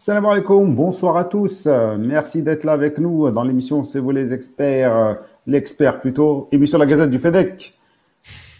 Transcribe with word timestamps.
Salam 0.00 0.26
alaikum, 0.26 0.76
bonsoir 0.76 1.16
à 1.16 1.24
tous. 1.24 1.66
Merci 1.98 2.44
d'être 2.44 2.62
là 2.62 2.70
avec 2.70 2.98
nous 2.98 3.32
dans 3.32 3.42
l'émission 3.42 3.82
C'est 3.82 3.98
vous 3.98 4.12
les 4.12 4.32
experts, 4.32 5.18
l'expert 5.44 5.98
plutôt, 5.98 6.46
émission 6.52 6.78
la 6.78 6.86
Gazette 6.86 7.10
du 7.10 7.18
FEDEC, 7.18 7.76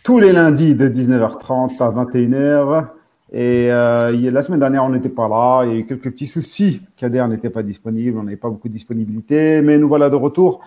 tous 0.03 0.19
les 0.19 0.33
lundis 0.33 0.75
de 0.75 0.89
19h30 0.89 1.81
à 1.81 1.93
21h. 1.93 2.87
Et 3.31 3.71
euh, 3.71 4.11
la 4.33 4.43
semaine 4.43 4.59
dernière, 4.59 4.83
on 4.83 4.89
n'était 4.89 5.11
pas 5.11 5.29
là, 5.29 5.63
il 5.65 5.71
y 5.71 5.75
a 5.77 5.79
eu 5.79 5.87
quelques 5.87 6.11
petits 6.11 6.27
soucis. 6.27 6.83
Kader 6.97 7.25
n'était 7.29 7.51
pas 7.51 7.63
disponible, 7.63 8.19
on 8.19 8.25
n'avait 8.25 8.37
pas 8.37 8.51
beaucoup 8.51 8.67
de 8.67 8.73
disponibilité, 8.73 9.63
mais 9.63 9.79
nous 9.79 9.87
voilà 9.87 10.11
de 10.11 10.17
retour 10.17 10.59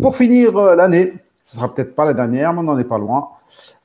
pour 0.00 0.14
finir 0.14 0.56
euh, 0.56 0.76
l'année. 0.76 1.14
Ce 1.42 1.56
sera 1.56 1.74
peut-être 1.74 1.96
pas 1.96 2.04
la 2.04 2.14
dernière, 2.14 2.52
mais 2.52 2.60
on 2.60 2.62
n'en 2.62 2.78
est 2.78 2.84
pas 2.84 2.98
loin. 2.98 3.30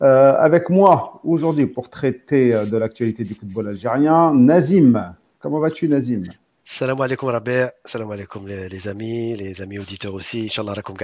Euh, 0.03 0.35
avec 0.37 0.69
moi 0.69 1.21
aujourd'hui 1.23 1.65
pour 1.65 1.89
traiter 1.89 2.51
de 2.71 2.77
l'actualité 2.77 3.23
du 3.23 3.33
football 3.33 3.69
algérien, 3.69 4.31
Nazim. 4.35 5.15
Comment 5.41 5.59
vas-tu, 5.59 5.87
Nazim? 5.87 6.23
Salam 6.65 6.99
alaikum 6.99 7.29
Rabbi, 7.29 7.63
salam 7.85 8.11
alaikum 8.11 8.45
les, 8.45 8.67
les, 8.67 8.87
amis, 8.89 9.35
les 9.37 9.61
amis 9.61 9.79
auditeurs 9.79 10.13
aussi. 10.13 10.43
Inch'Allah 10.43 10.73
rakoum 10.73 10.97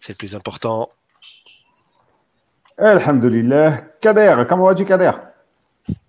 c'est 0.00 0.12
le 0.12 0.16
plus 0.16 0.34
important. 0.34 0.88
Alhamdulillah. 2.76 3.82
Kader, 4.00 4.44
comment 4.48 4.64
vas-tu, 4.66 4.84
Kader? 4.84 5.12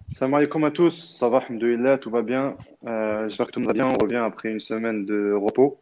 Salam 0.10 0.34
alaikum 0.34 0.64
à 0.64 0.72
tous, 0.72 1.16
ça 1.20 1.30
va, 1.30 1.38
alhamdulillah, 1.38 2.00
tout 2.00 2.10
va 2.10 2.24
bien. 2.24 2.56
Euh, 2.88 3.30
J'espère 3.30 3.46
que 3.46 3.52
tout 3.52 3.64
va 3.64 3.74
bien, 3.74 3.86
on 3.86 4.04
revient 4.04 4.24
après 4.26 4.50
une 4.50 4.60
semaine 4.60 5.06
de 5.06 5.32
repos. 5.34 5.78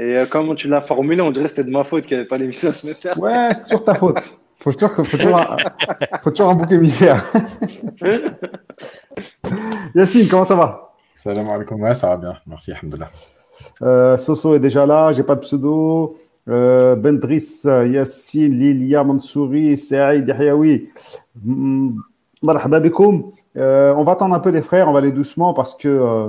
Et 0.00 0.16
euh, 0.16 0.26
comme 0.26 0.56
tu 0.56 0.66
l'as 0.66 0.80
formulé, 0.80 1.22
on 1.22 1.30
dirait 1.30 1.44
que 1.44 1.50
c'était 1.50 1.62
de 1.62 1.70
ma 1.70 1.84
faute 1.84 2.06
qu'il 2.06 2.16
n'y 2.16 2.22
avait 2.22 2.28
pas 2.28 2.38
l'émission 2.38 2.72
ce 2.72 2.88
matin. 2.88 3.12
Ouais, 3.16 3.54
c'est 3.54 3.62
toujours 3.62 3.84
ta 3.84 3.94
faute. 3.94 4.36
Faut 4.58 4.72
toujours, 4.72 4.90
faut 4.96 5.16
toujours, 5.16 5.38
un, 5.38 5.56
faut 6.22 6.30
toujours 6.30 6.50
un 6.50 6.54
bouc 6.56 6.72
émissaire. 6.72 7.24
Yacine, 9.94 10.28
comment 10.28 10.44
ça 10.44 10.56
va? 10.56 10.93
Salam 11.24 11.48
alaikum, 11.48 11.80
ouais, 11.80 11.94
ça 11.94 12.08
va 12.10 12.16
bien, 12.18 12.34
merci, 12.46 12.70
alhamdulillah. 12.70 13.08
Euh, 13.80 14.18
Soso 14.18 14.54
est 14.56 14.60
déjà 14.60 14.84
là, 14.84 15.10
j'ai 15.12 15.22
pas 15.22 15.36
de 15.36 15.40
pseudo. 15.40 16.18
Euh, 16.50 16.96
Bendris, 16.96 17.62
Yassine, 17.64 18.52
Lilia, 18.52 19.02
Mansouri, 19.02 19.74
Saïd, 19.78 20.28
Yahyaoui. 20.28 20.90
Marhaba 22.42 22.78
bikoum. 22.78 23.32
Euh, 23.56 23.94
on 23.96 24.04
va 24.04 24.12
attendre 24.12 24.34
un 24.34 24.38
peu 24.38 24.50
les 24.50 24.60
frères, 24.60 24.86
on 24.86 24.92
va 24.92 24.98
aller 24.98 25.12
doucement 25.12 25.54
parce 25.54 25.74
que 25.74 25.88
euh, 25.88 26.28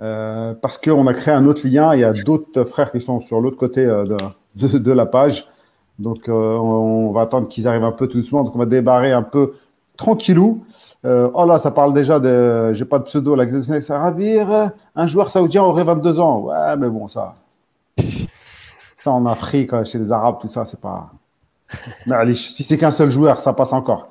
euh, 0.00 0.54
parce 0.60 0.76
qu'on 0.76 1.06
a 1.06 1.14
créé 1.14 1.32
un 1.32 1.46
autre 1.46 1.64
lien. 1.64 1.94
Il 1.94 2.00
y 2.00 2.04
a 2.04 2.12
d'autres 2.12 2.64
frères 2.64 2.90
qui 2.90 3.00
sont 3.00 3.20
sur 3.20 3.40
l'autre 3.40 3.58
côté 3.58 3.82
euh, 3.84 4.04
de, 4.56 4.66
de, 4.66 4.78
de, 4.78 4.92
la 4.92 5.06
page. 5.06 5.46
Donc 6.00 6.28
euh, 6.28 6.32
on, 6.32 7.10
on, 7.10 7.12
va 7.12 7.20
attendre 7.20 7.46
qu'ils 7.46 7.68
arrivent 7.68 7.84
un 7.84 7.92
peu 7.92 8.08
tout 8.08 8.18
doucement. 8.18 8.42
Donc 8.42 8.56
on 8.56 8.58
va 8.58 8.66
débarrer 8.66 9.12
un 9.12 9.22
peu 9.22 9.54
tranquillou. 9.96 10.64
Oh 11.04 11.44
là, 11.46 11.58
ça 11.58 11.70
parle 11.70 11.92
déjà 11.92 12.20
de. 12.20 12.72
J'ai 12.72 12.84
pas 12.84 12.98
de 12.98 13.04
pseudo. 13.04 13.34
La 13.34 13.46
ravir. 13.98 14.70
Un 14.94 15.06
joueur 15.06 15.30
saoudien 15.30 15.62
aurait 15.62 15.84
22 15.84 16.20
ans. 16.20 16.40
Ouais, 16.40 16.76
mais 16.76 16.88
bon, 16.88 17.08
ça. 17.08 17.34
Ça 18.96 19.10
en 19.10 19.26
Afrique, 19.26 19.70
chez 19.84 19.98
les 19.98 20.12
Arabes, 20.12 20.36
tout 20.40 20.48
ça, 20.48 20.64
c'est 20.64 20.80
pas. 20.80 21.10
Mais 22.06 22.34
si 22.34 22.62
c'est 22.62 22.78
qu'un 22.78 22.90
seul 22.90 23.10
joueur, 23.10 23.40
ça 23.40 23.52
passe 23.52 23.72
encore. 23.72 24.08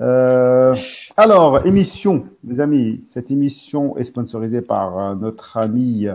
Euh, 0.00 0.74
alors, 1.16 1.64
émission, 1.66 2.24
mes 2.42 2.58
amis, 2.58 3.00
cette 3.06 3.30
émission 3.30 3.96
est 3.96 4.04
sponsorisée 4.04 4.60
par 4.60 4.98
euh, 4.98 5.14
notre 5.14 5.56
ami 5.56 6.06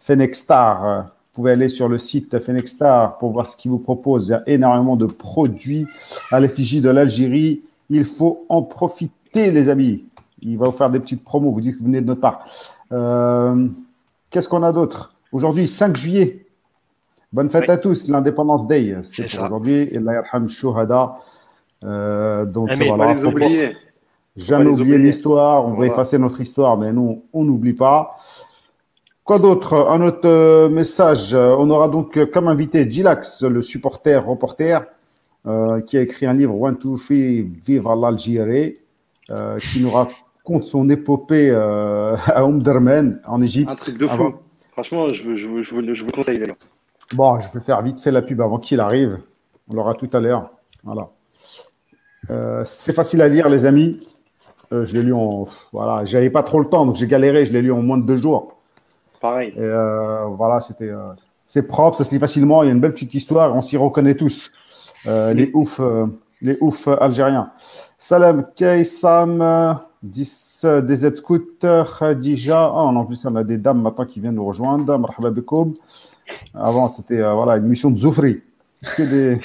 Fenexstar. 0.00 1.04
Vous 1.04 1.42
pouvez 1.42 1.52
aller 1.52 1.68
sur 1.68 1.88
le 1.88 1.98
site 1.98 2.38
Fenexstar 2.38 3.18
pour 3.18 3.32
voir 3.32 3.48
ce 3.48 3.56
qu'il 3.56 3.72
vous 3.72 3.78
propose. 3.78 4.28
Il 4.28 4.30
y 4.30 4.34
a 4.34 4.42
énormément 4.46 4.94
de 4.94 5.06
produits 5.06 5.86
à 6.30 6.38
l'effigie 6.38 6.80
de 6.80 6.90
l'Algérie. 6.90 7.62
Il 7.90 8.04
faut 8.04 8.46
en 8.48 8.62
profiter, 8.62 9.12
les 9.34 9.68
amis. 9.68 10.04
Il 10.42 10.58
va 10.58 10.66
vous 10.66 10.72
faire 10.72 10.90
des 10.90 11.00
petites 11.00 11.24
promos. 11.24 11.50
Vous 11.50 11.60
dites 11.60 11.74
que 11.74 11.80
vous 11.80 11.86
venez 11.86 12.00
de 12.00 12.06
notre 12.06 12.20
part. 12.20 12.44
Euh, 12.92 13.68
Qu'est-ce 14.30 14.48
qu'on 14.48 14.62
a 14.62 14.72
d'autre? 14.72 15.14
Aujourd'hui, 15.32 15.68
5 15.68 15.96
juillet. 15.96 16.46
Bonne 17.32 17.50
fête 17.50 17.64
oui. 17.68 17.70
à 17.70 17.78
tous, 17.78 18.08
l'Indépendance 18.08 18.66
Day. 18.66 18.96
C'est 19.02 19.24
aujourd'hui. 19.24 19.88
Et 19.92 20.00
Shuhada. 20.48 21.16
Euh, 21.84 22.44
donc 22.44 22.70
voilà, 22.72 23.14
pas 23.14 23.74
jamais 24.36 24.70
oublier 24.70 24.98
l'histoire. 24.98 25.66
On 25.66 25.74
va 25.74 25.86
effacer 25.86 26.18
notre 26.18 26.40
histoire, 26.40 26.76
mais 26.76 26.92
nous, 26.92 27.24
on 27.32 27.44
n'oublie 27.44 27.72
pas. 27.72 28.16
Quoi 29.22 29.38
d'autre? 29.38 29.74
Un 29.88 30.02
autre 30.02 30.26
euh, 30.28 30.68
message. 30.68 31.34
On 31.34 31.70
aura 31.70 31.88
donc 31.88 32.24
comme 32.30 32.48
invité 32.48 32.88
Gilax, 32.90 33.42
le 33.42 33.62
supporter 33.62 34.24
reporter, 34.24 34.84
euh, 35.46 35.80
qui 35.80 35.96
a 35.96 36.02
écrit 36.02 36.26
un 36.26 36.34
livre 36.34 36.60
One 36.60 36.76
Two 36.76 36.96
Three 36.98 37.42
Vive 37.42 37.86
à 37.86 37.94
l'Algérie, 37.94 38.78
euh, 39.30 39.58
qui 39.58 39.82
nous 39.82 39.90
raconte 39.90 40.66
son 40.66 40.88
épopée 40.90 41.50
euh, 41.50 42.14
à 42.26 42.44
Omdurman 42.44 43.20
en 43.26 43.40
Égypte. 43.40 43.70
Un 43.70 43.76
truc 43.76 43.96
de 43.96 44.06
fou. 44.06 44.14
Avant... 44.14 44.34
Franchement, 44.72 45.08
je, 45.08 45.22
vous, 45.22 45.36
je, 45.36 45.62
je, 45.62 45.94
je 45.94 46.04
conseille 46.04 46.38
d'ailleurs. 46.38 46.56
Bon, 47.14 47.40
je 47.40 47.50
vais 47.52 47.64
faire 47.64 47.80
vite 47.82 48.00
fait 48.00 48.10
la 48.10 48.22
pub 48.22 48.40
avant 48.40 48.58
qu'il 48.58 48.80
arrive. 48.80 49.18
On 49.70 49.76
l'aura 49.76 49.94
tout 49.94 50.10
à 50.12 50.20
l'heure. 50.20 50.50
Voilà. 50.82 51.08
Euh, 52.30 52.62
c'est 52.66 52.92
facile 52.92 53.22
à 53.22 53.28
lire, 53.28 53.48
les 53.48 53.66
amis. 53.66 54.00
Je 54.72 54.92
l'ai 54.92 55.02
lu 55.04 55.12
en. 55.12 55.46
Voilà, 55.72 56.04
j'avais 56.04 56.30
pas 56.30 56.42
trop 56.42 56.58
le 56.58 56.66
temps, 56.66 56.84
donc 56.84 56.96
j'ai 56.96 57.06
galéré. 57.06 57.46
Je 57.46 57.52
l'ai 57.52 57.62
lu 57.62 57.70
en 57.70 57.80
moins 57.80 57.96
de 57.96 58.04
deux 58.04 58.16
jours. 58.16 58.56
Pareil. 59.20 59.54
Et 59.56 59.70
voilà, 60.36 60.60
c'était. 60.60 60.90
c'est 61.46 61.68
propre, 61.68 61.96
ça 61.96 62.02
se 62.04 62.12
lit 62.12 62.18
facilement. 62.18 62.64
Il 62.64 62.66
y 62.66 62.68
a 62.70 62.72
une 62.72 62.80
belle 62.80 62.92
petite 62.92 63.14
histoire. 63.14 63.54
On 63.54 63.62
s'y 63.62 63.76
reconnaît 63.76 64.16
tous. 64.16 64.50
les 65.06 65.52
oufs, 65.54 65.80
les 66.42 66.58
oufs 66.60 66.88
algériens. 66.88 67.50
Salam 67.98 68.46
Kaysam, 68.54 69.78
10 70.02 70.66
DZ 70.82 71.14
Scooter, 71.16 71.98
Khadija. 71.98 72.70
Oh, 72.74 72.88
en 72.88 73.04
plus, 73.04 73.24
on 73.26 73.36
a 73.36 73.44
des 73.44 73.58
dames 73.58 73.80
maintenant 73.80 74.04
qui 74.04 74.20
viennent 74.20 74.34
nous 74.34 74.46
rejoindre. 74.46 74.98
Marhaba 74.98 75.30
bikoum. 75.30 75.74
Avant, 76.54 76.88
c'était 76.88 77.20
voilà, 77.20 77.56
une 77.56 77.66
mission 77.66 77.90
de 77.90 77.96
Zoufri 77.96 78.42
que 78.96 79.02
des, 79.02 79.38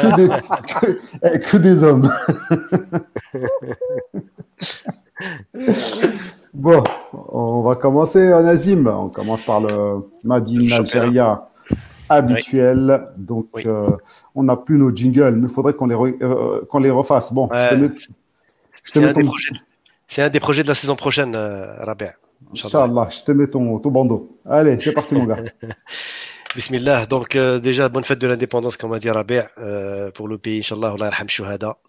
que, 0.00 0.16
des 0.16 0.28
que, 0.68 1.50
que, 1.50 1.56
des 1.56 1.82
hommes. 1.84 2.10
bon, 6.54 6.82
on 7.12 7.62
va 7.62 7.74
commencer 7.76 8.32
en 8.32 8.46
Azim. 8.46 8.86
On 8.86 9.08
commence 9.08 9.42
par 9.42 9.60
le 9.60 10.02
Madine 10.22 10.72
Algéria 10.72 11.48
habituel. 12.08 13.00
Oui. 13.00 13.24
Donc, 13.24 13.48
oui. 13.54 13.62
euh, 13.66 13.90
on 14.34 14.44
n'a 14.44 14.56
plus 14.56 14.78
nos 14.78 14.94
jingles, 14.94 15.36
mais 15.36 15.48
il 15.48 15.52
faudrait 15.52 15.74
qu'on 15.74 15.86
les, 15.86 15.94
re, 15.94 16.06
euh, 16.22 16.66
qu'on 16.68 16.78
les 16.78 16.90
refasse. 16.90 17.32
Bon, 17.32 17.48
ouais, 17.48 17.68
je 17.70 17.74
te 17.74 17.80
mets, 17.80 17.90
je 18.84 18.92
te 18.92 18.98
mets 18.98 19.12
ton... 19.12 19.30
C'est 20.06 20.22
un 20.22 20.30
des 20.30 20.40
projets 20.40 20.62
de 20.62 20.68
la 20.68 20.74
saison 20.74 20.96
prochaine, 20.96 21.34
euh, 21.34 21.82
Rabia. 21.84 22.12
Inch'Allah, 22.52 23.08
je 23.10 23.22
te 23.24 23.32
mets 23.32 23.46
ton, 23.46 23.78
ton 23.78 23.90
bandeau. 23.90 24.38
Allez, 24.48 24.78
c'est 24.78 24.92
parti, 24.92 25.14
mon 25.14 25.24
gars. 25.24 25.38
Bismillah. 26.54 27.06
Donc, 27.06 27.34
euh, 27.34 27.58
déjà, 27.58 27.88
bonne 27.88 28.04
fête 28.04 28.20
de 28.20 28.28
l'indépendance, 28.28 28.76
comme 28.76 28.92
va 28.92 29.00
dire 29.00 29.14
Rabé, 29.14 29.42
euh, 29.58 30.12
pour 30.12 30.28
le 30.28 30.38
pays, 30.38 30.60
Inch'Allah, 30.60 30.94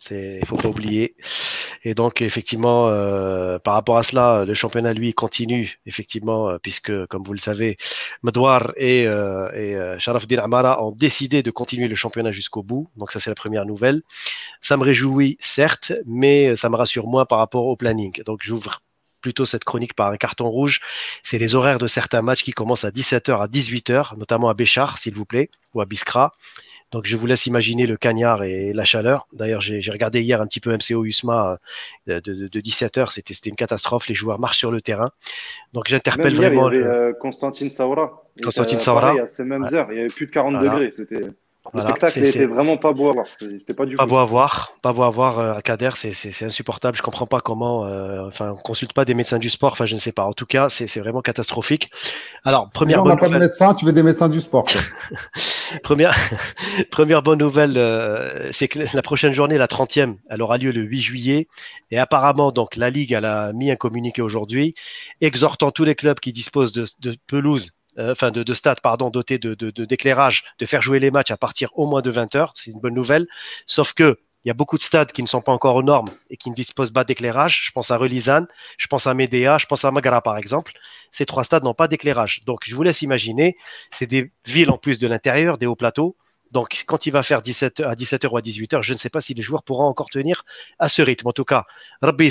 il 0.10 0.46
faut 0.46 0.56
pas 0.56 0.70
oublier. 0.70 1.16
Et 1.84 1.94
donc, 1.94 2.24
effectivement, 2.24 2.88
euh, 2.90 3.60
par 3.60 3.76
rapport 3.76 3.98
à 3.98 4.02
cela, 4.02 4.44
le 4.44 4.56
championnat, 4.56 4.94
lui, 4.94 5.14
continue, 5.14 5.80
effectivement, 5.86 6.58
puisque, 6.64 7.06
comme 7.06 7.24
vous 7.24 7.34
le 7.34 7.40
savez, 7.40 7.78
Madouar 8.24 8.74
et, 8.76 9.04
et 9.04 9.78
Sharafdin 10.00 10.40
Amara 10.40 10.84
ont 10.84 10.92
décidé 10.92 11.44
de 11.44 11.52
continuer 11.52 11.88
le 11.88 11.96
championnat 11.96 12.32
jusqu'au 12.32 12.64
bout. 12.64 12.88
Donc, 12.98 13.12
ça, 13.12 13.20
c'est 13.20 13.30
la 13.30 13.36
première 13.36 13.68
nouvelle. 13.68 14.02
Ça 14.62 14.78
me 14.78 14.84
réjouit, 14.84 15.38
certes, 15.40 15.94
mais 16.08 16.56
ça 16.56 16.70
me 16.70 16.76
rassure 16.76 17.06
moins 17.06 17.26
par 17.26 17.38
rapport 17.38 17.68
au 17.68 17.76
planning. 17.76 18.24
Donc, 18.24 18.40
j'ouvre 18.42 18.82
plutôt 19.26 19.46
cette 19.46 19.64
chronique 19.64 19.96
par 19.96 20.12
un 20.12 20.18
carton 20.18 20.48
rouge. 20.48 20.82
C'est 21.24 21.40
les 21.40 21.56
horaires 21.56 21.80
de 21.80 21.88
certains 21.88 22.22
matchs 22.22 22.44
qui 22.44 22.52
commencent 22.52 22.86
à 22.86 22.92
17h 22.92 23.42
à 23.42 23.48
18h, 23.48 24.16
notamment 24.20 24.50
à 24.50 24.54
Béchar, 24.54 25.00
s'il 25.00 25.16
vous 25.16 25.26
plaît, 25.26 25.50
ou 25.74 25.82
à 25.82 25.86
Biskra. 25.86 26.32
Donc 26.92 27.08
je 27.08 27.18
vous 27.18 27.26
laisse 27.26 27.48
imaginer 27.48 27.88
le 27.88 27.98
cagnard 27.98 28.44
et 28.44 28.72
la 28.72 28.86
chaleur. 28.86 29.26
D'ailleurs, 29.34 29.62
j'ai 29.62 29.90
regardé 29.90 30.22
hier 30.22 30.42
un 30.42 30.46
petit 30.46 30.60
peu 30.60 30.72
MCO 30.72 31.06
USMA 31.06 31.58
de, 32.06 32.20
de, 32.20 32.48
de 32.48 32.62
17h, 32.62 33.12
c'était 33.12 33.34
une 33.50 33.56
catastrophe. 33.56 34.08
Les 34.10 34.14
joueurs 34.14 34.40
marchent 34.40 34.60
sur 34.60 34.70
le 34.70 34.80
terrain. 34.80 35.10
Donc 35.74 35.86
j'interpelle 35.88 36.36
vraiment. 36.36 36.70
Il 36.70 36.78
y 36.78 36.84
avait 36.84 36.88
euh, 36.88 37.14
Constantine 37.20 37.72
Saura. 37.72 38.30
Constantine 38.44 38.80
Saura. 38.80 39.20
À 39.20 39.26
ces 39.26 39.44
mêmes 39.44 39.66
heures, 39.74 39.88
il 39.92 39.98
y 39.98 40.00
avait 40.02 40.14
plus 40.16 40.28
de 40.28 40.32
40 40.32 40.54
voilà. 40.54 40.70
degrés. 40.70 40.92
C'était. 40.92 41.32
Le 41.74 41.82
voilà, 41.82 41.96
spectacle 41.96 42.22
n'était 42.22 42.46
vraiment 42.46 42.78
pas 42.78 42.94
beau 42.94 43.10
à 43.10 43.14
voir. 43.14 43.26
C'était 43.40 43.74
pas 43.74 43.86
du 43.86 43.96
pas 43.96 44.04
coup. 44.04 44.10
beau 44.10 44.18
à 44.18 44.26
voir, 44.26 44.74
pas 44.84 44.94
beau 44.94 45.02
à 45.02 45.10
voir 45.10 45.40
euh, 45.40 45.54
à 45.54 45.62
Kader, 45.62 45.90
c'est 45.96 46.46
insupportable. 46.46 46.96
Je 46.96 47.02
comprends 47.02 47.26
pas 47.26 47.40
comment. 47.40 47.86
Euh, 47.86 48.28
enfin, 48.28 48.52
on 48.52 48.56
consulte 48.56 48.94
pas 48.94 49.04
des 49.04 49.16
médecins 49.16 49.40
du 49.40 49.50
sport. 49.50 49.72
Enfin, 49.72 49.86
je 49.86 49.96
ne 49.96 50.00
sais 50.00 50.12
pas. 50.12 50.26
En 50.26 50.34
tout 50.34 50.46
cas, 50.46 50.70
c'est 50.70 51.00
vraiment 51.00 51.22
catastrophique. 51.22 51.90
Alors, 52.44 52.70
première. 52.70 53.02
on 53.04 53.08
n'a 53.08 53.18
pas 53.18 53.30
de 53.30 53.38
médecin. 53.38 53.74
Tu 53.74 53.86
veux 53.86 53.94
des 53.94 54.04
médecins 54.04 54.30
du 54.30 54.42
sport. 54.42 54.66
première, 55.84 56.16
première 56.92 57.24
bonne 57.24 57.40
nouvelle, 57.40 57.78
euh, 57.78 58.52
c'est 58.52 58.68
que 58.68 58.80
la 58.94 59.02
prochaine 59.02 59.34
journée, 59.34 59.58
la 59.58 59.68
30e, 59.68 60.18
elle 60.30 60.42
aura 60.44 60.60
lieu 60.60 60.72
le 60.72 60.82
8 60.82 61.02
juillet. 61.02 61.48
Et 61.90 61.98
apparemment, 61.98 62.52
donc, 62.52 62.76
la 62.76 62.92
ligue, 62.92 63.12
elle 63.12 63.26
a 63.26 63.54
mis 63.54 63.72
un 63.72 63.76
communiqué 63.76 64.22
aujourd'hui, 64.22 64.76
exhortant 65.20 65.72
tous 65.72 65.84
les 65.84 65.96
clubs 65.96 66.20
qui 66.20 66.32
disposent 66.32 66.74
de, 66.74 66.86
de 67.00 67.16
pelouse 67.26 67.72
enfin 67.98 68.32
de, 68.32 68.44
de 68.44 68.54
stade 68.54 68.82
pardon 68.82 69.10
doté 69.10 69.38
de 69.38 69.54
d'éclairage 69.86 70.44
de, 70.60 70.66
faire 70.66 70.82
jouer 70.82 71.00
les 71.00 71.12
matchs 71.12 71.32
à 71.32 71.38
partir 71.38 71.70
au 71.74 71.86
moins 71.86 72.02
de 72.02 72.10
20 72.10 72.36
heures 72.36 72.52
c'est 72.56 72.72
une 72.72 72.80
bonne 72.80 72.96
nouvelle 72.96 73.28
sauf 73.66 73.94
que 73.94 74.18
Il 74.46 74.50
y 74.50 74.52
a 74.52 74.54
beaucoup 74.54 74.78
de 74.78 74.84
stades 74.84 75.12
qui 75.12 75.24
ne 75.24 75.28
sont 75.28 75.42
pas 75.42 75.52
encore 75.52 75.76
aux 75.76 75.82
normes 75.82 76.12
et 76.30 76.38
qui 76.38 76.52
ne 76.52 76.56
disposent 76.56 76.94
pas 76.94 77.04
d'éclairage. 77.04 77.56
Je 77.66 77.72
pense 77.72 77.90
à 77.90 77.98
Relizane, 77.98 78.46
je 78.78 78.86
pense 78.86 79.08
à 79.08 79.16
Médéa, 79.16 79.58
je 79.58 79.66
pense 79.66 79.84
à 79.86 79.90
Magara 79.90 80.22
par 80.22 80.38
exemple. 80.38 80.74
Ces 81.10 81.26
trois 81.26 81.44
stades 81.44 81.64
n'ont 81.64 81.74
pas 81.74 81.88
d'éclairage. 81.88 82.44
Donc 82.46 82.60
je 82.68 82.76
vous 82.76 82.84
laisse 82.84 83.02
imaginer, 83.02 83.58
c'est 83.90 84.06
des 84.06 84.32
villes 84.46 84.70
en 84.70 84.78
plus 84.78 85.00
de 85.00 85.08
l'intérieur, 85.08 85.58
des 85.58 85.66
hauts 85.66 85.76
plateaux. 85.76 86.16
Donc, 86.52 86.84
quand 86.86 87.06
il 87.06 87.12
va 87.12 87.24
faire 87.24 87.42
17 87.42 87.80
à 87.82 87.96
17h 87.96 88.28
ou 88.30 88.38
à 88.38 88.42
18h, 88.42 88.82
je 88.82 88.94
ne 88.94 88.98
sais 88.98 89.10
pas 89.10 89.20
si 89.20 89.34
les 89.34 89.42
joueurs 89.42 89.64
pourront 89.64 89.86
encore 89.86 90.10
tenir 90.10 90.44
à 90.80 90.90
ce 90.90 91.02
rythme. 91.02 91.28
En 91.28 91.34
tout 91.34 91.44
cas, 91.44 91.66
Rabbi 92.02 92.30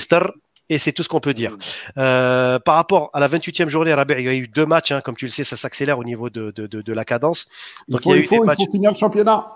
et 0.70 0.78
c'est 0.78 0.92
tout 0.92 1.02
ce 1.02 1.08
qu'on 1.08 1.20
peut 1.20 1.34
dire. 1.34 1.56
Euh, 1.98 2.58
par 2.58 2.76
rapport 2.76 3.10
à 3.12 3.20
la 3.20 3.28
28e 3.28 3.68
journée, 3.68 3.90
il 3.90 4.24
y 4.24 4.28
a 4.28 4.34
eu 4.34 4.48
deux 4.48 4.66
matchs, 4.66 4.92
hein, 4.92 5.00
comme 5.02 5.16
tu 5.16 5.26
le 5.26 5.30
sais, 5.30 5.44
ça 5.44 5.56
s'accélère 5.56 5.98
au 5.98 6.04
niveau 6.04 6.30
de, 6.30 6.50
de, 6.52 6.66
de, 6.66 6.92
la 6.92 7.04
cadence. 7.04 7.46
Donc, 7.88 8.00
il, 8.00 8.04
faut, 8.04 8.14
il, 8.14 8.22
faut, 8.24 8.44
il 8.44 8.56
faut, 8.56 8.72
finir 8.72 8.90
le 8.90 8.96
championnat. 8.96 9.46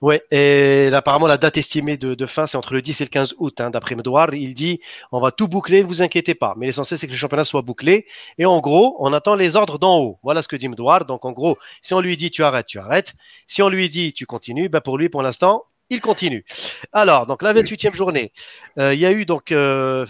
Ouais, 0.00 0.22
et 0.30 0.90
apparemment, 0.92 1.26
la 1.26 1.38
date 1.38 1.56
estimée 1.56 1.96
de, 1.96 2.26
fin, 2.26 2.46
c'est 2.46 2.56
entre 2.56 2.74
le 2.74 2.82
10 2.82 3.00
et 3.00 3.04
le 3.04 3.08
15 3.10 3.34
août, 3.38 3.60
hein, 3.60 3.70
d'après 3.70 3.94
Medouar. 3.94 4.34
Il 4.34 4.54
dit 4.54 4.80
on 5.12 5.20
va 5.20 5.30
tout 5.30 5.48
boucler, 5.48 5.82
ne 5.82 5.88
vous 5.88 6.02
inquiétez 6.02 6.34
pas. 6.34 6.54
Mais 6.56 6.66
l'essentiel, 6.66 6.98
c'est 6.98 7.06
que 7.06 7.12
le 7.12 7.18
championnat 7.18 7.44
soit 7.44 7.62
bouclé. 7.62 8.06
Et 8.38 8.46
en 8.46 8.60
gros, 8.60 8.96
on 8.98 9.12
attend 9.12 9.34
les 9.34 9.56
ordres 9.56 9.78
d'en 9.78 9.98
haut. 9.98 10.18
Voilà 10.22 10.42
ce 10.42 10.48
que 10.48 10.56
dit 10.56 10.68
Medouar. 10.68 11.04
Donc, 11.04 11.24
en 11.24 11.32
gros, 11.32 11.56
si 11.82 11.94
on 11.94 12.00
lui 12.00 12.16
dit 12.16 12.30
tu 12.30 12.42
arrêtes, 12.42 12.66
tu 12.66 12.78
arrêtes. 12.78 13.14
Si 13.46 13.62
on 13.62 13.68
lui 13.68 13.88
dit 13.88 14.12
tu 14.12 14.26
continues, 14.26 14.68
ben 14.68 14.80
pour 14.80 14.98
lui, 14.98 15.08
pour 15.08 15.22
l'instant, 15.22 15.64
il 15.90 16.00
continue. 16.00 16.44
Alors, 16.92 17.26
donc 17.26 17.42
la 17.42 17.54
28e 17.54 17.94
journée, 17.94 18.32
euh, 18.78 18.94
il 18.94 19.00
y 19.00 19.06
a 19.06 19.12
eu 19.12 19.24
donc 19.24 19.52
euh, 19.52 20.06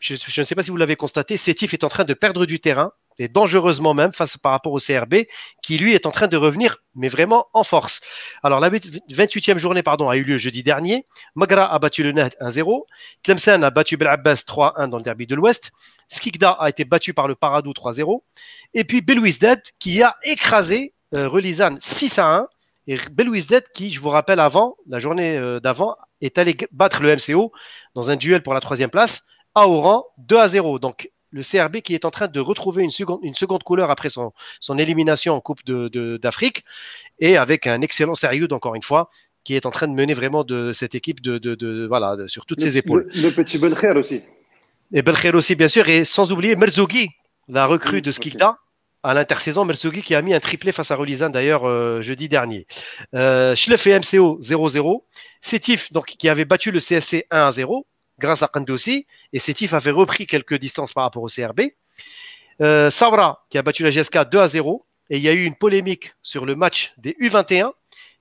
je, 0.00 0.40
ne 0.40 0.44
sais 0.44 0.54
pas 0.54 0.62
si 0.62 0.70
vous 0.70 0.76
l'avez 0.76 0.96
constaté, 0.96 1.36
Sétif 1.36 1.74
est 1.74 1.84
en 1.84 1.88
train 1.88 2.04
de 2.04 2.14
perdre 2.14 2.46
du 2.46 2.58
terrain, 2.58 2.92
et 3.18 3.28
dangereusement 3.28 3.92
même 3.92 4.12
face 4.12 4.38
par 4.38 4.52
rapport 4.52 4.72
au 4.72 4.78
CRB, 4.78 5.26
qui 5.62 5.76
lui 5.76 5.92
est 5.92 6.06
en 6.06 6.10
train 6.10 6.26
de 6.26 6.38
revenir, 6.38 6.78
mais 6.94 7.08
vraiment 7.08 7.48
en 7.52 7.64
force. 7.64 8.00
Alors 8.42 8.60
la 8.60 8.70
28e 8.70 9.58
journée 9.58 9.82
a 9.84 10.16
eu 10.16 10.24
lieu 10.24 10.38
jeudi 10.38 10.62
dernier. 10.62 11.06
Magra 11.34 11.70
a 11.72 11.78
battu 11.78 12.02
le 12.02 12.12
Net 12.12 12.34
1-0. 12.40 12.82
Clemson 13.22 13.62
a 13.62 13.70
battu 13.70 13.98
Belabbas 13.98 14.44
3-1 14.46 14.88
dans 14.88 14.96
le 14.96 15.02
derby 15.02 15.26
de 15.26 15.34
l'Ouest. 15.34 15.70
Skikda 16.08 16.50
a 16.52 16.70
été 16.70 16.86
battu 16.86 17.12
par 17.12 17.28
le 17.28 17.34
Paradou 17.34 17.72
3-0. 17.72 18.22
Et 18.72 18.84
puis 18.84 19.02
Belouizdad 19.02 19.60
qui 19.78 20.02
a 20.02 20.16
écrasé 20.22 20.94
euh, 21.14 21.28
Relizane 21.28 21.76
6-1. 21.76 22.46
Et 22.86 22.96
Belouizdad 23.10 23.64
qui, 23.74 23.90
je 23.90 24.00
vous 24.00 24.08
rappelle 24.08 24.40
avant, 24.40 24.76
la 24.88 24.98
journée 24.98 25.36
euh, 25.36 25.60
d'avant, 25.60 25.94
est 26.22 26.38
allé 26.38 26.56
battre 26.72 27.02
le 27.02 27.14
MCO 27.14 27.52
dans 27.94 28.10
un 28.10 28.16
duel 28.16 28.42
pour 28.42 28.54
la 28.54 28.60
troisième 28.60 28.90
place 28.90 29.26
à 29.54 29.68
Oran 29.68 30.04
2 30.18 30.38
à 30.38 30.48
0. 30.48 30.78
Donc 30.78 31.10
le 31.32 31.42
CRB 31.42 31.80
qui 31.80 31.94
est 31.94 32.04
en 32.04 32.10
train 32.10 32.28
de 32.28 32.40
retrouver 32.40 32.82
une 32.82 32.90
seconde, 32.90 33.20
une 33.22 33.34
seconde 33.34 33.62
couleur 33.62 33.90
après 33.90 34.10
son, 34.10 34.32
son 34.58 34.78
élimination 34.78 35.34
en 35.34 35.40
Coupe 35.40 35.64
d'Afrique 35.64 36.64
de, 37.20 37.26
et 37.26 37.36
avec 37.36 37.66
un 37.66 37.80
excellent 37.80 38.14
sérieux, 38.14 38.48
encore 38.50 38.74
une 38.74 38.82
fois, 38.82 39.10
qui 39.44 39.54
est 39.54 39.66
en 39.66 39.70
train 39.70 39.88
de 39.88 39.94
mener 39.94 40.14
vraiment 40.14 40.44
de 40.44 40.72
cette 40.72 40.94
équipe 40.94 41.20
de, 41.20 41.38
de 41.38 41.86
voilà, 41.86 42.16
sur 42.26 42.46
toutes 42.46 42.60
ses 42.60 42.78
épaules. 42.78 43.08
Le, 43.14 43.30
petit 43.30 43.58
Belkher 43.58 43.92
aussi. 43.96 44.22
Et 44.92 45.02
Belkher 45.02 45.32
aussi, 45.34 45.54
bien 45.54 45.68
sûr, 45.68 45.88
et 45.88 46.04
sans 46.04 46.32
oublier 46.32 46.56
Merzougi, 46.56 47.10
la 47.48 47.66
recrue 47.66 48.02
de 48.02 48.10
Skikda. 48.10 48.58
À 49.02 49.14
l'intersaison, 49.14 49.64
Merzougi 49.64 50.02
qui 50.02 50.14
a 50.14 50.20
mis 50.20 50.34
un 50.34 50.40
triplé 50.40 50.72
face 50.72 50.90
à 50.90 50.96
Relizan 50.96 51.30
d'ailleurs 51.30 51.64
euh, 51.64 52.02
jeudi 52.02 52.28
dernier. 52.28 52.66
Euh, 53.14 53.54
Schlef 53.54 53.86
et 53.86 53.98
MCO 53.98 54.38
0-0. 54.42 55.04
Sétif, 55.40 55.90
donc, 55.90 56.06
qui 56.06 56.28
avait 56.28 56.44
battu 56.44 56.70
le 56.70 56.80
CSC 56.80 57.26
1-0 57.30 57.84
grâce 58.20 58.42
à 58.42 58.48
Kandoussi. 58.48 59.06
Et 59.32 59.38
Sétif 59.38 59.74
avait 59.74 59.90
repris 59.90 60.26
quelques 60.26 60.58
distances 60.58 60.92
par 60.92 61.04
rapport 61.04 61.22
au 61.22 61.28
CRB. 61.28 61.62
Euh, 62.60 62.90
Sabra 62.90 63.44
qui 63.50 63.58
a 63.58 63.62
battu 63.62 63.82
la 63.82 63.90
GSK 63.90 64.30
2 64.30 64.38
à 64.38 64.48
0. 64.48 64.86
Et 65.08 65.16
il 65.16 65.22
y 65.22 65.28
a 65.28 65.32
eu 65.32 65.44
une 65.44 65.56
polémique 65.56 66.14
sur 66.22 66.46
le 66.46 66.54
match 66.54 66.92
des 66.98 67.16
U21, 67.20 67.72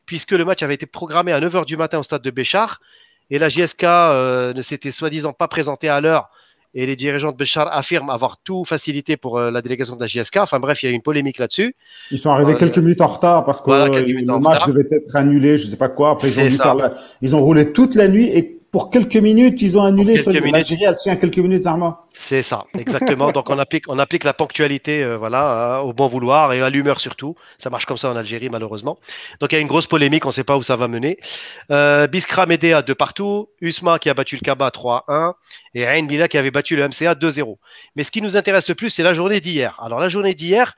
puisque 0.08 0.32
le 0.32 0.44
match 0.44 0.64
avait 0.64 0.74
été 0.74 0.88
programmé 0.88 1.32
à 1.32 1.40
9h 1.40 1.66
du 1.66 1.78
matin 1.78 2.00
au 2.00 2.04
stade 2.04 2.24
de 2.24 2.32
Béchar. 2.32 2.80
Et 3.30 3.38
la 3.38 3.50
GSK 3.50 3.84
euh, 3.84 4.54
ne 4.54 4.62
s'était 4.64 4.90
soi-disant 4.90 5.34
pas 5.34 5.48
présentée 5.48 5.88
à 5.88 6.02
l'heure 6.02 6.32
et 6.74 6.86
les 6.86 6.96
dirigeants 6.96 7.32
de 7.32 7.38
Béchar 7.38 7.68
affirment 7.72 8.12
avoir 8.12 8.38
tout 8.44 8.64
facilité 8.64 9.18
pour 9.18 9.38
euh, 9.38 9.52
la 9.52 9.62
délégation 9.62 9.96
de 9.96 10.02
la 10.02 10.08
JSK. 10.08 10.38
Enfin 10.38 10.60
bref, 10.60 10.84
il 10.84 10.88
y 10.88 10.90
a 10.90 10.92
eu 10.92 10.96
une 10.96 11.02
polémique 11.02 11.40
là-dessus. 11.40 11.76
Ils 12.12 12.20
sont 12.20 12.30
arrivés 12.30 12.56
quelques 12.58 12.78
minutes 12.78 13.02
en 13.02 13.08
retard 13.08 13.46
parce 13.46 13.62
que 13.62 13.70
le 13.70 14.40
match 14.40 14.68
devait 14.68 14.88
être 14.92 15.16
annulé, 15.16 15.58
je 15.58 15.66
ne 15.66 15.72
sais 15.72 15.78
pas 15.78 15.90
quoi. 15.90 16.12
Après, 16.12 16.30
ils 16.30 16.62
ont, 16.62 16.80
ils 17.22 17.36
ont 17.36 17.42
roulé 17.42 17.72
toute 17.72 17.96
la 17.96 18.08
nuit 18.08 18.30
et 18.30 18.58
pour 18.72 18.92
quelques 18.92 19.16
minutes, 19.16 19.62
ils 19.62 19.78
ont 19.78 19.84
annulé. 19.84 20.22
L'Algérie, 20.22 20.86
tient 21.02 21.16
quelques 21.16 21.40
minutes, 21.40 21.64
Zarma. 21.64 22.02
C'est 22.14 22.44
ça, 22.44 22.66
exactement. 22.78 23.32
Donc 23.32 23.50
on 23.50 23.58
applique, 23.58 23.86
on 23.88 23.98
applique 23.98 24.24
la 24.24 24.34
ponctualité, 24.34 25.04
euh, 25.04 25.18
voilà, 25.18 25.82
au 25.84 25.94
bon 25.94 26.08
vouloir 26.08 26.54
et 26.54 26.62
à 26.62 26.70
l'humeur 26.70 27.02
surtout. 27.02 27.36
Ça 27.58 27.70
marche 27.70 27.86
comme 27.86 27.98
ça 27.98 28.12
en 28.12 28.16
Algérie, 28.16 28.50
malheureusement. 28.50 28.98
Donc 29.40 29.52
il 29.52 29.56
y 29.56 29.58
a 29.58 29.62
une 29.62 29.68
grosse 29.68 29.88
polémique, 29.88 30.26
on 30.26 30.30
ne 30.30 30.34
sait 30.34 30.44
pas 30.44 30.56
où 30.56 30.64
ça 30.64 30.76
va 30.76 30.88
mener. 30.88 31.18
Euh, 31.72 32.06
Biskra 32.08 32.46
Medea 32.46 32.84
de 32.84 32.94
partout, 32.94 33.50
Usma 33.62 33.98
qui 33.98 34.10
a 34.10 34.14
battu 34.14 34.36
le 34.36 34.42
Kaba 34.42 34.70
3-1 34.70 35.34
et 35.74 35.86
Ain 35.88 36.06
Bila 36.06 36.28
qui 36.28 36.38
avait 36.38 36.52
battu 36.52 36.76
le 36.76 36.88
MCA 36.88 37.16
2-0. 37.16 37.58
Mais 37.96 38.04
ce 38.04 38.12
qui 38.12 38.22
nous 38.22 38.38
intéresse 38.38 38.70
le 38.70 38.76
plus, 38.76 38.92
c'est 38.92 39.04
la 39.04 39.16
journée 39.16 39.42
d'hier. 39.42 39.80
Alors 39.84 40.00
la 40.00 40.10
journée 40.10 40.36
d'hier, 40.36 40.76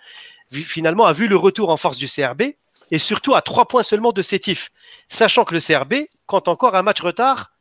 finalement, 0.51 1.05
a 1.05 1.13
vu 1.13 1.27
le 1.27 1.35
retour 1.35 1.69
en 1.69 1.77
force 1.77 1.97
du 1.97 2.07
CRB 2.07 2.43
et 2.91 2.97
surtout 2.97 3.35
à 3.35 3.41
trois 3.41 3.67
points 3.67 3.83
seulement 3.83 4.11
de 4.11 4.21
Sétif, 4.21 4.69
sachant 5.09 5.43
que 5.43 5.53
le 5.53 5.59
CRB 5.59 6.05
compte 6.25 6.47
encore 6.47 6.75
un 6.75 6.83
match 6.83 7.01
retard 7.01 7.51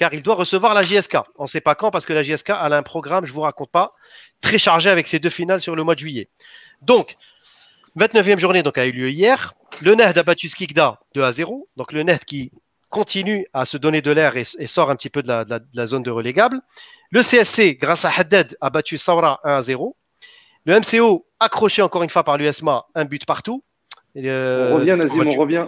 car 0.00 0.14
il 0.14 0.22
doit 0.22 0.34
recevoir 0.34 0.72
la 0.72 0.80
JSK. 0.80 1.18
On 1.36 1.42
ne 1.42 1.46
sait 1.46 1.60
pas 1.60 1.74
quand 1.74 1.90
parce 1.90 2.06
que 2.06 2.14
la 2.14 2.22
JSK 2.22 2.50
a 2.50 2.64
un 2.74 2.82
programme, 2.82 3.26
je 3.26 3.32
ne 3.32 3.34
vous 3.34 3.42
raconte 3.42 3.70
pas, 3.70 3.92
très 4.40 4.56
chargé 4.56 4.88
avec 4.88 5.06
ses 5.06 5.18
deux 5.18 5.28
finales 5.28 5.60
sur 5.60 5.76
le 5.76 5.84
mois 5.84 5.94
de 5.94 6.00
juillet. 6.00 6.30
Donc, 6.80 7.16
29e 7.98 8.38
journée 8.38 8.62
donc, 8.62 8.78
a 8.78 8.86
eu 8.86 8.92
lieu 8.92 9.10
hier. 9.10 9.52
Le 9.82 9.94
Nehd 9.94 10.16
a 10.16 10.22
battu 10.22 10.48
Skikda 10.48 11.00
2 11.14 11.22
à 11.22 11.32
0. 11.32 11.68
Donc 11.76 11.92
le 11.92 12.02
Nehd 12.02 12.24
qui 12.24 12.50
continue 12.88 13.44
à 13.52 13.66
se 13.66 13.76
donner 13.76 14.00
de 14.00 14.10
l'air 14.10 14.38
et, 14.38 14.44
sort 14.44 14.90
un 14.90 14.96
petit 14.96 15.10
peu 15.10 15.20
de 15.20 15.28
la, 15.28 15.86
zone 15.86 16.02
de 16.02 16.10
relégable. 16.10 16.62
Le 17.10 17.20
CSC, 17.20 17.76
grâce 17.78 18.06
à 18.06 18.10
Haddad, 18.16 18.56
a 18.62 18.70
battu 18.70 18.96
Saura 18.96 19.38
1 19.44 19.56
à 19.56 19.60
0. 19.60 19.98
Le 20.64 20.80
MCO, 20.80 21.26
accroché 21.40 21.82
encore 21.82 22.04
une 22.04 22.08
fois 22.08 22.24
par 22.24 22.38
l'USMA, 22.38 22.86
un 22.94 23.04
but 23.04 23.26
partout. 23.26 23.62
Euh, 24.16 24.72
on 24.72 24.76
revient, 24.76 24.96
Nazim, 24.96 25.26
on 25.26 25.38
revient. 25.38 25.66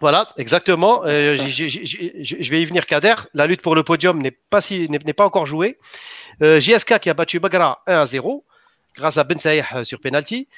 Voilà, 0.00 0.28
exactement. 0.36 1.02
Euh, 1.04 1.36
je 1.36 2.50
vais 2.50 2.62
y 2.62 2.64
venir, 2.64 2.86
Kader. 2.86 3.14
La 3.34 3.46
lutte 3.46 3.62
pour 3.62 3.74
le 3.74 3.82
podium 3.82 4.20
n'est 4.20 4.30
pas, 4.30 4.60
si, 4.60 4.88
n'est, 4.88 5.12
pas 5.12 5.26
encore 5.26 5.46
jouée. 5.46 5.78
Euh, 6.42 6.60
JSK 6.60 7.00
qui 7.00 7.10
a 7.10 7.14
battu 7.14 7.40
Bagra 7.40 7.82
1 7.86 8.00
à 8.00 8.06
0 8.06 8.44
grâce 8.98 9.16
à 9.16 9.24
Ben 9.24 9.38
Saïh 9.38 9.64
euh, 9.74 9.84
sur 9.84 10.00
penalty. 10.00 10.48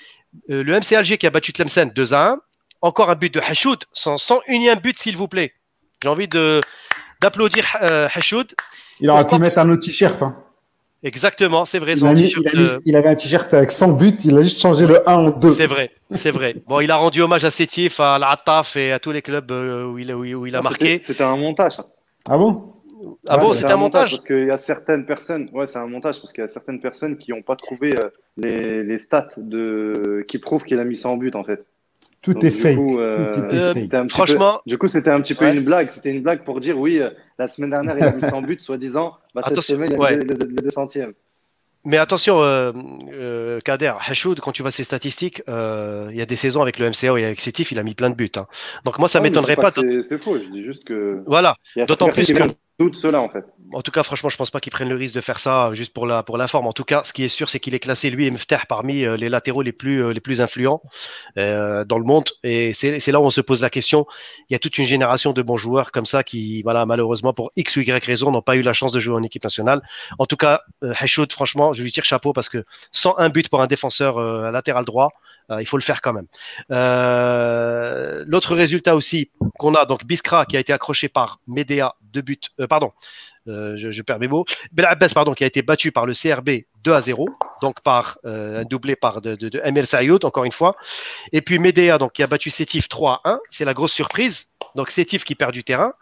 Euh, 0.51 0.65
le 0.65 0.79
MC 0.79 0.95
Alger 0.95 1.19
qui 1.19 1.27
a 1.27 1.31
battu 1.31 1.53
Tlemcen 1.53 1.91
2 1.95 2.15
à 2.15 2.33
1. 2.33 2.41
Encore 2.83 3.11
un 3.11 3.15
but 3.15 3.33
de 3.33 3.41
Hashoud, 3.41 3.85
son 3.93 4.17
101e 4.17 4.81
but, 4.81 4.99
s'il 4.99 5.17
vous 5.17 5.29
plaît. 5.29 5.53
J'ai 6.03 6.09
envie 6.09 6.29
de, 6.29 6.63
d'applaudir 7.21 7.77
euh, 7.83 8.09
Hashoud. 8.15 8.55
Il 9.01 9.11
aura 9.11 9.27
pu 9.27 9.39
mettre 9.39 9.59
un 9.59 9.69
autre 9.69 9.85
t-shirt. 9.85 10.23
Hein. 10.23 10.35
Exactement, 11.03 11.65
c'est 11.65 11.79
vrai. 11.79 11.95
il, 11.95 12.97
avait 12.97 13.09
un 13.09 13.15
t-shirt 13.15 13.53
avec 13.55 13.71
100 13.71 13.93
buts, 13.93 14.13
il 14.25 14.37
a 14.37 14.43
juste 14.43 14.61
changé 14.61 14.87
le 14.87 15.09
1 15.09 15.13
en 15.13 15.31
2. 15.31 15.49
C'est 15.49 15.67
vrai, 15.67 15.91
c'est 16.13 16.31
vrai. 16.31 16.57
Bon, 16.67 16.81
il 16.81 16.91
a 16.91 16.97
rendu 16.97 17.23
hommage 17.23 17.45
à 17.45 17.51
Sétif, 17.51 18.01
à 18.01 18.19
l'Attaf 18.19 18.77
et 18.77 18.93
à 18.93 18.99
tous 18.99 19.11
les 19.11 19.23
clubs 19.23 19.51
euh, 19.51 19.87
où 19.87 19.99
il, 19.99 20.13
où 20.15 20.47
il 20.47 20.55
a 20.55 20.61
marqué. 20.61 20.99
C'était 20.99 21.25
un 21.25 21.37
montage. 21.37 21.77
Ça. 21.77 21.87
Ah 22.29 22.37
bon? 22.37 22.75
Ah 23.29 23.39
bon, 23.39 23.55
c'était 23.55 23.73
un, 23.73 23.79
montage, 23.79 24.11
Parce 24.11 24.25
qu'il 24.27 24.47
y 24.47 24.51
a 24.51 24.59
certaines 24.59 25.07
personnes, 25.07 25.49
ouais, 25.55 25.67
c'est 25.67 25.79
un 25.79 25.87
montage 25.87 26.21
parce 26.21 26.33
qu'il 26.33 26.43
y 26.43 26.45
a 26.45 26.49
certaines 26.49 26.81
personnes 26.81 27.17
qui 27.17 27.31
n'ont 27.31 27.41
pas 27.41 27.57
trouvé 27.57 27.93
euh, 27.99 28.11
les, 28.37 28.83
les, 28.83 28.99
stats 28.99 29.31
de... 29.39 30.23
qui 30.29 30.39
prouvent 30.39 30.65
qu'il 30.65 30.79
a 30.79 30.85
mis 30.85 30.97
ça 30.97 31.09
en 31.09 31.17
but 31.17 31.35
en 31.35 31.45
fait. 31.45 31.65
Tout 32.23 32.45
est 32.45 32.51
fake. 32.51 32.79
Euh, 32.79 34.09
franchement, 34.09 34.61
du 34.67 34.77
coup, 34.77 34.89
c'était 34.89 35.11
un 35.11 35.21
petit 35.21 35.35
peu 35.35 35.47
une 35.47 35.61
blague. 35.61 35.91
C'était 35.91 36.11
une 36.11 36.23
blague 36.23 36.45
pour 36.45 36.61
dire 36.61 36.79
oui, 36.79 37.01
la 37.39 37.49
semaine 37.49 37.71
dernière, 37.71 37.97
il 37.97 38.05
a 38.05 38.13
mis 38.13 38.23
100 38.23 38.43
buts, 38.43 38.59
soi-disant. 38.61 39.15
Bah, 39.35 39.43
cette 39.47 39.61
semaine, 39.61 39.93
il 39.93 40.05
a 40.05 40.17
mis 40.17 40.57
le, 40.63 40.71
centièmes. 40.71 41.15
Mais 41.85 41.97
attention, 41.97 42.43
euh, 42.43 42.73
euh, 43.11 43.61
Kader, 43.61 43.95
Hashoud, 44.07 44.41
quand 44.41 44.53
tu 44.53 44.61
vois 44.61 44.71
ses 44.71 44.85
statistiques, 44.85 45.43
euh, 45.49 46.09
il 46.11 46.17
y 46.17 46.21
a 46.21 46.27
des 46.27 46.37
saisons 46.37 46.61
avec 46.61 46.79
le 46.79 46.91
MCO 46.91 47.17
et 47.17 47.25
avec 47.25 47.41
Sétif, 47.41 47.73
il 47.73 47.79
a 47.79 47.83
mis 47.83 47.95
plein 47.95 48.11
de 48.11 48.15
buts. 48.15 48.31
Hein. 48.37 48.47
Donc 48.85 48.99
moi, 48.99 49.09
ça 49.09 49.19
ne 49.19 49.25
m'étonnerait 49.25 49.57
pas. 49.57 49.71
C'est 49.71 50.23
faux, 50.23 50.37
je 50.39 50.51
dis 50.51 50.63
juste 50.63 50.85
que. 50.85 51.23
Voilà, 51.27 51.57
d'autant 51.89 52.09
plus 52.09 52.31
que. 52.33 52.43
Cela 52.95 53.21
en 53.21 53.29
fait. 53.29 53.45
En 53.73 53.83
tout 53.83 53.91
cas, 53.91 54.03
franchement, 54.03 54.31
je 54.31 54.37
pense 54.37 54.51
pas 54.51 54.59
qu'ils 54.59 54.73
prennent 54.73 54.89
le 54.89 54.97
risque 54.97 55.15
de 55.15 55.21
faire 55.21 55.39
ça 55.39 55.71
juste 55.75 55.93
pour 55.93 56.07
la 56.07 56.23
pour 56.23 56.39
la 56.39 56.49
forme. 56.49 56.67
En 56.67 56.73
tout 56.73 56.85
cas, 56.85 57.03
ce 57.05 57.13
qui 57.13 57.25
est 57.25 57.29
sûr, 57.29 57.49
c'est 57.49 57.61
qu'il 57.61 57.75
est 57.75 57.79
classé 57.79 58.11
lui 58.11 58.27
et 58.27 58.31
Mftah 58.31 58.63
parmi 58.69 59.05
les 59.19 59.29
latéraux 59.29 59.63
les 59.63 59.73
plus 59.73 60.13
les 60.13 60.21
plus 60.21 60.41
influents 60.41 60.81
euh, 61.39 61.85
dans 61.85 61.99
le 61.99 62.05
monde. 62.05 62.25
Et 62.43 62.73
c'est 62.73 63.07
là 63.09 63.21
où 63.21 63.25
on 63.25 63.31
se 63.31 63.41
pose 63.41 63.61
la 63.63 63.71
question. 63.71 64.07
Il 64.49 64.55
y 64.55 64.57
a 64.57 64.59
toute 64.59 64.79
une 64.79 64.87
génération 64.87 65.33
de 65.33 65.43
bons 65.43 65.57
joueurs 65.57 65.93
comme 65.93 66.07
ça 66.07 66.25
qui, 66.25 66.63
voilà, 66.63 66.87
malheureusement 66.87 67.33
pour 67.33 67.53
x 67.57 67.77
ou 67.77 67.81
y 67.81 68.05
raison, 68.05 68.31
n'ont 68.31 68.43
pas 68.43 68.57
eu 68.57 68.63
la 68.63 68.73
chance 68.73 68.93
de 68.93 68.99
jouer 68.99 69.15
en 69.15 69.23
équipe 69.23 69.45
nationale. 69.45 69.83
En 70.19 70.27
tout 70.27 70.37
cas, 70.37 70.63
euh, 70.83 70.95
franchement, 71.31 71.73
je 71.73 71.83
lui 71.83 71.93
tire 71.93 72.05
chapeau 72.05 72.33
parce 72.33 72.49
que 72.49 72.65
101 72.93 73.29
buts 73.29 73.45
pour 73.51 73.61
un 73.61 73.67
défenseur 73.67 74.19
euh, 74.19 74.51
latéral 74.51 74.85
droit, 74.85 75.11
euh, 75.51 75.61
il 75.61 75.67
faut 75.67 75.77
le 75.77 75.83
faire 75.83 76.01
quand 76.01 76.13
même. 76.13 76.27
Euh, 76.71 78.25
l'autre 78.27 78.55
résultat 78.55 78.95
aussi 78.95 79.31
qu'on 79.59 79.75
a, 79.75 79.85
donc 79.85 80.05
Biskra 80.05 80.47
qui 80.47 80.57
a 80.57 80.61
été 80.61 80.73
accroché 80.73 81.09
par 81.09 81.41
Medea, 81.47 81.95
deux 82.13 82.23
buts, 82.23 82.41
pardon, 82.69 82.93
euh, 83.49 83.77
je, 83.77 84.03
perds 84.03 84.19
mes 84.19 84.29
mots. 84.29 84.45
Belabbes, 84.73 85.13
pardon, 85.15 85.35
qui 85.35 85.45
a 85.45 85.47
été 85.47 85.63
battu 85.63 85.93
par 85.93 86.07
le 86.07 86.13
CRB 86.13 86.65
2 86.85 86.93
à 86.93 87.01
0, 87.01 87.29
donc 87.63 87.81
par 87.83 88.19
un 88.25 88.65
doublé 88.65 88.97
par 88.97 89.21
de 89.21 89.61
ML 89.65 89.87
Sayoud, 89.87 90.25
encore 90.25 90.45
une 90.45 90.53
fois. 90.53 90.77
Et 91.33 91.41
puis 91.41 91.59
Medea, 91.59 91.99
donc, 91.99 92.13
qui 92.13 92.23
a 92.23 92.27
battu 92.27 92.51
Sétif 92.51 92.89
3 92.89 93.21
à 93.25 93.31
1, 93.31 93.41
c'est 93.51 93.65
la 93.65 93.75
grosse 93.75 93.93
surprise. 93.93 94.47
Donc 94.75 94.91
Sétif 94.91 95.25
qui 95.25 95.35
perd 95.35 95.53
du 95.53 95.65
terrain. 95.65 95.93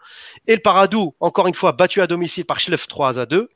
Et 0.47 0.55
le 0.55 0.61
Paradou, 0.61 1.15
encore 1.19 1.47
une 1.47 1.53
fois, 1.53 1.71
battu 1.71 2.01
à 2.01 2.07
domicile 2.07 2.45
par 2.45 2.59
Schleff 2.59 2.87
3 2.87 3.19
à 3.19 3.25
2. 3.25 3.49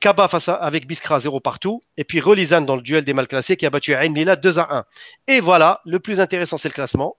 Kaba 0.00 0.28
face 0.28 0.48
à, 0.48 0.54
avec 0.54 0.86
Biskra 0.86 1.18
0 1.18 1.40
partout. 1.40 1.80
Et 1.96 2.04
puis 2.04 2.20
Relizan 2.20 2.62
dans 2.62 2.76
le 2.76 2.82
duel 2.82 3.04
des 3.04 3.14
mal 3.14 3.26
classés 3.26 3.56
qui 3.56 3.66
a 3.66 3.70
battu 3.70 3.94
Ain 3.94 4.12
Lila 4.12 4.36
2 4.36 4.58
à 4.58 4.76
1. 4.78 4.84
Et 5.28 5.40
voilà, 5.40 5.80
le 5.84 5.98
plus 6.00 6.20
intéressant, 6.20 6.56
c'est 6.56 6.68
le 6.68 6.74
classement. 6.74 7.16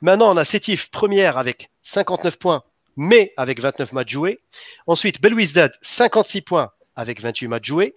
Maintenant, 0.00 0.32
on 0.32 0.36
a 0.36 0.44
Sétif 0.44 0.90
première 0.90 1.38
avec 1.38 1.70
59 1.82 2.38
points, 2.38 2.64
mais 2.96 3.32
avec 3.36 3.60
29 3.60 3.92
matchs 3.92 4.12
joués. 4.12 4.40
Ensuite, 4.86 5.20
Belouizdad 5.20 5.72
56 5.80 6.42
points 6.42 6.70
avec 6.94 7.20
28 7.20 7.48
matchs 7.48 7.66
joués. 7.68 7.94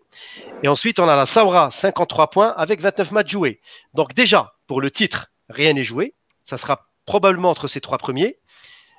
Et 0.64 0.68
ensuite, 0.68 1.00
on 1.00 1.08
a 1.08 1.16
la 1.16 1.26
Saura 1.26 1.70
53 1.72 2.30
points 2.30 2.54
avec 2.56 2.82
29 2.82 3.12
matchs 3.12 3.32
joués. 3.32 3.62
Donc 3.94 4.14
déjà, 4.14 4.54
pour 4.68 4.82
le 4.82 4.90
titre, 4.92 5.32
rien 5.50 5.74
n'est 5.74 5.84
joué. 5.84 6.14
Ça 6.44 6.58
sera 6.58 6.88
probablement 7.06 7.50
entre 7.50 7.68
ces 7.68 7.82
trois 7.82 7.98
premiers 7.98 8.40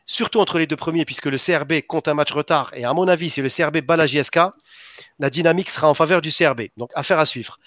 surtout 0.06 0.38
entre 0.38 0.58
les 0.58 0.66
deux 0.66 0.76
premiers, 0.76 1.04
puisque 1.04 1.26
le 1.26 1.36
CRB 1.36 1.82
compte 1.86 2.08
un 2.08 2.14
match 2.14 2.32
retard. 2.32 2.72
Et 2.74 2.84
à 2.84 2.92
mon 2.92 3.08
avis, 3.08 3.28
si 3.28 3.42
le 3.42 3.48
CRB 3.48 3.78
bat 3.78 3.96
la 3.96 4.06
JSK, 4.06 4.38
la 5.18 5.30
dynamique 5.30 5.68
sera 5.68 5.90
en 5.90 5.94
faveur 5.94 6.20
du 6.20 6.30
CRB. 6.30 6.68
Donc, 6.76 6.90
affaire 6.94 7.18
à 7.18 7.26
suivre. 7.26 7.58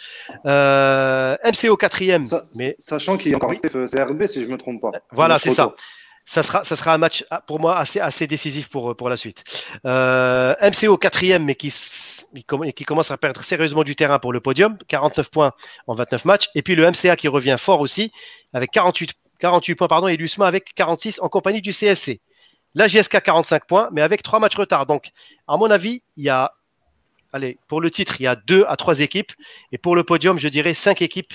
Euh, 0.45 1.35
MCO 1.45 1.77
quatrième. 1.77 2.27
mais... 2.55 2.75
Sachant 2.79 3.17
qu'il 3.17 3.31
y 3.31 3.33
a 3.33 3.37
encore 3.37 3.51
oui. 3.51 3.59
CRB, 3.59 4.25
si 4.27 4.41
je 4.41 4.47
ne 4.47 4.53
me 4.53 4.57
trompe 4.57 4.81
pas. 4.81 4.91
Voilà, 5.11 5.37
c'est 5.37 5.51
ça. 5.51 5.75
Ça 6.29 6.43
sera, 6.43 6.93
un 6.93 6.99
match 6.99 7.25
ah, 7.31 7.41
pour 7.41 7.59
moi 7.59 7.79
assez, 7.79 8.27
décisif 8.27 8.69
pour, 8.69 8.95
pour 8.95 9.09
la 9.09 9.17
suite. 9.17 9.43
Euh, 9.87 10.53
MCO 10.61 10.95
quatrième, 10.95 11.43
mais 11.43 11.55
qui, 11.55 11.71
commence 12.85 13.09
à 13.09 13.17
perdre 13.17 13.41
sérieusement 13.41 13.83
du 13.83 13.95
terrain 13.95 14.19
pour 14.19 14.31
le 14.31 14.39
podium, 14.39 14.77
49 14.89 15.31
points 15.31 15.53
en 15.87 15.95
29 15.95 16.25
matchs. 16.25 16.49
Et 16.53 16.61
puis 16.61 16.75
le 16.75 16.85
MCA 16.87 17.15
qui 17.15 17.27
revient 17.27 17.55
fort 17.57 17.79
aussi, 17.79 18.11
avec 18.53 18.69
48, 18.69 19.13
48 19.39 19.73
points, 19.73 20.07
et 20.07 20.17
l'USMA 20.17 20.45
avec 20.45 20.75
46 20.75 21.19
en 21.23 21.29
compagnie 21.29 21.63
du 21.63 21.71
CSC. 21.71 22.21
La 22.75 22.87
GSK 22.87 23.23
45 23.23 23.65
points, 23.65 23.89
mais 23.91 24.03
avec 24.03 24.21
trois 24.21 24.37
matchs 24.37 24.55
retard. 24.55 24.85
Donc, 24.85 25.09
à 25.47 25.57
mon 25.57 25.71
avis, 25.71 26.03
il 26.15 26.25
y 26.25 26.29
a, 26.29 26.53
allez, 27.33 27.57
pour 27.67 27.81
le 27.81 27.89
titre, 27.89 28.21
il 28.21 28.25
y 28.25 28.27
a 28.27 28.35
deux 28.35 28.65
à 28.67 28.75
trois 28.75 28.99
équipes. 28.99 29.31
Et 29.71 29.79
pour 29.79 29.95
le 29.95 30.03
podium, 30.03 30.39
je 30.39 30.47
dirais 30.47 30.75
cinq 30.75 31.01
équipes 31.01 31.33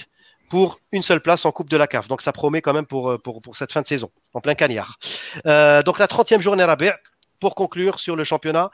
pour 0.49 0.81
une 0.93 1.03
seule 1.03 1.21
place 1.21 1.45
en 1.45 1.53
Coupe 1.53 1.71
de 1.71 1.77
la 1.77 1.87
CAF. 1.87 2.09
Donc, 2.09 2.21
ça 2.21 2.33
promet 2.33 2.61
quand 2.61 2.73
même 2.73 2.87
pour, 2.87 3.21
pour 3.21 3.57
cette 3.57 3.73
fin 3.73 3.83
de 3.83 3.87
saison, 3.87 4.11
en 4.33 4.41
plein 4.41 4.55
cagnard. 4.55 4.97
Euh, 5.47 5.83
donc, 5.83 5.99
la 5.99 6.07
30e 6.07 6.41
journée 6.41 6.63
à 6.63 6.67
la 6.67 6.77
pour 7.45 7.55
conclure 7.55 7.99
sur 7.99 8.17
le 8.17 8.25
championnat 8.25 8.71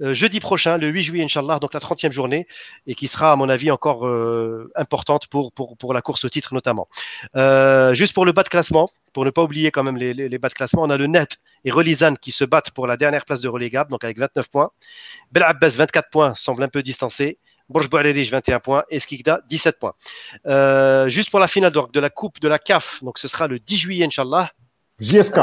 euh, 0.00 0.14
jeudi 0.14 0.40
prochain, 0.40 0.78
le 0.78 0.88
8 0.88 1.02
juillet, 1.02 1.24
Inch'Allah, 1.24 1.58
donc 1.58 1.74
la 1.74 1.80
30e 1.80 2.10
journée, 2.10 2.46
et 2.86 2.94
qui 2.94 3.06
sera, 3.06 3.32
à 3.32 3.36
mon 3.36 3.50
avis, 3.50 3.70
encore 3.70 4.06
euh, 4.06 4.70
importante 4.76 5.26
pour, 5.26 5.52
la 5.92 6.00
course 6.00 6.24
au 6.24 6.30
titre 6.30 6.54
notamment. 6.54 6.88
Euh, 7.36 7.92
juste 7.92 8.14
pour 8.14 8.24
le 8.24 8.32
bas 8.32 8.42
de 8.42 8.48
classement, 8.48 8.88
pour 9.12 9.26
ne 9.26 9.30
pas 9.30 9.42
oublier 9.42 9.70
quand 9.70 9.82
même 9.82 9.98
les, 9.98 10.38
bas 10.38 10.48
de 10.48 10.54
classement, 10.54 10.82
on 10.82 10.88
a 10.90 10.96
le 10.96 11.06
Net 11.06 11.36
et 11.66 11.70
Relizan 11.70 12.14
qui 12.14 12.30
se 12.30 12.44
battent 12.44 12.70
pour 12.70 12.86
la 12.86 12.96
dernière 12.96 13.26
place 13.26 13.42
de 13.42 13.48
relégable, 13.48 13.90
donc 13.90 14.04
avec 14.04 14.18
29 14.18 14.48
points. 14.48 14.70
Bel 15.30 15.42
Abbas, 15.42 15.74
24 15.76 16.08
points, 16.08 16.34
semble 16.34 16.62
un 16.62 16.68
peu 16.68 16.82
distancé. 16.82 17.38
Borj 17.68 17.88
Bouarerich, 17.88 18.30
21 18.30 18.60
points. 18.60 18.84
Et 18.90 18.98
Skikda, 18.98 19.40
17 19.48 19.78
points. 19.78 19.94
juste 21.08 21.30
pour 21.30 21.40
la 21.40 21.48
finale 21.48 21.72
donc, 21.72 21.92
de 21.92 22.00
la 22.00 22.10
Coupe 22.10 22.40
de 22.40 22.48
la 22.48 22.58
CAF, 22.58 23.02
donc 23.02 23.18
ce 23.18 23.28
sera 23.28 23.48
le 23.48 23.58
10 23.58 23.78
juillet, 23.78 24.04
Inch'Allah. 24.04 24.50
JSK. 25.00 25.38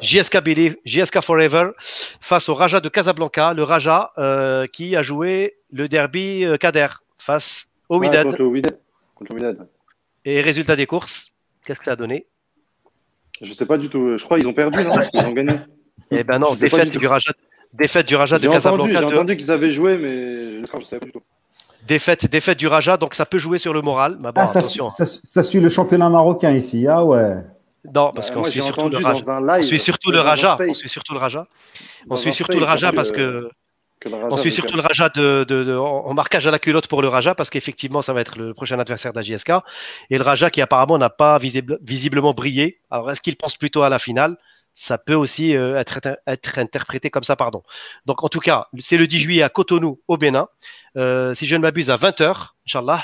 JSK 0.00 0.42
Believe, 0.42 0.76
JSK 0.84 1.20
Forever 1.20 1.70
face 1.78 2.48
au 2.48 2.54
Raja 2.54 2.80
de 2.80 2.88
Casablanca, 2.88 3.54
le 3.54 3.62
Raja 3.62 4.12
euh, 4.18 4.66
qui 4.66 4.94
a 4.94 5.02
joué 5.02 5.56
le 5.72 5.88
derby 5.88 6.44
euh, 6.44 6.56
Kader 6.56 6.88
face 7.18 7.68
au 7.88 7.98
Wydad. 7.98 8.36
Et 10.24 10.40
résultat 10.42 10.76
des 10.76 10.86
courses, 10.86 11.32
qu'est-ce 11.64 11.78
que 11.78 11.84
ça 11.84 11.92
a 11.92 11.96
donné? 11.96 12.26
Je 13.40 13.52
sais 13.52 13.66
pas 13.66 13.78
du 13.78 13.88
tout. 13.88 14.16
Je 14.18 14.24
crois 14.24 14.38
qu'ils 14.38 14.48
ont 14.48 14.54
perdu, 14.54 14.82
non? 14.84 14.94
Ils 15.14 15.20
ont 15.20 15.32
gagné. 15.32 15.54
Eh 16.10 16.24
ben 16.24 16.38
non, 16.38 16.54
défaite 16.54 16.88
du, 16.88 17.06
Raja, 17.06 17.32
défaite 17.72 18.06
du 18.06 18.16
Raja 18.16 18.38
de 18.38 18.48
Casablanca. 18.48 18.92
J'ai 18.92 19.04
entendu 19.04 19.36
qu'ils 19.36 19.50
avaient 19.50 19.72
joué, 19.72 19.98
mais 19.98 20.62
je 20.62 20.76
ne 20.76 20.82
sais 20.82 20.98
pas 20.98 21.06
du 21.06 21.12
tout. 21.12 21.22
Défaite, 21.86 22.30
défaite 22.30 22.58
du 22.58 22.66
Raja, 22.66 22.96
donc 22.96 23.14
ça 23.14 23.26
peut 23.26 23.38
jouer 23.38 23.58
sur 23.58 23.72
le 23.72 23.82
moral. 23.82 24.16
Mais 24.20 24.32
bon, 24.32 24.40
ah, 24.42 24.46
ça, 24.46 24.58
attention. 24.60 24.88
Ça, 24.88 25.04
ça, 25.06 25.42
suit 25.42 25.60
le 25.60 25.68
championnat 25.68 26.08
marocain 26.08 26.50
ici, 26.52 26.86
ah 26.88 27.04
ouais. 27.04 27.36
Non, 27.94 28.10
parce 28.14 28.30
qu'on 28.30 28.44
suit 28.44 28.62
surtout 28.62 28.88
le 28.88 28.98
Raja. 28.98 29.22
On 29.58 29.62
suit 29.62 29.78
surtout 29.78 30.10
le 30.10 30.20
Raja. 30.20 30.58
On 30.60 30.74
suit 30.74 30.88
surtout 30.88 31.14
le 31.14 31.18
Raja. 31.18 31.46
On 32.10 32.16
suit 32.16 32.32
surtout 32.32 32.58
le 32.58 32.64
Raja 32.64 32.92
parce 32.92 33.12
que. 33.12 33.48
On 34.04 34.36
suit 34.36 34.52
surtout 34.52 34.76
le 34.76 34.82
Raja 34.82 35.08
de, 35.08 35.44
de, 35.48 35.64
de, 35.64 35.74
en 35.74 36.12
marquage 36.14 36.46
à 36.46 36.50
la 36.50 36.58
culotte 36.58 36.86
pour 36.86 37.02
le 37.02 37.08
Raja 37.08 37.34
parce 37.34 37.50
qu'effectivement, 37.50 38.02
ça 38.02 38.12
va 38.12 38.20
être 38.20 38.38
le 38.38 38.54
prochain 38.54 38.78
adversaire 38.78 39.12
de 39.12 39.18
la 39.18 39.22
JSK. 39.22 39.52
Et 40.10 40.18
le 40.18 40.24
Raja 40.24 40.50
qui 40.50 40.60
apparemment 40.60 40.98
n'a 40.98 41.10
pas 41.10 41.38
visible, 41.38 41.78
visiblement 41.82 42.34
brillé. 42.34 42.80
Alors, 42.90 43.10
est-ce 43.10 43.20
qu'il 43.20 43.36
pense 43.36 43.56
plutôt 43.56 43.82
à 43.82 43.88
la 43.88 43.98
finale? 43.98 44.36
Ça 44.78 44.98
peut 44.98 45.14
aussi 45.14 45.56
euh, 45.56 45.80
être, 45.80 45.98
être 46.26 46.58
interprété 46.58 47.08
comme 47.08 47.22
ça, 47.22 47.34
pardon. 47.34 47.62
Donc, 48.04 48.22
en 48.24 48.28
tout 48.28 48.40
cas, 48.40 48.66
c'est 48.78 48.98
le 48.98 49.06
10 49.06 49.18
juillet 49.18 49.42
à 49.42 49.48
Cotonou, 49.48 50.02
au 50.06 50.18
Bénin. 50.18 50.48
Euh, 50.98 51.32
si 51.32 51.46
je 51.46 51.56
ne 51.56 51.62
m'abuse, 51.62 51.90
à 51.90 51.96
20h, 51.96 52.48
Inch'Allah. 52.66 53.02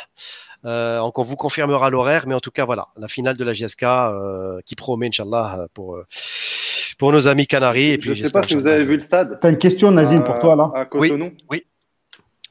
Euh, 0.64 1.00
donc 1.00 1.18
on 1.18 1.24
vous 1.24 1.34
confirmera 1.34 1.90
l'horaire, 1.90 2.28
mais 2.28 2.36
en 2.36 2.40
tout 2.40 2.52
cas 2.52 2.64
voilà, 2.64 2.86
la 2.96 3.08
finale 3.08 3.36
de 3.36 3.42
la 3.42 3.52
JSK 3.52 3.82
euh, 3.82 4.60
qui 4.64 4.76
promet, 4.76 5.08
Inch'Allah, 5.08 5.66
pour, 5.74 5.98
pour 6.98 7.10
nos 7.10 7.26
amis 7.26 7.46
Canaries. 7.46 7.92
Et 7.92 7.98
puis, 7.98 8.14
je 8.14 8.20
ne 8.20 8.26
sais 8.26 8.32
pas 8.32 8.42
si 8.42 8.54
vous 8.54 8.66
avez 8.66 8.84
vu 8.84 8.94
le 8.94 9.00
stade. 9.00 9.38
Tu 9.40 9.46
as 9.46 9.50
une 9.50 9.58
question, 9.58 9.90
Nazine, 9.90 10.22
pour 10.22 10.38
toi 10.38 10.54
là? 10.54 10.70
À 10.74 10.84
Cotonou 10.84 11.32
Oui, 11.50 11.64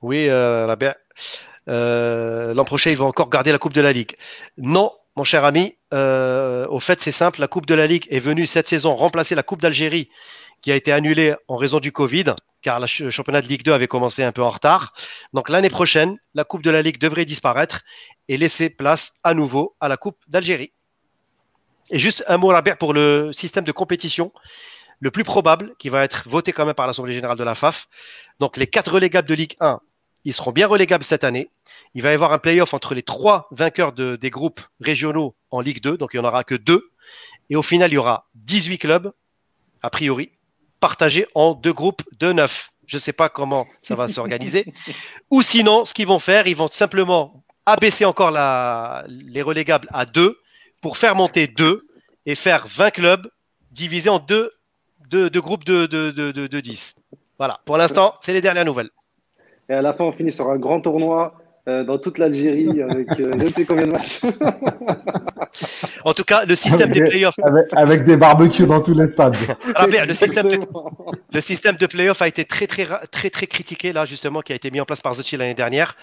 oui, 0.02 0.28
oui 0.28 0.28
la 0.28 0.76
L'an 1.68 2.66
prochain, 2.66 2.90
ils 2.90 2.98
vont 2.98 3.08
encore 3.08 3.30
garder 3.30 3.52
la 3.52 3.60
Coupe 3.60 3.74
de 3.74 3.82
la 3.82 3.94
Ligue. 3.94 4.16
Non, 4.58 4.92
mon 5.16 5.24
cher 5.24 5.46
ami, 5.46 5.78
au 5.92 6.80
fait, 6.80 7.02
c'est 7.02 7.12
simple, 7.12 7.40
la 7.40 7.48
Coupe 7.48 7.66
de 7.66 7.76
la 7.76 7.88
Ligue 7.88 8.08
est 8.10 8.20
venue 8.20 8.48
cette 8.48 8.68
saison 8.68 8.96
remplacer 8.96 9.36
la 9.36 9.44
Coupe 9.44 9.62
d'Algérie 9.62 10.10
qui 10.62 10.72
a 10.72 10.76
été 10.76 10.92
annulée 10.92 11.36
en 11.48 11.58
raison 11.58 11.80
du 11.80 11.92
Covid 11.92 12.36
car 12.62 12.80
le 12.80 12.88
championnat 12.88 13.42
de 13.42 13.48
Ligue 13.48 13.64
2 13.64 13.74
avait 13.74 13.88
commencé 13.88 14.24
un 14.24 14.32
peu 14.32 14.44
en 14.44 14.50
retard. 14.50 14.94
Donc 15.34 15.50
l'année 15.50 15.70
prochaine, 15.70 16.18
la 16.34 16.44
Coupe 16.44 16.64
de 16.64 16.70
la 16.70 16.82
Ligue 16.82 17.00
devrait 17.00 17.26
disparaître 17.26 17.82
et 18.28 18.38
laisser 18.38 18.70
place 18.70 19.14
à 19.24 19.34
nouveau 19.34 19.76
à 19.80 19.88
la 19.88 19.98
Coupe 19.98 20.18
d'Algérie. 20.28 20.72
Et 21.90 22.00
juste 22.00 22.24
un 22.28 22.38
mot 22.38 22.50
Robert 22.50 22.78
pour 22.78 22.94
le 22.94 23.34
système 23.34 23.64
de 23.64 23.72
compétition. 23.72 24.32
Le 25.00 25.10
plus 25.10 25.24
probable, 25.24 25.74
qui 25.80 25.90
va 25.90 26.04
être 26.04 26.30
voté 26.30 26.54
quand 26.54 26.64
même 26.64 26.76
par 26.76 26.86
l'Assemblée 26.86 27.14
générale 27.14 27.38
de 27.38 27.44
la 27.44 27.56
FAF. 27.56 27.88
Donc 28.40 28.58
les 28.58 28.68
quatre 28.68 28.92
relégables 28.92 29.28
de 29.28 29.34
Ligue 29.34 29.56
1, 29.60 29.80
ils 30.26 30.34
seront 30.34 30.52
bien 30.52 30.68
relégables 30.68 31.04
cette 31.04 31.24
année. 31.24 31.50
Il 31.94 32.02
va 32.02 32.12
y 32.12 32.14
avoir 32.14 32.32
un 32.32 32.38
play-off 32.38 32.74
entre 32.74 32.94
les 32.94 33.04
trois 33.04 33.48
vainqueurs 33.52 33.92
de, 33.92 34.16
des 34.16 34.30
groupes 34.30 34.62
régionaux 34.80 35.36
en 35.50 35.62
Ligue 35.62 35.82
2, 35.82 35.98
donc 35.98 36.12
il 36.14 36.20
n'y 36.20 36.26
en 36.26 36.28
aura 36.28 36.44
que 36.44 36.56
deux. 36.56 36.92
Et 37.50 37.56
au 37.56 37.62
final, 37.62 37.92
il 37.92 37.96
y 37.96 37.98
aura 37.98 38.30
18 38.36 38.78
clubs, 38.78 39.12
a 39.82 39.90
priori, 39.90 40.32
partagés 40.80 41.28
en 41.36 41.54
deux 41.54 41.74
groupes 41.74 42.04
de 42.20 42.32
neuf. 42.32 42.72
Je 42.88 42.98
ne 42.98 43.02
sais 43.02 43.14
pas 43.14 43.30
comment 43.30 43.68
ça 43.82 43.96
va 43.96 44.08
s'organiser. 44.08 44.66
Ou 45.32 45.42
sinon, 45.42 45.86
ce 45.86 45.94
qu'ils 45.94 46.08
vont 46.08 46.20
faire, 46.20 46.48
ils 46.48 46.56
vont 46.56 46.70
simplement 46.72 47.44
abaisser 47.66 48.06
encore 48.06 48.32
la, 48.32 49.06
les 49.08 49.42
relégables 49.42 49.88
à 49.92 50.06
deux 50.06 50.40
pour 50.82 50.98
faire 50.98 51.16
monter 51.16 51.48
deux 51.48 51.88
et 52.26 52.36
faire 52.36 52.68
20 52.68 52.92
clubs 52.92 53.32
divisés 53.72 54.10
en 54.10 54.20
deux, 54.20 54.52
deux, 55.10 55.30
deux 55.30 55.42
groupes 55.42 55.64
de, 55.64 55.86
de, 55.86 56.12
de, 56.12 56.32
de, 56.32 56.60
10. 56.60 56.96
Voilà, 57.38 57.62
pour 57.66 57.78
l'instant, 57.78 58.16
c'est 58.20 58.34
les 58.34 58.42
dernières 58.42 58.66
nouvelles. 58.66 58.90
Et 59.72 59.74
à 59.74 59.82
la 59.82 59.94
fin, 59.94 60.04
on 60.04 60.12
finit 60.12 60.32
sur 60.32 60.50
un 60.50 60.58
grand 60.58 60.82
tournoi 60.82 61.34
euh, 61.70 61.86
dans 61.86 61.98
toute 61.98 62.18
l'Algérie 62.18 62.82
avec 62.82 63.10
euh, 63.12 63.32
je 63.40 63.46
ne 63.46 63.50
sais 63.50 63.64
combien 63.64 63.86
de 63.86 63.92
matchs. 63.92 64.20
en 66.04 66.14
tout 66.14 66.26
cas, 66.26 66.44
le 66.44 66.58
système 66.58 66.92
avec 66.92 66.94
des 66.94 67.10
playoffs. 67.10 67.40
Avec, 67.42 67.68
avec, 67.72 68.04
des 68.04 68.18
barbecues 68.18 68.66
dans 68.66 68.82
tous 68.82 68.94
les 68.94 69.08
stades. 69.08 69.38
Ah, 69.76 69.88
bien, 69.88 70.04
le, 70.04 70.14
système 70.14 70.50
de, 70.50 70.60
le 71.32 71.40
système 71.40 71.78
de 71.78 71.86
playoff 71.86 72.22
a 72.22 72.28
été 72.28 72.44
très, 72.44 72.68
très, 72.68 72.86
très, 73.10 73.30
très 73.30 73.48
critiqué, 73.48 73.94
là, 73.94 74.04
justement, 74.04 74.42
qui 74.42 74.52
a 74.52 74.56
été 74.58 74.72
mis 74.72 74.82
en 74.82 74.86
place 74.86 75.00
par 75.00 75.14
Zotchi 75.14 75.38
l'année 75.38 75.54
dernière. 75.54 75.96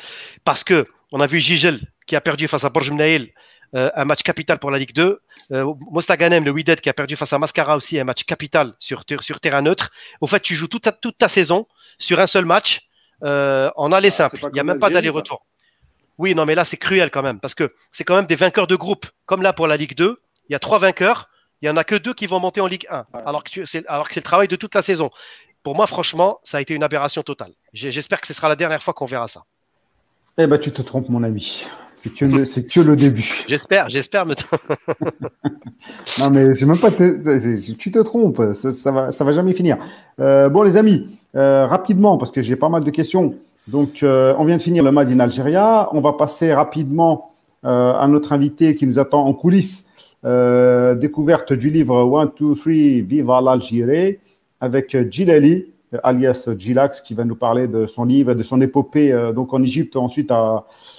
Parce 0.46 0.64
que 0.64 0.86
on 1.12 1.20
a 1.20 1.26
vu 1.26 1.38
Gigel 1.38 1.78
qui 2.06 2.16
a 2.16 2.22
perdu 2.22 2.48
face 2.48 2.64
à 2.64 2.70
Borj 2.70 2.90
Mnaïl, 2.90 3.28
euh, 3.74 3.90
un 3.94 4.06
match 4.06 4.22
capital 4.22 4.58
pour 4.58 4.70
la 4.70 4.78
Ligue 4.78 4.94
2. 4.94 5.20
Euh, 5.52 5.74
Mostaganem, 5.90 6.42
le 6.42 6.50
Wydad, 6.50 6.80
qui 6.80 6.88
a 6.88 6.94
perdu 6.94 7.16
face 7.16 7.34
à 7.34 7.38
Mascara 7.38 7.76
aussi, 7.76 8.00
un 8.00 8.04
match 8.04 8.24
capital 8.24 8.72
sur, 8.78 9.04
sur 9.20 9.40
terrain 9.40 9.60
neutre. 9.60 9.90
Au 10.22 10.26
fait, 10.26 10.40
tu 10.40 10.54
joues 10.54 10.68
toute 10.68 10.84
ta, 10.84 10.92
toute 10.92 11.18
ta 11.18 11.28
saison 11.28 11.66
sur 11.98 12.18
un 12.18 12.26
seul 12.26 12.46
match. 12.46 12.87
Euh, 13.24 13.70
en 13.76 13.92
aller 13.92 14.08
ah, 14.08 14.12
simple. 14.12 14.38
Il 14.42 14.52
n'y 14.52 14.60
a 14.60 14.64
même 14.64 14.78
pas 14.78 14.90
d'aller-retour. 14.90 15.44
Oui, 16.18 16.34
non, 16.34 16.46
mais 16.46 16.54
là, 16.54 16.64
c'est 16.64 16.76
cruel 16.76 17.10
quand 17.10 17.22
même, 17.22 17.38
parce 17.38 17.54
que 17.54 17.72
c'est 17.92 18.04
quand 18.04 18.16
même 18.16 18.26
des 18.26 18.36
vainqueurs 18.36 18.66
de 18.66 18.76
groupe. 18.76 19.06
Comme 19.26 19.42
là, 19.42 19.52
pour 19.52 19.66
la 19.66 19.76
Ligue 19.76 19.94
2, 19.94 20.20
il 20.48 20.52
y 20.52 20.56
a 20.56 20.58
trois 20.58 20.78
vainqueurs, 20.78 21.28
il 21.60 21.66
n'y 21.66 21.70
en 21.70 21.76
a 21.76 21.84
que 21.84 21.94
deux 21.94 22.12
qui 22.12 22.26
vont 22.26 22.40
monter 22.40 22.60
en 22.60 22.66
Ligue 22.66 22.86
1, 22.90 23.06
alors 23.24 23.44
que 23.44 23.64
c'est 23.64 23.84
le 23.88 24.22
travail 24.22 24.48
de 24.48 24.56
toute 24.56 24.74
la 24.74 24.82
saison. 24.82 25.10
Pour 25.62 25.76
moi, 25.76 25.86
franchement, 25.86 26.40
ça 26.42 26.58
a 26.58 26.60
été 26.60 26.74
une 26.74 26.82
aberration 26.82 27.22
totale. 27.22 27.52
J'espère 27.72 28.20
que 28.20 28.26
ce 28.26 28.34
sera 28.34 28.48
la 28.48 28.56
dernière 28.56 28.82
fois 28.82 28.94
qu'on 28.94 29.06
verra 29.06 29.28
ça. 29.28 29.42
Eh 30.38 30.46
ben, 30.46 30.58
tu 30.58 30.72
te 30.72 30.82
trompes, 30.82 31.08
mon 31.08 31.22
ami. 31.22 31.66
C'est 31.98 32.14
que, 32.14 32.24
le, 32.24 32.44
que 32.44 32.80
le 32.80 32.94
début. 32.94 33.44
J'espère, 33.48 33.88
j'espère. 33.88 34.24
Me 34.24 34.34
non, 36.20 36.30
mais 36.30 36.54
c'est 36.54 36.64
même 36.64 36.78
pas. 36.78 36.92
Tu 36.92 37.90
te 37.90 37.98
trompes. 37.98 38.40
Ça, 38.54 38.70
ça, 38.72 38.92
va, 38.92 39.10
ça 39.10 39.24
va 39.24 39.32
jamais 39.32 39.52
finir. 39.52 39.78
Euh, 40.20 40.48
bon, 40.48 40.62
les 40.62 40.76
amis, 40.76 41.08
rapidement, 41.34 42.16
parce 42.16 42.30
que 42.30 42.40
j'ai 42.40 42.54
pas 42.54 42.68
mal 42.68 42.84
de 42.84 42.90
questions. 42.90 43.34
Donc, 43.66 43.98
on 44.04 44.44
vient 44.44 44.56
de 44.56 44.62
finir 44.62 44.84
le 44.84 44.92
Mad 44.92 45.10
in 45.10 45.18
Algérie. 45.18 45.56
On 45.92 46.00
va 46.00 46.12
passer 46.12 46.54
rapidement 46.54 47.32
à 47.64 48.06
notre 48.08 48.32
invité 48.32 48.76
qui 48.76 48.86
nous 48.86 49.00
attend 49.00 49.26
en 49.26 49.34
coulisses. 49.34 49.86
découverte 50.22 51.52
du 51.52 51.68
livre 51.68 51.96
One, 51.96 52.30
Two, 52.30 52.54
Three, 52.54 53.02
Viva 53.02 53.40
l'Algérie 53.40 54.18
avec 54.60 54.96
Gilali, 55.10 55.66
alias 56.02 56.48
Gilax, 56.56 57.00
qui 57.00 57.14
va 57.14 57.24
nous 57.24 57.36
parler 57.36 57.68
de 57.68 57.86
son 57.86 58.04
livre 58.04 58.34
de 58.34 58.42
son 58.42 58.60
épopée 58.60 59.12
donc 59.34 59.54
en 59.54 59.62
Égypte, 59.62 59.96
ensuite 59.96 60.32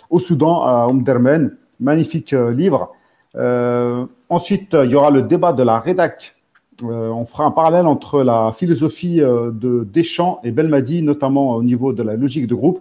au 0.10 0.20
Soudan, 0.20 0.64
à 0.64 0.88
Omdermen. 0.88 1.56
Magnifique 1.80 2.32
livre. 2.32 2.92
Euh, 3.36 4.06
ensuite, 4.30 4.76
il 4.84 4.92
y 4.92 4.96
aura 4.96 5.12
le 5.12 5.22
débat 5.22 5.54
de 5.54 5.64
la 5.64 5.80
rédac. 5.80 6.36
Euh, 6.84 7.10
on 7.10 7.26
fera 7.26 7.46
un 7.46 7.52
parallèle 7.52 7.88
entre 7.88 8.24
la 8.24 8.52
philosophie 8.54 9.22
euh, 9.22 9.52
de 9.52 9.84
Deschamps 9.84 10.40
et 10.44 10.52
Belmadi, 10.52 11.02
notamment 11.04 11.56
au 11.56 11.64
niveau 11.64 11.94
de 11.94 12.04
la 12.04 12.16
logique 12.16 12.48
de 12.48 12.56
groupe. 12.56 12.80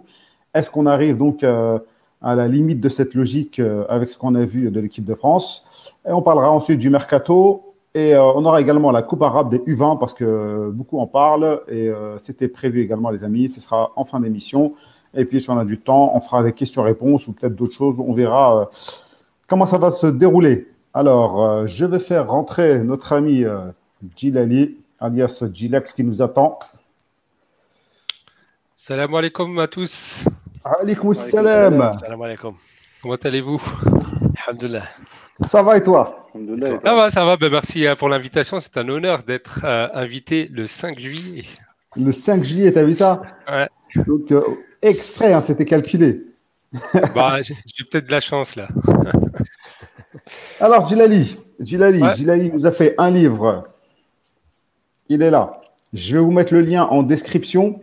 Est-ce 0.53 0.69
qu'on 0.69 0.85
arrive 0.85 1.17
donc 1.17 1.43
à 1.43 2.35
la 2.35 2.47
limite 2.47 2.81
de 2.81 2.89
cette 2.89 3.13
logique 3.13 3.61
avec 3.87 4.09
ce 4.09 4.17
qu'on 4.17 4.33
a 4.33 4.41
vu 4.41 4.71
de 4.71 4.79
l'équipe 4.79 5.05
de 5.05 5.13
France? 5.13 5.95
Et 6.07 6.11
on 6.11 6.23
parlera 6.23 6.51
ensuite 6.51 6.79
du 6.79 6.89
mercato. 6.89 7.68
Et 7.95 8.15
on 8.15 8.45
aura 8.45 8.61
également 8.61 8.91
la 8.91 9.01
Coupe 9.01 9.23
arabe 9.23 9.49
des 9.49 9.57
U20 9.59 9.97
parce 9.97 10.13
que 10.13 10.69
beaucoup 10.71 10.99
en 10.99 11.07
parlent 11.07 11.61
et 11.67 11.91
c'était 12.19 12.47
prévu 12.47 12.81
également, 12.81 13.09
les 13.09 13.23
amis. 13.23 13.49
Ce 13.49 13.59
sera 13.59 13.91
en 13.95 14.03
fin 14.03 14.19
d'émission. 14.19 14.75
Et 15.15 15.25
puis, 15.25 15.41
si 15.41 15.49
on 15.49 15.57
a 15.57 15.65
du 15.65 15.79
temps, 15.79 16.11
on 16.15 16.21
fera 16.21 16.43
des 16.43 16.53
questions-réponses 16.53 17.27
ou 17.27 17.33
peut-être 17.33 17.55
d'autres 17.55 17.73
choses. 17.73 17.99
On 17.99 18.13
verra 18.13 18.69
comment 19.49 19.65
ça 19.65 19.77
va 19.77 19.91
se 19.91 20.07
dérouler 20.07 20.67
Alors, 20.93 21.43
euh, 21.43 21.67
je 21.67 21.83
vais 21.83 21.99
faire 21.99 22.29
rentrer 22.29 22.79
notre 22.79 23.11
ami 23.11 23.43
euh, 23.43 23.71
Gilali, 24.15 24.77
alias 24.99 25.43
Gilex, 25.51 25.91
qui 25.91 26.03
nous 26.03 26.21
attend. 26.21 26.59
Salam 28.75 29.13
alaikum 29.13 29.59
à 29.59 29.67
tous. 29.67 30.23
Alaikum 30.63 31.13
salam. 31.13 31.91
Salam 31.99 32.21
alaikum. 32.21 32.55
Comment 33.01 33.15
allez-vous? 33.15 33.61
Alhamdulillah. 34.37 34.83
Ça 35.39 35.63
va 35.63 35.77
et 35.77 35.83
toi? 35.83 36.29
Ça 36.83 36.95
va, 36.95 37.09
ça 37.09 37.25
va. 37.25 37.37
Ben, 37.37 37.49
merci 37.51 37.87
euh, 37.87 37.95
pour 37.95 38.09
l'invitation. 38.09 38.59
C'est 38.59 38.77
un 38.77 38.87
honneur 38.89 39.23
d'être 39.23 39.65
invité 39.65 40.49
le 40.51 40.65
5 40.65 40.99
juillet. 40.99 41.45
Le 41.95 42.11
5 42.11 42.43
juillet, 42.43 42.71
t'as 42.71 42.83
vu 42.83 42.93
ça? 42.93 43.21
Ouais. 43.47 43.67
Donc, 44.05 44.33
extrait, 44.81 45.33
hein, 45.33 45.41
c'était 45.41 45.65
calculé. 45.65 46.25
bah, 47.15 47.41
j'ai 47.41 47.83
peut-être 47.85 48.05
de 48.05 48.11
la 48.11 48.19
chance 48.19 48.55
là. 48.55 48.67
Alors, 50.59 50.87
Gilali, 50.87 51.37
Gilali, 51.59 52.51
nous 52.51 52.65
a 52.65 52.71
fait 52.71 52.95
un 52.97 53.09
livre. 53.09 53.67
Il 55.07 55.21
est 55.21 55.31
là. 55.31 55.61
Je 55.93 56.15
vais 56.15 56.23
vous 56.23 56.31
mettre 56.31 56.53
le 56.53 56.61
lien 56.61 56.83
en 56.83 57.03
description. 57.03 57.81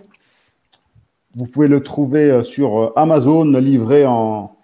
Vous 1.34 1.46
pouvez 1.46 1.68
le 1.68 1.82
trouver 1.82 2.30
euh, 2.30 2.42
sur 2.42 2.80
euh, 2.80 2.92
Amazon, 2.96 3.44
livré 3.44 4.06
en. 4.06 4.55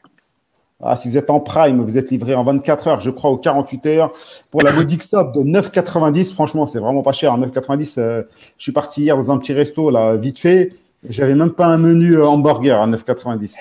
Ah, 0.83 0.97
si 0.97 1.09
vous 1.09 1.17
êtes 1.17 1.31
en 1.31 1.39
Prime, 1.39 1.81
vous 1.81 1.97
êtes 1.97 2.11
livré 2.11 2.35
en 2.35 2.43
24 2.43 2.89
heures, 2.89 3.01
je 3.01 3.11
crois, 3.11 3.31
ou 3.31 3.37
48 3.37 3.87
heures. 3.87 4.13
Pour 4.51 4.63
la 4.63 4.73
modique 4.73 5.05
sob 5.05 5.33
de 5.33 5.41
9,90, 5.41 6.35
franchement, 6.35 6.67
c'est 6.67 6.81
vraiment 6.81 7.03
pas 7.03 7.13
cher. 7.13 7.39
9,90, 7.39 7.95
euh, 7.99 8.23
je 8.59 8.63
suis 8.63 8.73
parti 8.73 9.03
hier 9.03 9.17
dans 9.17 9.31
un 9.31 9.39
petit 9.39 9.53
resto, 9.53 9.91
là, 9.91 10.17
vite 10.17 10.41
fait. 10.41 10.73
J'avais 11.09 11.35
même 11.35 11.51
pas 11.51 11.67
un 11.67 11.79
menu 11.79 12.15
euh, 12.15 12.27
hamburger 12.27 12.81
à 12.81 12.87
9,90. 12.87 13.55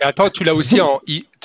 Attends, 0.00 0.28
tu 0.28 0.42
l'as 0.42 0.54
aussi 0.54 0.80
en 0.80 1.00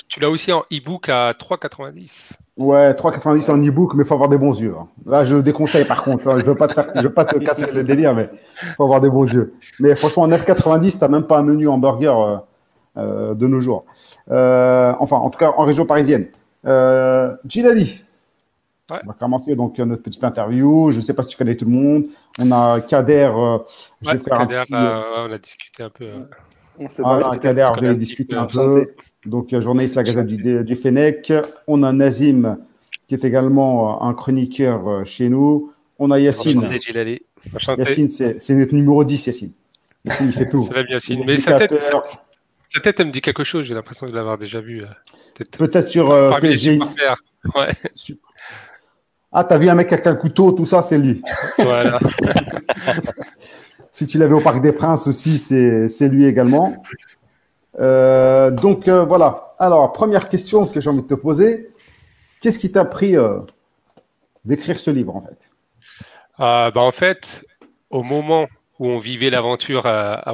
tu 0.07 0.19
l'as 0.19 0.29
aussi 0.29 0.51
en 0.51 0.63
e-book 0.71 1.09
à 1.09 1.33
3,90. 1.33 2.31
Ouais, 2.57 2.93
3,90 2.93 3.51
en 3.51 3.61
e-book, 3.61 3.93
mais 3.95 4.03
il 4.03 4.07
faut 4.07 4.15
avoir 4.15 4.29
des 4.29 4.37
bons 4.37 4.59
yeux. 4.59 4.73
Hein. 4.79 4.87
Là, 5.05 5.23
je 5.23 5.37
déconseille 5.37 5.85
par 5.85 6.03
contre. 6.03 6.27
Hein. 6.27 6.39
Je 6.39 6.45
veux 6.45 6.55
pas 6.55 6.67
te 6.67 6.73
faire, 6.73 6.87
je 6.95 7.01
veux 7.01 7.13
pas 7.13 7.25
te 7.25 7.37
casser 7.37 7.67
le 7.71 7.83
délire, 7.83 8.15
mais 8.15 8.29
faut 8.77 8.83
avoir 8.83 9.01
des 9.01 9.09
bons 9.09 9.31
yeux. 9.31 9.53
Mais 9.79 9.93
franchement, 9.93 10.27
9,90, 10.27 10.97
t'as 10.97 11.07
même 11.07 11.23
pas 11.23 11.39
un 11.39 11.43
menu 11.43 11.67
hamburger 11.67 12.19
euh, 12.19 12.37
de 12.97 13.47
nos 13.47 13.59
jours. 13.59 13.85
enfin, 14.27 15.17
en 15.17 15.29
tout 15.29 15.39
cas, 15.39 15.53
en 15.57 15.63
région 15.63 15.85
parisienne. 15.85 16.27
Euh, 16.65 17.35
Gilali, 17.47 18.03
on 18.89 19.07
va 19.07 19.13
commencer 19.13 19.55
donc 19.55 19.77
notre 19.79 20.03
petite 20.03 20.23
interview. 20.23 20.91
Je 20.91 20.97
ne 20.97 21.01
sais 21.01 21.13
pas 21.13 21.23
si 21.23 21.29
tu 21.29 21.37
connais 21.37 21.55
tout 21.55 21.65
le 21.65 21.71
monde. 21.71 22.05
On 22.39 22.51
a 22.51 22.81
Kader. 22.81 23.31
Euh, 23.35 23.57
je 24.01 24.11
vais 24.11 24.17
faire 24.17 24.37
Kader, 24.37 24.63
un 24.71 24.85
euh, 24.85 25.27
on 25.27 25.31
a 25.31 25.37
discuté 25.37 25.83
un 25.83 25.89
peu. 25.89 26.11
Ah, 27.03 27.31
Kader, 27.41 27.69
on 27.77 27.81
va 27.81 27.93
discuter 27.93 28.35
un 28.35 28.45
peu. 28.45 28.93
Donc, 29.25 29.53
euh, 29.53 29.61
journaliste 29.61 29.95
de 29.95 29.99
la 29.99 30.03
Gazette 30.03 30.27
du, 30.27 30.63
du 30.63 30.75
Fennec. 30.75 31.33
On 31.67 31.81
a 31.83 31.91
Nazim, 31.93 32.57
qui 33.07 33.15
est 33.15 33.23
également 33.23 34.03
un 34.03 34.13
chroniqueur 34.13 35.05
chez 35.05 35.29
nous. 35.29 35.71
On 35.97 36.11
a 36.11 36.19
Yacine. 36.19 36.61
Yacine, 37.77 38.09
c'est 38.09 38.55
notre 38.55 38.73
numéro 38.73 39.03
10, 39.03 39.27
Yacine. 39.27 39.51
Yacine, 40.03 40.27
il 40.27 40.33
fait 40.33 40.49
tout. 40.49 40.63
C'est 40.63 40.73
vrai, 40.73 40.85
Yacine. 40.89 41.23
Mais 41.25 41.37
sa 41.37 41.55
tête, 41.57 41.73
sa, 42.75 42.81
tête, 42.81 42.99
elle 42.99 43.07
me 43.07 43.11
dit 43.11 43.21
quelque 43.21 43.43
chose. 43.43 43.65
J'ai 43.65 43.73
l'impression 43.73 44.07
de 44.07 44.13
l'avoir 44.13 44.37
déjà 44.37 44.59
vu. 44.59 44.83
Peut-être 45.57 45.89
sur 45.89 46.11
euh, 46.11 46.37
PG. 46.39 46.79
Ouais. 47.55 47.69
Ah, 49.31 49.43
t'as 49.43 49.57
vu 49.57 49.67
un 49.67 49.75
mec 49.75 49.91
avec 49.91 50.07
un 50.07 50.15
couteau, 50.15 50.53
tout 50.53 50.65
ça, 50.65 50.81
c'est 50.81 50.97
lui. 50.97 51.21
Voilà. 51.57 51.99
si 53.91 54.07
tu 54.07 54.17
l'avais 54.17 54.33
au 54.33 54.41
Parc 54.41 54.61
des 54.61 54.71
Princes 54.71 55.07
aussi, 55.07 55.37
c'est 55.37 56.07
lui 56.07 56.25
également. 56.25 56.81
Euh, 57.79 58.51
donc 58.51 58.87
euh, 58.87 59.05
voilà. 59.05 59.55
Alors, 59.59 59.91
première 59.91 60.29
question 60.29 60.67
que 60.67 60.81
j'ai 60.81 60.89
envie 60.89 61.03
de 61.03 61.07
te 61.07 61.13
poser. 61.13 61.69
Qu'est-ce 62.41 62.59
qui 62.59 62.71
t'a 62.71 62.85
pris 62.85 63.17
euh, 63.17 63.39
d'écrire 64.43 64.79
ce 64.79 64.91
livre 64.91 65.15
en 65.15 65.21
fait? 65.21 65.49
Bah, 66.37 66.71
En 66.75 66.91
fait, 66.91 67.45
au 67.89 68.03
moment 68.03 68.47
où 68.79 68.87
on 68.87 68.97
vivait 68.97 69.29
l'aventure 69.29 69.85
à, 69.85 70.13
à 70.13 70.33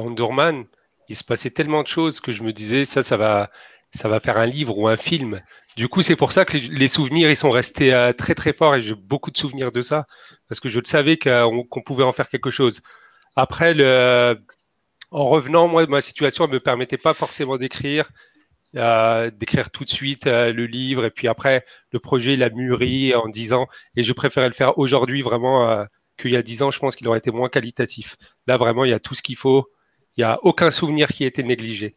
il 1.12 1.16
se 1.16 1.24
passait 1.24 1.50
tellement 1.50 1.82
de 1.82 1.88
choses 1.88 2.20
que 2.20 2.32
je 2.32 2.42
me 2.42 2.54
disais, 2.54 2.86
ça, 2.86 3.02
ça 3.02 3.18
va, 3.18 3.50
ça 3.92 4.08
va 4.08 4.18
faire 4.18 4.38
un 4.38 4.46
livre 4.46 4.78
ou 4.78 4.88
un 4.88 4.96
film. 4.96 5.40
Du 5.76 5.86
coup, 5.88 6.00
c'est 6.00 6.16
pour 6.16 6.32
ça 6.32 6.46
que 6.46 6.56
les 6.56 6.88
souvenirs, 6.88 7.28
ils 7.30 7.36
sont 7.36 7.50
restés 7.50 7.92
euh, 7.92 8.14
très 8.14 8.34
très 8.34 8.54
forts 8.54 8.76
et 8.76 8.80
j'ai 8.80 8.94
beaucoup 8.94 9.30
de 9.30 9.36
souvenirs 9.36 9.72
de 9.72 9.82
ça 9.82 10.06
parce 10.48 10.58
que 10.58 10.70
je 10.70 10.78
le 10.80 10.86
savais 10.86 11.18
qu'on 11.18 11.82
pouvait 11.84 12.04
en 12.04 12.12
faire 12.12 12.30
quelque 12.30 12.50
chose. 12.50 12.80
Après, 13.36 13.74
en 15.10 15.24
revenant, 15.28 15.68
moi, 15.68 15.86
ma 15.86 16.00
situation 16.00 16.46
ne 16.46 16.54
me 16.54 16.60
permettait 16.60 16.96
pas 16.96 17.12
forcément 17.12 17.58
d'écrire, 17.58 18.08
euh, 18.76 19.30
d'écrire 19.30 19.70
tout 19.70 19.84
de 19.84 19.90
suite 19.90 20.26
euh, 20.26 20.50
le 20.50 20.64
livre 20.64 21.04
et 21.04 21.10
puis 21.10 21.28
après, 21.28 21.62
le 21.90 22.00
projet, 22.00 22.32
il 22.34 22.42
a 22.42 22.48
mûri 22.48 23.14
en 23.14 23.28
dix 23.28 23.52
ans 23.52 23.66
et 23.96 24.02
je 24.02 24.12
préférais 24.14 24.48
le 24.48 24.54
faire 24.54 24.78
aujourd'hui 24.78 25.20
vraiment 25.20 25.86
qu'il 26.18 26.32
y 26.32 26.36
a 26.36 26.42
dix 26.42 26.62
ans, 26.62 26.70
je 26.70 26.78
pense 26.78 26.96
qu'il 26.96 27.06
aurait 27.08 27.18
été 27.18 27.30
moins 27.30 27.50
qualitatif. 27.50 28.16
Là, 28.46 28.56
vraiment, 28.56 28.86
il 28.86 28.90
y 28.90 28.94
a 28.94 29.00
tout 29.00 29.14
ce 29.14 29.20
qu'il 29.20 29.36
faut. 29.36 29.68
Il 30.16 30.20
n'y 30.20 30.24
a 30.24 30.38
aucun 30.42 30.70
souvenir 30.70 31.08
qui 31.08 31.24
a 31.24 31.26
été 31.26 31.42
négligé. 31.42 31.96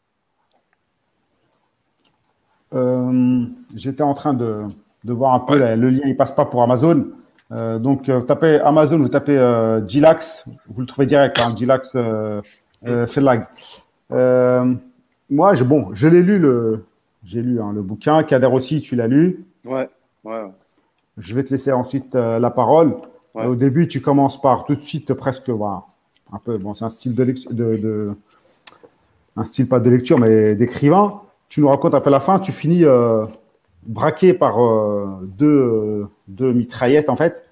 Euh, 2.74 3.46
j'étais 3.76 4.04
en 4.04 4.14
train 4.14 4.34
de, 4.34 4.64
de, 5.04 5.14
voir 5.14 5.34
un 5.34 5.40
peu 5.40 5.58
le 5.58 5.90
lien, 5.90 6.02
il 6.06 6.18
passe 6.18 6.32
pas 6.32 6.46
pour 6.46 6.62
Amazon. 6.64 7.08
Euh, 7.52 7.78
donc, 7.78 8.10
euh, 8.10 8.20
vous 8.20 8.26
tapez 8.26 8.60
Amazon, 8.60 9.00
vous 9.00 9.10
tapez 9.10 9.38
Gilax, 9.88 10.50
vous 10.68 10.82
le 10.82 10.88
trouvez 10.88 11.06
direct, 11.06 11.40
hein, 11.40 11.54
Gilax 11.56 11.92
Fellag. 13.08 13.48
moi, 14.10 15.54
je, 15.54 15.64
bon, 15.64 15.90
je 15.94 16.08
l'ai 16.08 16.22
lu, 16.22 16.40
le, 16.40 16.86
j'ai 17.24 17.42
lu 17.42 17.62
hein, 17.62 17.72
le 17.74 17.82
bouquin. 17.82 18.24
Kader 18.24 18.48
aussi, 18.48 18.82
tu 18.82 18.96
l'as 18.96 19.08
lu. 19.08 19.46
Ouais, 19.64 19.90
ouais. 20.24 20.46
Je 21.18 21.36
vais 21.36 21.44
te 21.44 21.52
laisser 21.52 21.72
ensuite 21.72 22.16
la 22.16 22.50
parole. 22.50 22.98
Au 23.34 23.56
début, 23.56 23.88
tu 23.88 24.02
commences 24.02 24.42
par 24.42 24.64
tout 24.64 24.76
de 24.76 24.82
suite 24.82 25.14
presque, 25.14 25.50
voilà, 25.50 25.84
un 26.32 26.40
peu, 26.40 26.58
bon, 26.58 26.74
c'est 26.74 26.86
un 26.86 26.90
style 26.90 27.16
de, 27.16 27.24
de, 27.24 27.76
de, 27.78 28.14
un 29.36 29.46
style 29.46 29.68
pas 29.68 29.80
de 29.80 29.90
lecture, 29.90 30.20
mais 30.20 30.56
d'écrivain 30.56 31.22
tu 31.50 31.62
nous 31.62 31.70
racontes 31.70 31.94
un 31.94 32.02
peu 32.02 32.10
la 32.10 32.20
fin, 32.20 32.40
tu 32.40 32.52
finis 32.52 32.84
euh, 32.84 33.26
braqué 33.84 34.34
par 34.34 34.64
euh, 34.64 35.20
deux, 35.24 35.48
euh, 35.48 36.10
deux, 36.28 36.52
mitraillettes 36.54 37.10
en 37.10 37.16
fait. 37.16 37.46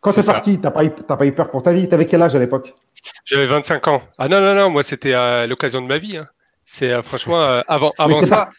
Quand 0.00 0.12
tu 0.12 0.20
es 0.20 0.22
parti, 0.22 0.58
tu 0.58 0.62
n'as 0.62 0.70
pas, 0.70 0.88
pas, 0.88 1.26
eu 1.26 1.32
peur 1.32 1.50
pour 1.50 1.62
ta 1.62 1.72
vie? 1.72 1.88
Tu 1.88 1.94
avais 1.94 2.06
quel 2.06 2.22
âge 2.22 2.36
à 2.36 2.38
l'époque? 2.38 2.74
J'avais 3.24 3.46
25 3.46 3.88
ans. 3.88 4.02
Ah 4.16 4.28
non, 4.28 4.40
non, 4.40 4.54
non, 4.54 4.70
moi 4.70 4.82
c'était 4.82 5.46
l'occasion 5.46 5.80
de 5.80 5.86
ma 5.86 5.98
vie. 5.98 6.16
Hein. 6.16 6.26
C'est 6.64 7.02
franchement, 7.02 7.40
avant, 7.68 7.92
avant 7.98 8.20
ça. 8.22 8.50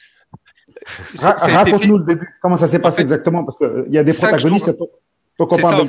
Raconte-nous 1.17 1.97
le 1.97 2.03
début. 2.03 2.27
Comment 2.41 2.57
ça 2.57 2.67
s'est 2.67 2.79
passé 2.79 3.01
exactement? 3.01 3.45
Parce 3.45 3.57
qu'il 3.57 3.93
y 3.93 3.97
a 3.97 4.03
des 4.03 4.13
protagonistes. 4.13 4.75
Ton 5.37 5.45
copain 5.45 5.85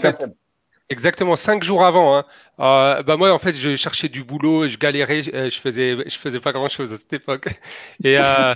Exactement, 0.91 1.37
cinq 1.37 1.63
jours 1.63 1.85
avant. 1.85 2.17
Hein. 2.17 2.25
Euh, 2.59 3.03
bah 3.05 3.17
moi, 3.17 3.33
en 3.33 3.39
fait, 3.39 3.53
je 3.55 3.77
cherchais 3.77 4.09
du 4.09 4.25
boulot, 4.25 4.67
je 4.67 4.77
galérais, 4.77 5.23
je, 5.23 5.57
faisais, 5.57 5.97
je 6.05 6.17
faisais 6.17 6.41
pas 6.41 6.51
grand 6.51 6.67
chose 6.67 6.93
à 6.93 6.97
cette 6.97 7.13
époque. 7.13 7.47
Et, 8.05 8.19
euh, 8.19 8.55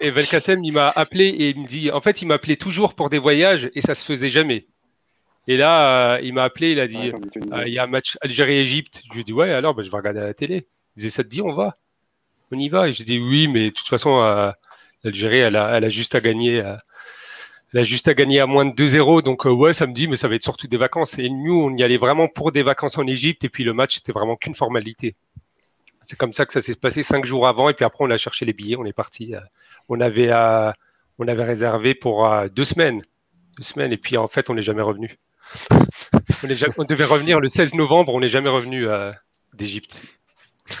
et 0.00 0.10
Belkacem, 0.10 0.64
il 0.64 0.72
m'a 0.72 0.88
appelé 0.96 1.26
et 1.26 1.50
il 1.50 1.60
me 1.60 1.66
dit, 1.66 1.90
en 1.90 2.00
fait, 2.00 2.22
il 2.22 2.26
m'appelait 2.26 2.56
toujours 2.56 2.94
pour 2.94 3.10
des 3.10 3.18
voyages 3.18 3.68
et 3.74 3.82
ça 3.82 3.94
se 3.94 4.02
faisait 4.02 4.30
jamais. 4.30 4.66
Et 5.46 5.58
là, 5.58 6.14
euh, 6.16 6.20
il 6.22 6.32
m'a 6.32 6.44
appelé, 6.44 6.72
il 6.72 6.80
a 6.80 6.86
dit, 6.86 7.12
euh, 7.52 7.64
il 7.66 7.74
y 7.74 7.78
a 7.78 7.84
un 7.84 7.86
match 7.86 8.16
Algérie-Égypte. 8.22 9.02
Je 9.06 9.12
lui 9.12 9.20
ai 9.20 9.24
dit, 9.24 9.34
ouais, 9.34 9.52
alors, 9.52 9.74
bah, 9.74 9.82
je 9.82 9.90
vais 9.90 9.96
regarder 9.98 10.20
à 10.20 10.24
la 10.24 10.34
télé. 10.34 10.66
Il 10.96 11.00
disait, 11.00 11.10
ça 11.10 11.22
te 11.22 11.28
dit, 11.28 11.42
on 11.42 11.52
va, 11.52 11.74
on 12.50 12.58
y 12.58 12.70
va? 12.70 12.88
Et 12.88 12.92
j'ai 12.94 13.04
dit, 13.04 13.18
oui, 13.18 13.46
mais 13.48 13.66
de 13.66 13.74
toute 13.74 13.88
façon, 13.88 14.22
l'Algérie, 15.02 15.38
elle 15.38 15.56
a, 15.56 15.76
elle 15.76 15.84
a 15.84 15.90
juste 15.90 16.14
à 16.14 16.20
gagner 16.20 16.62
Elle 17.74 17.84
juste 17.84 18.06
à 18.08 18.14
gagner 18.14 18.40
à 18.40 18.46
moins 18.46 18.64
de 18.64 18.72
2-0. 18.72 19.22
Donc, 19.22 19.46
euh, 19.46 19.50
ouais, 19.50 19.72
ça 19.72 19.86
me 19.86 19.92
dit, 19.92 20.06
mais 20.06 20.16
ça 20.16 20.28
va 20.28 20.36
être 20.36 20.42
surtout 20.42 20.68
des 20.68 20.76
vacances. 20.76 21.18
Et 21.18 21.28
nous, 21.28 21.60
on 21.60 21.76
y 21.76 21.82
allait 21.82 21.96
vraiment 21.96 22.28
pour 22.28 22.52
des 22.52 22.62
vacances 22.62 22.98
en 22.98 23.06
Égypte. 23.06 23.44
Et 23.44 23.48
puis, 23.48 23.64
le 23.64 23.72
match, 23.72 23.96
c'était 23.96 24.12
vraiment 24.12 24.36
qu'une 24.36 24.54
formalité. 24.54 25.16
C'est 26.02 26.16
comme 26.16 26.32
ça 26.32 26.46
que 26.46 26.52
ça 26.52 26.60
s'est 26.60 26.74
passé 26.74 27.02
cinq 27.02 27.24
jours 27.24 27.48
avant. 27.48 27.68
Et 27.68 27.74
puis 27.74 27.84
après, 27.84 28.04
on 28.04 28.10
a 28.10 28.16
cherché 28.16 28.44
les 28.44 28.52
billets. 28.52 28.76
On 28.78 28.84
est 28.84 28.92
parti. 28.92 29.34
on, 29.88 30.00
avait, 30.00 30.30
on 31.18 31.26
avait 31.26 31.44
réservé 31.44 31.94
pour 31.94 32.30
deux 32.54 32.64
semaines. 32.64 33.02
Deux 33.56 33.64
semaines. 33.64 33.92
Et 33.92 33.96
puis, 33.96 34.16
en 34.18 34.28
fait, 34.28 34.50
on 34.50 34.54
n'est 34.54 34.62
jamais 34.62 34.82
revenu. 34.82 35.16
on, 36.42 36.84
devait 36.84 37.04
revenir 37.04 37.40
le 37.40 37.48
16 37.48 37.74
novembre. 37.74 38.14
On 38.14 38.20
n'est 38.20 38.28
jamais 38.28 38.50
revenu 38.50 38.86
d'Égypte. 39.54 40.02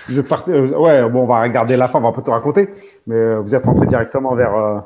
Vous 0.08 0.18
êtes 0.18 0.28
parti. 0.28 0.50
Euh, 0.50 0.66
ouais, 0.78 1.08
bon, 1.08 1.22
on 1.22 1.26
va 1.26 1.42
regarder 1.42 1.76
la 1.76 1.88
fin, 1.88 1.98
on 1.98 2.02
va 2.02 2.12
pas 2.12 2.22
tout 2.22 2.30
raconter. 2.30 2.68
Mais 3.06 3.16
euh, 3.16 3.40
vous 3.40 3.54
êtes 3.54 3.64
rentré 3.64 3.86
directement 3.86 4.34
vers. 4.34 4.84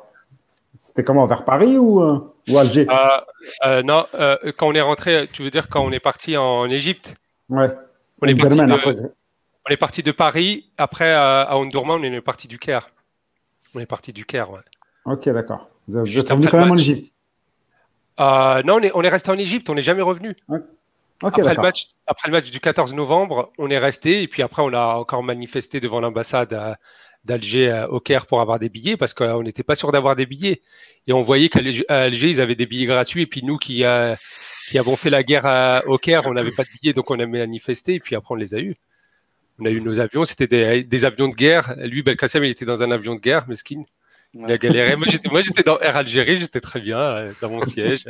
Euh, 0.79 0.81
c'était 0.81 1.05
comment 1.05 1.27
Vers 1.27 1.45
Paris 1.45 1.77
ou, 1.77 2.01
ou 2.01 2.59
Alger? 2.59 2.87
Non, 3.85 4.07
quand 4.57 4.69
on 4.69 4.75
est 4.75 4.81
rentré, 4.81 5.29
tu 5.33 5.43
veux 5.43 5.51
dire 5.51 5.69
quand 5.69 5.85
on 5.85 5.93
est 5.93 6.01
parti 6.01 6.37
en 6.37 6.69
Égypte? 6.71 7.15
Ouais. 7.49 7.71
On 8.21 8.27
est, 8.27 8.35
parti 8.35 8.59
de, 8.59 9.13
on 9.69 9.71
est 9.71 9.77
parti 9.77 10.03
de 10.03 10.13
Paris. 10.13 10.71
Après, 10.77 11.13
à 11.13 11.57
Omdurman, 11.57 12.01
on 12.01 12.05
est 12.05 12.21
parti 12.21 12.49
du 12.49 12.59
Caire. 12.59 12.91
On 13.75 13.81
est 13.81 13.87
parti 13.87 14.13
du 14.13 14.25
Caire, 14.25 14.51
ouais. 14.51 14.61
Ok, 15.05 15.29
d'accord. 15.29 15.69
Vous, 15.87 16.19
êtes 16.19 16.31
revenu 16.31 16.49
quand 16.49 16.59
même 16.59 16.71
en 16.71 16.77
Égypte? 16.77 17.13
Non, 18.19 18.75
on 18.75 18.81
est, 18.81 18.91
on 18.95 19.03
est 19.03 19.09
resté 19.09 19.31
en 19.31 19.39
Égypte, 19.39 19.71
on 19.71 19.75
n'est 19.75 19.83
jamais 19.83 20.03
revenu. 20.03 20.37
Après, 21.23 21.43
le 21.43 21.61
match, 21.61 21.89
après 22.07 22.29
le 22.29 22.33
match 22.33 22.51
du 22.51 22.61
14 22.61 22.95
novembre, 22.95 23.53
on 23.59 23.71
est 23.71 23.79
resté 23.79 24.23
et 24.23 24.29
puis 24.29 24.43
après 24.43 24.63
on 24.63 24.73
a 24.73 24.95
encore 24.95 25.25
manifesté 25.25 25.81
devant 25.81 26.01
l'ambassade 26.01 26.53
euh, 26.53 26.75
d'Alger 27.25 27.71
euh, 27.71 27.87
au 27.89 28.01
Caire 28.01 28.27
pour 28.27 28.41
avoir 28.41 28.59
des 28.59 28.69
billets 28.69 28.97
parce 28.97 29.15
qu'on 29.15 29.43
n'était 29.43 29.63
pas 29.63 29.75
sûr 29.75 29.93
d'avoir 29.93 30.17
des 30.17 30.27
billets 30.27 30.61
et 31.07 31.13
on 31.13 31.23
voyait 31.23 31.49
qu'à 31.49 31.61
Alger 31.89 32.31
ils 32.31 32.41
avaient 32.41 32.55
des 32.55 32.67
billets 32.67 32.87
gratuits 32.87 33.23
et 33.23 33.27
puis 33.27 33.43
nous 33.43 33.59
qui, 33.59 33.85
euh, 33.85 34.15
qui 34.69 34.79
avons 34.79 34.97
fait 34.97 35.11
la 35.11 35.23
guerre 35.23 35.83
au 35.87 35.99
Caire 35.99 36.27
on 36.27 36.33
n'avait 36.33 36.53
pas 36.53 36.63
de 36.63 36.69
billets 36.81 36.93
donc 36.93 37.11
on 37.11 37.19
a 37.19 37.27
manifesté 37.27 37.95
et 37.95 38.01
puis 38.01 38.17
après 38.17 38.35
on 38.35 38.37
les 38.37 38.55
a 38.55 38.59
eus. 38.59 38.77
On 39.61 39.65
a 39.65 39.71
eu 39.71 39.81
nos 39.81 39.99
avions, 39.99 40.23
c'était 40.23 40.47
des, 40.85 41.05
avions 41.05 41.27
de 41.27 41.35
guerre. 41.35 41.75
Lui, 41.79 42.03
Belkacem, 42.03 42.45
il 42.45 42.51
était 42.51 42.65
dans 42.65 42.85
un 42.85 42.93
avion 42.93 43.17
de 43.17 43.21
guerre, 43.21 43.49
mesquine. 43.49 43.85
Il 44.33 44.45
a 44.45 44.57
galéré. 44.57 44.95
moi, 44.95 45.41
j'étais 45.41 45.65
dans 45.65 45.81
Air 45.81 45.97
Algérie, 45.97 46.37
j'étais 46.37 46.61
très 46.61 46.81
bien 46.81 47.19
dans 47.41 47.51
mon 47.51 47.61
siège. 47.63 48.05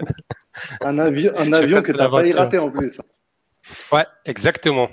Un, 0.83 0.99
avion, 0.99 1.33
un 1.37 1.53
avion 1.53 1.81
que 1.81 1.87
tu 1.87 1.93
n'as 1.93 2.09
pas 2.09 2.23
raté 2.35 2.59
en 2.59 2.71
plus. 2.71 3.01
Ouais, 3.93 4.05
exactement. 4.25 4.89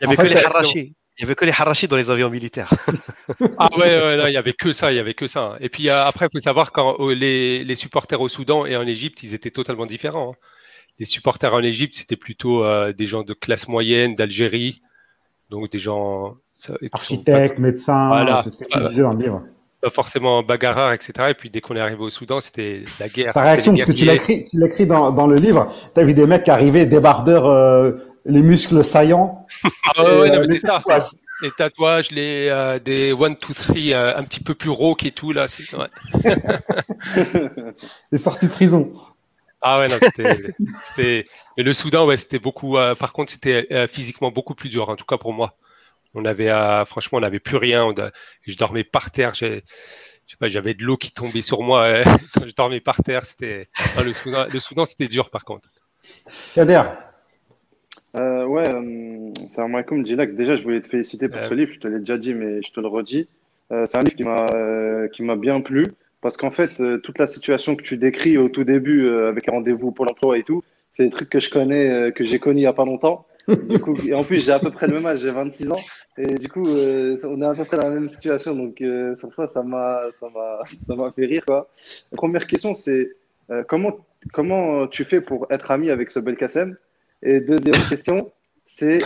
Il 0.00 0.08
n'y 0.08 0.14
avait, 0.14 0.28
que 0.28 0.34
les 0.34 0.44
harachis. 0.44 0.94
Il 1.18 1.22
y 1.22 1.24
avait 1.24 1.34
que 1.34 1.44
les 1.44 1.50
harachis 1.50 1.88
dans 1.88 1.96
les 1.96 2.10
avions 2.10 2.30
militaires. 2.30 2.72
ah 3.58 3.68
ouais, 3.76 3.86
ouais 3.86 4.28
il 4.28 4.30
n'y 4.30 4.36
avait 4.36 4.52
que 4.52 4.72
ça, 4.72 4.92
il 4.92 4.96
y 4.96 5.00
avait 5.00 5.14
que 5.14 5.26
ça. 5.26 5.56
Et 5.60 5.68
puis 5.68 5.88
euh, 5.88 6.04
après, 6.04 6.26
il 6.26 6.28
faut 6.32 6.38
savoir 6.38 6.70
quand 6.70 6.96
euh, 7.00 7.12
les, 7.12 7.64
les, 7.64 7.74
supporters 7.74 8.20
au 8.20 8.28
Soudan 8.28 8.66
et 8.66 8.76
en 8.76 8.86
Égypte, 8.86 9.24
ils 9.24 9.34
étaient 9.34 9.50
totalement 9.50 9.84
différents. 9.84 10.32
Hein. 10.32 10.36
Les 11.00 11.06
supporters 11.06 11.52
en 11.52 11.62
Égypte, 11.62 11.94
c'était 11.96 12.16
plutôt 12.16 12.64
euh, 12.64 12.92
des 12.92 13.06
gens 13.06 13.24
de 13.24 13.34
classe 13.34 13.66
moyenne, 13.66 14.14
d'Algérie, 14.14 14.80
donc 15.50 15.72
des 15.72 15.80
gens 15.80 16.36
architectes, 16.92 17.58
médecins. 17.58 18.06
Voilà. 18.08 18.42
C'est 18.44 18.50
ce 18.50 18.56
que 18.56 18.64
tu 18.64 18.80
disais 18.80 19.02
dans 19.02 19.12
le 19.12 19.20
livre 19.20 19.42
pas 19.80 19.90
forcément 19.90 20.42
bagarreur, 20.42 20.92
etc. 20.92 21.12
Et 21.30 21.34
puis 21.34 21.50
dès 21.50 21.60
qu'on 21.60 21.76
est 21.76 21.80
arrivé 21.80 22.02
au 22.02 22.10
Soudan, 22.10 22.40
c'était 22.40 22.82
la 22.98 23.08
guerre. 23.08 23.32
Ta 23.32 23.42
réaction, 23.42 23.74
parce 23.74 23.86
que 23.86 23.92
tu 23.92 24.04
l'écris, 24.04 24.44
tu 24.44 24.58
l'écris 24.58 24.86
dans, 24.86 25.12
dans 25.12 25.26
le 25.26 25.36
livre, 25.36 25.72
tu 25.94 26.00
as 26.00 26.04
vu 26.04 26.14
des 26.14 26.26
mecs 26.26 26.44
qui 26.44 26.50
arrivaient, 26.50 26.86
débardeurs, 26.86 27.46
euh, 27.46 27.92
les 28.28 28.42
muscles 28.42 28.84
saillants. 28.84 29.46
Ah 29.96 30.20
ouais, 30.20 30.40
c'est 30.46 30.58
ça. 30.58 30.82
Les 31.40 31.50
tatouages, 31.52 32.10
les, 32.10 32.48
euh, 32.50 32.78
des 32.78 33.12
one, 33.12 33.36
two, 33.36 33.54
three, 33.54 33.92
euh, 33.92 34.16
un 34.16 34.24
petit 34.24 34.40
peu 34.40 34.54
plus 34.54 34.70
rauques 34.70 35.04
et 35.04 35.12
tout, 35.12 35.32
là. 35.32 35.46
C'est, 35.46 35.64
ouais. 35.76 35.86
les 38.12 38.18
sorties 38.18 38.46
de 38.46 38.50
prison. 38.50 38.92
Ah 39.60 39.78
ouais, 39.78 39.88
non, 39.88 39.96
c'était, 40.00 41.24
le 41.56 41.72
Soudan, 41.72 42.06
ouais, 42.06 42.16
c'était 42.16 42.38
beaucoup, 42.38 42.76
par 42.98 43.12
contre, 43.12 43.32
c'était 43.32 43.88
physiquement 43.88 44.30
beaucoup 44.30 44.54
plus 44.54 44.68
dur, 44.68 44.88
en 44.88 44.96
tout 44.96 45.04
cas 45.04 45.16
pour 45.16 45.32
moi. 45.32 45.56
On 46.14 46.24
avait, 46.24 46.50
franchement, 46.86 47.18
on 47.18 47.22
n'avait 47.22 47.40
plus 47.40 47.56
rien. 47.56 47.92
je 48.46 48.56
dormais 48.56 48.84
par 48.84 49.10
terre. 49.10 49.34
Je, 49.34 49.60
sais 50.26 50.36
pas, 50.38 50.48
j'avais 50.48 50.74
de 50.74 50.84
l'eau 50.84 50.96
qui 50.96 51.10
tombait 51.10 51.42
sur 51.42 51.62
moi 51.62 51.82
euh, 51.82 52.04
quand 52.34 52.46
je 52.46 52.54
dormais 52.54 52.80
par 52.80 53.02
terre. 53.02 53.24
C'était 53.24 53.68
le 54.04 54.12
Soudan, 54.12 54.46
le 54.52 54.60
Soudan 54.60 54.84
c'était 54.84 55.08
dur 55.08 55.30
par 55.30 55.44
contre. 55.44 55.70
Kader. 56.54 56.82
Euh, 58.48 58.50
ouais, 58.50 58.68
euh, 58.68 59.32
salam 59.48 59.74
alaikum, 59.74 60.04
Djilak. 60.06 60.34
Déjà, 60.34 60.56
je 60.56 60.62
voulais 60.62 60.80
te 60.80 60.88
féliciter 60.88 61.28
pour 61.28 61.44
ce 61.44 61.54
livre. 61.54 61.72
Je 61.74 61.80
te 61.80 61.88
l'ai 61.88 61.98
déjà 61.98 62.18
dit, 62.18 62.34
mais 62.34 62.62
je 62.62 62.72
te 62.72 62.80
le 62.80 62.88
redis. 62.88 63.28
Euh, 63.70 63.84
c'est 63.86 63.98
un 63.98 64.02
livre 64.02 64.16
qui 64.16 64.24
m'a 64.24 65.08
qui 65.08 65.22
m'a 65.22 65.36
bien 65.36 65.60
plu 65.60 65.86
parce 66.20 66.36
qu'en 66.36 66.50
fait, 66.50 66.82
toute 67.02 67.18
la 67.18 67.26
situation 67.26 67.76
que 67.76 67.82
tu 67.82 67.96
décris 67.96 68.38
au 68.38 68.48
tout 68.48 68.64
début 68.64 69.08
avec 69.08 69.46
les 69.46 69.52
rendez-vous 69.52 69.92
pour 69.92 70.04
l'emploi 70.04 70.38
et 70.38 70.42
tout, 70.42 70.64
c'est 70.90 71.04
des 71.04 71.10
trucs 71.10 71.28
que 71.28 71.40
je 71.40 71.50
connais, 71.50 72.10
que 72.12 72.24
j'ai 72.24 72.38
connus 72.38 72.60
il 72.60 72.62
n'y 72.62 72.66
a 72.66 72.72
pas 72.72 72.84
longtemps 72.84 73.26
du 73.56 73.78
coup, 73.78 73.96
et 74.06 74.14
en 74.14 74.22
plus, 74.22 74.44
j'ai 74.44 74.52
à 74.52 74.58
peu 74.58 74.70
près 74.70 74.86
le 74.86 74.94
même 74.94 75.06
âge, 75.06 75.20
j'ai 75.20 75.30
26 75.30 75.70
ans. 75.70 75.80
Et 76.18 76.34
du 76.34 76.48
coup, 76.48 76.66
euh, 76.66 77.16
on 77.24 77.40
est 77.40 77.46
à 77.46 77.54
peu 77.54 77.64
près 77.64 77.78
dans 77.78 77.88
la 77.88 77.94
même 77.94 78.08
situation. 78.08 78.54
Donc, 78.54 78.80
euh, 78.80 79.16
sur 79.16 79.34
ça, 79.34 79.46
ça 79.46 79.62
m'a, 79.62 80.02
ça 80.12 80.28
m'a, 80.28 80.60
ça 80.70 80.94
m'a 80.94 81.10
fait 81.12 81.24
rire. 81.24 81.44
Quoi. 81.46 81.68
La 82.12 82.16
première 82.16 82.46
question, 82.46 82.74
c'est 82.74 83.12
euh, 83.50 83.64
comment, 83.66 83.96
comment 84.32 84.86
tu 84.86 85.04
fais 85.04 85.20
pour 85.20 85.46
être 85.50 85.70
ami 85.70 85.90
avec 85.90 86.10
ce 86.10 86.20
Belkacem? 86.20 86.76
Et 87.22 87.40
deuxième 87.40 87.82
question, 87.88 88.30
c'est 88.68 89.00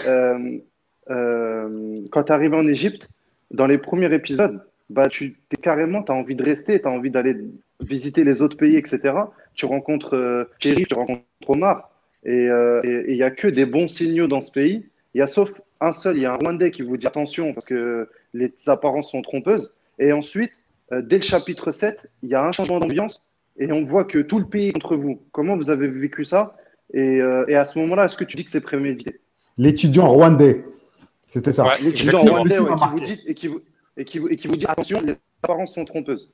quand 2.10 2.22
tu 2.24 2.32
arrives 2.32 2.54
en 2.54 2.66
Égypte, 2.66 3.08
dans 3.50 3.66
les 3.66 3.78
premiers 3.78 4.12
épisodes, 4.12 4.62
bah, 4.90 5.08
tu 5.08 5.38
es 5.50 5.56
carrément, 5.56 6.02
tu 6.02 6.12
as 6.12 6.14
envie 6.14 6.34
de 6.34 6.44
rester, 6.44 6.78
tu 6.80 6.86
as 6.86 6.90
envie 6.90 7.10
d'aller 7.10 7.36
visiter 7.80 8.24
les 8.24 8.42
autres 8.42 8.58
pays, 8.58 8.76
etc. 8.76 9.14
Tu 9.54 9.64
rencontres 9.64 10.48
Thierry, 10.60 10.84
tu 10.84 10.94
rencontres 10.94 11.24
Omar. 11.48 11.92
Euh, 12.26 12.80
et 12.84 13.12
il 13.12 13.16
n'y 13.16 13.22
a 13.22 13.30
que 13.30 13.48
des 13.48 13.64
bons 13.64 13.88
signaux 13.88 14.26
dans 14.26 14.40
ce 14.40 14.50
pays. 14.50 14.86
Il 15.14 15.18
y 15.18 15.22
a 15.22 15.26
sauf 15.26 15.52
un 15.80 15.92
seul, 15.92 16.16
il 16.16 16.22
y 16.22 16.26
a 16.26 16.32
un 16.32 16.36
Rwandais 16.36 16.70
qui 16.70 16.82
vous 16.82 16.96
dit 16.96 17.06
attention 17.06 17.52
parce 17.52 17.66
que 17.66 18.08
les 18.34 18.52
apparences 18.66 19.10
sont 19.10 19.22
trompeuses. 19.22 19.72
Et 19.98 20.12
ensuite, 20.12 20.52
euh, 20.92 21.02
dès 21.02 21.16
le 21.16 21.22
chapitre 21.22 21.70
7, 21.70 22.08
il 22.22 22.30
y 22.30 22.34
a 22.34 22.44
un 22.44 22.52
changement 22.52 22.78
d'ambiance 22.78 23.24
et 23.58 23.72
on 23.72 23.84
voit 23.84 24.04
que 24.04 24.18
tout 24.18 24.38
le 24.38 24.46
pays 24.46 24.68
est 24.68 24.72
contre 24.72 24.96
vous. 24.96 25.20
Comment 25.32 25.56
vous 25.56 25.70
avez 25.70 25.88
vécu 25.88 26.24
ça? 26.24 26.56
Euh, 26.94 27.44
et, 27.48 27.54
à 27.54 27.64
ce 27.64 27.78
moment-là, 27.80 28.04
est-ce 28.04 28.16
que 28.16 28.24
tu 28.24 28.36
dis 28.36 28.44
que 28.44 28.50
c'est 28.50 28.60
prémédité? 28.60 29.20
L'étudiant 29.58 30.08
rwandais, 30.08 30.64
c'était 31.28 31.52
ça. 31.52 31.66
L'étudiant 31.82 32.22
rwandais 32.22 32.56
qui 32.56 32.88
vous 32.90 33.00
dit, 33.00 33.20
et, 33.26 33.34
qui 33.34 33.48
vous, 33.48 33.60
et, 33.96 34.04
qui 34.04 34.20
et 34.30 34.36
qui 34.36 34.48
vous 34.48 34.56
dit 34.56 34.66
attention, 34.66 35.00
les 35.00 35.16
apparences 35.42 35.74
sont 35.74 35.84
trompeuses. 35.84 36.30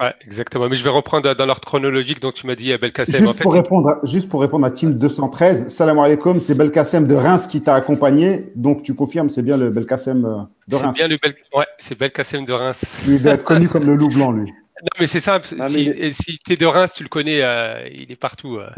Ouais, 0.00 0.14
exactement. 0.22 0.66
Mais 0.70 0.76
je 0.76 0.82
vais 0.82 0.90
reprendre 0.90 1.34
dans 1.34 1.46
l'ordre 1.46 1.66
chronologique 1.66 2.20
dont 2.20 2.32
tu 2.32 2.46
m'as 2.46 2.54
dit 2.54 2.74
Belkacem. 2.78 3.16
Juste, 3.16 3.38
pour 3.38 3.52
répondre, 3.52 4.00
juste 4.02 4.30
pour 4.30 4.40
répondre 4.40 4.64
à 4.64 4.70
Team 4.70 4.94
213, 4.94 5.68
salam 5.68 5.98
alaikum, 5.98 6.40
c'est 6.40 6.54
Belkacem 6.54 7.06
de 7.06 7.14
Reims 7.14 7.46
qui 7.46 7.60
t'a 7.60 7.74
accompagné. 7.74 8.50
Donc 8.56 8.82
tu 8.82 8.94
confirmes, 8.94 9.28
c'est 9.28 9.42
bien 9.42 9.58
le 9.58 9.68
Belkacem 9.68 10.24
euh, 10.24 10.38
de 10.68 10.76
Reims. 10.76 10.94
C'est 10.96 11.06
bien 11.06 11.08
le 11.08 11.18
Bel... 11.22 11.34
ouais, 11.54 11.66
c'est 11.78 11.98
Belkacem 11.98 12.46
de 12.46 12.52
Reims. 12.54 13.02
Il 13.06 13.22
doit 13.22 13.34
être 13.34 13.44
connu 13.44 13.68
comme 13.68 13.84
le 13.84 13.94
loup 13.94 14.08
blanc, 14.08 14.32
lui. 14.32 14.50
Non, 14.82 14.88
mais 14.98 15.06
c'est 15.06 15.20
simple. 15.20 15.46
si, 15.68 15.92
si 16.14 16.38
tu 16.38 16.54
es 16.54 16.56
de 16.56 16.64
Reims, 16.64 16.94
tu 16.96 17.02
le 17.02 17.10
connais, 17.10 17.42
euh, 17.42 17.86
il 17.92 18.10
est 18.10 18.16
partout. 18.16 18.56
Euh. 18.56 18.70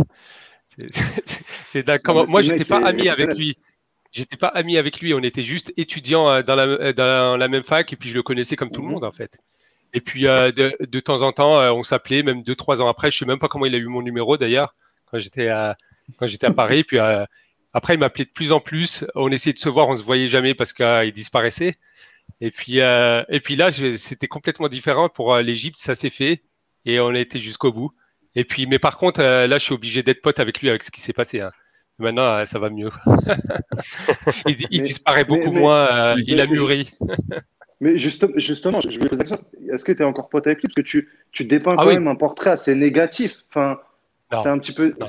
C'est 1.66 1.82
d'accord. 1.82 2.28
Moi, 2.28 2.42
j'étais 2.42 2.64
pas 2.64 2.84
ami 2.84 3.08
avec 3.08 3.36
lui. 3.36 3.56
J'étais 4.10 4.36
pas 4.36 4.48
ami 4.48 4.76
avec 4.76 5.00
lui. 5.00 5.14
On 5.14 5.20
était 5.20 5.42
juste 5.42 5.72
étudiants 5.76 6.42
dans 6.42 6.54
la, 6.54 6.92
dans 6.92 7.36
la 7.36 7.48
même 7.48 7.62
fac 7.62 7.92
et 7.92 7.96
puis 7.96 8.10
je 8.10 8.14
le 8.14 8.22
connaissais 8.22 8.56
comme 8.56 8.70
tout 8.70 8.82
le 8.82 8.88
mhm. 8.88 8.94
monde 8.94 9.04
en 9.04 9.12
fait. 9.12 9.38
Et 9.94 10.00
puis 10.00 10.26
euh, 10.26 10.52
de, 10.52 10.76
de, 10.80 11.00
temps 11.00 11.22
en 11.22 11.32
temps, 11.32 11.60
euh, 11.60 11.70
on 11.70 11.82
s'appelait, 11.82 12.22
même 12.22 12.42
deux 12.42 12.54
trois 12.54 12.80
ans 12.80 12.88
après. 12.88 13.10
Je 13.10 13.18
sais 13.18 13.26
même 13.26 13.38
pas 13.38 13.48
comment 13.48 13.66
il 13.66 13.74
a 13.74 13.78
eu 13.78 13.86
mon 13.86 14.02
numéro 14.02 14.36
d'ailleurs 14.36 14.74
quand 15.06 15.18
j'étais 15.18 15.48
à 15.48 15.76
quand 16.18 16.26
j'étais 16.26 16.46
à 16.46 16.52
Paris. 16.52 16.84
Puis 16.84 16.98
euh, 16.98 17.24
après, 17.74 17.94
il 17.94 18.00
m'appelait 18.00 18.24
de 18.24 18.30
plus 18.30 18.52
en 18.52 18.60
plus. 18.60 19.04
On 19.14 19.30
essayait 19.30 19.52
de 19.52 19.58
se 19.58 19.68
voir, 19.68 19.88
on 19.88 19.96
se 19.96 20.02
voyait 20.02 20.26
jamais 20.26 20.54
parce 20.54 20.72
qu'il 20.72 21.12
disparaissait. 21.12 21.74
Et 22.40 22.50
puis 22.50 22.78
et 22.78 23.40
puis 23.42 23.56
là, 23.56 23.70
c'était 23.70 24.28
complètement 24.28 24.68
différent 24.68 25.08
pour 25.08 25.36
l'Égypte. 25.36 25.78
Ça 25.78 25.94
s'est 25.94 26.10
fait 26.10 26.42
et 26.84 26.98
on 27.00 27.08
a 27.08 27.18
été 27.18 27.38
jusqu'au 27.38 27.72
bout. 27.72 27.92
Et 28.34 28.44
puis, 28.44 28.66
mais 28.66 28.78
par 28.78 28.98
contre, 28.98 29.20
là, 29.20 29.58
je 29.58 29.62
suis 29.62 29.74
obligé 29.74 30.02
d'être 30.02 30.22
pote 30.22 30.40
avec 30.40 30.60
lui 30.60 30.70
avec 30.70 30.82
ce 30.82 30.90
qui 30.90 31.00
s'est 31.00 31.12
passé. 31.12 31.40
Hein. 31.40 31.50
Maintenant, 31.98 32.44
ça 32.46 32.58
va 32.58 32.70
mieux. 32.70 32.90
il, 34.46 34.56
il 34.70 34.82
disparaît 34.82 35.24
beaucoup 35.24 35.52
moins. 35.52 36.16
il 36.26 36.40
a 36.40 36.46
mûri. 36.46 36.92
Mais 37.82 37.98
justement, 37.98 38.80
je 38.80 38.96
voulais 38.96 39.08
poser 39.08 39.24
la 39.24 39.28
question 39.28 39.48
est-ce 39.72 39.84
que 39.84 39.90
tu 39.90 40.02
es 40.02 40.04
encore 40.04 40.28
pote 40.28 40.46
avec 40.46 40.60
lui? 40.60 40.68
Parce 40.68 40.76
que 40.76 40.82
tu, 40.82 41.08
tu 41.32 41.44
dépeins 41.44 41.74
ah 41.76 41.82
quand 41.82 41.86
même 41.86 42.06
un 42.06 42.14
portrait 42.14 42.50
assez 42.50 42.76
négatif. 42.76 43.38
Enfin, 43.48 43.80
c'est 44.30 44.48
un 44.48 44.58
petit 44.58 44.72
peu. 44.72 44.94
Non, 45.00 45.06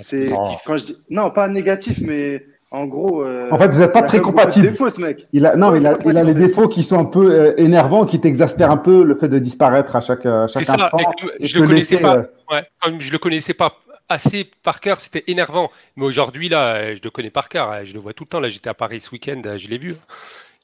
quand 0.66 0.78
je 0.78 0.86
dis, 0.86 0.98
non, 1.12 1.30
pas 1.30 1.48
négatif, 1.48 2.00
mais 2.02 2.44
en 2.74 2.86
gros. 2.86 3.24
Euh, 3.24 3.48
en 3.52 3.58
fait, 3.58 3.68
vous 3.70 3.80
n'êtes 3.80 3.94
pas 3.94 4.02
très 4.02 4.20
compatible. 4.20 4.72
Défauts, 4.72 4.90
ce 4.90 5.00
mec. 5.00 5.28
Il 5.32 5.46
a, 5.46 5.56
non, 5.56 5.76
il 5.76 5.86
a, 5.86 5.96
il 6.06 6.18
a 6.18 6.24
les 6.24 6.34
défauts 6.34 6.68
qui 6.68 6.82
sont 6.84 7.00
un 7.00 7.06
peu 7.06 7.32
euh, 7.32 7.54
énervants, 7.58 8.06
qui 8.06 8.20
t'exaspèrent 8.20 8.72
un 8.72 8.78
peu 8.78 9.04
le 9.04 9.16
fait 9.16 9.28
de 9.28 9.38
disparaître 9.40 9.96
à 9.96 10.02
chaque, 10.02 10.26
à 10.26 10.48
chaque 10.48 10.68
instant. 10.68 10.98
je, 11.40 11.60
le 11.60 11.68
connaissais 11.68 11.98
pas, 11.98 12.16
euh, 12.18 12.24
ouais, 12.52 12.64
comme 12.82 13.00
je 13.00 13.12
le 13.12 13.20
connaissais 13.20 13.54
pas 13.54 13.78
assez 14.10 14.50
par 14.64 14.82
cœur, 14.82 15.00
c'était 15.00 15.24
énervant. 15.28 15.70
Mais 15.96 16.06
aujourd'hui, 16.06 16.50
là, 16.50 16.96
je 16.96 17.00
le 17.04 17.10
connais 17.12 17.30
par 17.30 17.48
cœur. 17.48 17.86
Je 17.86 17.94
le 17.94 18.00
vois 18.00 18.14
tout 18.14 18.24
le 18.24 18.30
temps. 18.30 18.40
Là, 18.40 18.50
j'étais 18.50 18.70
à 18.70 18.74
Paris 18.74 19.00
ce 19.02 19.12
week-end, 19.12 19.42
je 19.56 19.68
l'ai 19.68 19.78
vu. 19.78 19.96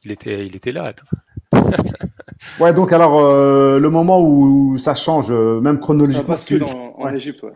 Il 0.03 0.11
était, 0.11 0.43
il 0.43 0.55
était 0.55 0.71
là. 0.71 0.85
Attends. 0.89 1.63
ouais, 2.59 2.73
donc 2.73 2.91
alors 2.91 3.19
euh, 3.19 3.79
le 3.79 3.89
moment 3.89 4.19
où 4.21 4.77
ça 4.79 4.95
change, 4.95 5.31
même 5.31 5.79
chronologiquement, 5.79 6.35
tu, 6.43 6.61
en 6.63 7.13
Égypte, 7.13 7.43
ouais. 7.43 7.51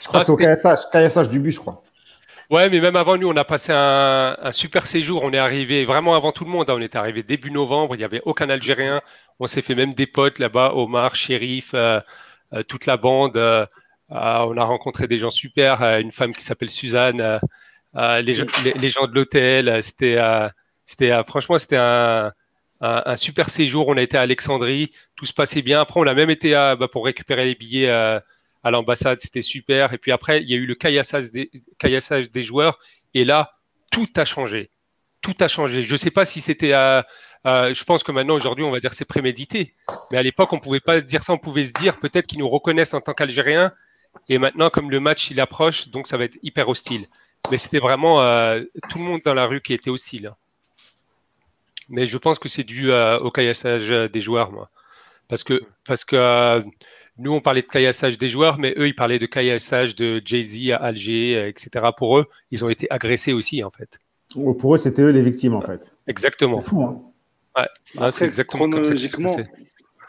Je 0.00 0.06
crois 0.06 0.18
Ah, 0.18 0.20
que 0.20 0.26
c'est 0.26 0.32
au 0.32 0.36
c'était- 0.36 0.44
caillassage, 0.44 0.78
caillassage 0.92 1.28
du 1.28 1.40
but, 1.40 1.50
je 1.50 1.58
crois. 1.60 1.82
Ouais, 2.50 2.68
mais 2.68 2.80
même 2.80 2.96
avant 2.96 3.16
nous, 3.16 3.28
on 3.28 3.36
a 3.36 3.44
passé 3.44 3.72
un, 3.72 4.36
un 4.40 4.52
super 4.52 4.86
séjour. 4.86 5.22
On 5.22 5.32
est 5.32 5.38
arrivé 5.38 5.84
vraiment 5.84 6.16
avant 6.16 6.32
tout 6.32 6.44
le 6.44 6.50
monde. 6.50 6.68
hein. 6.68 6.74
On 6.76 6.80
est 6.80 6.96
arrivé 6.96 7.22
début 7.22 7.50
novembre. 7.52 7.94
Il 7.94 7.98
n'y 7.98 8.04
avait 8.04 8.22
aucun 8.24 8.50
Algérien. 8.50 9.00
On 9.38 9.46
s'est 9.46 9.62
fait 9.62 9.76
même 9.76 9.92
des 9.94 10.06
potes 10.06 10.40
là-bas. 10.40 10.72
Omar, 10.74 11.14
Shérif, 11.14 11.70
euh, 11.74 12.00
euh, 12.52 12.62
toute 12.64 12.86
la 12.86 12.96
bande. 12.96 13.36
euh, 13.36 13.64
euh, 14.10 14.38
on 14.48 14.56
a 14.56 14.64
rencontré 14.64 15.06
des 15.06 15.18
gens 15.18 15.30
super. 15.30 15.80
une 16.00 16.10
femme 16.12 16.34
qui 16.34 16.42
s'appelle 16.42 16.70
Suzanne. 16.70 17.40
les, 17.94 18.22
les, 18.64 18.72
les 18.74 18.88
gens 18.90 19.06
de 19.06 19.14
l'hôtel. 19.14 19.82
C'était, 19.82 20.18
c'était, 20.86 21.22
franchement, 21.24 21.58
c'était 21.58 21.76
un, 21.76 22.32
un, 22.80 23.02
un 23.06 23.16
super 23.16 23.48
séjour. 23.50 23.86
On 23.88 23.96
a 23.96 24.02
été 24.02 24.16
à 24.18 24.22
Alexandrie. 24.22 24.90
Tout 25.16 25.26
se 25.26 25.32
passait 25.34 25.62
bien. 25.62 25.80
Après, 25.80 26.00
on 26.00 26.06
a 26.06 26.14
même 26.14 26.30
été 26.30 26.54
à- 26.56 26.74
bah, 26.76 26.88
pour 26.88 27.04
récupérer 27.04 27.44
les 27.46 27.54
billets. 27.54 28.20
Euh, 28.64 28.68
à 28.68 28.70
l'ambassade, 28.70 29.20
c'était 29.20 29.42
super. 29.42 29.92
Et 29.92 29.98
puis 29.98 30.12
après, 30.12 30.42
il 30.42 30.50
y 30.50 30.54
a 30.54 30.56
eu 30.56 30.66
le 30.66 30.74
caillassage 30.74 31.30
des, 32.30 32.42
joueurs. 32.42 32.78
Et 33.14 33.24
là, 33.24 33.54
tout 33.90 34.08
a 34.16 34.24
changé. 34.24 34.70
Tout 35.20 35.34
a 35.40 35.48
changé. 35.48 35.82
Je 35.82 35.92
ne 35.92 35.96
sais 35.96 36.10
pas 36.10 36.24
si 36.24 36.40
c'était. 36.40 36.70
je 37.44 37.84
pense 37.84 38.02
que 38.02 38.12
maintenant, 38.12 38.34
aujourd'hui, 38.34 38.64
on 38.64 38.70
va 38.70 38.80
dire 38.80 38.90
que 38.90 38.96
c'est 38.96 39.04
prémédité. 39.04 39.74
Mais 40.12 40.18
à 40.18 40.22
l'époque, 40.22 40.52
on 40.52 40.56
ne 40.56 40.62
pouvait 40.62 40.80
pas 40.80 41.00
dire 41.00 41.22
ça. 41.22 41.32
On 41.32 41.38
pouvait 41.38 41.64
se 41.64 41.72
dire 41.72 41.98
peut-être 41.98 42.26
qu'ils 42.26 42.38
nous 42.38 42.48
reconnaissent 42.48 42.94
en 42.94 43.00
tant 43.00 43.14
qu'Algériens. 43.14 43.72
Et 44.28 44.38
maintenant, 44.38 44.70
comme 44.70 44.90
le 44.90 45.00
match 45.00 45.30
il 45.30 45.40
approche, 45.40 45.88
donc 45.88 46.06
ça 46.06 46.16
va 46.16 46.24
être 46.24 46.38
hyper 46.42 46.68
hostile. 46.68 47.06
Mais 47.50 47.58
c'était 47.58 47.78
vraiment 47.78 48.22
euh, 48.22 48.62
tout 48.88 48.98
le 48.98 49.04
monde 49.04 49.20
dans 49.24 49.34
la 49.34 49.46
rue 49.46 49.60
qui 49.60 49.72
était 49.72 49.90
hostile. 49.90 50.32
Mais 51.88 52.06
je 52.06 52.18
pense 52.18 52.38
que 52.38 52.48
c'est 52.48 52.64
dû 52.64 52.92
euh, 52.92 53.18
au 53.18 53.30
caillassage 53.30 53.88
des 53.88 54.20
joueurs, 54.20 54.52
moi. 54.52 54.70
Parce 55.28 55.42
que, 55.42 55.62
parce 55.84 56.04
que 56.04 56.16
euh, 56.16 56.62
nous, 57.20 57.32
on 57.34 57.40
parlait 57.40 57.62
de 57.62 57.66
caillassage 57.66 58.16
des 58.16 58.28
joueurs, 58.28 58.58
mais 58.58 58.74
eux, 58.78 58.88
ils 58.88 58.94
parlaient 58.94 59.18
de 59.18 59.26
caillassage 59.26 59.94
de 59.94 60.22
Jay-Z 60.24 60.70
à 60.72 60.76
Alger, 60.76 61.36
euh, 61.36 61.48
etc. 61.48 61.92
Pour 61.96 62.18
eux, 62.18 62.26
ils 62.50 62.64
ont 62.64 62.70
été 62.70 62.86
agressés 62.90 63.32
aussi, 63.34 63.62
en 63.62 63.70
fait. 63.70 63.98
Oh, 64.36 64.54
Pour 64.54 64.74
eux, 64.74 64.78
c'était 64.78 65.02
eux 65.02 65.10
les 65.10 65.22
victimes, 65.22 65.54
en 65.54 65.60
fait. 65.60 65.94
Exactement. 66.06 66.60
C'est 66.62 66.68
fou, 66.68 66.82
hein. 66.82 67.02
Ah, 67.98 68.10
c'est 68.10 68.24
exactement 68.24 68.70
comme 68.70 68.84
ça 68.84 68.94
que 68.94 68.96
ça 69.00 69.06
s'est 69.06 69.16
chronologiquement, 69.16 69.52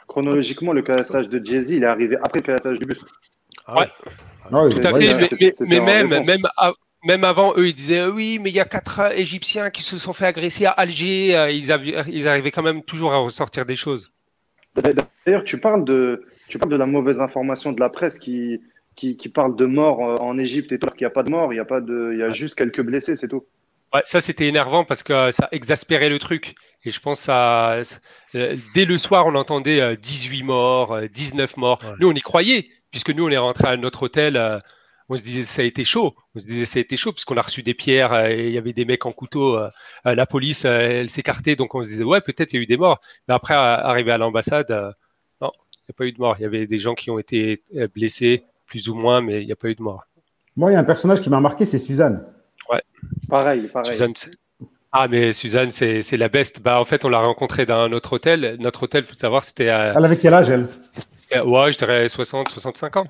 chronologiquement, 0.08 0.74
le 0.74 0.82
caillassage 0.84 1.28
de 1.28 1.44
Jay-Z, 1.44 1.72
il 1.72 1.84
est 1.84 1.88
arrivé 1.88 2.16
après 2.18 2.40
le 2.40 2.46
caillassage 2.46 2.80
du 2.80 2.86
bus. 2.86 3.00
Ah 3.66 3.80
ouais. 3.80 3.90
Ah 4.52 4.64
oui, 4.64 4.74
Tout 4.74 4.88
à 4.88 4.92
ouais, 4.94 5.08
fait, 5.08 5.34
ouais, 5.36 5.54
mais, 5.68 5.80
même, 5.80 6.24
même, 6.24 6.48
à- 6.58 6.74
même 7.04 7.24
avant, 7.24 7.54
eux, 7.58 7.68
ils 7.68 7.74
disaient 7.74 8.06
oui, 8.06 8.40
mais 8.40 8.50
il 8.52 8.56
y 8.56 8.60
a 8.60 8.66
quatre 8.66 9.00
euh, 9.00 9.10
Égyptiens 9.10 9.70
qui 9.70 9.82
se 9.82 9.98
sont 9.98 10.14
fait 10.14 10.26
agresser 10.26 10.66
à 10.66 10.72
Alger. 10.72 11.36
euh, 11.36 11.50
Ils, 11.52 11.72
avaient- 11.72 12.04
ils 12.08 12.28
arrivaient 12.28 12.52
quand 12.52 12.64
même 12.64 12.84
toujours 12.84 13.12
à 13.14 13.18
ressortir 13.18 13.66
des 13.66 13.76
choses. 13.76 14.12
D'ailleurs, 15.26 15.44
tu 15.44 15.60
parles 15.60 15.84
de, 15.84 16.24
tu 16.52 16.60
parles 16.60 16.72
de 16.72 16.78
la 16.78 16.86
mauvaise 16.86 17.22
information 17.22 17.72
de 17.72 17.80
la 17.80 17.90
presse 17.90 18.20
qui, 18.20 18.60
qui, 18.96 19.18
qui 19.18 19.30
parle 19.30 19.56
de 19.56 19.66
morts 19.66 20.04
euh, 20.06 20.16
en 20.18 20.38
Égypte 20.38 20.72
et 20.72 20.80
tout, 20.80 20.86
alors 20.88 20.96
qu'il 20.96 21.06
n'y 21.06 21.12
a 21.12 21.16
pas 21.16 21.24
de 21.24 21.32
morts, 21.32 21.54
il 21.54 21.58
y 21.58 21.60
a 21.60 21.66
pas 21.66 21.82
de, 21.82 22.12
il 22.14 22.20
y 22.20 22.24
a 22.24 22.32
juste 22.32 22.56
quelques 22.56 22.82
blessés, 22.82 23.16
c'est 23.16 23.28
tout. 23.28 23.46
Ouais, 23.94 24.04
ça, 24.06 24.22
c'était 24.22 24.48
énervant 24.48 24.86
parce 24.86 25.04
que 25.04 25.32
ça 25.32 25.50
exaspérait 25.52 26.10
le 26.10 26.18
truc. 26.20 26.56
Et 26.86 26.92
je 26.92 27.00
pense 27.00 27.20
que 27.20 27.26
ça, 27.26 27.80
ça- 27.84 27.98
euh, 28.36 28.56
dès 28.74 28.86
le 28.86 28.98
soir, 28.98 29.28
on 29.28 29.36
entendait 29.36 29.82
euh, 29.82 29.96
18 29.96 30.44
morts, 30.44 30.94
euh, 30.94 31.08
19 31.08 31.58
morts. 31.58 31.80
Ouais. 31.84 31.96
Nous, 32.00 32.08
on 32.10 32.14
y 32.14 32.22
croyait, 32.22 32.70
puisque 32.92 33.10
nous, 33.10 33.26
on 33.26 33.30
est 33.30 33.38
rentré 33.38 33.68
à 33.68 33.78
notre 33.78 34.04
hôtel. 34.04 34.38
euh, 34.38 34.60
on 35.10 35.18
se 35.18 35.24
disait, 35.24 35.44
ça 35.44 35.62
a 35.62 35.66
été 35.66 35.84
chaud. 35.84 36.16
On 36.36 36.40
se 36.40 36.48
disait, 36.48 36.64
ça 36.66 36.80
a 36.80 36.82
été 36.82 36.96
chaud, 36.96 37.12
puisqu'on 37.12 37.36
a 37.36 37.42
reçu 37.42 37.64
des 37.64 37.74
pierres 37.74 38.14
euh, 38.14 38.28
et 38.30 38.48
il 38.48 38.54
y 38.54 38.58
avait 38.58 38.72
des 38.72 38.86
mecs 38.86 39.06
en 39.06 39.12
couteau. 39.12 39.58
euh, 39.58 39.70
euh, 40.08 40.16
la 40.16 40.26
police, 40.26 40.64
euh, 40.66 40.80
elle 41.02 41.10
s'écartait. 41.10 41.58
Donc, 41.58 41.76
on 41.76 41.84
se 41.84 41.90
disait, 41.90 42.06
ouais, 42.06 42.22
peut-être 42.22 42.54
il 42.54 42.58
y 42.58 42.60
a 42.60 42.64
eu 42.64 42.66
des 42.68 42.78
morts. 42.78 43.00
Mais 43.28 43.34
après, 43.34 43.54
à- 43.56 43.74
arrivé 43.74 44.12
à 44.14 44.18
l'ambassade, 44.18 44.72
euh, 44.72 44.90
n'y 45.90 45.94
a 45.94 45.98
pas 45.98 46.06
eu 46.06 46.12
de 46.12 46.20
morts. 46.20 46.36
Il 46.40 46.44
y 46.44 46.46
avait 46.46 46.68
des 46.68 46.80
gens 46.80 46.94
qui 46.96 47.10
ont 47.10 47.20
été 47.20 47.64
euh, 47.76 47.88
blessés, 47.94 48.44
plus 48.68 48.88
ou 48.90 48.96
moins, 48.96 49.22
mais 49.22 49.42
il 49.42 49.46
n'y 49.46 49.52
a 49.52 49.56
pas 49.56 49.70
eu 49.70 49.76
de 49.76 49.82
morts. 49.82 50.06
Moi, 50.56 50.72
il 50.72 50.74
y 50.74 50.78
a 50.78 50.80
un 50.80 50.84
personnage 50.86 51.22
qui 51.22 51.30
m'a 51.30 51.40
marqué, 51.40 51.66
c'est 51.66 51.80
Suzanne. 51.80 52.26
Pareil, 53.30 53.68
pareil. 53.68 53.92
Suzanne, 53.92 54.14
c'est- 54.16 54.32
ah, 54.92 55.08
mais 55.08 55.32
Suzanne, 55.32 55.72
c'est 55.72 56.18
la 56.18 56.28
best. 56.30 56.62
Bah, 56.62 56.80
en 56.82 56.86
fait, 56.86 57.06
on 57.06 57.10
l'a 57.10 57.20
rencontrée 57.20 57.66
dans 57.66 57.88
notre 57.88 58.14
hôtel. 58.14 58.58
Notre 58.60 58.84
hôtel, 58.84 59.06
faut 59.06 59.16
savoir, 59.16 59.44
c'était 59.44 59.70
à, 59.70 59.94
Elle 59.98 60.06
avait 60.06 60.18
quel 60.18 60.34
âge, 60.34 60.50
elle? 60.50 60.68
À- 61.32 61.46
ouais, 61.46 61.72
je 61.72 61.78
dirais 61.78 62.10
60, 62.10 62.50
65 62.50 62.98
ans. 62.98 63.08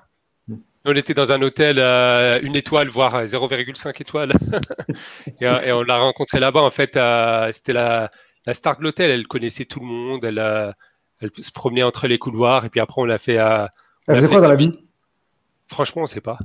Mm. 0.48 0.56
On 0.86 0.96
était 0.96 1.16
dans 1.16 1.32
un 1.32 1.42
hôtel, 1.42 1.78
euh, 1.80 2.40
une 2.44 2.56
étoile, 2.56 2.90
voire 2.90 3.16
euh, 3.16 3.26
0,5 3.26 4.00
étoiles. 4.00 4.32
et, 5.42 5.48
euh, 5.48 5.62
et 5.62 5.72
on 5.72 5.82
l'a 5.82 5.98
rencontrée 5.98 6.40
là-bas. 6.40 6.62
En 6.62 6.70
fait, 6.72 6.96
euh, 6.98 7.52
c'était 7.52 7.74
la, 7.74 8.12
la 8.46 8.54
star 8.54 8.78
de 8.78 8.84
l'hôtel. 8.84 9.10
Elle 9.10 9.26
connaissait 9.28 9.66
tout 9.66 9.80
le 9.80 9.88
monde. 9.88 10.24
Elle, 10.24 10.38
euh, 10.40 10.72
elle 11.22 11.30
se 11.38 11.52
promenait 11.52 11.84
entre 11.84 12.08
les 12.08 12.18
couloirs. 12.20 12.66
Et 12.66 12.70
puis 12.70 12.80
après, 12.80 13.02
on 13.02 13.06
l'a 13.06 13.18
fait 13.18 13.38
à. 13.38 13.70
Elle 14.08 14.16
faisait 14.16 14.28
quoi 14.28 14.42
dans 14.42 14.48
la 14.50 14.56
vie? 14.56 14.72
Franchement, 15.68 16.02
on 16.02 16.06
ne 16.06 16.10
sait 16.10 16.22
pas. 16.22 16.38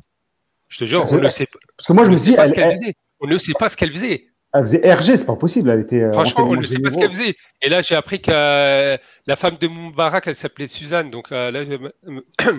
Je 0.68 0.78
te 0.78 0.84
jure, 0.84 1.00
on 1.10 1.16
ne 1.20 1.28
sait 1.28 1.46
pas. 1.46 1.58
Parce 1.76 1.86
que 1.88 1.92
moi, 1.92 2.04
je 2.04 2.08
on 2.08 2.12
me 2.12 2.16
ne 2.16 2.20
suis 2.20 2.26
sait 2.26 2.30
dit, 2.32 2.36
pas 2.36 2.42
elle, 2.44 2.48
ce 2.50 2.54
qu'elle 2.54 2.64
elle- 2.64 2.72
faisait. 2.72 2.94
On 3.20 3.26
ne 3.26 3.38
sait 3.38 3.52
pas 3.58 3.68
ce 3.68 3.76
qu'elle 3.76 3.92
faisait. 3.92 4.26
elle 4.52 4.62
faisait 4.62 4.94
RG, 4.94 5.16
c'est 5.16 5.26
pas 5.26 5.36
possible. 5.36 5.70
Elle 5.70 5.80
était. 5.80 6.02
euh, 6.02 6.12
Franchement, 6.12 6.48
on 6.48 6.54
ne 6.56 6.62
sait 6.62 6.78
pas 6.78 6.90
ce 6.90 6.98
qu'elle 6.98 7.10
faisait. 7.10 7.34
Et 7.62 7.68
là, 7.68 7.80
j'ai 7.82 7.94
appris 7.94 8.20
que 8.20 8.30
euh, 8.32 8.96
la 9.26 9.36
femme 9.36 9.54
de 9.60 9.66
Moubarak, 9.68 10.26
elle 10.26 10.34
s'appelait 10.34 10.66
Suzanne. 10.66 11.10
Donc 11.10 11.32
euh, 11.32 11.50
là, 11.50 11.64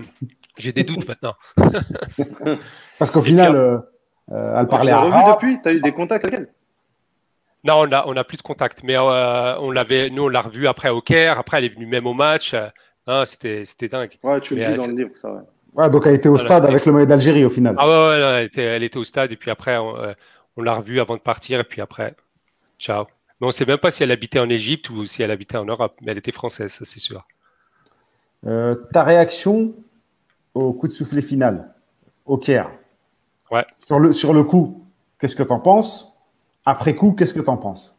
j'ai 0.57 0.71
des 0.73 0.83
doutes 0.83 1.07
maintenant. 1.07 1.35
Parce 2.99 3.11
qu'au 3.11 3.21
final, 3.21 3.51
puis, 3.51 3.59
euh, 3.59 3.77
euh, 4.37 4.55
elle 4.57 4.65
Tu 4.65 4.69
parlait 4.69 4.91
l'as 4.91 5.01
revu 5.01 5.13
arabe. 5.13 5.35
depuis? 5.41 5.61
Tu 5.61 5.69
as 5.69 5.73
eu 5.73 5.81
des 5.81 5.91
contacts 5.93 6.25
avec 6.25 6.39
elle? 6.39 6.53
Non, 7.67 7.81
on 7.81 7.91
a, 7.91 8.05
on 8.07 8.15
a 8.15 8.23
plus 8.23 8.37
de 8.37 8.41
contact. 8.43 8.83
Mais 8.83 8.95
euh, 8.97 9.59
on 9.59 9.71
l'avait, 9.71 10.09
nous, 10.09 10.23
on 10.23 10.29
l'a 10.29 10.41
revue 10.41 10.67
après 10.67 10.89
au 10.89 11.01
Caire. 11.01 11.37
Après, 11.37 11.57
elle 11.57 11.65
est 11.65 11.73
venue 11.75 11.85
même 11.85 12.07
au 12.07 12.13
match. 12.13 12.53
Euh, 12.53 12.67
hein, 13.07 13.25
c'était, 13.25 13.65
c'était 13.65 13.89
dingue. 13.89 14.17
Ouais, 14.23 14.39
tu 14.39 14.55
le 14.55 14.63
dis 14.63 14.71
euh, 14.71 14.75
dans 14.75 14.87
le 14.87 14.93
livre, 14.93 15.11
ça. 15.15 15.31
Ouais. 15.31 15.41
Ouais, 15.73 15.89
donc 15.91 16.07
elle 16.07 16.15
était 16.15 16.29
au 16.29 16.35
Voilà, 16.35 16.45
stade 16.45 16.65
avec 16.65 16.85
le 16.85 16.93
maillot 16.93 17.05
d'Algérie 17.05 17.45
au 17.45 17.49
final. 17.49 17.75
Ah 17.77 17.87
ouais, 17.87 18.09
ouais, 18.09 18.19
non, 18.19 18.37
elle, 18.37 18.45
était, 18.45 18.63
elle 18.63 18.83
était 18.83 18.97
au 18.97 19.03
stade. 19.03 19.31
Et 19.31 19.35
puis 19.35 19.51
après, 19.51 19.77
on, 19.77 19.95
euh, 19.97 20.13
on 20.55 20.63
l'a 20.63 20.73
revue 20.73 20.99
avant 20.99 21.15
de 21.15 21.21
partir. 21.21 21.59
Et 21.59 21.63
puis 21.63 21.81
après, 21.81 22.15
ciao. 22.79 23.05
Mais 23.39 23.45
on 23.45 23.47
ne 23.47 23.51
sait 23.51 23.65
même 23.65 23.77
pas 23.77 23.91
si 23.91 24.01
elle 24.01 24.11
habitait 24.11 24.39
en 24.39 24.49
Égypte 24.49 24.89
ou 24.89 25.05
si 25.05 25.21
elle 25.21 25.29
habitait 25.29 25.57
en 25.57 25.65
Europe. 25.65 25.93
Mais 26.01 26.13
elle 26.13 26.17
était 26.17 26.31
française, 26.31 26.71
ça 26.71 26.85
c'est 26.85 26.99
sûr. 26.99 27.27
Euh, 28.47 28.75
ta 28.91 29.03
réaction 29.03 29.73
au 30.55 30.73
coup 30.73 30.87
de 30.87 30.93
soufflet 30.93 31.21
final, 31.21 31.75
au 32.25 32.37
Caire? 32.37 32.71
Ouais. 33.51 33.65
Sur 33.79 33.99
le, 33.99 34.13
sur 34.13 34.33
le 34.33 34.43
coup, 34.43 34.87
qu'est-ce 35.19 35.35
que 35.35 35.43
tu 35.43 35.51
en 35.51 35.59
penses? 35.59 36.16
Après 36.67 36.95
coup, 36.95 37.13
qu'est-ce 37.13 37.33
que 37.33 37.39
tu 37.39 37.49
en 37.49 37.55
penses? 37.55 37.95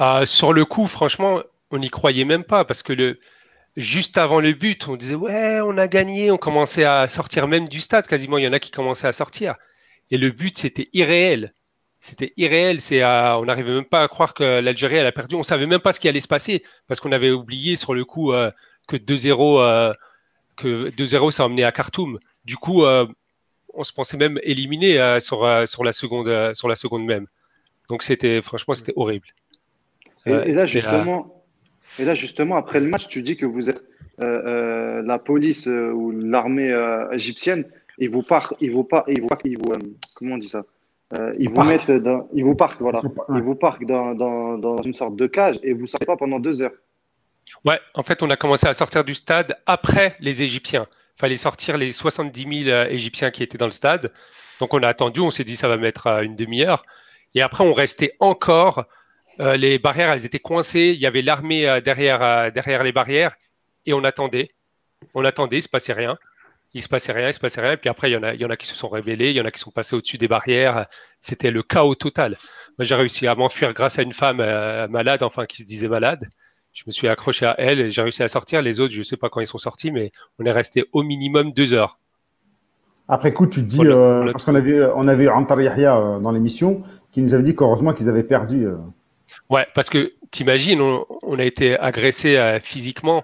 Euh, 0.00 0.26
sur 0.26 0.52
le 0.52 0.64
coup, 0.64 0.88
franchement, 0.88 1.42
on 1.70 1.78
n'y 1.78 1.90
croyait 1.90 2.24
même 2.24 2.42
pas 2.42 2.64
parce 2.64 2.82
que 2.82 3.20
juste 3.76 4.18
avant 4.18 4.40
le 4.40 4.52
but, 4.52 4.88
on 4.88 4.96
disait 4.96 5.14
ouais, 5.14 5.60
on 5.60 5.78
a 5.78 5.86
gagné. 5.86 6.32
On 6.32 6.38
commençait 6.38 6.82
à 6.82 7.06
sortir 7.06 7.46
même 7.46 7.68
du 7.68 7.80
stade 7.80 8.08
quasiment. 8.08 8.36
Il 8.36 8.42
y 8.42 8.48
en 8.48 8.52
a 8.52 8.58
qui 8.58 8.72
commençaient 8.72 9.06
à 9.06 9.12
sortir. 9.12 9.54
Et 10.10 10.18
le 10.18 10.30
but, 10.30 10.58
c'était 10.58 10.86
irréel. 10.92 11.54
C'était 12.00 12.32
irréel. 12.36 12.78
On 13.38 13.44
n'arrivait 13.44 13.74
même 13.74 13.84
pas 13.84 14.02
à 14.02 14.08
croire 14.08 14.34
que 14.34 14.42
l'Algérie 14.58 14.96
elle 14.96 15.06
a 15.06 15.12
perdu. 15.12 15.36
On 15.36 15.44
savait 15.44 15.66
même 15.66 15.78
pas 15.78 15.92
ce 15.92 16.00
qui 16.00 16.08
allait 16.08 16.18
se 16.18 16.26
passer 16.26 16.64
parce 16.88 16.98
qu'on 16.98 17.12
avait 17.12 17.30
oublié 17.30 17.76
sur 17.76 17.94
le 17.94 18.04
coup 18.04 18.32
euh, 18.32 18.50
que 18.88 18.96
2-0, 18.96 19.60
euh, 19.60 19.94
que 20.56 20.90
2-0, 20.90 21.30
ça 21.30 21.44
emmenait 21.44 21.62
à 21.62 21.70
Khartoum. 21.70 22.18
Du 22.44 22.56
coup, 22.56 22.84
euh, 22.84 23.06
on 23.72 23.84
se 23.84 23.92
pensait 23.92 24.16
même 24.16 24.40
éliminé 24.42 25.20
sur 25.20 25.44
la 25.44 25.64
seconde 25.64 27.04
même. 27.04 27.28
Donc 27.92 28.02
c'était, 28.02 28.40
franchement, 28.40 28.72
c'était 28.72 28.94
horrible. 28.96 29.26
Et, 30.24 30.30
Euh, 30.32 30.44
et 30.46 30.52
là, 30.52 30.62
euh, 30.62 30.66
justement, 30.66 31.44
et 31.98 32.06
là, 32.06 32.14
justement, 32.14 32.56
après 32.56 32.80
le 32.80 32.86
match, 32.88 33.06
tu 33.06 33.22
dis 33.22 33.36
que 33.36 33.44
vous 33.44 33.68
êtes 33.68 33.82
euh, 34.22 34.24
euh, 34.46 35.02
la 35.02 35.18
police 35.18 35.68
euh, 35.68 35.90
ou 35.92 36.10
l'armée 36.10 36.70
euh, 36.72 37.10
égyptienne. 37.10 37.66
Ils 37.98 38.08
vous 38.08 38.22
parquent, 38.22 38.54
ils 38.62 38.70
vous 38.70 38.82
par, 38.82 39.04
ils 39.08 39.20
vous, 39.20 39.28
parquent- 39.28 39.44
ils 39.44 39.58
vous, 39.58 39.72
euh, 39.74 39.78
comment 40.14 40.36
on 40.36 40.38
dit 40.38 40.48
ça 40.48 40.64
Euh, 41.12 41.30
Ils 41.34 41.42
Ils 41.42 41.48
vous 41.50 41.54
parquent. 41.56 41.68
mettent 41.88 42.02
dans, 42.02 42.30
ils 42.32 42.44
vous 42.44 42.54
parquent, 42.54 42.80
voilà. 42.80 43.02
Ils 43.36 43.42
vous 43.42 43.54
parquent 43.66 43.84
dans, 43.84 44.14
dans, 44.14 44.56
dans 44.56 44.80
une 44.80 44.94
sorte 44.94 45.16
de 45.16 45.26
cage 45.26 45.58
et 45.62 45.74
vous 45.74 45.86
sortez 45.86 46.06
pas 46.06 46.16
pendant 46.16 46.40
deux 46.40 46.62
heures. 46.62 46.72
Ouais, 47.66 47.78
en 47.92 48.02
fait, 48.02 48.22
on 48.22 48.30
a 48.30 48.36
commencé 48.36 48.66
à 48.66 48.72
sortir 48.72 49.04
du 49.04 49.14
stade 49.14 49.54
après 49.66 50.16
les 50.20 50.42
Égyptiens. 50.42 50.86
Il 51.18 51.20
fallait 51.20 51.36
sortir 51.36 51.76
les 51.76 51.92
70 51.92 52.64
000 52.64 52.70
euh, 52.70 52.86
Égyptiens 52.88 53.30
qui 53.30 53.42
étaient 53.42 53.58
dans 53.58 53.66
le 53.66 53.78
stade. 53.82 54.10
Donc, 54.60 54.72
on 54.72 54.82
a 54.82 54.88
attendu, 54.88 55.20
on 55.20 55.30
s'est 55.30 55.44
dit 55.44 55.56
ça 55.56 55.68
va 55.68 55.76
mettre 55.76 56.06
une 56.22 56.36
demi-heure. 56.36 56.86
Et 57.34 57.42
après, 57.42 57.64
on 57.64 57.72
restait 57.72 58.14
encore. 58.20 58.84
euh, 59.40 59.56
les 59.56 59.78
barrières, 59.78 60.10
elles 60.10 60.26
étaient 60.26 60.38
coincées. 60.38 60.92
Il 60.94 61.00
y 61.00 61.06
avait 61.06 61.22
l'armée 61.22 61.68
euh, 61.68 61.80
derrière, 61.80 62.22
euh, 62.22 62.50
derrière 62.50 62.82
les 62.82 62.92
barrières. 62.92 63.36
Et 63.86 63.94
on 63.94 64.04
attendait. 64.04 64.50
On 65.14 65.24
attendait, 65.24 65.58
il 65.58 65.62
se 65.62 65.68
passait 65.68 65.92
rien. 65.92 66.18
Il 66.74 66.82
se 66.82 66.88
passait 66.88 67.12
rien, 67.12 67.28
il 67.28 67.34
se 67.34 67.40
passait 67.40 67.60
rien. 67.60 67.72
Et 67.72 67.76
puis 67.76 67.90
après, 67.90 68.10
il 68.10 68.14
y 68.14 68.16
en 68.16 68.22
a, 68.22 68.34
il 68.34 68.40
y 68.40 68.44
en 68.44 68.50
a 68.50 68.56
qui 68.56 68.66
se 68.66 68.74
sont 68.74 68.88
révélés, 68.88 69.30
il 69.30 69.36
y 69.36 69.40
en 69.40 69.44
a 69.44 69.50
qui 69.50 69.60
sont 69.60 69.70
passés 69.70 69.94
au-dessus 69.94 70.16
des 70.16 70.28
barrières. 70.28 70.86
C'était 71.20 71.50
le 71.50 71.62
chaos 71.62 71.94
total. 71.94 72.36
Moi, 72.78 72.86
j'ai 72.86 72.94
réussi 72.94 73.26
à 73.26 73.34
m'enfuir 73.34 73.74
grâce 73.74 73.98
à 73.98 74.02
une 74.02 74.12
femme 74.12 74.38
malade, 74.38 75.22
enfin, 75.22 75.44
qui 75.44 75.58
se 75.58 75.66
disait 75.66 75.88
malade. 75.88 76.28
Je 76.72 76.84
me 76.86 76.92
suis 76.92 77.08
accroché 77.08 77.44
à 77.44 77.54
elle 77.58 77.80
et 77.80 77.90
j'ai 77.90 78.00
réussi 78.00 78.22
à 78.22 78.28
sortir. 78.28 78.62
Les 78.62 78.80
autres, 78.80 78.94
je 78.94 79.00
ne 79.00 79.02
sais 79.02 79.18
pas 79.18 79.28
quand 79.28 79.40
ils 79.40 79.46
sont 79.46 79.58
sortis, 79.58 79.90
mais 79.90 80.12
on 80.38 80.46
est 80.46 80.50
resté 80.50 80.86
au 80.92 81.02
minimum 81.02 81.50
deux 81.50 81.74
heures. 81.74 81.98
Après 83.06 83.34
coup, 83.34 83.46
tu 83.46 83.60
te 83.60 83.66
dis, 83.66 83.84
parce 84.32 84.46
qu'on 84.46 84.54
avait, 84.54 84.86
on 84.94 85.06
avait 85.08 85.28
Antar 85.28 85.60
Yahya 85.60 86.20
dans 86.22 86.30
l'émission 86.30 86.82
qui 87.12 87.22
nous 87.22 87.34
avait 87.34 87.42
dit 87.44 87.54
qu'heureusement 87.54 87.92
qu'ils 87.94 88.08
avaient 88.08 88.24
perdu. 88.24 88.66
euh. 88.66 88.76
Ouais, 89.50 89.66
parce 89.74 89.88
que 89.90 90.12
t'imagines, 90.30 90.80
on, 90.80 91.06
on 91.22 91.38
a 91.38 91.44
été 91.44 91.78
agressé 91.78 92.36
euh, 92.36 92.58
physiquement 92.60 93.22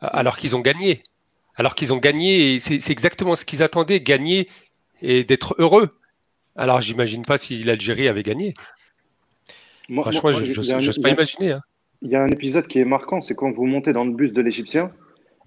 alors 0.00 0.36
qu'ils 0.36 0.54
ont 0.54 0.60
gagné. 0.60 1.02
alors 1.56 1.74
qu'ils 1.74 1.92
ont 1.92 1.98
gagné 1.98 2.54
et 2.54 2.58
c'est 2.60 2.90
exactement 2.90 3.34
ce 3.34 3.44
qu'ils 3.44 3.62
attendaient, 3.62 4.00
gagner 4.00 4.48
et 5.02 5.24
d'être 5.24 5.54
heureux. 5.58 5.88
Alors 6.56 6.80
j'imagine 6.80 7.24
pas 7.24 7.38
si 7.38 7.62
l'Algérie 7.64 8.08
avait 8.08 8.22
gagné. 8.22 8.54
Franchement, 9.90 10.32
je 10.32 10.84
n'ose 10.86 10.98
pas 10.98 11.10
imaginer. 11.10 11.52
Hein. 11.52 11.60
Il 12.02 12.10
y 12.10 12.16
a 12.16 12.22
un 12.22 12.28
épisode 12.28 12.66
qui 12.66 12.78
est 12.78 12.84
marquant, 12.84 13.20
c'est 13.20 13.34
quand 13.34 13.50
vous 13.52 13.66
montez 13.66 13.92
dans 13.92 14.04
le 14.04 14.12
bus 14.12 14.32
de 14.32 14.40
l'Égyptien 14.42 14.92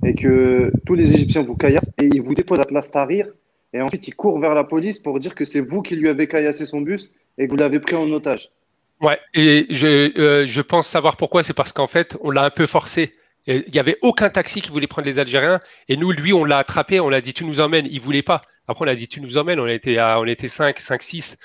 et 0.05 0.15
que 0.15 0.71
tous 0.85 0.93
les 0.95 1.13
Égyptiens 1.13 1.43
vous 1.43 1.55
caillassent 1.55 1.91
et 1.99 2.05
ils 2.05 2.21
vous 2.21 2.33
déposent 2.35 2.59
à 2.59 2.65
place 2.65 2.91
Tahrir 2.91 3.27
et 3.73 3.81
ensuite 3.81 4.07
ils 4.07 4.15
courent 4.15 4.39
vers 4.39 4.53
la 4.53 4.63
police 4.63 4.99
pour 4.99 5.19
dire 5.19 5.35
que 5.35 5.45
c'est 5.45 5.61
vous 5.61 5.81
qui 5.81 5.95
lui 5.95 6.09
avez 6.09 6.27
caillassé 6.27 6.65
son 6.65 6.81
bus 6.81 7.11
et 7.37 7.45
que 7.45 7.51
vous 7.51 7.57
l'avez 7.57 7.79
pris 7.79 7.95
en 7.95 8.09
otage. 8.11 8.51
Ouais, 8.99 9.19
et 9.33 9.67
je, 9.69 10.17
euh, 10.19 10.45
je 10.45 10.61
pense 10.61 10.87
savoir 10.87 11.17
pourquoi, 11.17 11.43
c'est 11.43 11.53
parce 11.53 11.71
qu'en 11.71 11.87
fait, 11.87 12.17
on 12.21 12.31
l'a 12.31 12.43
un 12.43 12.49
peu 12.49 12.65
forcé. 12.65 13.13
Il 13.45 13.63
n'y 13.71 13.79
avait 13.79 13.97
aucun 14.01 14.29
taxi 14.29 14.61
qui 14.61 14.71
voulait 14.71 14.87
prendre 14.87 15.07
les 15.07 15.19
Algériens. 15.19 15.59
Et 15.87 15.95
nous, 15.95 16.11
lui, 16.11 16.33
on 16.33 16.43
l'a 16.43 16.57
attrapé, 16.57 16.99
on 16.99 17.07
l'a 17.07 17.21
dit, 17.21 17.33
tu 17.33 17.45
nous 17.45 17.61
emmènes. 17.61 17.87
Il 17.89 18.01
voulait 18.01 18.23
pas. 18.23 18.41
Après, 18.67 18.83
on 18.83 18.87
a 18.89 18.95
dit, 18.95 19.07
tu 19.07 19.21
nous 19.21 19.37
emmènes. 19.37 19.59
On 19.59 19.67
était, 19.67 19.97
à, 19.99 20.19
on 20.19 20.25
était 20.25 20.49
5, 20.49 20.77
5, 20.79 21.01
6. 21.01 21.37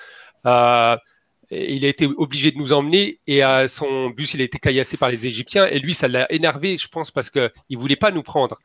Euh, 0.46 0.96
il 1.52 1.84
a 1.84 1.88
été 1.88 2.06
obligé 2.06 2.50
de 2.50 2.58
nous 2.58 2.72
emmener 2.72 3.20
et 3.26 3.42
à 3.42 3.68
son 3.68 4.08
bus, 4.10 4.34
il 4.34 4.40
a 4.40 4.44
été 4.44 4.58
caillassé 4.58 4.96
par 4.96 5.10
les 5.10 5.26
Égyptiens. 5.26 5.66
Et 5.66 5.78
lui, 5.78 5.94
ça 5.94 6.08
l'a 6.08 6.30
énervé, 6.32 6.76
je 6.76 6.88
pense, 6.88 7.10
parce 7.10 7.30
qu'il 7.30 7.50
ne 7.70 7.78
voulait 7.78 7.94
pas 7.94 8.10
nous 8.10 8.22
prendre. 8.22 8.58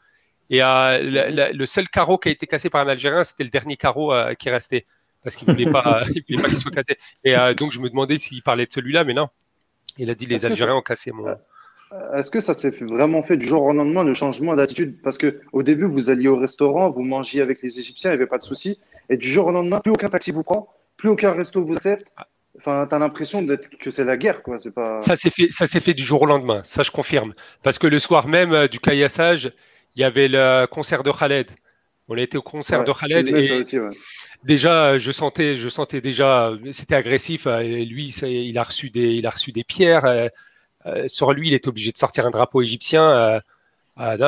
Et 0.50 0.64
euh, 0.64 1.52
le 1.54 1.66
seul 1.66 1.88
carreau 1.90 2.18
qui 2.18 2.30
a 2.30 2.32
été 2.32 2.48
cassé 2.48 2.70
par 2.70 2.82
un 2.82 2.90
Algérien, 2.90 3.24
c'était 3.24 3.44
le 3.44 3.50
dernier 3.50 3.76
carreau 3.78 4.14
euh, 4.14 4.34
qui 4.34 4.50
restait. 4.50 4.86
Parce 5.24 5.36
qu'il 5.36 5.48
ne 5.48 5.54
voulait 5.54 5.70
pas, 5.70 6.04
il 6.16 6.24
qu'il 6.24 6.56
soit 6.56 6.72
cassé. 6.72 6.98
Et 7.24 7.36
euh, 7.36 7.54
donc, 7.54 7.72
je 7.72 7.80
me 7.80 7.90
demandais 7.90 8.18
s'il 8.18 8.42
parlait 8.44 8.66
de 8.66 8.74
celui-là, 8.74 9.04
mais 9.04 9.14
non. 9.14 9.28
Il 9.98 10.10
a 10.10 10.16
dit 10.16 10.26
les 10.26 10.46
Algériens 10.46 10.76
ont 10.76 10.82
cassé 10.82 11.12
mon. 11.12 11.26
Est-ce 12.16 12.30
que 12.30 12.42
ça 12.42 12.54
s'est 12.54 12.72
vraiment 12.82 13.24
fait 13.24 13.38
du 13.38 13.48
jour 13.48 13.64
au 13.64 13.74
lendemain, 13.74 14.04
le 14.04 14.14
changement 14.14 14.56
d'attitude? 14.56 15.02
Parce 15.02 15.18
qu'au 15.18 15.64
début, 15.64 15.86
vous 15.86 16.10
alliez 16.10 16.28
au 16.28 16.38
restaurant, 16.38 16.90
vous 16.90 17.02
mangiez 17.02 17.42
avec 17.42 17.62
les 17.64 17.80
Égyptiens, 17.80 18.12
il 18.12 18.14
n'y 18.14 18.22
avait 18.22 18.30
pas 18.30 18.38
de 18.38 18.44
souci. 18.44 18.80
Et 19.10 19.18
du 19.18 19.28
jour 19.28 19.48
au 19.48 19.52
lendemain, 19.52 19.80
plus 19.80 19.92
aucun 19.92 20.10
taxi 20.10 20.32
vous 20.32 20.44
prend, 20.44 20.74
plus 20.98 21.10
aucun 21.10 21.32
resto 21.32 21.64
vous 21.64 21.76
accepte. 21.76 22.12
Enfin, 22.58 22.88
tu 22.88 22.96
as 22.96 23.00
l'impression 23.00 23.46
que 23.80 23.92
c'est 23.92 24.04
la 24.04 24.18
guerre, 24.18 24.44
quoi. 24.44 24.58
Pas... 24.76 25.00
Ça 25.02 25.16
s'est 25.16 25.30
fait, 25.30 25.50
fait 25.52 25.94
du 25.94 26.04
jour 26.04 26.24
au 26.24 26.26
lendemain, 26.26 26.62
ça 26.64 26.84
je 26.84 26.92
confirme. 26.92 27.34
Parce 27.64 27.80
que 27.80 27.88
le 27.88 28.00
soir 28.00 28.28
même 28.28 28.52
euh, 28.52 28.68
du 28.68 28.80
caillassage, 28.80 29.52
il 29.98 30.02
y 30.02 30.04
avait 30.04 30.28
le 30.28 30.68
concert 30.68 31.02
de 31.02 31.12
Khaled. 31.12 31.52
On 32.08 32.16
était 32.16 32.38
au 32.38 32.44
concert 32.44 32.84
de 32.84 32.94
Khaled 32.94 33.28
et 33.28 33.64
déjà, 34.44 34.98
je 34.98 35.12
sentais, 35.12 35.56
je 35.56 35.68
sentais 35.68 36.02
déjà, 36.02 36.52
c'était 36.72 36.96
agressif. 36.96 37.48
Euh, 37.48 37.60
et 37.60 37.84
lui, 37.84 38.10
il 38.10 38.58
a 38.58 38.64
reçu 38.64 38.92
des, 38.92 39.16
il 39.16 39.26
a 39.26 39.32
reçu 39.32 39.52
des 39.52 39.64
pierres. 39.64 40.06
Euh, 40.06 41.08
sur 41.08 41.34
lui, 41.34 41.50
il 41.50 41.54
était 41.54 41.68
obligé 41.68 41.92
de 41.92 41.98
sortir 41.98 42.28
un 42.28 42.30
drapeau 42.30 42.62
égyptien. 42.62 43.42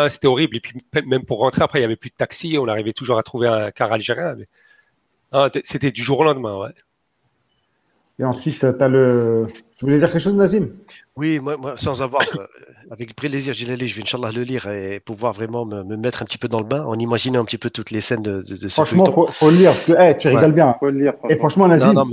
c'était 0.09 0.27
horrible. 0.27 0.57
Et 0.57 0.59
puis 0.59 0.73
même 1.05 1.23
pour 1.23 1.39
rentrer, 1.39 1.61
après, 1.61 1.79
il 1.79 1.83
n'y 1.83 1.85
avait 1.85 1.95
plus 1.95 2.09
de 2.09 2.15
taxi. 2.15 2.57
On 2.57 2.67
arrivait 2.67 2.93
toujours 2.93 3.19
à 3.19 3.23
trouver 3.23 3.47
un 3.47 3.69
car 3.69 3.93
algérien. 3.93 4.35
c'était 5.63 5.91
du 5.91 6.01
jour 6.01 6.19
au 6.19 6.23
lendemain. 6.23 6.57
Ouais. 6.57 6.73
Et 8.17 8.25
ensuite, 8.25 8.59
tu 8.59 8.65
as 8.65 8.87
le. 8.87 9.47
Tu 9.77 9.85
voulais 9.85 9.99
dire 9.99 10.11
quelque 10.11 10.21
chose, 10.21 10.35
Nazim? 10.35 10.75
Oui, 11.19 11.39
moi, 11.39 11.57
sans 11.75 12.01
avoir. 12.01 12.21
Euh, 12.21 12.45
avec 12.91 13.13
plaisir, 13.13 13.53
je 13.53 13.65
vais, 13.65 13.87
je 13.87 13.95
vais 13.95 14.01
Inch'Allah 14.01 14.31
le 14.31 14.43
lire 14.43 14.67
et 14.67 15.01
pouvoir 15.01 15.33
vraiment 15.33 15.65
me, 15.65 15.83
mettre 15.97 16.21
un 16.21 16.25
petit 16.25 16.37
peu 16.37 16.47
dans 16.47 16.59
le 16.59 16.65
bain, 16.65 16.85
en 16.85 16.97
imaginant 16.97 17.41
un 17.41 17.45
petit 17.45 17.57
peu 17.57 17.69
toutes 17.69 17.91
les 17.91 17.99
scènes 17.99 18.23
de, 18.23 18.37
de, 18.37 18.55
ce 18.55 18.69
Franchement, 18.69 19.03
il 19.05 19.11
faut, 19.11 19.27
faut, 19.27 19.49
le 19.49 19.57
lire, 19.57 19.71
parce 19.71 19.83
que 19.83 20.17
tu 20.17 20.29
rigoles 20.29 20.53
bien. 20.53 20.73
Faut 20.79 20.89
le 20.89 21.01
lire, 21.01 21.13
et 21.29 21.35
franchement, 21.35 21.67
Nazim, 21.67 22.05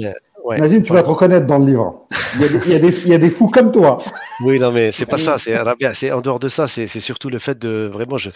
Nazim 0.59 0.83
tu 0.83 0.93
vas 0.93 1.05
te 1.05 1.09
reconnaître 1.09 1.47
dans 1.47 1.59
le 1.59 1.67
livre. 1.67 2.09
Il 2.35 2.43
y, 2.43 2.45
a 2.45 2.49
des, 2.49 2.59
il, 2.67 2.73
y 2.73 2.75
a 2.75 2.79
des, 2.81 2.89
il 2.89 3.09
y 3.09 3.15
a 3.15 3.19
des, 3.19 3.31
fous 3.31 3.49
comme 3.49 3.71
toi. 3.71 3.99
Oui, 4.45 4.59
non, 4.59 4.73
mais 4.73 4.91
c'est 4.91 5.07
pas 5.07 5.19
ça. 5.19 5.37
C'est 5.39 6.11
en 6.11 6.21
dehors 6.21 6.41
de 6.41 6.49
ça, 6.49 6.67
c'est 6.67 6.89
surtout 6.89 7.31
le 7.31 7.39
fait 7.39 7.57
de 7.57 7.89
vraiment. 7.93 8.19
Je... 8.19 8.31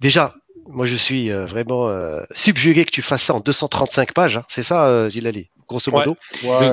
Déjà, 0.00 0.32
moi, 0.68 0.86
je 0.86 0.96
suis 0.96 1.30
euh, 1.30 1.44
vraiment 1.44 1.88
euh, 1.88 2.22
subjugué 2.32 2.86
que 2.86 2.90
tu 2.90 3.02
fasses 3.02 3.24
ça 3.24 3.34
en 3.34 3.40
235 3.40 4.14
pages. 4.14 4.38
Hein. 4.38 4.44
C'est 4.48 4.62
ça, 4.62 5.08
Gilali 5.10 5.50
grosso 5.68 5.92
modo? 5.92 6.16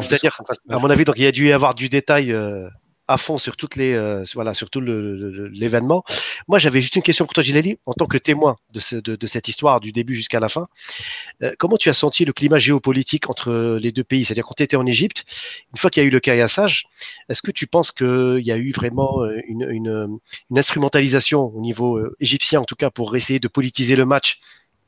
C'est-à-dire, 0.01 0.41
à 0.69 0.79
mon 0.79 0.89
avis, 0.89 1.05
donc 1.05 1.15
il 1.17 1.23
y 1.23 1.27
a 1.27 1.31
dû 1.31 1.49
y 1.49 1.51
avoir 1.51 1.75
du 1.75 1.89
détail 1.89 2.31
euh, 2.31 2.67
à 3.07 3.17
fond 3.17 3.37
sur 3.37 3.55
toutes 3.55 3.75
les, 3.75 3.93
euh, 3.93 4.23
voilà, 4.33 4.53
sur 4.53 4.69
tout 4.69 4.81
l'événement. 4.81 6.03
Moi, 6.47 6.59
j'avais 6.59 6.81
juste 6.81 6.95
une 6.95 7.01
question 7.01 7.25
pour 7.25 7.33
toi, 7.33 7.43
Gilali, 7.43 7.77
en 7.85 7.93
tant 7.93 8.05
que 8.05 8.17
témoin 8.17 8.57
de, 8.73 9.27
cette 9.27 9.47
histoire 9.47 9.79
du 9.79 9.91
début 9.91 10.15
jusqu'à 10.15 10.39
la 10.39 10.49
fin. 10.49 10.67
Euh, 11.43 11.53
comment 11.57 11.77
tu 11.77 11.89
as 11.89 11.93
senti 11.93 12.25
le 12.25 12.33
climat 12.33 12.59
géopolitique 12.59 13.29
entre 13.29 13.77
les 13.81 13.91
deux 13.91 14.03
pays? 14.03 14.25
C'est-à-dire, 14.25 14.45
quand 14.45 14.55
tu 14.55 14.63
étais 14.63 14.75
en 14.75 14.85
Égypte, 14.85 15.25
une 15.73 15.77
fois 15.77 15.89
qu'il 15.89 16.01
y 16.01 16.05
a 16.05 16.07
eu 16.07 16.11
le 16.11 16.19
caillassage, 16.19 16.85
est-ce 17.29 17.41
que 17.41 17.51
tu 17.51 17.67
penses 17.67 17.91
qu'il 17.91 18.41
y 18.43 18.51
a 18.51 18.57
eu 18.57 18.71
vraiment 18.71 19.25
une, 19.47 19.69
une, 19.69 20.19
instrumentalisation 20.57 21.51
au 21.53 21.61
niveau 21.61 21.99
égyptien, 22.19 22.61
en 22.61 22.65
tout 22.65 22.75
cas, 22.75 22.89
pour 22.89 23.15
essayer 23.15 23.39
de 23.39 23.47
politiser 23.47 23.95
le 23.95 24.05
match 24.05 24.39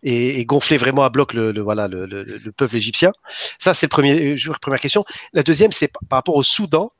et, 0.03 0.45
gonfler 0.45 0.77
vraiment 0.77 1.03
à 1.03 1.09
bloc 1.09 1.33
le, 1.33 1.59
voilà, 1.59 1.87
le, 1.87 2.05
le, 2.05 2.51
peuple 2.51 2.75
égyptien? 2.75 3.11
Ça, 3.57 3.73
c'est 3.73 3.91
la 3.91 4.03
euh, 4.03 4.53
première 4.61 4.79
question. 4.79 5.05
La 5.33 5.43
deuxième, 5.43 5.71
c'est 5.71 5.91
par 6.09 6.17
rapport 6.17 6.35
au 6.35 6.43
Soudan. 6.43 6.91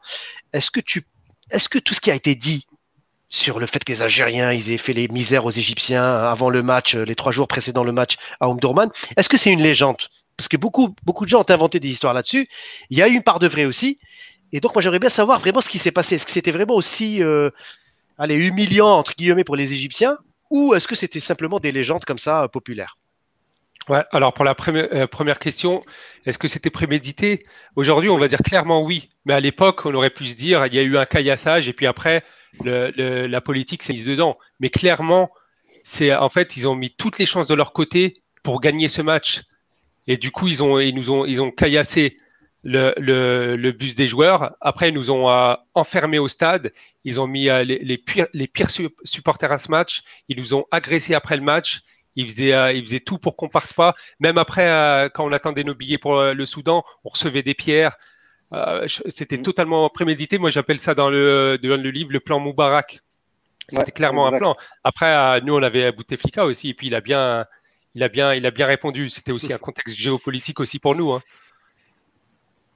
Est-ce 0.53 0.69
que, 0.71 0.79
tout 1.79 1.93
ce 1.93 2.01
qui 2.01 2.11
a 2.11 2.15
été 2.15 2.35
dit 2.35 2.65
sur 3.29 3.59
le 3.59 3.65
fait 3.65 3.83
que 3.83 3.91
les 3.91 4.01
Algériens 4.01 4.53
ils 4.53 4.71
aient 4.71 4.77
fait 4.77 4.93
les 4.93 5.09
misères 5.09 5.45
aux 5.45 5.51
Égyptiens 5.51 6.03
avant 6.03 6.49
le 6.49 6.63
match, 6.63 6.95
les 6.95 7.15
trois 7.15 7.33
jours 7.33 7.47
précédant 7.47 7.83
le 7.83 7.91
match 7.91 8.15
à 8.39 8.47
Omdurman, 8.47 8.89
est-ce 9.17 9.27
que 9.27 9.37
c'est 9.37 9.51
une 9.51 9.61
légende? 9.61 9.97
Parce 10.37 10.47
que 10.47 10.57
beaucoup, 10.57 10.93
de 10.93 11.27
gens 11.27 11.41
ont 11.41 11.51
inventé 11.51 11.79
des 11.79 11.89
histoires 11.89 12.13
là-dessus. 12.13 12.47
Il 12.91 12.97
y 12.97 13.01
a 13.01 13.07
eu 13.07 13.13
une 13.13 13.23
part 13.23 13.39
de 13.39 13.47
vrai 13.47 13.65
aussi. 13.65 13.99
Et 14.51 14.59
donc, 14.59 14.73
moi, 14.75 14.81
j'aimerais 14.83 14.99
bien 14.99 15.09
savoir 15.09 15.39
vraiment 15.39 15.61
ce 15.61 15.69
qui 15.69 15.79
s'est 15.79 15.91
passé. 15.91 16.15
Est-ce 16.15 16.25
que 16.25 16.31
c'était 16.31 16.51
vraiment 16.51 16.75
aussi 16.75 17.23
euh, 17.23 17.49
humiliant, 18.19 18.89
entre 18.89 19.15
guillemets, 19.15 19.43
pour 19.43 19.55
les 19.55 19.73
Égyptiens? 19.73 20.15
Ou 20.51 20.75
est-ce 20.75 20.87
que 20.87 20.95
c'était 20.95 21.19
simplement 21.19 21.59
des 21.59 21.71
légendes 21.71 22.05
comme 22.05 22.19
ça 22.19 22.43
euh, 22.43 22.47
populaires? 22.47 22.97
Ouais, 23.89 24.03
alors 24.11 24.33
pour 24.33 24.43
la 24.43 24.55
euh, 24.67 25.07
première 25.07 25.39
question, 25.39 25.81
est-ce 26.25 26.37
que 26.37 26.47
c'était 26.47 26.69
prémédité? 26.69 27.43
Aujourd'hui, 27.75 28.09
on 28.09 28.17
va 28.17 28.27
dire 28.27 28.41
clairement 28.41 28.83
oui, 28.83 29.09
mais 29.25 29.33
à 29.33 29.39
l'époque, 29.39 29.85
on 29.85 29.93
aurait 29.93 30.09
pu 30.09 30.27
se 30.27 30.35
dire 30.35 30.65
il 30.65 30.73
y 30.73 30.79
a 30.79 30.83
eu 30.83 30.97
un 30.97 31.05
caillassage 31.05 31.69
et 31.69 31.73
puis 31.73 31.85
après, 31.85 32.23
la 32.65 33.41
politique 33.41 33.83
s'est 33.83 33.93
mise 33.93 34.05
dedans. 34.05 34.35
Mais 34.59 34.69
clairement, 34.69 35.31
c'est 35.83 36.13
en 36.13 36.29
fait, 36.29 36.57
ils 36.57 36.67
ont 36.67 36.75
mis 36.75 36.91
toutes 36.91 37.17
les 37.17 37.25
chances 37.25 37.47
de 37.47 37.55
leur 37.55 37.71
côté 37.71 38.21
pour 38.43 38.59
gagner 38.59 38.89
ce 38.89 39.01
match. 39.01 39.43
Et 40.07 40.17
du 40.17 40.31
coup, 40.31 40.47
ils 40.47 40.63
ont, 40.63 40.79
ils 40.79 40.95
nous 40.95 41.11
ont, 41.11 41.25
ils 41.25 41.41
ont 41.41 41.51
caillassé 41.51 42.17
le, 42.63 42.93
le, 42.97 43.71
bus 43.71 43.95
des 43.95 44.07
joueurs. 44.07 44.55
Après, 44.61 44.89
ils 44.89 44.93
nous 44.93 45.11
ont 45.11 45.29
euh, 45.29 45.53
enfermés 45.73 46.19
au 46.19 46.27
stade. 46.27 46.71
Ils 47.03 47.19
ont 47.19 47.27
mis 47.27 47.49
euh, 47.49 47.63
les, 47.63 47.79
les, 47.79 47.97
pires, 47.97 48.27
les 48.33 48.47
pires 48.47 48.69
supporters 49.03 49.51
à 49.51 49.57
ce 49.57 49.71
match. 49.71 50.03
Ils 50.27 50.37
nous 50.37 50.53
ont 50.53 50.65
agressés 50.71 51.13
après 51.13 51.37
le 51.37 51.43
match. 51.43 51.81
Euh, 52.17 52.71
ils 52.73 52.85
faisaient 52.85 52.99
tout 52.99 53.17
pour 53.17 53.35
qu'on 53.35 53.49
parte 53.49 53.73
pas. 53.73 53.95
Même 54.19 54.37
après, 54.37 55.09
quand 55.13 55.25
on 55.25 55.31
attendait 55.31 55.63
nos 55.63 55.75
billets 55.75 55.97
pour 55.97 56.21
le 56.21 56.45
Soudan, 56.45 56.83
on 57.03 57.09
recevait 57.09 57.43
des 57.43 57.53
pierres. 57.53 57.97
C'était 58.87 59.37
mmh. 59.37 59.41
totalement 59.43 59.89
prémédité. 59.89 60.37
Moi, 60.37 60.49
j'appelle 60.49 60.79
ça 60.79 60.95
dans 60.95 61.09
le, 61.09 61.57
dans 61.61 61.81
le 61.81 61.89
livre 61.91 62.11
le 62.11 62.19
plan 62.19 62.39
Moubarak. 62.39 63.01
C'était 63.69 63.91
clairement 63.91 64.27
un 64.27 64.37
plan. 64.37 64.55
Après, 64.83 65.41
nous, 65.41 65.55
on 65.55 65.61
avait 65.61 65.91
Bouteflika 65.91 66.45
aussi, 66.45 66.69
et 66.69 66.73
puis 66.73 66.87
il 66.87 66.95
a 66.95 67.01
bien, 67.01 67.43
il 67.95 68.03
a 68.03 68.07
bien, 68.07 68.33
il 68.33 68.45
a 68.45 68.51
bien 68.51 68.65
répondu. 68.65 69.09
C'était 69.09 69.33
aussi 69.33 69.51
un 69.51 69.57
contexte 69.57 69.97
géopolitique 69.97 70.59
aussi 70.59 70.79
pour 70.79 70.95
nous. 70.95 71.11
Hein 71.11 71.21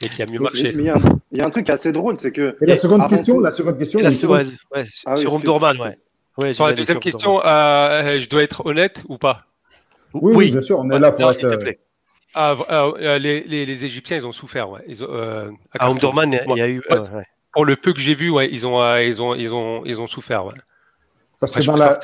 et 0.03 0.09
qui 0.09 0.21
a 0.21 0.25
mieux 0.25 0.39
marché. 0.39 0.73
Il 0.73 0.83
y, 0.83 1.41
a 1.41 1.45
un 1.45 1.49
truc 1.49 1.69
assez 1.69 1.91
drôle, 1.91 2.17
c'est 2.17 2.31
que. 2.31 2.57
Et 2.61 2.65
la 2.65 2.77
seconde 2.77 3.07
question, 3.07 3.39
la 3.39 3.51
seconde 3.51 3.77
question. 3.77 3.99
La 3.99 4.11
seconde, 4.11 4.51
ouais, 4.75 4.85
ah 5.05 5.15
sur 5.15 5.33
Omdurman, 5.33 5.79
ouais. 5.79 5.97
Ouais 6.37 6.53
sur 6.53 6.67
la 6.67 6.73
deuxième 6.73 6.99
question, 6.99 7.43
euh, 7.45 8.19
je 8.19 8.29
dois 8.29 8.43
être 8.43 8.65
honnête 8.65 9.03
ou 9.07 9.17
pas? 9.17 9.45
Oui, 10.13 10.33
oui, 10.35 10.51
bien 10.51 10.61
sûr, 10.61 10.79
on 10.79 10.89
est 10.89 10.99
là 10.99 11.11
pour 11.11 11.31
être. 11.31 11.43
Euh, 11.43 11.75
ah, 12.33 12.55
euh, 12.69 13.19
les, 13.19 13.41
les, 13.41 13.65
les, 13.65 13.85
Égyptiens, 13.85 14.17
ils 14.17 14.25
ont 14.25 14.31
souffert. 14.31 14.69
Ouais. 14.69 14.81
Ils 14.87 15.03
ont, 15.03 15.07
euh, 15.09 15.51
à 15.77 15.91
Omdurman, 15.91 16.31
il 16.31 16.57
y 16.57 16.61
a 16.61 16.69
eu. 16.69 16.81
Pour 17.53 17.65
le 17.65 17.75
peu 17.75 17.91
que 17.91 17.99
j'ai 17.99 18.15
vu, 18.15 18.29
ouais, 18.29 18.49
ils 18.49 18.65
ont, 18.65 18.97
ils 18.97 19.21
ont, 19.21 19.35
ils 19.35 19.53
ont, 19.53 19.83
ils 19.85 19.99
ont 19.99 20.07
souffert. 20.07 20.45
Ouais. 20.45 20.53
Parce 21.41 21.51
que 21.51 21.61
dans 21.63 21.75
la, 21.75 21.99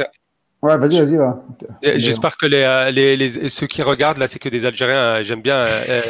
Ouais, 0.67 0.77
vas-y, 0.77 0.99
vas-y. 0.99 1.15
Va. 1.15 1.41
J'espère 1.81 2.35
que 2.35 2.45
les, 2.45 2.91
les, 2.91 3.15
les, 3.15 3.49
ceux 3.49 3.67
qui 3.67 3.81
regardent, 3.81 4.17
là, 4.17 4.27
c'est 4.27 4.37
que 4.37 4.49
des 4.49 4.65
Algériens. 4.65 5.21
J'aime 5.21 5.41
bien 5.41 5.63
euh, 5.63 6.01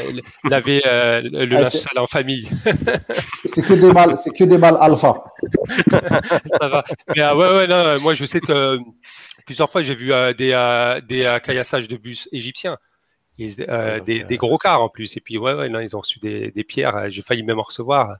laver 0.45 0.81
euh, 0.87 1.21
le 1.21 1.57
ah, 1.57 1.61
linge 1.61 1.73
sale 1.73 1.99
en 1.99 2.07
famille. 2.07 2.49
c'est 3.45 3.61
que 3.61 3.75
des 3.75 3.93
mâles, 3.93 4.17
c'est 4.17 4.31
que 4.31 4.43
des 4.45 4.57
mâles 4.57 4.77
alpha. 4.79 5.13
Ça 6.59 6.67
va. 6.69 6.83
Mais 7.15 7.21
euh, 7.21 7.35
ouais, 7.35 7.55
ouais, 7.55 7.67
non, 7.67 7.99
moi, 8.01 8.15
je 8.15 8.25
sais 8.25 8.39
que 8.39 8.79
plusieurs 9.45 9.69
fois, 9.69 9.83
j'ai 9.83 9.93
vu 9.93 10.11
des, 10.35 10.99
des 11.07 11.37
caillassages 11.43 11.87
de 11.87 11.97
bus 11.97 12.27
égyptiens. 12.31 12.77
des, 13.37 14.23
des, 14.23 14.37
gros 14.37 14.57
cars 14.57 14.81
en 14.81 14.89
plus. 14.89 15.17
Et 15.17 15.21
puis, 15.21 15.37
ouais, 15.37 15.53
ouais, 15.53 15.69
non, 15.69 15.81
ils 15.81 15.95
ont 15.95 15.99
reçu 15.99 16.17
des, 16.17 16.49
des 16.49 16.63
pierres. 16.63 17.11
J'ai 17.11 17.21
failli 17.21 17.43
même 17.43 17.59
en 17.59 17.63
recevoir. 17.63 18.15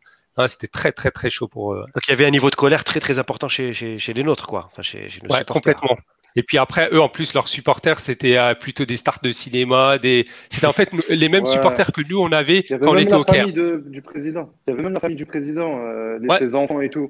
C'était 0.46 0.68
très, 0.68 0.92
très, 0.92 1.10
très 1.10 1.32
chaud 1.32 1.48
pour 1.48 1.74
eux. 1.74 1.84
Donc, 1.96 2.08
il 2.08 2.12
y 2.12 2.14
avait 2.14 2.28
un 2.28 2.30
niveau 2.30 2.52
de 2.52 2.56
colère 2.56 2.84
très, 2.84 3.00
très 3.00 3.18
important 3.18 3.50
chez, 3.50 3.74
chez, 3.74 3.98
chez 3.98 4.14
les 4.14 4.22
nôtres, 4.24 4.46
quoi. 4.46 4.66
Enfin, 4.72 4.84
chez, 4.84 5.10
chez 5.10 5.20
nos 5.24 5.34
ouais, 5.34 5.44
complètement. 5.44 5.98
Et 6.38 6.44
puis 6.44 6.60
après, 6.60 6.88
eux, 6.92 7.02
en 7.02 7.10
plus, 7.10 7.34
leurs 7.34 7.48
supporters, 7.48 8.00
c'était 8.00 8.38
euh, 8.38 8.54
plutôt 8.54 8.86
des 8.86 8.96
stars 8.96 9.20
de 9.24 9.32
cinéma. 9.32 9.98
Des... 9.98 10.28
C'était 10.52 10.68
en 10.68 10.72
fait 10.72 10.92
les 11.10 11.30
mêmes 11.30 11.46
supporters 11.46 11.92
que 11.92 12.02
nous, 12.08 12.20
on 12.20 12.32
avait, 12.32 12.62
quand 12.62 12.92
on 12.92 12.96
était 12.96 13.16
au 13.16 13.24
Caire. 13.24 13.48
du 13.52 14.02
président. 14.04 14.54
Il 14.68 14.72
y 14.72 14.74
avait 14.74 14.84
même 14.84 14.94
la 14.94 15.00
famille 15.00 15.18
du 15.18 15.26
président, 15.26 15.80
euh, 15.80 16.20
ses 16.38 16.54
enfants 16.54 16.80
et 16.80 16.92
tout. 16.92 17.10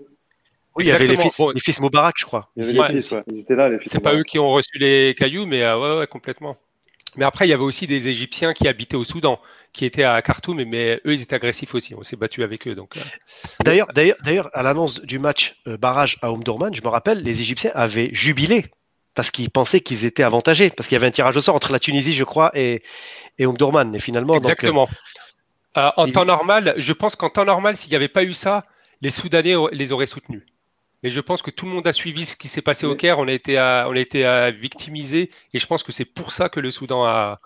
Oui, 0.78 0.86
il 0.86 0.88
y 0.88 0.92
avait 0.92 1.08
les 1.08 1.18
fils, 1.18 1.42
les 1.54 1.60
fils 1.60 1.82
Moubarak, 1.82 2.16
je 2.18 2.26
crois. 2.26 2.50
Il 2.56 2.64
y 2.64 2.80
avait 2.80 2.94
les 2.94 3.02
fils, 3.02 3.12
ouais. 3.12 3.24
Ils 3.30 3.40
étaient 3.42 3.56
là, 3.56 3.68
les 3.68 3.80
fils. 3.80 3.92
C'est 3.92 4.00
pas 4.00 4.16
eux 4.16 4.24
qui 4.24 4.40
ont 4.40 4.50
reçu 4.50 4.78
les 4.78 5.14
cailloux, 5.18 5.46
mais 5.46 5.62
ouais, 5.62 5.98
ouais, 5.98 6.08
complètement. 6.08 6.56
Mais 7.18 7.26
après, 7.26 7.48
il 7.48 7.50
y 7.50 7.54
avait 7.54 7.64
aussi 7.64 7.86
des 7.86 8.08
Égyptiens 8.08 8.54
qui 8.54 8.68
habitaient 8.70 8.96
au 8.96 9.04
Soudan, 9.04 9.42
qui 9.74 9.84
étaient 9.84 10.04
à 10.04 10.22
Khartoum, 10.22 10.64
mais, 10.64 11.02
eux, 11.06 11.14
ils 11.14 11.22
étaient 11.22 11.36
agressifs 11.36 11.76
aussi. 11.76 11.96
On 11.96 12.04
s'est 12.04 12.16
battu 12.16 12.44
avec 12.44 12.66
eux. 12.66 12.76
Donc. 12.76 12.94
D'ailleurs, 13.66 13.88
d'ailleurs, 13.94 14.18
d'ailleurs, 14.24 14.50
à 14.54 14.64
l'annonce 14.64 15.02
du 15.02 15.20
match 15.20 15.62
barrage 15.66 16.18
à 16.22 16.32
Omdurman, 16.32 16.74
je 16.74 16.82
me 16.82 16.88
rappelle, 16.88 17.24
les 17.24 17.42
Égyptiens 17.42 17.72
avaient 17.74 18.10
jubilé 18.14 18.68
parce 19.18 19.32
qu'ils 19.32 19.50
pensaient 19.50 19.82
qu'ils 19.82 20.06
étaient 20.06 20.22
avantagés, 20.22 20.70
parce 20.70 20.88
qu'il 20.88 20.96
y 20.96 21.00
avait 21.00 21.08
un 21.08 21.12
tirage 21.12 21.36
au 21.36 21.42
sort 21.42 21.56
entre 21.56 21.72
la 21.74 21.80
Tunisie, 21.80 22.14
je 22.14 22.24
crois, 22.24 22.52
et, 22.54 22.84
et 23.40 23.48
Omdurman. 23.48 23.96
Et 23.96 24.00
finalement, 24.00 24.36
exactement. 24.36 24.88
en 25.74 26.08
temps 26.08 26.24
normal, 26.24 26.76
je 26.78 26.94
pense 26.94 27.16
qu'en 27.16 27.32
temps 27.32 27.44
normal, 27.44 27.76
s'il 27.76 27.90
n'y 27.90 27.96
avait 27.96 28.10
pas 28.10 28.24
eu 28.24 28.34
ça, 28.34 28.68
les 29.02 29.10
Soudanais 29.10 29.56
les 29.72 29.92
auraient 29.92 30.06
soutenus. 30.06 30.44
Mais 31.02 31.10
je 31.10 31.20
pense 31.20 31.42
que 31.42 31.50
tout 31.50 31.66
le 31.66 31.72
monde 31.72 31.88
a 31.88 31.94
suivi 31.94 32.26
ce 32.26 32.38
qui 32.38 32.48
s'est 32.48 32.62
passé 32.62 32.86
au 32.86 32.96
Caire. 32.96 33.18
On 33.18 33.28
a 33.28 33.32
été, 33.32 33.58
on 33.58 33.92
a 33.92 34.00
été 34.00 34.52
victimisé, 34.52 35.32
et 35.52 35.58
je 35.58 35.66
pense 35.66 35.82
que 35.82 35.92
c'est 35.92 36.06
pour 36.06 36.32
ça 36.32 36.48
que 36.48 36.60
le 36.60 36.70
Soudan 36.70 37.04
a, 37.04 37.40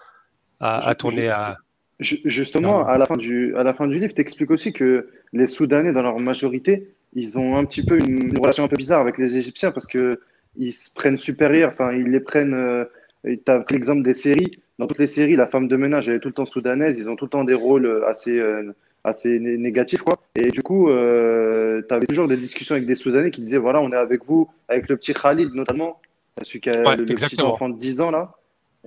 a, 0.59 0.93
tourné 0.95 1.29
à. 1.29 1.57
Justement, 2.01 2.85
à 2.85 2.97
la 2.97 3.05
fin 3.05 3.15
du, 3.15 3.55
à 3.55 3.63
la 3.63 3.73
fin 3.73 3.87
du 3.87 3.97
livre, 3.97 4.13
tu 4.13 4.19
expliques 4.19 4.51
aussi 4.51 4.73
que 4.73 5.07
les 5.31 5.47
Soudanais, 5.47 5.93
dans 5.93 6.01
leur 6.01 6.19
majorité, 6.19 6.89
ils 7.13 7.37
ont 7.37 7.55
un 7.55 7.63
petit 7.63 7.85
peu 7.85 7.97
une, 7.97 8.37
relation 8.37 8.65
un 8.65 8.67
peu 8.67 8.75
bizarre 8.75 8.99
avec 8.99 9.17
les 9.17 9.37
Égyptiens 9.37 9.71
parce 9.71 9.87
que 9.87 10.19
ils 10.57 10.73
se 10.73 10.93
prennent 10.93 11.17
supérieurs, 11.17 11.71
enfin, 11.71 11.93
ils 11.93 12.09
les 12.09 12.19
prennent. 12.19 12.53
Euh, 12.53 12.85
tu 13.23 13.39
as 13.47 13.63
l'exemple 13.69 14.03
des 14.03 14.13
séries. 14.13 14.51
Dans 14.79 14.87
toutes 14.87 14.99
les 14.99 15.07
séries, 15.07 15.35
la 15.35 15.45
femme 15.45 15.67
de 15.67 15.75
ménage, 15.75 16.09
elle 16.09 16.15
est 16.15 16.19
tout 16.19 16.29
le 16.29 16.33
temps 16.33 16.45
soudanaise. 16.45 16.97
Ils 16.97 17.09
ont 17.09 17.15
tout 17.15 17.25
le 17.25 17.29
temps 17.29 17.43
des 17.43 17.53
rôles 17.53 17.85
euh, 17.85 18.07
assez, 18.07 18.39
euh, 18.39 18.73
assez 19.03 19.39
négatifs. 19.39 20.01
Quoi. 20.01 20.17
Et 20.35 20.49
du 20.49 20.63
coup, 20.63 20.89
euh, 20.89 21.81
tu 21.87 21.93
avais 21.93 22.07
toujours 22.07 22.27
des 22.27 22.37
discussions 22.37 22.75
avec 22.75 22.87
des 22.87 22.95
Soudanais 22.95 23.31
qui 23.31 23.41
disaient 23.41 23.57
voilà, 23.57 23.79
on 23.79 23.91
est 23.91 23.95
avec 23.95 24.25
vous, 24.25 24.49
avec 24.67 24.89
le 24.89 24.97
petit 24.97 25.13
Khalid 25.13 25.53
notamment, 25.53 25.99
celui 26.41 26.61
qui 26.61 26.69
a 26.69 26.95
le, 26.95 27.05
petit 27.05 27.39
enfant 27.41 27.69
de 27.69 27.77
10 27.77 28.01
ans 28.01 28.11
là. 28.11 28.33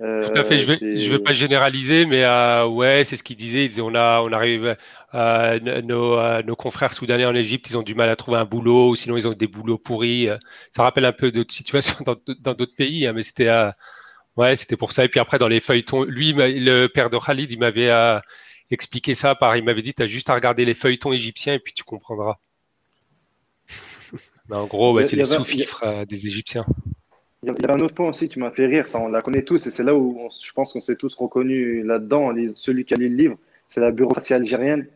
Euh, 0.01 0.27
Tout 0.27 0.37
à 0.37 0.43
fait. 0.43 0.57
Je 0.57 0.71
vais, 0.71 0.97
je 0.97 1.11
vais 1.11 1.19
pas 1.19 1.31
généraliser, 1.31 2.05
mais 2.05 2.23
euh, 2.23 2.65
ouais, 2.65 3.03
c'est 3.03 3.15
ce 3.15 3.23
qu'il 3.23 3.37
disait. 3.37 3.63
Il 3.65 3.69
disait 3.69 3.81
on 3.81 3.95
a, 3.95 4.21
on 4.21 4.31
arrive, 4.33 4.75
euh, 5.13 5.81
nos, 5.81 6.41
nos, 6.43 6.55
confrères 6.55 6.93
soudanais 6.93 7.25
en 7.25 7.35
Égypte, 7.35 7.69
ils 7.69 7.77
ont 7.77 7.83
du 7.83 7.95
mal 7.95 8.09
à 8.09 8.15
trouver 8.15 8.37
un 8.37 8.45
boulot, 8.45 8.89
ou 8.89 8.95
sinon 8.95 9.15
ils 9.15 9.27
ont 9.27 9.33
des 9.33 9.47
boulots 9.47 9.77
pourris. 9.77 10.27
Ça 10.75 10.83
rappelle 10.83 11.05
un 11.05 11.13
peu 11.13 11.31
d'autres 11.31 11.53
situations 11.53 11.95
dans 12.03 12.53
d'autres 12.53 12.75
pays, 12.75 13.07
hein, 13.07 13.13
mais 13.13 13.21
c'était, 13.21 13.49
ouais, 14.35 14.55
c'était 14.55 14.77
pour 14.77 14.91
ça. 14.91 15.05
Et 15.05 15.09
puis 15.09 15.19
après, 15.19 15.37
dans 15.37 15.47
les 15.47 15.61
feuilletons, 15.61 16.03
lui, 16.03 16.33
le 16.33 16.87
père 16.87 17.09
de 17.09 17.17
Khalid, 17.17 17.51
il 17.51 17.59
m'avait 17.59 18.19
expliqué 18.71 19.13
ça 19.13 19.35
par, 19.35 19.55
il 19.55 19.63
m'avait 19.63 19.81
dit, 19.81 19.93
tu 19.93 20.03
as 20.03 20.07
juste 20.07 20.29
à 20.29 20.33
regarder 20.33 20.65
les 20.65 20.73
feuilletons 20.73 21.13
égyptiens 21.13 21.53
et 21.53 21.59
puis 21.59 21.71
tu 21.71 21.83
comprendras. 21.83 22.35
mais 24.49 24.55
en 24.57 24.65
gros, 24.65 25.01
c'est 25.03 25.15
les 25.15 25.23
sous-fifres 25.23 26.05
des 26.05 26.27
Égyptiens. 26.27 26.65
Il 27.43 27.49
y 27.49 27.65
a 27.67 27.73
un 27.73 27.79
autre 27.79 27.93
point 27.93 28.09
aussi 28.09 28.27
qui 28.27 28.39
m'a 28.39 28.49
fait 28.51 28.65
rire, 28.65 28.87
on 28.93 29.07
la 29.07 29.21
connaît 29.21 29.43
tous 29.43 29.67
et 29.67 29.71
c'est 29.71 29.83
là 29.83 29.93
où 29.93 30.29
je 30.43 30.51
pense 30.53 30.73
qu'on 30.73 30.81
s'est 30.81 30.95
tous 30.95 31.13
reconnus 31.15 31.85
là-dedans, 31.85 32.33
celui 32.55 32.85
qui 32.85 32.93
a 32.93 32.97
lu 32.97 33.09
le 33.09 33.15
livre, 33.15 33.37
c'est 33.67 33.81
la 33.81 33.91
bureaucratie 33.91 34.33
algérienne. 34.33 34.87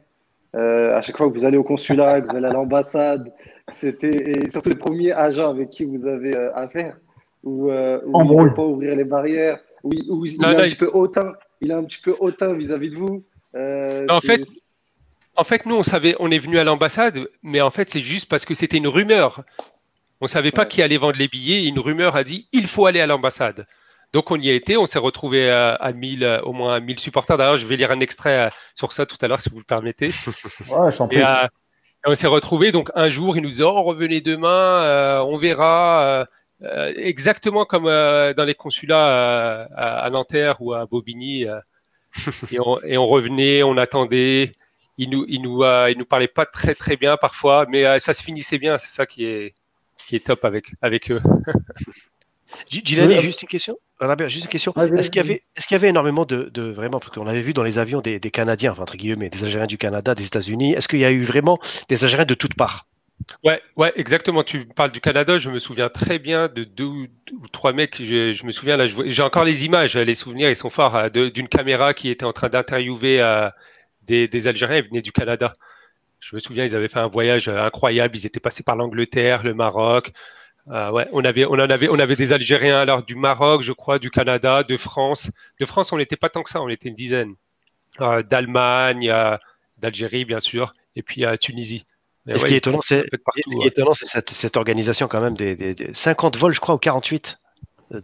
Euh, 0.56 0.98
à 0.98 1.02
chaque 1.02 1.18
fois 1.18 1.30
que 1.30 1.34
vous 1.34 1.46
allez 1.46 1.58
au 1.58 1.64
consulat, 1.64 2.22
que 2.22 2.30
vous 2.30 2.36
allez 2.36 2.48
à 2.48 2.52
l'ambassade, 2.52 3.32
c'était 3.68 4.50
surtout 4.50 4.70
le 4.70 4.78
premier 4.78 5.12
agent 5.12 5.48
avec 5.48 5.70
qui 5.70 5.86
vous 5.86 6.08
avez 6.08 6.36
euh, 6.36 6.56
affaire, 6.56 6.98
où, 7.44 7.70
euh, 7.70 8.00
où 8.06 8.20
il 8.22 8.28
ne 8.28 8.50
peut 8.50 8.56
pas 8.56 8.66
ouvrir 8.66 8.96
les 8.96 9.04
barrières, 9.04 9.60
où, 9.84 9.92
il, 9.94 10.42
est 10.42 10.46
un 10.46 10.56
petit 10.56 10.76
peu 10.76 10.90
hautain, 10.92 11.34
il 11.62 11.70
est 11.70 11.76
un 11.76 11.84
petit 11.84 12.02
peu 12.02 12.16
hautain 12.20 12.54
vis-à-vis 12.54 12.90
de 12.90 12.96
vous. 12.96 13.24
en 14.10 14.22
fait, 14.22 14.42
en 15.36 15.44
fait, 15.44 15.66
nous, 15.66 15.76
on 15.76 15.84
savait, 15.84 16.16
on 16.20 16.32
est 16.32 16.40
venu 16.40 16.58
à 16.58 16.64
l'ambassade, 16.64 17.30
mais 17.44 17.62
en 17.62 17.72
fait, 17.72 17.88
c'est 17.90 18.02
juste 18.02 18.28
parce 18.28 18.44
que 18.44 18.54
c'était 18.54 18.78
une 18.78 18.88
rumeur. 18.88 19.44
On 20.22 20.26
ne 20.26 20.30
savait 20.30 20.52
pas 20.52 20.66
qui 20.66 20.82
allait 20.82 20.98
vendre 20.98 21.18
les 21.18 21.28
billets. 21.28 21.66
Une 21.66 21.80
rumeur 21.80 22.16
a 22.16 22.24
dit 22.24 22.48
il 22.52 22.68
faut 22.68 22.86
aller 22.86 23.00
à 23.00 23.08
l'ambassade. 23.08 23.66
Donc 24.12 24.32
on 24.32 24.38
y 24.38 24.50
a 24.50 24.54
été, 24.54 24.76
on 24.76 24.86
s'est 24.86 25.00
retrouvé 25.00 25.50
à, 25.52 25.76
à 25.76 25.94
1000, 25.94 26.24
euh, 26.24 26.42
au 26.42 26.52
moins 26.52 26.76
à 26.76 26.80
1000 26.80 27.00
supporters. 27.00 27.38
D'ailleurs, 27.38 27.58
je 27.58 27.68
vais 27.68 27.76
lire 27.76 27.92
un 27.92 28.00
extrait 28.00 28.48
euh, 28.48 28.50
sur 28.74 28.92
ça 28.92 29.06
tout 29.06 29.18
à 29.22 29.28
l'heure, 29.28 29.40
si 29.40 29.50
vous 29.50 29.60
le 29.60 29.64
permettez. 29.64 30.10
Ouais, 30.70 30.90
et, 31.12 31.24
euh, 31.24 31.48
on 32.06 32.16
s'est 32.16 32.28
retrouvé 32.28 32.72
donc 32.72 32.92
un 32.96 33.10
jour, 33.10 33.38
il 33.38 33.44
nous 33.44 33.50
dit 33.50 33.64
oh, 33.64 33.82
revenez 33.84 34.22
demain, 34.22 35.22
on 35.24 35.38
verra. 35.38 36.26
exactement 36.96 37.66
comme 37.66 37.86
dans 37.86 38.46
les 38.46 38.56
consulats 38.56 39.68
à, 39.76 40.10
Nanterre 40.10 40.62
ou 40.62 40.74
à 40.74 40.86
Bobigny. 40.86 41.46
et, 42.52 42.60
on, 42.60 42.80
et, 42.84 42.98
on, 42.98 43.06
revenait, 43.06 43.64
on 43.64 43.78
attendait. 43.78 44.54
Il 44.98 45.10
nous, 45.10 45.26
il 45.28 45.42
nous, 45.42 45.64
il 45.64 45.98
nous 45.98 46.06
parlait 46.06 46.28
pas 46.30 46.46
très 46.46 46.74
très 46.74 46.96
bien 46.96 47.18
parfois, 47.18 47.66
mais 47.68 48.00
ça 48.00 48.14
se 48.14 48.24
finissait 48.24 48.60
bien. 48.60 48.78
C'est 48.78 48.90
ça 48.90 49.06
qui 49.06 49.26
est, 49.26 49.54
qui 50.10 50.16
est 50.16 50.26
top 50.26 50.44
avec, 50.44 50.72
avec 50.82 51.12
eux. 51.12 51.20
Gilani, 52.72 53.22
juste 53.22 53.44
une 53.44 53.48
question. 53.48 53.78
Juste 54.28 54.46
une 54.46 54.50
question. 54.50 54.74
Est-ce 54.76 55.12
qu'il 55.12 55.22
y 55.22 55.24
avait, 55.24 55.44
est-ce 55.56 55.68
qu'il 55.68 55.76
y 55.76 55.80
avait 55.80 55.90
énormément 55.90 56.26
de, 56.26 56.50
de 56.52 56.64
vraiment, 56.64 57.00
parce 57.00 57.12
qu'on 57.12 57.28
avait 57.28 57.42
vu 57.42 57.54
dans 57.54 57.62
les 57.62 57.78
avions 57.78 58.02
des, 58.02 58.20
des 58.20 58.32
Canadiens, 58.32 58.72
enfin, 58.72 58.82
entre 58.82 58.98
guillemets, 58.98 59.30
des 59.30 59.44
Algériens 59.44 59.68
du 59.68 59.78
Canada, 59.78 60.16
des 60.16 60.26
États-Unis. 60.26 60.74
Est-ce 60.74 60.88
qu'il 60.88 60.98
y 60.98 61.06
a 61.06 61.12
eu 61.12 61.22
vraiment 61.24 61.60
des 61.90 62.04
Algériens 62.04 62.26
de 62.26 62.34
toutes 62.34 62.56
parts? 62.56 62.88
Ouais, 63.44 63.62
ouais, 63.76 63.94
exactement. 63.96 64.42
Tu 64.42 64.66
parles 64.66 64.92
du 64.92 65.00
Canada. 65.00 65.38
Je 65.38 65.52
me 65.52 65.60
souviens 65.60 65.90
très 65.90 66.18
bien 66.18 66.48
de 66.48 66.64
deux 66.64 66.86
ou 66.86 67.08
trois 67.52 67.72
mecs. 67.72 68.02
Je, 68.02 68.32
je 68.32 68.46
me 68.46 68.52
souviens 68.52 68.78
là. 68.78 68.88
J'ai 68.88 69.22
encore 69.22 69.44
les 69.44 69.66
images, 69.66 69.96
les 69.96 70.16
souvenirs. 70.16 70.50
Ils 70.50 70.56
sont 70.56 70.72
forts 70.72 70.96
euh, 70.96 71.10
d'une 71.10 71.48
caméra 71.48 71.94
qui 71.94 72.10
était 72.10 72.26
en 72.26 72.34
train 72.34 72.50
d'interviewer 72.50 73.22
euh, 73.22 73.48
des, 74.02 74.28
des 74.28 74.48
Algériens. 74.48 74.78
Ils 74.78 74.90
venaient 74.90 75.04
du 75.04 75.12
Canada. 75.12 75.54
Je 76.20 76.36
me 76.36 76.40
souviens, 76.40 76.66
ils 76.66 76.76
avaient 76.76 76.88
fait 76.88 77.00
un 77.00 77.08
voyage 77.08 77.48
euh, 77.48 77.62
incroyable. 77.62 78.16
Ils 78.16 78.26
étaient 78.26 78.40
passés 78.40 78.64
par 78.64 78.76
l'Angleterre, 78.76 79.44
le 79.44 79.54
Maroc. 79.54 80.12
Euh, 80.70 80.92
ouais, 80.92 81.08
on 81.14 81.24
avait, 81.24 81.46
on 81.46 81.54
en 81.54 81.70
avait, 81.70 81.90
on 81.90 81.98
avait 81.98 82.16
des 82.16 82.34
Algériens 82.34 82.78
alors 82.78 83.04
du 83.04 83.16
Maroc, 83.16 83.64
je 83.64 83.72
crois, 83.72 83.98
du 83.98 84.12
Canada, 84.12 84.64
de 84.64 84.78
France. 84.78 85.32
De 85.60 85.66
France, 85.66 85.92
on 85.92 85.98
n'était 85.98 86.18
pas 86.18 86.30
tant 86.30 86.44
que 86.44 86.50
ça, 86.50 86.62
on 86.62 86.70
était 86.70 86.90
une 86.90 86.96
dizaine. 86.96 87.36
Euh, 88.02 88.22
D'Allemagne, 88.22 89.12
d'Algérie, 89.78 90.26
bien 90.26 90.40
sûr, 90.40 90.72
et 90.96 91.02
puis 91.02 91.26
à 91.26 91.38
Tunisie. 91.38 91.86
Et 92.28 92.38
ce, 92.38 92.46
qui 92.46 92.54
est 92.54 92.58
étonnant, 92.58 92.82
c'est, 92.82 93.06
cette, 94.06 94.30
cette, 94.30 94.58
organisation 94.58 95.08
quand 95.08 95.22
même 95.22 95.36
des, 95.36 95.56
des, 95.56 95.74
des, 95.74 95.94
50 95.94 96.38
vols, 96.38 96.54
je 96.54 96.60
crois, 96.60 96.76
ou 96.76 96.78
48. 96.78 97.38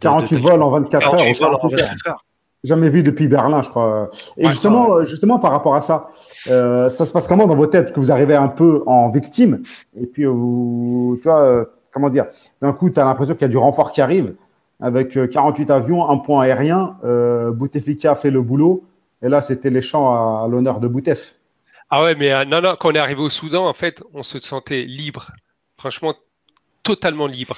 48 0.01 0.38
vols 0.38 0.63
en 0.63 0.72
24 0.72 1.01
48 1.03 1.41
heures. 1.43 1.51
Vols 1.51 1.59
en 1.61 1.68
24 1.68 2.07
heures 2.07 2.26
jamais 2.66 2.89
vu 2.89 3.03
depuis 3.03 3.28
Berlin, 3.28 3.61
je 3.61 3.70
crois. 3.70 4.09
Et 4.38 4.47
justement, 4.47 5.03
justement, 5.03 5.39
par 5.39 5.51
rapport 5.51 5.76
à 5.76 5.82
ça, 5.82 6.09
euh, 6.49 6.89
ça 6.89 7.05
se 7.05 7.13
passe 7.13 7.28
comment 7.28 7.47
dans 7.47 7.55
vos 7.55 7.68
têtes? 7.68 7.93
Que 7.93 7.99
vous 7.99 8.11
arrivez 8.11 8.36
un 8.36 8.47
peu 8.47 8.84
en 8.86 9.09
victime 9.09 9.61
et 9.99 10.05
puis 10.05 10.26
vous, 10.26 11.18
tu 11.22 11.28
vois, 11.28 11.41
euh, 11.41 11.66
comment 11.91 12.09
dire, 12.09 12.26
d'un 12.61 12.74
coup, 12.74 12.89
tu 12.89 12.99
as 12.99 13.05
l'impression 13.05 13.36
qu'il 13.36 13.43
y 13.43 13.45
a 13.45 13.49
du 13.49 13.57
renfort 13.57 13.91
qui 13.91 14.01
arrive 14.01 14.36
avec 14.82 15.18
48 15.30 15.70
euh, 15.70 15.76
avions, 15.76 16.09
un 16.09 16.18
point 16.18 16.43
aérien. 16.43 16.97
Euh, 17.03 17.51
Bouteflika 17.51 18.16
fait 18.16 18.32
le 18.32 18.41
boulot 18.41 18.84
et 19.22 19.30
là, 19.30 19.41
c'était 19.41 19.70
les 19.70 19.82
champs 19.82 20.43
à, 20.43 20.47
l'honneur 20.47 20.80
de 20.80 20.88
Boutef. 20.88 21.36
Ah 21.89 22.03
ouais, 22.03 22.16
mais 22.16 22.45
non, 22.45 22.61
non, 22.61 22.76
quand 22.80 22.89
on 22.89 22.95
est 22.95 22.99
arrivé 22.99 23.22
au 23.22 23.30
Soudan, 23.30 23.68
en 23.68 23.74
fait, 23.74 24.03
on 24.13 24.24
se 24.24 24.39
sentait 24.39 24.84
libre. 24.84 25.32
Franchement, 25.78 26.16
totalement 26.84 27.28
libre. 27.28 27.55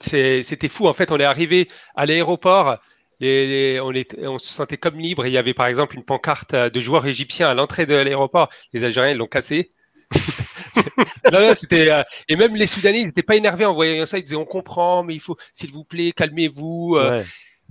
C'était 0.00 0.68
fou. 0.68 0.86
En 0.88 0.94
fait, 0.94 1.12
on 1.12 1.18
est 1.18 1.24
arrivé 1.24 1.68
à 1.94 2.06
l'aéroport 2.06 2.78
on, 3.20 4.38
se 4.38 4.52
sentait 4.52 4.76
comme 4.76 4.98
libre. 4.98 5.26
Il 5.26 5.32
y 5.32 5.38
avait 5.38 5.54
par 5.54 5.66
exemple 5.66 5.96
une 5.96 6.04
pancarte 6.04 6.54
de 6.54 6.80
joueurs 6.80 7.06
égyptiens 7.06 7.48
à 7.48 7.54
l'entrée 7.54 7.86
de 7.86 7.94
l'aéroport. 7.94 8.48
Les 8.72 8.84
Algériens 8.84 9.14
l'ont 9.14 9.26
cassé. 9.26 9.72
c'était 11.54 11.90
euh, 11.90 12.02
et 12.28 12.36
même 12.36 12.56
les 12.56 12.66
Soudanais, 12.66 13.00
ils 13.00 13.06
n'étaient 13.06 13.22
pas 13.22 13.36
énervés 13.36 13.64
en 13.64 13.74
voyant 13.74 14.06
ça. 14.06 14.18
Ils 14.18 14.24
disaient 14.24 14.36
on 14.36 14.44
comprend, 14.44 15.02
mais 15.02 15.14
il 15.14 15.20
faut, 15.20 15.36
s'il 15.52 15.72
vous 15.72 15.84
plaît, 15.84 16.12
calmez-vous. 16.12 16.96
Euh. 16.98 17.22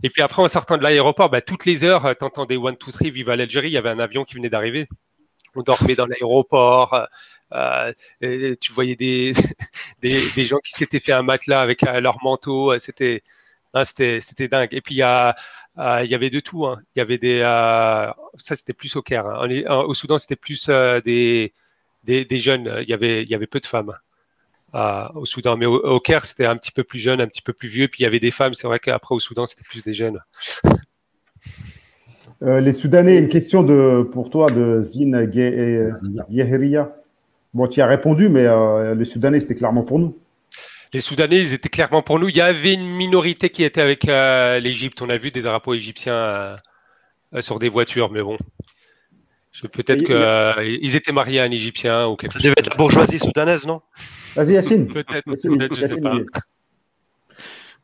Et 0.01 0.09
puis 0.09 0.21
après, 0.21 0.41
en 0.41 0.47
sortant 0.47 0.77
de 0.77 0.83
l'aéroport, 0.83 1.29
bah, 1.29 1.41
toutes 1.41 1.65
les 1.65 1.83
heures, 1.83 2.05
euh, 2.05 2.13
t'entendais 2.13 2.57
one 2.57 2.77
two 2.77 2.91
three, 2.91 3.11
vive 3.11 3.31
l'Algérie. 3.31 3.69
Il 3.69 3.73
y 3.73 3.77
avait 3.77 3.89
un 3.89 3.99
avion 3.99 4.23
qui 4.23 4.35
venait 4.35 4.49
d'arriver. 4.49 4.87
On 5.55 5.61
dormait 5.61 5.95
dans 5.95 6.07
l'aéroport. 6.07 7.07
tu 8.21 8.73
voyais 8.73 8.95
des, 8.95 9.33
des, 10.01 10.45
gens 10.45 10.57
qui 10.57 10.71
s'étaient 10.71 10.99
fait 10.99 11.13
un 11.13 11.21
matelas 11.21 11.61
avec 11.61 11.81
leur 11.81 12.23
manteau. 12.23 12.77
C'était 12.79 13.23
ah, 13.73 13.85
c'était 13.85 14.47
dingue. 14.47 14.69
Et 14.71 14.81
puis 14.81 14.95
il 14.95 14.99
y, 14.99 15.03
euh, 15.03 15.33
y 16.05 16.15
avait 16.15 16.29
de 16.29 16.39
tout. 16.39 16.65
Hein. 16.67 16.77
Il 16.95 16.99
y 16.99 17.01
avait 17.01 17.17
des, 17.17 17.39
euh, 17.41 18.07
ça 18.37 18.55
c'était 18.55 18.73
plus 18.73 18.95
au 18.95 19.01
Caire. 19.01 19.25
Hein. 19.25 19.47
Au 19.67 19.93
Soudan 19.95 20.19
c'était 20.19 20.35
plus 20.35 20.67
euh, 20.69 21.01
des, 21.01 21.53
des, 22.03 22.39
jeunes. 22.39 22.71
Il 22.81 22.89
y 22.89 22.93
avait, 22.93 23.23
y 23.23 23.33
avait 23.33 23.47
peu 23.47 23.59
de 23.59 23.65
femmes 23.65 23.91
au 25.15 25.25
Soudan, 25.25 25.57
mais 25.57 25.65
au, 25.65 25.99
Caire 25.99 26.25
c'était 26.25 26.45
un 26.45 26.55
petit 26.57 26.71
peu 26.71 26.83
plus 26.83 26.99
jeune, 26.99 27.21
un 27.21 27.27
petit 27.27 27.41
peu 27.41 27.53
plus 27.53 27.67
vieux. 27.67 27.87
Puis 27.87 28.01
il 28.01 28.03
y 28.03 28.07
avait 28.07 28.19
des 28.19 28.31
femmes. 28.31 28.53
C'est 28.53 28.67
vrai 28.67 28.79
qu'après 28.79 29.15
au 29.15 29.19
Soudan 29.19 29.47
c'était 29.47 29.63
plus 29.63 29.83
des 29.83 29.93
jeunes. 29.93 30.19
les 32.41 32.73
Soudanais, 32.73 33.17
une 33.17 33.27
question 33.27 33.63
de, 33.63 34.03
pour 34.03 34.29
toi 34.29 34.51
de 34.51 34.81
Zine 34.81 35.31
Yeheria. 36.29 36.95
Bon, 37.55 37.67
tu 37.67 37.81
as 37.81 37.87
répondu, 37.87 38.29
mais 38.29 38.45
les 38.95 39.05
Soudanais, 39.05 39.39
c'était 39.39 39.55
clairement 39.55 39.83
pour 39.83 39.97
nous 39.97 40.17
les 40.93 40.99
Soudanais, 40.99 41.39
ils 41.39 41.53
étaient 41.53 41.69
clairement 41.69 42.01
pour 42.01 42.19
nous. 42.19 42.29
Il 42.29 42.37
y 42.37 42.41
avait 42.41 42.73
une 42.73 42.87
minorité 42.87 43.49
qui 43.49 43.63
était 43.63 43.81
avec 43.81 44.07
euh, 44.07 44.59
l'Égypte. 44.59 45.01
On 45.01 45.09
a 45.09 45.17
vu 45.17 45.31
des 45.31 45.41
drapeaux 45.41 45.73
égyptiens 45.73 46.13
euh, 46.13 46.55
euh, 47.35 47.41
sur 47.41 47.59
des 47.59 47.69
voitures, 47.69 48.11
mais 48.11 48.21
bon. 48.21 48.37
Peut-être 49.71 50.03
qu'ils 50.03 50.95
étaient 50.95 51.11
mariés 51.11 51.39
à 51.39 51.43
un 51.43 51.51
Égyptien 51.51 52.07
ou 52.07 52.15
quelque 52.15 52.33
Ça 52.33 52.39
devait 52.39 52.55
être 52.57 52.71
la 52.71 52.75
bourgeoisie 52.75 53.19
soudanaise, 53.19 53.67
non? 53.67 53.81
Vas-y, 54.35 54.53
Yacine. 54.53 54.87
Peut-être, 54.87 55.23
peut-être, 55.25 55.75
je 55.75 55.81
sais 55.81 55.87
Yacine, 55.87 56.01
pas. 56.01 56.15
il- 56.15 56.25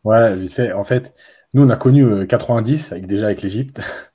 Ouais, 0.04 0.36
vite 0.36 0.54
fait. 0.54 0.72
En 0.72 0.84
fait, 0.84 1.14
nous, 1.54 1.64
on 1.64 1.70
a 1.70 1.76
connu 1.76 2.04
euh, 2.06 2.26
90, 2.26 2.92
avec, 2.92 3.06
déjà 3.08 3.26
avec 3.26 3.42
l'Égypte. 3.42 3.82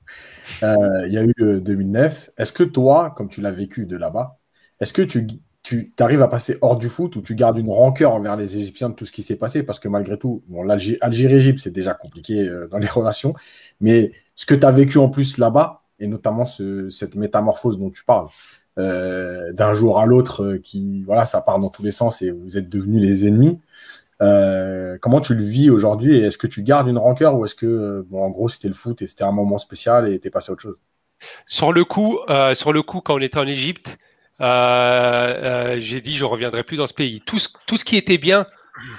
Euh, 0.63 1.07
Il 1.07 1.13
y 1.13 1.19
a 1.19 1.25
eu 1.25 1.33
euh, 1.41 1.59
2009. 1.61 2.31
Est-ce 2.39 2.53
que 2.53 2.63
toi, 2.63 3.13
comme 3.17 3.29
tu 3.29 3.41
l'as 3.41 3.51
vécu 3.51 3.87
de 3.87 3.97
là-bas, 3.97 4.39
est-ce 4.79 4.93
que 4.93 5.03
tu, 5.03 5.27
tu 5.65 5.93
arrives 5.99 6.23
à 6.23 6.29
passer 6.29 6.59
hors 6.61 6.77
du 6.77 6.89
foot 6.91 7.17
ou 7.17 7.23
tu 7.23 7.35
gardes 7.35 7.59
une 7.59 7.71
rancœur 7.71 8.13
envers 8.13 8.37
les 8.37 8.59
Égyptiens 8.59 8.91
de 8.91 8.95
tout 8.95 9.07
ce 9.07 9.13
qui 9.13 9.23
s'est 9.25 9.37
passé? 9.39 9.65
Parce 9.65 9.81
que 9.81 9.89
malgré 9.89 10.19
tout, 10.19 10.45
bon, 10.49 10.63
l'Algé- 10.63 10.99
Algérie-Égypte, 11.01 11.61
c'est 11.61 11.73
déjà 11.73 11.95
compliqué 11.95 12.41
euh, 12.49 12.69
dans 12.69 12.79
les 12.79 12.87
relations. 13.01 13.35
Mais 13.81 14.13
ce 14.37 14.47
que 14.47 14.55
tu 14.55 14.67
as 14.67 14.73
vécu 14.73 14.99
en 14.99 15.09
plus 15.09 15.39
là-bas, 15.39 15.83
et 15.99 16.07
notamment 16.07 16.47
ce- 16.47 16.91
cette 16.91 17.17
métamorphose 17.17 17.79
dont 17.79 17.91
tu 17.91 18.05
parles, 18.05 18.29
euh, 18.79 19.53
d'un 19.53 19.75
jour 19.75 19.99
à 20.01 20.07
l'autre, 20.07 20.45
euh, 20.45 20.59
qui, 20.59 21.03
voilà, 21.05 21.27
ça 21.27 21.41
part 21.41 21.59
dans 21.61 21.71
tous 21.71 21.83
les 21.83 21.93
sens 21.93 22.23
et 22.23 22.31
vous 22.31 22.59
êtes 22.59 22.69
devenus 22.69 23.01
les 23.03 23.27
ennemis. 23.27 23.61
Comment 25.01 25.21
tu 25.21 25.35
le 25.35 25.45
vis 25.45 25.71
aujourd'hui 25.71 26.17
et 26.19 26.23
est-ce 26.25 26.39
que 26.39 26.47
tu 26.47 26.63
gardes 26.63 26.89
une 26.89 26.99
rancœur 26.99 27.37
ou 27.37 27.45
est-ce 27.45 27.55
que, 27.55 28.07
en 28.13 28.31
gros, 28.31 28.49
c'était 28.49 28.69
le 28.69 28.75
foot 28.75 29.03
et 29.03 29.07
c'était 29.07 29.25
un 29.25 29.33
moment 29.33 29.59
spécial 29.59 30.09
et 30.09 30.19
t'es 30.19 30.31
passé 30.31 30.51
à 30.51 30.53
autre 30.55 30.63
chose? 30.63 30.77
Sur 31.47 31.73
le 31.73 31.85
coup, 31.85 32.19
sur 32.55 32.73
le 32.73 32.83
coup, 32.83 33.01
quand 33.01 33.17
on 33.17 33.21
était 33.21 33.39
en 33.39 33.47
Égypte, 33.47 33.99
euh, 34.41 34.45
euh, 34.45 35.81
j'ai 35.81 36.01
dit 36.01 36.17
je 36.17 36.25
reviendrai 36.25 36.65
plus 36.65 36.77
dans 36.77 36.87
ce 36.87 36.95
pays. 36.95 37.21
Tout 37.25 37.39
ce, 37.39 37.49
tout 37.67 37.77
ce 37.77 37.85
qui 37.85 37.97
était 37.97 38.19
bien, 38.19 38.47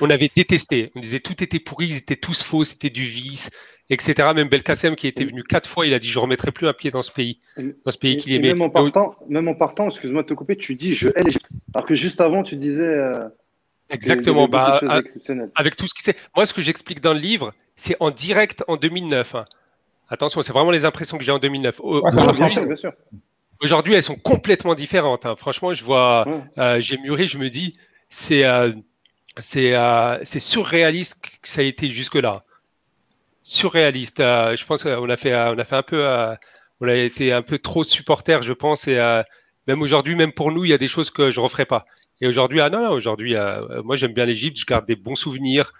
on 0.01 0.09
avait 0.09 0.29
détesté. 0.35 0.91
On 0.95 0.99
disait 0.99 1.19
tout 1.19 1.43
était 1.43 1.59
pourri, 1.59 1.87
ils 1.87 1.97
étaient 1.97 2.15
tous 2.15 2.41
faux, 2.43 2.63
c'était 2.63 2.89
du 2.89 3.03
vice, 3.05 3.51
etc. 3.89 4.33
Même 4.33 4.47
Belkacem 4.49 4.95
qui 4.95 5.07
était 5.07 5.25
venu 5.25 5.43
quatre 5.43 5.69
fois, 5.69 5.85
il 5.85 5.93
a 5.93 5.99
dit 5.99 6.07
je 6.07 6.19
remettrai 6.19 6.51
plus 6.51 6.67
un 6.67 6.73
pied 6.73 6.91
dans 6.91 7.01
ce 7.01 7.11
pays, 7.11 7.39
dans 7.57 7.91
ce 7.91 7.97
pays 7.97 8.17
qu'il 8.17 8.33
aimait. 8.33 8.49
même 8.49 8.61
en 8.61 8.69
partant, 8.69 9.15
même 9.27 9.47
en 9.47 9.55
partant, 9.55 9.87
excuse-moi 9.87 10.23
de 10.23 10.27
te 10.27 10.33
couper, 10.33 10.55
tu 10.55 10.75
dis 10.75 10.93
je 10.93 11.09
hais. 11.09 11.23
Alors 11.73 11.85
que 11.85 11.95
juste 11.95 12.21
avant, 12.21 12.43
tu 12.43 12.55
disais. 12.55 12.83
euh, 12.83 13.27
Exactement. 13.89 14.47
Bah, 14.47 14.81
avec 15.55 15.75
tout 15.75 15.87
ce 15.87 15.93
qui 15.93 16.01
s'est. 16.03 16.15
Moi, 16.35 16.45
ce 16.45 16.53
que 16.53 16.61
j'explique 16.61 17.01
dans 17.01 17.13
le 17.13 17.19
livre, 17.19 17.53
c'est 17.75 17.95
en 17.99 18.09
direct 18.11 18.63
en 18.67 18.77
2009. 18.77 19.35
hein. 19.35 19.45
Attention, 20.09 20.41
c'est 20.41 20.53
vraiment 20.53 20.71
les 20.71 20.85
impressions 20.85 21.17
que 21.17 21.23
j'ai 21.23 21.31
en 21.31 21.39
2009. 21.39 21.79
Au- 21.81 22.01
Ouais, 22.03 22.11
ça 22.11 22.21
Ouais, 22.21 22.27
va, 22.27 22.31
bien 22.33 22.49
sûr, 22.49 22.65
bien 22.65 22.75
sûr. 22.75 22.93
Aujourd'hui, 23.61 23.93
elles 23.93 24.03
sont 24.03 24.15
complètement 24.15 24.75
différentes. 24.75 25.25
hein. 25.25 25.35
Franchement, 25.37 25.73
je 25.73 25.83
vois, 25.83 26.27
Ouais. 26.27 26.43
euh, 26.57 26.79
j'ai 26.81 26.97
mûri, 26.97 27.27
je 27.27 27.37
me 27.37 27.49
dis, 27.49 27.77
c'est 28.09 28.45
euh, 28.45 28.71
c'est 29.37 29.75
euh, 29.75 30.17
c'est 30.23 30.39
surréaliste 30.39 31.15
que 31.41 31.47
ça 31.47 31.61
a 31.61 31.63
été 31.63 31.89
jusque-là. 31.89 32.43
Surréaliste. 33.43 34.19
euh, 34.21 34.55
je 34.55 34.65
pense 34.65 34.83
qu'on 34.83 35.09
a 35.09 35.17
fait, 35.17 35.35
on 35.35 35.57
a 35.59 35.63
fait 35.65 35.75
un 35.75 35.83
peu, 35.83 36.03
on 36.81 36.87
a 36.87 36.93
été 36.95 37.31
un 37.31 37.41
peu 37.41 37.59
trop 37.59 37.83
supporter, 37.83 38.41
je 38.43 38.53
pense. 38.53 38.87
Et 38.87 38.97
même 39.67 39.81
aujourd'hui, 39.81 40.15
même 40.15 40.31
pour 40.31 40.51
nous, 40.51 40.65
il 40.65 40.69
y 40.69 40.73
a 40.73 40.77
des 40.77 40.87
choses 40.87 41.09
que 41.09 41.29
je 41.31 41.39
referai 41.39 41.65
pas. 41.65 41.85
Et 42.21 42.27
aujourd'hui, 42.27 42.61
ah 42.61 42.69
non, 42.69 42.81
non, 42.81 42.91
aujourd'hui, 42.91 43.35
moi 43.83 43.95
j'aime 43.95 44.13
bien 44.13 44.25
l'Égypte, 44.25 44.57
je 44.59 44.65
garde 44.65 44.85
des 44.85 44.95
bons 44.95 45.15
souvenirs 45.15 45.71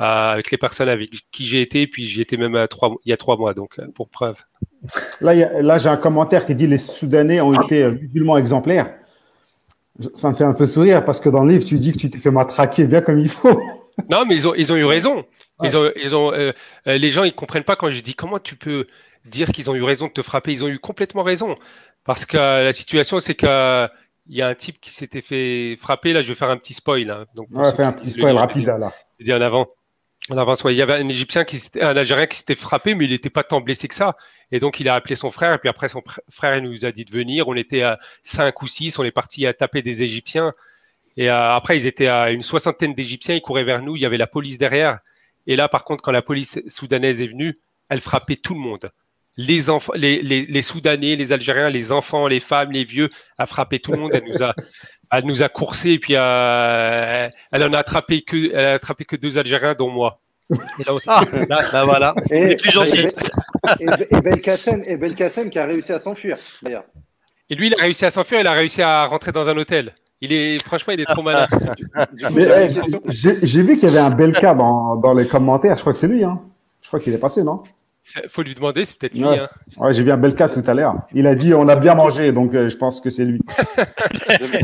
avec 0.00 0.50
les 0.50 0.58
personnes 0.58 0.88
avec 0.88 1.10
qui 1.32 1.44
j'ai 1.46 1.60
été, 1.60 1.86
puis 1.86 2.06
j'y 2.06 2.20
étais 2.20 2.36
même 2.36 2.54
à 2.54 2.68
trois, 2.68 2.94
il 3.04 3.10
y 3.10 3.12
a 3.12 3.16
trois 3.16 3.36
mois, 3.36 3.52
donc 3.54 3.78
euh, 3.78 3.86
pour 3.94 4.08
preuve. 4.08 4.36
Là, 5.20 5.34
y 5.34 5.42
a- 5.42 5.60
là 5.60 5.76
j'ai 5.78 5.88
un 5.88 5.96
commentaire 5.96 6.46
qui 6.46 6.54
dit 6.54 6.66
les 6.66 6.78
Soudanais 6.78 7.40
ont 7.40 7.52
été 7.52 7.82
euh, 7.82 7.92
musulmans 7.92 8.36
exemplaires. 8.38 8.94
Ça 10.14 10.30
me 10.30 10.34
fait 10.36 10.44
un 10.44 10.52
peu 10.54 10.66
sourire 10.66 11.04
parce 11.04 11.18
que 11.18 11.28
dans 11.28 11.42
le 11.42 11.50
livre, 11.50 11.64
tu 11.64 11.74
dis 11.74 11.90
que 11.92 11.98
tu 11.98 12.08
t'es 12.10 12.18
fait 12.18 12.30
matraquer 12.30 12.86
bien 12.86 13.00
comme 13.00 13.18
il 13.18 13.28
faut. 13.28 13.60
Non, 14.08 14.24
mais 14.24 14.36
ils 14.36 14.46
ont, 14.46 14.54
ils 14.54 14.72
ont 14.72 14.76
eu 14.76 14.84
raison. 14.84 15.24
Ouais. 15.58 15.68
Ils 15.68 15.76
ont, 15.76 15.90
ils 16.00 16.14
ont, 16.14 16.32
euh, 16.32 16.52
euh, 16.86 16.98
les 16.98 17.10
gens, 17.10 17.24
ils 17.24 17.34
comprennent 17.34 17.64
pas 17.64 17.74
quand 17.74 17.90
je 17.90 18.00
dis 18.00 18.14
comment 18.14 18.38
tu 18.38 18.54
peux 18.54 18.86
dire 19.24 19.48
qu'ils 19.50 19.68
ont 19.70 19.74
eu 19.74 19.82
raison 19.82 20.06
de 20.06 20.12
te 20.12 20.22
frapper? 20.22 20.52
Ils 20.52 20.62
ont 20.62 20.68
eu 20.68 20.78
complètement 20.78 21.24
raison. 21.24 21.56
Parce 22.04 22.24
que 22.24 22.36
euh, 22.36 22.62
la 22.62 22.72
situation, 22.72 23.18
c'est 23.18 23.34
que 23.34 23.46
euh, 23.48 23.88
il 24.28 24.36
y 24.36 24.42
a 24.42 24.46
un 24.46 24.54
type 24.54 24.78
qui 24.80 24.92
s'était 24.92 25.20
fait 25.20 25.76
frapper. 25.80 26.12
Là, 26.12 26.22
je 26.22 26.28
vais 26.28 26.36
faire 26.36 26.48
un 26.50 26.56
petit 26.56 26.74
spoil. 26.74 27.10
hein. 27.10 27.26
Donc, 27.34 27.48
faire 27.74 27.88
un 27.88 27.92
petit 27.92 28.12
spoil 28.12 28.36
rapide 28.36 28.66
là. 28.68 28.92
je 29.18 29.24
dire 29.24 29.36
en 29.36 29.40
avant. 29.40 29.66
Il 30.30 30.76
y 30.76 30.82
avait 30.82 30.94
un 30.94 31.08
Égyptien 31.08 31.44
qui 31.44 31.60
un 31.80 31.96
Algérien 31.96 32.26
qui 32.26 32.36
s'était 32.36 32.54
frappé, 32.54 32.94
mais 32.94 33.06
il 33.06 33.12
n'était 33.12 33.30
pas 33.30 33.44
tant 33.44 33.60
blessé 33.60 33.88
que 33.88 33.94
ça. 33.94 34.16
Et 34.52 34.60
donc, 34.60 34.78
il 34.80 34.88
a 34.88 34.94
appelé 34.94 35.16
son 35.16 35.30
frère. 35.30 35.54
Et 35.54 35.58
puis 35.58 35.68
après, 35.68 35.88
son 35.88 36.02
frère, 36.28 36.60
nous 36.60 36.84
a 36.84 36.92
dit 36.92 37.04
de 37.04 37.10
venir. 37.10 37.48
On 37.48 37.54
était 37.54 37.82
à 37.82 37.98
cinq 38.22 38.62
ou 38.62 38.66
six. 38.66 38.98
On 38.98 39.04
est 39.04 39.10
parti 39.10 39.46
à 39.46 39.54
taper 39.54 39.80
des 39.82 40.02
Égyptiens. 40.02 40.52
Et 41.16 41.30
euh, 41.30 41.54
après, 41.54 41.76
ils 41.76 41.86
étaient 41.86 42.08
à 42.08 42.30
une 42.30 42.42
soixantaine 42.42 42.94
d'Égyptiens. 42.94 43.36
Ils 43.36 43.40
couraient 43.40 43.64
vers 43.64 43.82
nous. 43.82 43.96
Il 43.96 44.02
y 44.02 44.06
avait 44.06 44.18
la 44.18 44.26
police 44.26 44.58
derrière. 44.58 44.98
Et 45.46 45.56
là, 45.56 45.68
par 45.68 45.84
contre, 45.84 46.02
quand 46.02 46.12
la 46.12 46.22
police 46.22 46.60
soudanaise 46.66 47.22
est 47.22 47.26
venue, 47.26 47.58
elle 47.88 48.00
frappait 48.00 48.36
tout 48.36 48.54
le 48.54 48.60
monde. 48.60 48.90
Les, 49.38 49.70
enfants, 49.70 49.92
les, 49.94 50.20
les, 50.20 50.44
les 50.44 50.62
Soudanais, 50.62 51.14
les 51.16 51.32
Algériens, 51.32 51.70
les 51.70 51.92
enfants, 51.92 52.26
les 52.26 52.40
femmes, 52.40 52.72
les 52.72 52.84
vieux, 52.84 53.08
a 53.38 53.46
frappé 53.46 53.78
tout 53.78 53.92
le 53.92 53.98
monde. 53.98 54.10
Elle 54.12 54.24
nous 54.30 54.42
a, 54.42 54.52
elle 55.12 55.24
nous 55.24 55.42
a 55.42 55.48
coursé 55.48 55.92
et 55.92 55.98
puis 55.98 56.14
euh, 56.16 57.28
elle 57.52 57.62
en 57.62 57.72
a 57.72 57.78
attrapé 57.78 58.22
que, 58.22 58.50
elle 58.52 58.66
a 58.66 58.72
attrapé 58.74 59.04
que 59.04 59.16
deux 59.16 59.38
Algériens, 59.38 59.74
dont 59.74 59.90
moi. 59.90 60.20
Et 60.50 60.84
là, 60.84 60.92
on 60.94 60.98
s'est- 60.98 61.08
Ah, 61.08 61.22
là, 61.48 61.60
là, 61.72 61.84
voilà. 61.84 62.14
Et, 62.32 62.52
est 62.52 62.60
plus 62.60 62.70
gentil. 62.72 63.06
Et, 63.80 63.84
et, 63.84 64.16
et 64.16 64.20
Belkacem, 64.20 64.82
et 64.86 64.96
Belkacem 64.96 65.50
qui 65.50 65.58
a 65.58 65.66
réussi 65.66 65.92
à 65.92 65.98
s'enfuir, 66.00 66.36
d'ailleurs. 66.62 66.84
et 67.48 67.54
lui, 67.54 67.68
il 67.68 67.74
a 67.74 67.82
réussi 67.82 68.04
à 68.06 68.10
s'enfuir. 68.10 68.40
Il 68.40 68.46
a 68.46 68.52
réussi 68.52 68.82
à 68.82 69.06
rentrer 69.06 69.30
dans 69.32 69.48
un 69.48 69.56
hôtel. 69.56 69.94
Il 70.20 70.32
est, 70.32 70.58
franchement, 70.64 70.94
il 70.94 71.00
est 71.00 71.04
trop 71.04 71.22
malin. 71.22 71.46
Eh, 72.36 72.68
j'ai 73.06 73.38
j'ai 73.40 73.62
vu 73.62 73.76
qu'il 73.76 73.88
y 73.88 73.92
avait 73.92 74.00
un 74.00 74.10
bel 74.10 74.32
cas 74.32 74.52
dans, 74.54 74.96
dans 74.96 75.14
les 75.14 75.28
commentaires. 75.28 75.76
Je 75.76 75.80
crois 75.82 75.92
que 75.92 75.98
c'est 75.98 76.08
lui. 76.08 76.24
Hein. 76.24 76.40
Je 76.82 76.88
crois 76.88 76.98
qu'il 76.98 77.12
est 77.14 77.18
passé, 77.18 77.44
non? 77.44 77.62
Faut 78.28 78.42
lui 78.42 78.54
demander, 78.54 78.84
c'est 78.84 78.96
peut-être 78.98 79.14
lui. 79.14 79.24
Ouais. 79.24 79.38
hein. 79.38 79.48
Ouais, 79.78 79.92
j'ai 79.92 80.02
vu 80.02 80.10
un 80.10 80.16
bel 80.16 80.34
cas 80.34 80.48
tout 80.48 80.62
à 80.66 80.74
l'heure. 80.74 80.94
Il 81.14 81.26
a 81.26 81.34
dit 81.34 81.52
on 81.54 81.68
a 81.68 81.76
bien 81.76 81.94
mangé, 81.94 82.32
donc 82.32 82.54
euh, 82.54 82.68
je 82.68 82.76
pense 82.76 83.00
que 83.00 83.10
c'est 83.10 83.24
lui. 83.24 83.40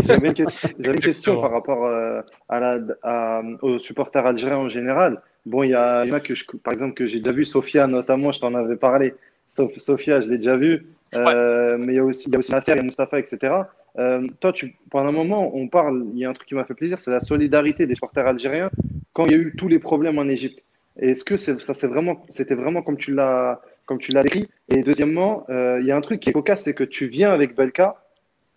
J'avais 0.07 0.29
une, 0.29 0.33
question- 0.35 1.35
une 1.35 1.41
par 1.41 1.51
rapport 1.53 1.85
euh, 1.87 2.21
à 2.49 2.61
la, 2.61 2.79
à- 3.03 3.43
aux 3.63 3.79
supporters 3.79 4.27
algériens 4.27 4.59
en 4.59 4.69
général. 4.69 5.21
Bon, 5.47 5.63
il 5.63 5.71
y, 5.71 5.75
a, 5.75 6.05
il 6.05 6.09
y 6.09 6.13
en 6.13 6.17
a 6.17 6.21
que 6.21 6.35
je, 6.35 6.45
par 6.63 6.73
exemple, 6.73 6.95
que 6.95 7.07
j'ai 7.07 7.19
déjà 7.21 7.33
vu, 7.33 7.45
Sofia 7.45 7.87
notamment, 7.87 8.33
je 8.33 8.41
t'en 8.41 8.55
avais 8.55 8.77
parlé. 8.77 9.15
Sof- 9.51 9.79
Sofia, 9.79 10.21
je 10.21 10.29
l'ai 10.29 10.37
déjà 10.39 10.57
vu. 10.57 10.87
Euh, 11.15 11.77
Mais 11.79 11.93
il 11.93 11.97
y 11.97 11.99
a 11.99 12.05
aussi, 12.05 12.29
il 12.29 12.33
y 12.33 12.37
a 12.37 12.39
aussi 12.39 12.51
Nasser, 12.53 12.73
il 12.73 12.77
y 12.77 12.81
a 12.81 12.83
Mustafa, 12.83 13.19
etc. 13.19 13.53
Euh, 13.99 14.27
toi, 14.41 14.53
tu, 14.53 14.75
pendant 14.91 15.11
un 15.11 15.13
moment, 15.13 15.55
on 15.55 15.69
parle, 15.69 16.07
il 16.15 16.19
y 16.19 16.25
a 16.25 16.31
un 16.31 16.33
truc 16.33 16.49
qui 16.49 16.55
m'a 16.55 16.65
fait 16.65 16.75
plaisir, 16.75 16.99
c'est 16.99 17.11
la 17.13 17.21
solidarité 17.21 17.87
des 17.87 17.95
supporters 17.95 18.27
algériens 18.27 18.71
quand 19.13 19.27
il 19.27 19.33
y 19.33 19.35
a 19.35 19.39
eu 19.39 19.55
tous 19.57 19.69
les 19.69 19.79
problèmes 19.79 20.19
en 20.19 20.29
Égypte. 20.29 20.65
Est-ce 20.99 21.25
que 21.25 21.37
ça 21.37 21.75
c'est 21.75 21.87
vraiment, 21.89 22.25
c'était 22.29 22.55
vraiment 22.55 22.83
comme 22.83 22.97
tu 22.97 23.15
l'as, 23.15 23.61
comme 23.87 23.99
tu 23.99 24.13
l'as 24.13 24.23
décrit? 24.23 24.49
Et 24.69 24.83
deuxièmement, 24.83 25.45
euh, 25.51 25.79
il 25.81 25.87
y 25.87 25.91
a 25.93 25.97
un 25.97 26.01
truc 26.01 26.21
qui 26.21 26.31
est 26.31 26.33
cocasse, 26.33 26.63
c'est 26.63 26.75
que 26.75 26.85
tu 26.85 27.07
viens 27.07 27.33
avec 27.33 27.57
Belka, 27.57 27.97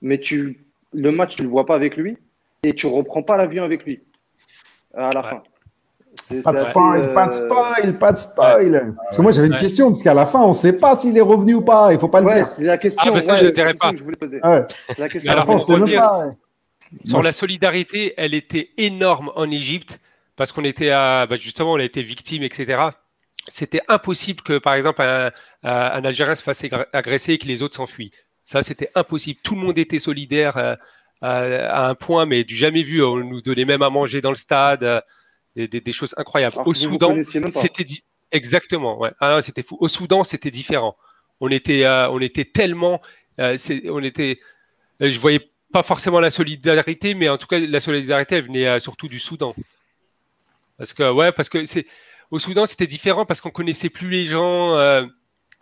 mais 0.02 0.20
tu, 0.20 0.64
le 0.94 1.12
match, 1.12 1.36
tu 1.36 1.44
le 1.44 1.50
vois 1.50 1.66
pas 1.66 1.76
avec 1.76 1.98
lui, 1.98 2.18
et 2.64 2.74
tu 2.74 2.86
reprends 2.88 3.24
pas 3.24 3.38
l'avion 3.38 3.64
avec 3.64 3.86
lui 3.86 4.02
à 4.94 5.10
la 5.14 5.22
Ouais. 5.22 5.30
fin. 5.30 5.44
Pas 6.44 6.52
de 6.52 6.58
assez, 6.58 6.70
spoil, 6.72 7.14
pas 7.14 7.28
de 7.28 7.30
euh, 7.30 7.34
spoil, 7.34 7.98
pas 7.98 8.12
de 8.12 8.18
spoil. 8.18 8.96
Parce 9.04 9.18
que 9.18 9.22
moi 9.22 9.32
j'avais 9.32 9.48
une 9.48 9.54
Ouais. 9.54 9.60
question, 9.60 9.90
parce 9.90 10.04
qu'à 10.04 10.14
la 10.14 10.26
fin 10.26 10.42
on 10.42 10.52
sait 10.54 10.78
pas 10.78 10.96
s'il 10.98 11.18
est 11.18 11.22
revenu 11.22 11.56
ou 11.56 11.62
pas. 11.62 11.94
Il 11.94 12.00
faut 12.00 12.08
pas 12.10 12.20
le 12.22 12.28
Ouais, 12.28 12.36
dire. 12.36 12.48
c'est 12.48 12.64
la 12.64 12.78
question. 12.78 13.02
Ah, 13.06 13.12
bah 13.14 13.22
ça, 13.22 13.34
ouais, 13.34 13.40
je 13.40 13.46
la 13.46 13.52
dirai 13.52 13.72
question 13.72 13.88
pas. 13.88 13.94
que 13.94 14.00
je 14.00 14.04
voulais 14.04 14.18
poser. 14.18 14.40
La 14.42 15.10
question. 15.10 15.32
À 15.32 15.36
la 15.36 15.44
fin 15.46 15.54
on 15.54 15.58
pour 15.58 15.66
sait 15.66 15.80
même 15.80 15.96
pas. 15.96 16.26
ouais. 16.28 16.34
Sur 17.06 17.22
la 17.22 17.32
solidarité, 17.32 18.14
elle 18.18 18.34
était 18.34 18.70
énorme 18.78 19.32
en 19.36 19.50
Égypte 19.52 20.00
parce 20.38 20.52
qu'on 20.54 20.64
était 20.64 20.92
à, 20.92 21.26
bah, 21.28 21.36
justement, 21.36 21.74
on 21.74 21.80
a 21.80 21.84
été 21.84 22.02
victime, 22.04 22.44
etc. 22.44 22.84
C'était 23.50 23.82
impossible 23.90 24.42
que, 24.42 24.58
par 24.58 24.74
exemple, 24.76 25.02
un, 25.02 25.32
un 25.64 26.06
Algérien 26.06 26.36
se 26.36 26.44
fasse 26.44 26.64
agresser 26.94 27.34
et 27.34 27.38
que 27.38 27.48
les 27.48 27.64
autres 27.64 27.76
s'enfuient. 27.76 28.12
Ça, 28.44 28.62
c'était 28.62 28.90
impossible. 28.96 29.40
Tout 29.44 29.56
le 29.56 29.62
monde 29.62 29.78
était 29.78 30.00
solidaire 30.00 30.56
euh, 30.58 30.76
à, 31.22 31.40
à 31.86 31.90
un 31.90 31.96
point, 31.96 32.26
mais 32.26 32.44
du 32.46 32.56
jamais 32.56 32.84
vu. 32.84 33.04
On 33.04 33.18
nous 33.18 33.42
donnait 33.42 33.66
même 33.66 33.82
à 33.82 33.90
manger 33.90 34.22
dans 34.22 34.30
le 34.30 34.36
stade, 34.38 34.84
euh, 34.84 35.02
des, 35.56 35.68
des- 35.68 35.82
des 35.82 35.92
choses 35.94 36.14
incroyables. 36.18 36.54
Alors 36.56 36.68
Au 36.68 36.74
Soudan, 36.92 37.14
c'était 37.62 37.84
di- 37.84 38.04
exactement. 38.32 39.00
Ouais. 39.00 39.12
Ah, 39.20 39.42
c'était 39.42 39.64
fou. 39.64 39.78
Au 39.82 39.88
Soudan, 39.88 40.24
c'était 40.24 40.52
différent. 40.52 40.96
On 41.42 41.50
était, 41.50 41.84
euh, 41.86 42.10
on 42.10 42.20
était 42.20 42.46
tellement, 42.46 43.02
euh, 43.40 43.58
on 43.90 44.04
était, 44.04 44.40
euh, 45.02 45.10
je 45.10 45.20
voyais 45.20 45.42
pas 45.74 45.84
forcément 45.84 46.20
la 46.20 46.32
solidarité, 46.32 47.14
mais 47.16 47.28
en 47.30 47.38
tout 47.38 47.48
cas, 47.48 47.60
la 47.60 47.80
solidarité, 47.80 48.36
elle 48.36 48.46
venait 48.46 48.68
euh, 48.68 48.80
surtout 48.80 49.08
du 49.08 49.20
Soudan. 49.20 49.54
Parce 50.78 50.94
que, 50.94 51.12
ouais, 51.12 51.32
parce 51.32 51.50
que 51.50 51.66
c'est 51.66 51.86
au 52.32 52.40
Soudan, 52.40 52.66
c'était 52.66 52.88
différent 52.88 53.26
parce 53.26 53.42
qu'on 53.42 53.50
connaissait 53.52 53.90
plus 53.90 54.10
les 54.10 54.26
gens. 54.26 54.76
euh, 54.76 55.04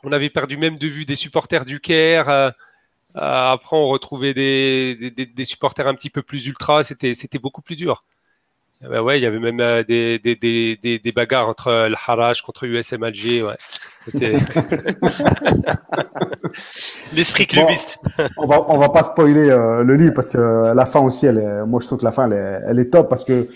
on 0.03 0.11
avait 0.11 0.29
perdu 0.29 0.57
même 0.57 0.77
de 0.77 0.87
vue 0.87 1.05
des 1.05 1.15
supporters 1.15 1.65
du 1.65 1.79
Caire. 1.79 2.29
euh, 2.29 2.49
euh, 3.17 3.51
après, 3.53 3.77
on 3.77 3.87
retrouvait 3.87 4.33
des, 4.33 4.95
des- 4.99 5.11
des- 5.11 5.25
des 5.25 5.45
supporters 5.45 5.87
un 5.87 5.95
petit 5.95 6.09
peu 6.09 6.21
plus 6.21 6.45
ultra. 6.47 6.83
C'était, 6.83 7.13
c'était 7.13 7.39
beaucoup 7.39 7.61
plus 7.61 7.75
dur. 7.77 8.03
Eh 8.83 8.87
ben 8.89 9.01
ouais, 9.01 9.17
il 9.19 9.23
y 9.23 9.25
avait 9.25 9.39
même 9.39 9.61
euh, 9.61 9.83
des, 9.83 10.19
des, 10.19 10.35
des, 10.35 10.75
des, 10.77 10.99
des 10.99 11.11
bagarres 11.13 11.47
entre 11.47 11.67
euh, 11.69 11.87
le 11.89 11.95
Haraj 11.95 12.41
contre 12.41 12.65
USM 12.65 13.03
Alger. 13.03 13.41
Ouais. 13.43 13.55
L'esprit 17.13 17.45
Bon. 17.53 17.65
clubiste. 17.65 17.99
on 18.37 18.45
va 18.47 18.61
on 18.69 18.77
va 18.77 18.89
pas 18.89 19.03
spoiler 19.03 19.49
euh, 19.49 19.83
le 19.83 19.95
livre 19.95 20.13
parce 20.13 20.29
que 20.29 20.73
la 20.73 20.85
fin 20.85 20.99
aussi, 20.99 21.25
elle 21.25 21.37
est, 21.37 21.65
moi 21.65 21.79
je 21.81 21.87
trouve 21.87 21.99
que 21.99 22.05
la 22.05 22.11
fin 22.11 22.29
elle 22.29 22.37
est, 22.37 22.61
elle 22.69 22.79
est 22.79 22.89
top 22.91 23.09
parce 23.09 23.23
que 23.23 23.47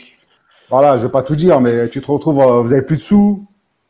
voilà, 0.69 0.97
je 0.97 1.05
vais 1.05 1.11
pas 1.11 1.23
tout 1.23 1.35
dire, 1.35 1.59
mais 1.61 1.89
tu 1.89 2.01
te 2.01 2.11
retrouves, 2.11 2.39
euh, 2.39 2.61
vous 2.61 2.73
avez 2.73 2.81
plus 2.81 2.97
de 2.97 3.01
sous. 3.01 3.39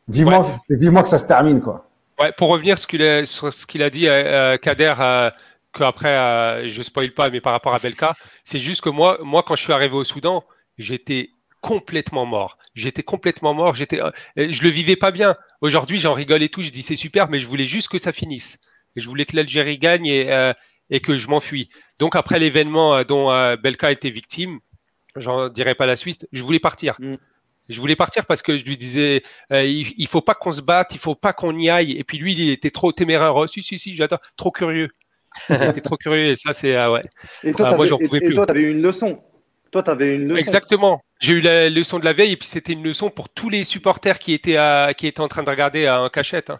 Vivement, 0.08 0.46
c'est 0.68 0.78
vivement 0.78 1.02
que 1.02 1.08
ça 1.08 1.18
se 1.18 1.26
termine 1.26 1.60
quoi. 1.60 1.84
Ouais, 2.18 2.32
pour 2.36 2.48
revenir 2.48 2.76
sur 2.78 3.52
ce 3.52 3.66
qu'il 3.66 3.82
a 3.82 3.90
dit, 3.90 4.08
euh, 4.08 4.54
euh, 4.54 4.56
Kader, 4.58 4.94
euh, 4.98 5.30
que 5.72 5.84
après, 5.84 6.16
euh, 6.16 6.68
je 6.68 6.82
spoil 6.82 7.12
pas, 7.12 7.30
mais 7.30 7.40
par 7.40 7.52
rapport 7.52 7.74
à 7.74 7.78
Belka, 7.78 8.12
c'est 8.44 8.58
juste 8.58 8.80
que 8.82 8.90
moi, 8.90 9.18
moi, 9.22 9.42
quand 9.42 9.54
je 9.54 9.62
suis 9.62 9.72
arrivé 9.72 9.94
au 9.94 10.04
Soudan, 10.04 10.42
j'étais 10.76 11.30
complètement 11.60 12.26
mort. 12.26 12.58
J'étais 12.74 13.02
complètement 13.02 13.54
mort. 13.54 13.74
J'étais, 13.74 14.02
euh, 14.02 14.10
je 14.36 14.62
le 14.62 14.68
vivais 14.68 14.96
pas 14.96 15.12
bien. 15.12 15.32
Aujourd'hui, 15.60 15.98
j'en 15.98 16.12
rigole 16.12 16.42
et 16.42 16.48
tout. 16.48 16.62
Je 16.62 16.70
dis 16.70 16.82
c'est 16.82 16.96
super, 16.96 17.30
mais 17.30 17.38
je 17.38 17.46
voulais 17.46 17.64
juste 17.64 17.88
que 17.88 17.98
ça 17.98 18.12
finisse. 18.12 18.58
Je 18.96 19.08
voulais 19.08 19.24
que 19.24 19.36
l'Algérie 19.36 19.78
gagne 19.78 20.06
et, 20.06 20.52
et 20.90 21.00
que 21.00 21.16
je 21.16 21.28
m'enfuis. 21.28 21.68
Donc 22.00 22.16
après 22.16 22.38
l'événement 22.40 23.04
dont 23.04 23.28
Belka 23.62 23.92
était 23.92 24.10
victime, 24.10 24.58
j'en 25.16 25.48
dirais 25.48 25.74
pas 25.74 25.86
la 25.86 25.96
suite. 25.96 26.26
Je 26.32 26.42
voulais 26.42 26.60
partir. 26.60 26.96
Mm. 26.98 27.16
Je 27.68 27.80
voulais 27.80 27.96
partir 27.96 28.26
parce 28.26 28.42
que 28.42 28.56
je 28.56 28.64
lui 28.64 28.76
disais, 28.76 29.22
il, 29.50 29.92
il, 29.96 30.06
faut 30.08 30.22
pas 30.22 30.34
qu'on 30.34 30.50
se 30.50 30.60
batte, 30.60 30.92
il 30.92 30.98
faut 30.98 31.14
pas 31.14 31.32
qu'on 31.32 31.56
y 31.56 31.70
aille. 31.70 31.92
Et 31.92 32.02
puis 32.02 32.18
lui, 32.18 32.32
il 32.32 32.50
était 32.50 32.70
trop 32.70 32.90
téméraire. 32.90 33.36
Oh, 33.36 33.46
si, 33.46 33.62
si, 33.62 33.78
si, 33.78 33.94
j'adore, 33.94 34.18
trop 34.36 34.50
curieux. 34.50 34.88
il 35.48 35.62
était 35.62 35.80
trop 35.80 35.96
curieux 35.96 36.26
et 36.26 36.36
ça, 36.36 36.52
c'est 36.52 36.74
ah 36.74 36.90
ouais. 36.90 37.02
Et 37.44 37.52
toi, 37.52 37.76
moi, 37.76 37.86
j'en 37.86 37.98
pouvais 37.98 38.20
plus. 38.20 38.32
Et 38.32 38.34
toi, 38.34 38.46
tu 38.46 38.52
avais 38.52 38.62
une 38.62 38.82
leçon. 38.82 39.22
Toi, 39.70 39.84
tu 39.84 39.90
avais 39.90 40.16
une 40.16 40.28
leçon. 40.28 40.40
Exactement. 40.40 41.00
J'ai 41.20 41.34
eu 41.34 41.40
la 41.40 41.70
leçon 41.70 42.00
de 42.00 42.04
la 42.04 42.12
veille 42.12 42.32
et 42.32 42.36
puis 42.36 42.48
c'était 42.48 42.72
une 42.72 42.82
leçon 42.82 43.08
pour 43.08 43.28
tous 43.28 43.50
les 43.50 43.62
supporters 43.62 44.18
qui 44.18 44.32
étaient, 44.32 44.58
qui 44.96 45.06
étaient 45.06 45.20
en 45.20 45.28
train 45.28 45.44
de 45.44 45.50
regarder 45.50 45.88
en 45.88 46.08
cachette. 46.08 46.50
Hein. 46.50 46.58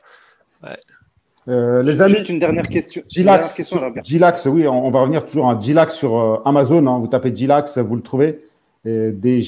Euh, 1.48 1.82
les 1.82 2.02
amis, 2.02 2.16
Juste 2.16 2.28
une 2.28 2.38
dernière 2.38 2.68
question. 2.68 3.02
Gilax, 3.08 3.60
Gilax 4.04 4.46
oui, 4.46 4.68
on, 4.68 4.90
va 4.90 5.00
revenir 5.00 5.24
toujours 5.24 5.48
à 5.48 5.58
Gilax 5.58 5.94
sur 5.94 6.18
euh, 6.18 6.36
Amazon. 6.44 6.86
Hein. 6.86 6.98
vous 6.98 7.08
tapez 7.08 7.34
Gilax, 7.34 7.78
vous 7.78 7.96
le 7.96 8.02
trouvez. 8.02 8.44
D-J-L-A-X. 8.84 9.44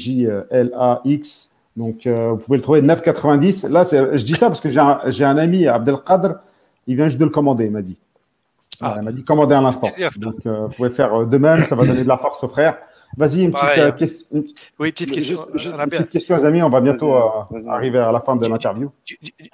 Donc, 1.77 2.07
euh, 2.07 2.33
vous 2.33 2.37
pouvez 2.37 2.57
le 2.59 2.63
trouver 2.63 2.83
9,90. 2.83 3.69
Là, 3.69 3.85
je 3.85 4.25
dis 4.25 4.35
ça 4.35 4.49
parce 4.49 4.61
que 4.61 4.71
j'ai 4.71 4.81
un, 4.81 5.01
un, 5.05 5.39
ami, 5.39 5.67
Abdelkader, 5.67 6.35
il 6.87 6.97
vient 6.97 7.07
juste 7.07 7.19
de 7.19 7.25
le 7.25 7.31
commander, 7.31 7.65
il 7.65 7.71
m'a 7.71 7.83
dit. 7.83 7.97
Ah. 8.81 8.97
Il 8.99 9.05
m'a 9.05 9.13
dit 9.13 9.25
commander 9.25 9.55
à 9.55 9.61
l'instant. 9.61 9.89
Donc, 10.19 10.35
vous 10.45 10.69
pouvez 10.77 10.91
faire 10.91 11.27
de 11.27 11.39
même, 11.39 11.65
ça 11.65 11.75
va 11.75 11.87
donner 11.87 12.05
de 12.05 12.09
la 12.09 12.19
force 12.19 12.43
aux 12.45 12.49
frères. 12.49 12.79
Vas-y, 13.17 13.43
une, 13.43 13.53
petite, 13.53 13.79
euh, 13.79 13.93
question. 13.93 14.45
Oui, 14.79 14.93
petite 14.93 15.13
question. 15.13 15.47
Juste, 15.55 15.75
une 15.75 15.91
petite 15.91 16.11
question, 16.11 16.37
les 16.37 16.45
amis. 16.45 16.63
On 16.63 16.71
va 16.71 16.81
bientôt 16.81 17.15
euh, 17.15 17.69
arriver 17.69 17.99
à 17.99 18.11
la 18.11 18.21
fin 18.21 18.37
de 18.37 18.47
l'interview. 18.47 18.91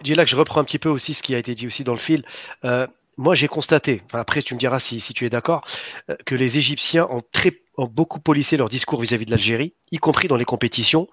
Dis 0.02 0.14
là 0.14 0.24
que 0.24 0.30
je 0.30 0.36
reprends 0.36 0.60
un 0.60 0.64
petit 0.64 0.78
peu 0.78 0.88
aussi 0.88 1.14
ce 1.14 1.22
qui 1.22 1.34
a 1.34 1.38
été 1.38 1.54
dit 1.54 1.66
aussi 1.66 1.84
dans 1.84 1.92
le 1.92 1.98
fil. 1.98 2.24
Euh, 2.64 2.86
moi, 3.16 3.34
j'ai 3.34 3.48
constaté, 3.48 4.02
après 4.12 4.42
tu 4.42 4.54
me 4.54 4.60
diras 4.60 4.78
si, 4.78 5.00
si 5.00 5.12
tu 5.12 5.26
es 5.26 5.30
d'accord, 5.30 5.62
que 6.24 6.36
les 6.36 6.56
Égyptiens 6.56 7.08
ont, 7.10 7.20
très, 7.32 7.50
ont 7.76 7.86
beaucoup 7.86 8.20
policé 8.20 8.56
leur 8.56 8.68
discours 8.68 9.00
vis-à-vis 9.00 9.26
de 9.26 9.32
l'Algérie, 9.32 9.74
y 9.90 9.98
compris 9.98 10.28
dans 10.28 10.36
les 10.36 10.44
compétitions. 10.44 11.08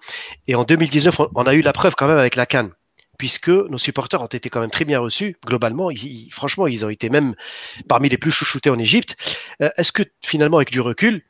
Et 0.46 0.54
en 0.54 0.62
2019, 0.62 1.20
on, 1.34 1.42
a 1.42 1.54
eu 1.54 1.62
la 1.62 1.72
preuve 1.72 1.96
quand 1.96 2.06
même 2.06 2.18
avec 2.18 2.36
la 2.36 2.46
Cannes 2.46 2.70
puisque 3.18 3.48
nos 3.48 3.78
supporters 3.78 4.20
ont 4.20 4.26
été 4.26 4.50
quand 4.50 4.60
même 4.60 4.70
très 4.70 4.84
bien 4.84 5.00
reçus. 5.00 5.36
Globalement, 5.44 5.88
franchement, 6.30 6.66
ils 6.66 6.84
ont 6.84 6.90
été 6.90 7.08
même 7.08 7.34
parmi 7.88 8.10
les 8.10 8.18
plus 8.18 8.30
chouchoutés 8.30 8.68
en 8.68 8.78
Égypte. 8.78 9.16
Est-ce 9.58 9.90
que 9.90 10.02
finalement, 10.20 10.58
avec 10.58 10.70
du 10.70 10.82
recul, 10.82 11.22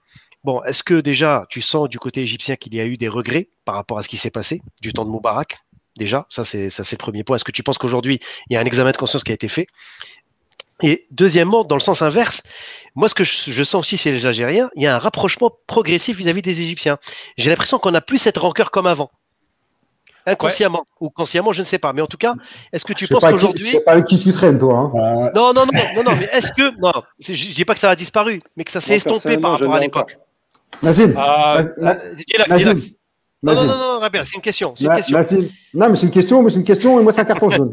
Bon, 0.44 0.62
est-ce 0.62 0.82
que 0.82 1.00
déjà 1.00 1.46
tu 1.48 1.60
sens 1.60 1.88
du 1.88 1.98
côté 1.98 2.22
égyptien 2.22 2.56
qu'il 2.56 2.74
y 2.74 2.80
a 2.80 2.86
eu 2.86 2.96
des 2.96 3.08
regrets 3.08 3.48
par 3.64 3.74
rapport 3.74 3.98
à 3.98 4.02
ce 4.02 4.08
qui 4.08 4.16
s'est 4.16 4.30
passé 4.30 4.62
du 4.80 4.92
temps 4.92 5.04
de 5.04 5.10
Moubarak 5.10 5.58
Déjà, 5.96 6.26
ça 6.28 6.44
c'est 6.44 6.68
ça 6.70 6.84
c'est 6.84 6.96
le 6.96 6.98
premier 6.98 7.24
point. 7.24 7.36
Est-ce 7.36 7.44
que 7.44 7.52
tu 7.52 7.62
penses 7.62 7.78
qu'aujourd'hui 7.78 8.20
il 8.48 8.54
y 8.54 8.56
a 8.56 8.60
un 8.60 8.64
examen 8.64 8.92
de 8.92 8.96
conscience 8.96 9.24
qui 9.24 9.32
a 9.32 9.34
été 9.34 9.48
fait? 9.48 9.66
Et 10.82 11.06
deuxièmement, 11.10 11.64
dans 11.64 11.76
le 11.76 11.80
sens 11.80 12.02
inverse, 12.02 12.42
moi 12.94 13.08
ce 13.08 13.14
que 13.14 13.24
je, 13.24 13.62
sens 13.62 13.80
aussi 13.80 13.96
chez 13.96 14.12
les 14.12 14.26
Algériens, 14.26 14.68
il 14.76 14.82
y 14.82 14.86
a 14.86 14.94
un 14.94 14.98
rapprochement 14.98 15.50
progressif 15.66 16.18
vis-à-vis 16.18 16.42
des 16.42 16.60
Égyptiens. 16.60 16.98
J'ai 17.38 17.48
l'impression 17.48 17.78
qu'on 17.78 17.92
n'a 17.92 18.02
plus 18.02 18.18
cette 18.18 18.36
rancœur 18.36 18.70
comme 18.70 18.86
avant 18.86 19.10
inconsciemment 20.26 20.84
ou 21.00 21.08
consciemment, 21.08 21.52
je 21.52 21.60
ne 21.60 21.64
sais 21.64 21.78
pas. 21.78 21.92
Mais 21.92 22.02
en 22.02 22.06
tout 22.06 22.16
cas, 22.16 22.34
est-ce 22.72 22.84
que 22.84 22.92
tu 22.92 23.06
penses 23.06 23.24
qu'aujourd'hui. 23.24 23.68
C'est 23.70 23.84
pas 23.84 23.92
avec 23.92 24.06
qui 24.06 24.18
tu 24.18 24.32
traînes, 24.32 24.58
toi. 24.58 24.90
Hein. 24.92 25.30
Non, 25.34 25.54
non, 25.54 25.64
non, 25.66 25.66
non, 25.94 26.02
non, 26.02 26.16
mais 26.18 26.28
est-ce 26.32 26.52
que. 26.52 26.78
Non, 26.80 26.92
je 27.20 27.32
dis 27.32 27.64
pas 27.64 27.74
que 27.74 27.80
ça 27.80 27.90
a 27.90 27.96
disparu, 27.96 28.42
mais 28.56 28.64
que 28.64 28.70
ça 28.70 28.80
s'est 28.80 28.96
estompé 28.96 29.38
par 29.38 29.52
rapport 29.52 29.72
à 29.72 29.80
l'époque. 29.80 30.18
Nazim. 30.82 31.14
Ah, 31.16 31.62
Nazim. 32.48 32.76
Non, 33.42 33.54
non, 33.54 33.66
non, 33.66 34.00
non, 34.00 34.08
c'est 34.24 34.34
une 34.34 34.42
question. 34.42 34.74
Une 34.80 34.90
question. 34.90 35.18
Non, 35.74 35.90
mais 35.90 35.96
c'est 35.96 36.06
une 36.06 36.12
question, 36.12 36.42
mais 36.42 36.50
c'est 36.50 36.58
une 36.58 36.64
question, 36.64 36.98
et 36.98 37.02
moi, 37.02 37.12
c'est 37.12 37.20
un 37.20 37.26
carton 37.26 37.50
jaune. 37.50 37.70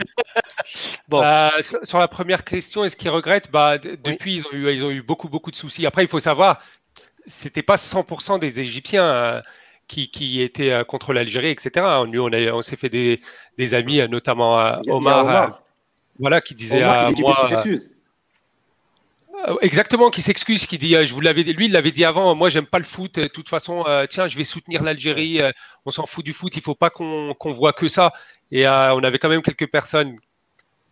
bon. 1.07 1.23
Euh, 1.23 1.49
sur 1.83 1.99
la 1.99 2.07
première 2.07 2.43
question, 2.43 2.83
est-ce 2.83 2.97
qu'ils 2.97 3.09
regrettent? 3.09 3.49
Bah, 3.49 3.77
Depuis, 3.77 4.37
ils, 4.37 4.45
ont 4.45 4.51
eu, 4.51 4.73
ils 4.73 4.83
ont 4.83 4.91
eu 4.91 5.01
beaucoup, 5.01 5.29
beaucoup 5.29 5.51
de 5.51 5.55
soucis. 5.55 5.85
Après, 5.85 6.03
il 6.03 6.07
faut 6.07 6.19
savoir, 6.19 6.59
c'était 7.25 7.63
pas 7.63 7.75
100% 7.75 8.39
des 8.39 8.59
Égyptiens 8.59 9.05
euh, 9.05 9.41
qui, 9.87 10.11
qui, 10.11 10.41
étaient 10.41 10.71
euh, 10.71 10.83
contre 10.83 11.13
l'Algérie, 11.13 11.49
etc. 11.49 11.85
Nous, 12.07 12.21
on, 12.21 12.31
on 12.31 12.61
s'est 12.61 12.77
fait 12.77 12.89
des, 12.89 13.21
des, 13.57 13.73
amis, 13.73 14.05
notamment 14.09 14.57
Omar, 14.87 15.23
Omar. 15.23 15.63
voilà, 16.19 16.41
qui 16.41 16.55
disait 16.55 16.83
à 16.83 17.09
moi. 17.17 17.37
Euh, 19.33 19.57
exactement, 19.61 20.09
qui 20.09 20.21
s'excuse, 20.21 20.65
qui 20.67 20.77
dit, 20.77 20.95
euh, 20.95 21.05
je 21.05 21.13
vous 21.13 21.21
l'avais, 21.21 21.43
lui, 21.43 21.65
il 21.65 21.71
l'avait 21.71 21.91
dit 21.91 22.05
avant. 22.05 22.35
Moi, 22.35 22.49
j'aime 22.49 22.67
pas 22.67 22.77
le 22.77 22.85
foot. 22.85 23.15
De 23.15 23.27
toute 23.27 23.49
façon, 23.49 23.83
euh, 23.87 24.05
tiens, 24.07 24.27
je 24.27 24.37
vais 24.37 24.43
soutenir 24.43 24.83
l'Algérie. 24.83 25.41
on 25.85 25.91
s'en 25.91 26.05
fout 26.05 26.23
du 26.23 26.33
foot. 26.33 26.55
Il 26.55 26.61
faut 26.61 26.75
pas 26.75 26.89
qu'on 26.89 27.35
voit 27.43 27.73
que 27.73 27.87
ça. 27.87 28.13
Et 28.51 28.67
on 28.67 29.03
avait 29.03 29.19
quand 29.19 29.29
même 29.29 29.41
quelques 29.41 29.69
personnes 29.69 30.17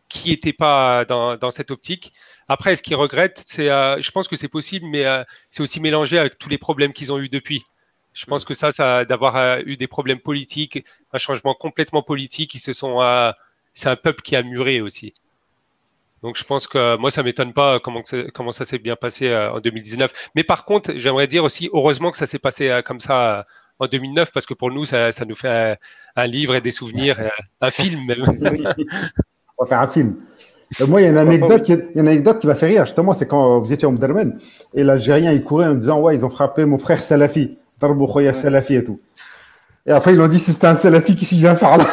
qui 0.10 0.32
n'étaient 0.32 0.54
pas 0.54 1.06
dans, 1.06 1.38
dans, 1.38 1.52
cette 1.52 1.72
optique. 1.72 2.14
Après, 2.48 2.76
ce 2.76 2.84
qu'ils 2.84 2.96
regrettent, 2.96 3.42
c'est, 3.46 3.68
je 3.68 4.12
pense 4.12 4.28
que 4.28 4.36
c'est 4.36 4.48
possible, 4.50 4.86
mais 4.88 5.06
c'est 5.50 5.64
aussi 5.64 5.80
mélangé 5.80 6.18
avec 6.20 6.38
tous 6.38 6.50
les 6.50 6.58
problèmes 6.58 6.94
qu'ils 6.94 7.12
ont 7.12 7.20
eu 7.20 7.30
depuis. 7.30 7.64
Je 8.14 8.26
pense 8.26 8.44
que 8.44 8.54
ça, 8.54 8.72
ça 8.72 9.06
d'avoir 9.06 9.60
eu 9.60 9.78
des 9.78 9.88
problèmes 9.88 10.20
politiques, 10.20 10.84
un 11.14 11.18
changement 11.18 11.54
complètement 11.54 12.04
politique, 12.04 12.56
ils 12.56 12.60
se 12.60 12.74
sont, 12.74 13.00
c'est 13.74 13.90
un 13.90 13.96
peuple 13.96 14.22
qui 14.22 14.36
a 14.36 14.44
muré 14.44 14.82
aussi. 14.82 15.14
Donc 16.24 16.38
je 16.38 16.44
pense 16.44 16.68
que 16.68 16.98
moi, 16.98 17.10
ça 17.10 17.24
m'étonne 17.24 17.54
pas 17.54 17.80
comment, 17.80 18.02
comment 18.34 18.52
ça 18.52 18.66
s'est 18.66 18.78
bien 18.78 18.96
passé 18.96 19.28
euh, 19.28 19.50
en 19.52 19.60
2019. 19.60 20.30
Mais 20.36 20.44
par 20.44 20.66
contre, 20.66 20.94
j'aimerais 20.96 21.28
dire 21.28 21.44
aussi, 21.44 21.70
heureusement 21.74 22.12
que 22.12 22.18
ça 22.18 22.28
s'est 22.28 22.40
passé 22.40 22.70
euh, 22.70 22.82
comme 22.82 23.00
ça 23.00 23.40
euh, 23.40 23.44
en 23.80 23.88
2009, 23.88 24.32
parce 24.32 24.46
que 24.46 24.54
pour 24.54 24.72
nous, 24.72 24.86
ça, 24.86 25.12
ça 25.12 25.26
nous 25.26 25.34
fait 25.34 25.78
un, 26.16 26.26
livre 26.26 26.54
et 26.54 26.62
des 26.62 26.72
souvenirs, 26.72 27.18
un 27.60 27.72
film 27.72 28.06
même. 28.06 28.24
On 29.58 29.64
va 29.64 29.70
faire 29.70 29.82
un 29.82 29.88
film. 29.88 30.16
Moi, 30.88 31.02
il 31.02 31.04
y 31.04 31.08
a 31.08 31.10
une 31.10 31.18
anecdote 31.18 31.64
qui, 31.64 31.74
une 31.74 32.08
anecdote 32.08 32.40
qui 32.40 32.48
m'a 32.48 32.56
fait 32.56 32.68
rire, 32.68 32.86
justement, 32.86 33.14
c'est 33.14 33.28
quand 33.28 33.60
vous 33.60 33.74
étiez 33.74 33.88
au 33.88 33.92
Mdermen, 33.92 34.38
et 34.74 34.84
l'Algérien, 34.84 35.32
il 35.32 35.44
courait 35.44 35.66
en 35.66 35.74
disant, 35.74 36.00
ouais, 36.00 36.16
ils 36.16 36.24
ont 36.24 36.30
frappé 36.30 36.64
mon 36.66 36.78
frère 36.78 37.02
Salafi, 37.02 37.58
Darbo 37.80 38.08
Salafi 38.32 38.76
et 38.76 38.84
tout. 38.84 39.00
Et 39.86 39.92
après, 39.92 40.14
ils 40.14 40.18
l'ont 40.18 40.28
dit, 40.28 40.40
c'était 40.40 40.68
un 40.68 40.76
Salafi 40.76 41.16
qui 41.16 41.26
s'y 41.26 41.40
vient 41.40 41.56
faire 41.56 41.78
là. 41.78 41.86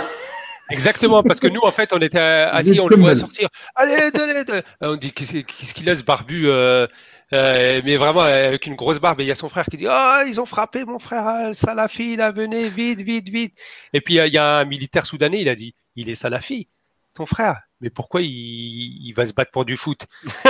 Exactement, 0.70 1.22
parce 1.22 1.40
que 1.40 1.46
nous, 1.46 1.60
en 1.62 1.70
fait, 1.70 1.92
on 1.92 1.98
était 1.98 2.18
assis, 2.18 2.78
on 2.80 2.88
le 2.88 2.96
voit 2.96 3.14
sortir. 3.14 3.48
Allez, 3.74 3.94
allez, 3.94 4.62
On 4.80 4.96
dit 4.96 5.12
qu'est-ce 5.12 5.74
qu'il 5.74 5.86
laisse 5.86 6.04
barbu, 6.04 6.48
euh, 6.48 6.86
euh, 7.32 7.80
mais 7.84 7.96
vraiment 7.96 8.20
avec 8.20 8.66
une 8.66 8.74
grosse 8.74 8.98
barbe. 8.98 9.20
Et 9.20 9.24
il 9.24 9.26
y 9.26 9.32
a 9.32 9.34
son 9.34 9.48
frère 9.48 9.66
qui 9.66 9.76
dit 9.76 9.86
Oh, 9.88 10.22
ils 10.26 10.40
ont 10.40 10.46
frappé 10.46 10.84
mon 10.84 10.98
frère 10.98 11.26
euh, 11.26 11.52
Salafi, 11.52 12.16
là, 12.16 12.32
venez, 12.32 12.68
vite, 12.68 13.00
vite, 13.00 13.28
vite. 13.28 13.58
Et 13.92 14.00
puis 14.00 14.16
il 14.16 14.32
y 14.32 14.38
a 14.38 14.58
un 14.58 14.64
militaire 14.64 15.06
soudanais, 15.06 15.40
il 15.40 15.48
a 15.48 15.54
dit 15.54 15.74
Il 15.96 16.08
est 16.08 16.14
Salafi, 16.14 16.68
ton 17.14 17.26
frère. 17.26 17.60
Mais 17.80 17.90
pourquoi 17.90 18.20
il, 18.22 19.12
va 19.12 19.24
se 19.24 19.32
battre 19.32 19.52
pour 19.52 19.64
du 19.64 19.76
foot? 19.76 20.06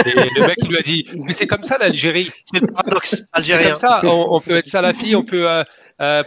Et 0.06 0.12
le 0.14 0.46
mec, 0.46 0.56
il 0.62 0.68
lui 0.68 0.78
a 0.78 0.82
dit 0.82 1.04
Mais 1.16 1.32
c'est 1.32 1.46
comme 1.46 1.62
ça 1.62 1.76
l'Algérie. 1.78 2.30
C'est 2.52 2.60
le 2.60 2.68
paradoxe 2.68 3.22
algérien. 3.32 3.70
Comme 3.70 3.76
ça, 3.76 4.00
on, 4.04 4.26
on, 4.30 4.40
peut 4.40 4.56
être 4.56 4.66
Salafi, 4.66 5.14
on 5.14 5.24
peut. 5.24 5.48
Euh, 5.48 5.62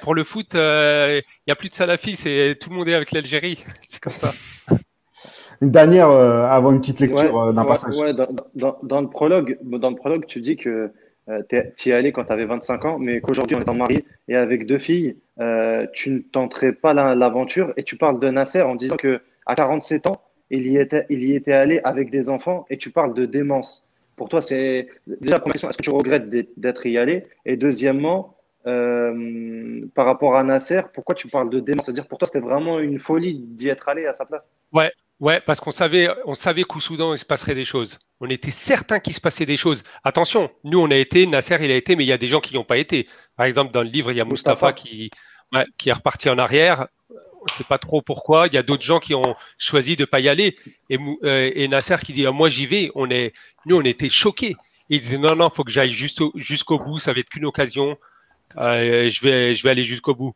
pour 0.01 0.15
le 0.15 0.23
foot, 0.23 0.47
il 0.53 0.59
euh, 0.59 1.21
n'y 1.47 1.51
a 1.51 1.55
plus 1.55 1.69
de 1.69 1.73
salafis, 1.73 2.15
c'est 2.15 2.57
tout 2.59 2.69
le 2.69 2.75
monde 2.75 2.89
est 2.89 2.93
avec 2.93 3.11
l'Algérie. 3.11 3.63
c'est 3.81 4.01
comme 4.01 4.13
ça. 4.13 4.31
Une 5.61 5.71
dernière 5.71 6.09
euh, 6.09 6.43
avant 6.45 6.71
une 6.71 6.79
petite 6.79 6.99
lecture 6.99 7.53
d'un 7.53 7.65
passage. 7.65 7.95
dans, 8.55 9.01
le 9.01 9.07
prologue, 9.07 9.57
dans 9.61 9.89
le 9.89 9.95
prologue, 9.95 10.25
tu 10.25 10.41
dis 10.41 10.55
que 10.55 10.91
tu 11.47 11.89
y 11.89 11.89
es 11.89 11.93
allé 11.93 12.11
quand 12.11 12.25
tu 12.25 12.33
avais 12.33 12.45
25 12.45 12.85
ans, 12.85 12.99
mais 12.99 13.21
qu'aujourd'hui, 13.21 13.55
en 13.55 13.61
étant 13.61 13.75
marié 13.75 14.05
et 14.27 14.35
avec 14.35 14.65
deux 14.65 14.79
filles, 14.79 15.17
tu 15.93 16.09
ne 16.11 16.19
tenterais 16.19 16.73
pas 16.73 16.93
l'aventure. 16.93 17.73
Et 17.77 17.83
tu 17.83 17.95
parles 17.95 18.19
de 18.19 18.29
Nasser 18.29 18.61
en 18.61 18.75
disant 18.75 18.97
que 18.97 19.21
à 19.45 19.55
47 19.55 20.07
ans, 20.07 20.21
il 20.51 20.67
y, 20.67 20.77
était, 20.77 21.05
il 21.09 21.23
y 21.23 21.33
était 21.33 21.53
allé 21.53 21.79
avec 21.83 22.11
des 22.11 22.27
enfants 22.27 22.65
et 22.69 22.77
tu 22.77 22.91
parles 22.91 23.13
de 23.13 23.25
démence. 23.25 23.85
Pour 24.17 24.27
toi, 24.29 24.41
c'est 24.41 24.89
déjà 25.07 25.35
la 25.35 25.39
première 25.39 25.53
question, 25.53 25.69
est-ce 25.69 25.77
que 25.77 25.83
tu 25.83 25.89
regrettes 25.89 26.29
d'être 26.29 26.85
y 26.85 26.97
allé? 26.97 27.25
Et 27.45 27.55
deuxièmement, 27.55 28.35
euh, 28.67 29.87
par 29.95 30.05
rapport 30.05 30.35
à 30.35 30.43
Nasser, 30.43 30.81
pourquoi 30.93 31.15
tu 31.15 31.27
parles 31.27 31.49
de 31.49 31.59
démence? 31.59 31.85
C'est-à-dire 31.85 32.07
pour 32.07 32.17
toi, 32.17 32.27
c'était 32.27 32.45
vraiment 32.45 32.79
une 32.79 32.99
folie 32.99 33.39
d'y 33.39 33.69
être 33.69 33.89
allé 33.89 34.05
à 34.05 34.13
sa 34.13 34.25
place? 34.25 34.43
Ouais, 34.71 34.91
ouais, 35.19 35.41
parce 35.41 35.59
qu'on 35.59 35.71
savait, 35.71 36.09
on 36.25 36.33
savait 36.33 36.63
qu'au 36.63 36.79
Soudan, 36.79 37.13
il 37.13 37.17
se 37.17 37.25
passerait 37.25 37.55
des 37.55 37.65
choses. 37.65 37.97
On 38.19 38.29
était 38.29 38.51
certain 38.51 38.99
qu'il 38.99 39.13
se 39.13 39.21
passait 39.21 39.47
des 39.47 39.57
choses. 39.57 39.83
Attention, 40.03 40.51
nous, 40.63 40.79
on 40.79 40.91
a 40.91 40.95
été, 40.95 41.25
Nasser, 41.25 41.57
il 41.61 41.71
a 41.71 41.75
été, 41.75 41.95
mais 41.95 42.03
il 42.03 42.07
y 42.07 42.13
a 42.13 42.19
des 42.19 42.27
gens 42.27 42.39
qui 42.39 42.53
n'y 42.53 42.59
ont 42.59 42.63
pas 42.63 42.77
été. 42.77 43.07
Par 43.35 43.47
exemple, 43.47 43.71
dans 43.71 43.81
le 43.81 43.89
livre, 43.89 44.11
il 44.11 44.17
y 44.17 44.21
a 44.21 44.25
Mustapha, 44.25 44.73
qui, 44.73 45.09
qui 45.77 45.89
est 45.89 45.93
reparti 45.93 46.29
en 46.29 46.37
arrière. 46.37 46.87
On 47.09 47.45
ne 47.45 47.49
sait 47.49 47.63
pas 47.63 47.79
trop 47.79 48.03
pourquoi. 48.03 48.45
Il 48.45 48.53
y 48.53 48.57
a 48.57 48.63
d'autres 48.63 48.83
gens 48.83 48.99
qui 48.99 49.15
ont 49.15 49.35
choisi 49.57 49.95
de 49.95 50.03
ne 50.03 50.05
pas 50.05 50.19
y 50.19 50.29
aller. 50.29 50.55
Et, 50.91 50.99
euh, 51.23 51.51
et 51.55 51.67
Nasser 51.67 51.95
qui 52.05 52.13
dit 52.13 52.27
ah, 52.27 52.31
Moi, 52.31 52.49
j'y 52.49 52.67
vais. 52.67 52.91
On 52.93 53.09
est, 53.09 53.33
nous, 53.65 53.77
on 53.77 53.81
était 53.81 54.09
choqués. 54.09 54.55
il 54.89 54.99
disait 54.99 55.17
Non, 55.17 55.35
non, 55.35 55.47
il 55.47 55.55
faut 55.55 55.63
que 55.63 55.71
j'aille 55.71 55.91
jusqu'au 55.91 56.77
bout. 56.77 56.99
Ça 56.99 57.13
va 57.13 57.19
être 57.19 57.29
qu'une 57.29 57.45
occasion. 57.45 57.97
Euh, 58.57 59.09
je, 59.09 59.21
vais, 59.21 59.53
je 59.53 59.63
vais 59.63 59.69
aller 59.69 59.83
jusqu'au 59.83 60.15
bout. 60.15 60.33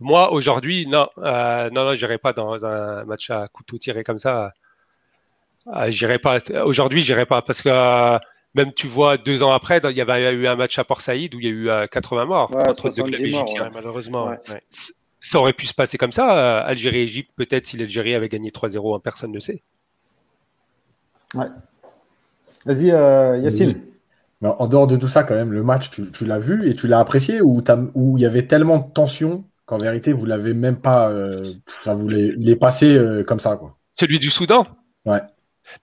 Moi, 0.00 0.32
aujourd'hui, 0.32 0.86
non, 0.86 1.08
euh, 1.18 1.70
non, 1.70 1.84
non, 1.84 1.94
j'irai 1.94 2.18
pas 2.18 2.32
dans 2.32 2.64
un 2.64 3.04
match 3.04 3.30
à 3.30 3.48
couteau 3.48 3.78
tiré 3.78 4.04
comme 4.04 4.18
ça. 4.18 4.52
Euh, 5.74 5.90
j'irai 5.90 6.18
pas. 6.18 6.38
Aujourd'hui, 6.64 7.02
j'irai 7.02 7.26
pas 7.26 7.42
parce 7.42 7.62
que 7.62 8.18
Même 8.54 8.72
tu 8.72 8.86
vois, 8.86 9.16
deux 9.16 9.42
ans 9.42 9.52
après, 9.52 9.80
il 9.84 9.96
y 9.96 10.00
avait 10.00 10.32
eu 10.32 10.46
un 10.46 10.56
match 10.56 10.78
à 10.78 10.84
Port 10.84 11.00
Saïd 11.00 11.34
où 11.34 11.40
il 11.40 11.44
y 11.44 11.48
a 11.48 11.84
eu 11.84 11.88
80 11.88 12.24
morts 12.26 12.56
entre 12.68 12.90
deux 12.90 13.02
clubs 13.02 13.20
égyptiens. 13.20 13.70
malheureusement. 13.74 14.32
Ça 15.20 15.40
aurait 15.40 15.52
pu 15.52 15.66
se 15.66 15.74
passer 15.74 15.98
comme 15.98 16.12
ça, 16.12 16.60
Algérie-Égypte, 16.60 17.32
peut-être 17.34 17.66
si 17.66 17.76
l'Algérie 17.76 18.14
avait 18.14 18.28
gagné 18.28 18.50
3-0, 18.50 18.96
hein, 18.96 19.00
personne 19.02 19.32
ne 19.32 19.40
sait. 19.40 19.62
Ouais. 21.34 21.46
Vas-y, 22.64 22.90
euh, 22.90 23.50
Yacine. 24.42 24.56
en 24.58 24.68
dehors 24.68 24.86
de 24.86 24.96
tout 24.96 25.08
ça, 25.08 25.24
quand 25.24 25.34
même, 25.34 25.52
le 25.52 25.62
match, 25.62 25.90
tu, 25.90 26.24
l'as 26.26 26.38
vu 26.38 26.68
et 26.70 26.74
tu 26.74 26.88
l'as 26.88 27.00
apprécié 27.00 27.40
ou 27.40 27.62
il 28.16 28.22
y 28.22 28.26
avait 28.26 28.46
tellement 28.46 28.78
de 28.78 28.92
tension 28.92 29.44
qu'en 29.68 29.78
vérité, 29.78 30.12
vous 30.12 30.24
l'avez 30.24 30.54
même 30.54 30.80
pas. 30.80 31.10
Euh, 31.10 31.42
vous 31.86 32.10
il 32.10 32.48
est 32.48 32.56
passé 32.56 32.96
euh, 32.96 33.22
comme 33.22 33.38
ça, 33.38 33.56
quoi. 33.56 33.76
Celui 33.92 34.18
du 34.18 34.30
Soudan? 34.30 34.66
Ouais. 35.04 35.20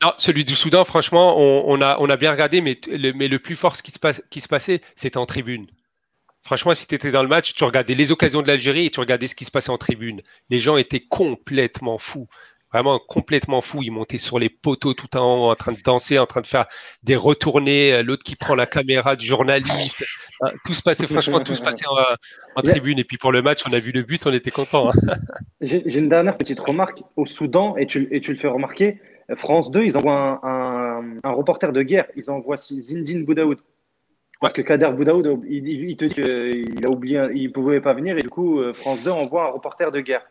Non, 0.01 0.14
celui 0.18 0.43
du 0.43 0.56
Soudan, 0.56 0.84
franchement, 0.84 1.38
on, 1.38 1.80
a, 1.82 1.97
on 1.99 2.10
a 2.10 2.18
bien 2.18 2.32
regardé, 2.32 2.62
mais 2.62 2.80
le, 2.88 3.14
mais 3.14 3.28
le 3.28 3.38
plus 3.38 3.56
fort 3.56 3.76
ce 3.76 3.84
qui 3.84 3.91
se, 3.91 3.99
passe, 3.99 4.24
qui 4.32 4.41
se 4.41 4.47
passait, 4.47 4.82
c'était 4.95 5.18
en 5.18 5.28
tribune. 5.28 5.68
Franchement, 6.41 6.74
si 6.74 6.88
tu 6.88 6.95
étais 6.95 7.12
dans 7.12 7.22
le 7.22 7.30
match, 7.30 7.53
tu 7.53 7.64
regardais 7.64 7.93
les 7.93 8.12
occasions 8.12 8.41
de 8.41 8.47
l'Algérie 8.47 8.88
et 8.88 8.89
tu 8.89 8.99
regardais 8.99 9.28
ce 9.28 9.36
qui 9.36 9.45
se 9.45 9.51
passait 9.51 9.70
en 9.70 9.78
tribune. 9.78 10.22
Les 10.49 10.58
gens 10.58 10.78
étaient 10.78 11.01
complètement 11.01 11.99
fous 11.99 12.28
vraiment 12.76 12.99
complètement 12.99 13.61
fou. 13.61 13.82
Il 13.84 13.91
montait 13.91 14.17
sur 14.17 14.38
les 14.38 14.49
poteaux 14.49 14.93
tout 14.93 15.15
en 15.17 15.38
haut, 15.38 15.51
en 15.51 15.55
train 15.55 15.71
de 15.71 15.82
danser, 15.82 16.19
en 16.19 16.26
train 16.26 16.41
de 16.41 16.47
faire 16.47 16.65
des 17.03 17.15
retournées. 17.15 17.93
Euh, 17.93 18.03
l'autre 18.03 18.23
qui 18.23 18.36
prend 18.36 18.55
la 18.55 18.65
caméra 18.65 19.15
du 19.15 19.26
journaliste. 19.26 20.05
Euh, 20.43 20.47
tout 20.65 20.73
se 20.73 20.82
passait, 20.82 21.07
franchement, 21.07 21.39
tout 21.39 21.55
se 21.55 21.61
passait 21.61 21.86
en, 22.55 22.61
tribune. 22.61 22.99
Et 22.99 23.05
puis 23.05 23.17
pour 23.17 23.32
le 23.32 23.41
match, 23.41 23.63
on 23.69 23.73
a 23.73 23.80
vu 23.80 23.91
le 23.91 24.03
but, 24.03 24.26
on 24.28 24.34
était 24.34 24.51
content. 24.51 24.89
Hein. 24.89 25.13
J'ai 25.61 25.97
une 25.97 26.09
dernière 26.09 26.38
petite 26.38 26.59
remarque. 26.59 27.01
Au 27.15 27.26
Soudan, 27.26 27.78
et 27.78 27.88
tu, 27.88 28.07
et 28.11 28.19
tu 28.19 28.32
le 28.32 28.38
fais 28.38 28.47
remarquer, 28.47 28.99
France 29.36 29.71
2, 29.71 29.84
ils 29.84 29.97
envoient 29.97 30.39
un, 30.43 31.17
un, 31.23 31.32
reporter 31.32 31.71
de 31.71 31.82
guerre. 31.82 32.05
Ils 32.15 32.30
envoient 32.30 32.57
Zindine 32.57 33.23
Boudaoud. 33.23 33.59
Parce 34.41 34.53
que 34.53 34.61
Kader 34.61 34.91
Boudaoud, 34.95 35.43
il, 35.47 35.67
il 35.67 35.97
te 35.97 36.05
dit 36.05 36.13
qu'il 36.13 36.86
a 36.86 36.89
oublié, 36.89 37.26
il 37.34 37.47
ne 37.47 37.51
pouvait 37.53 37.82
pas 37.82 37.93
venir. 37.93 38.17
Et 38.17 38.21
du 38.21 38.30
coup, 38.30 38.59
euh, 38.59 38.73
France 38.73 39.01
2 39.03 39.11
envoie 39.11 39.45
un 39.45 39.51
reporter 39.51 39.91
de 39.91 40.01
guerre. 40.01 40.26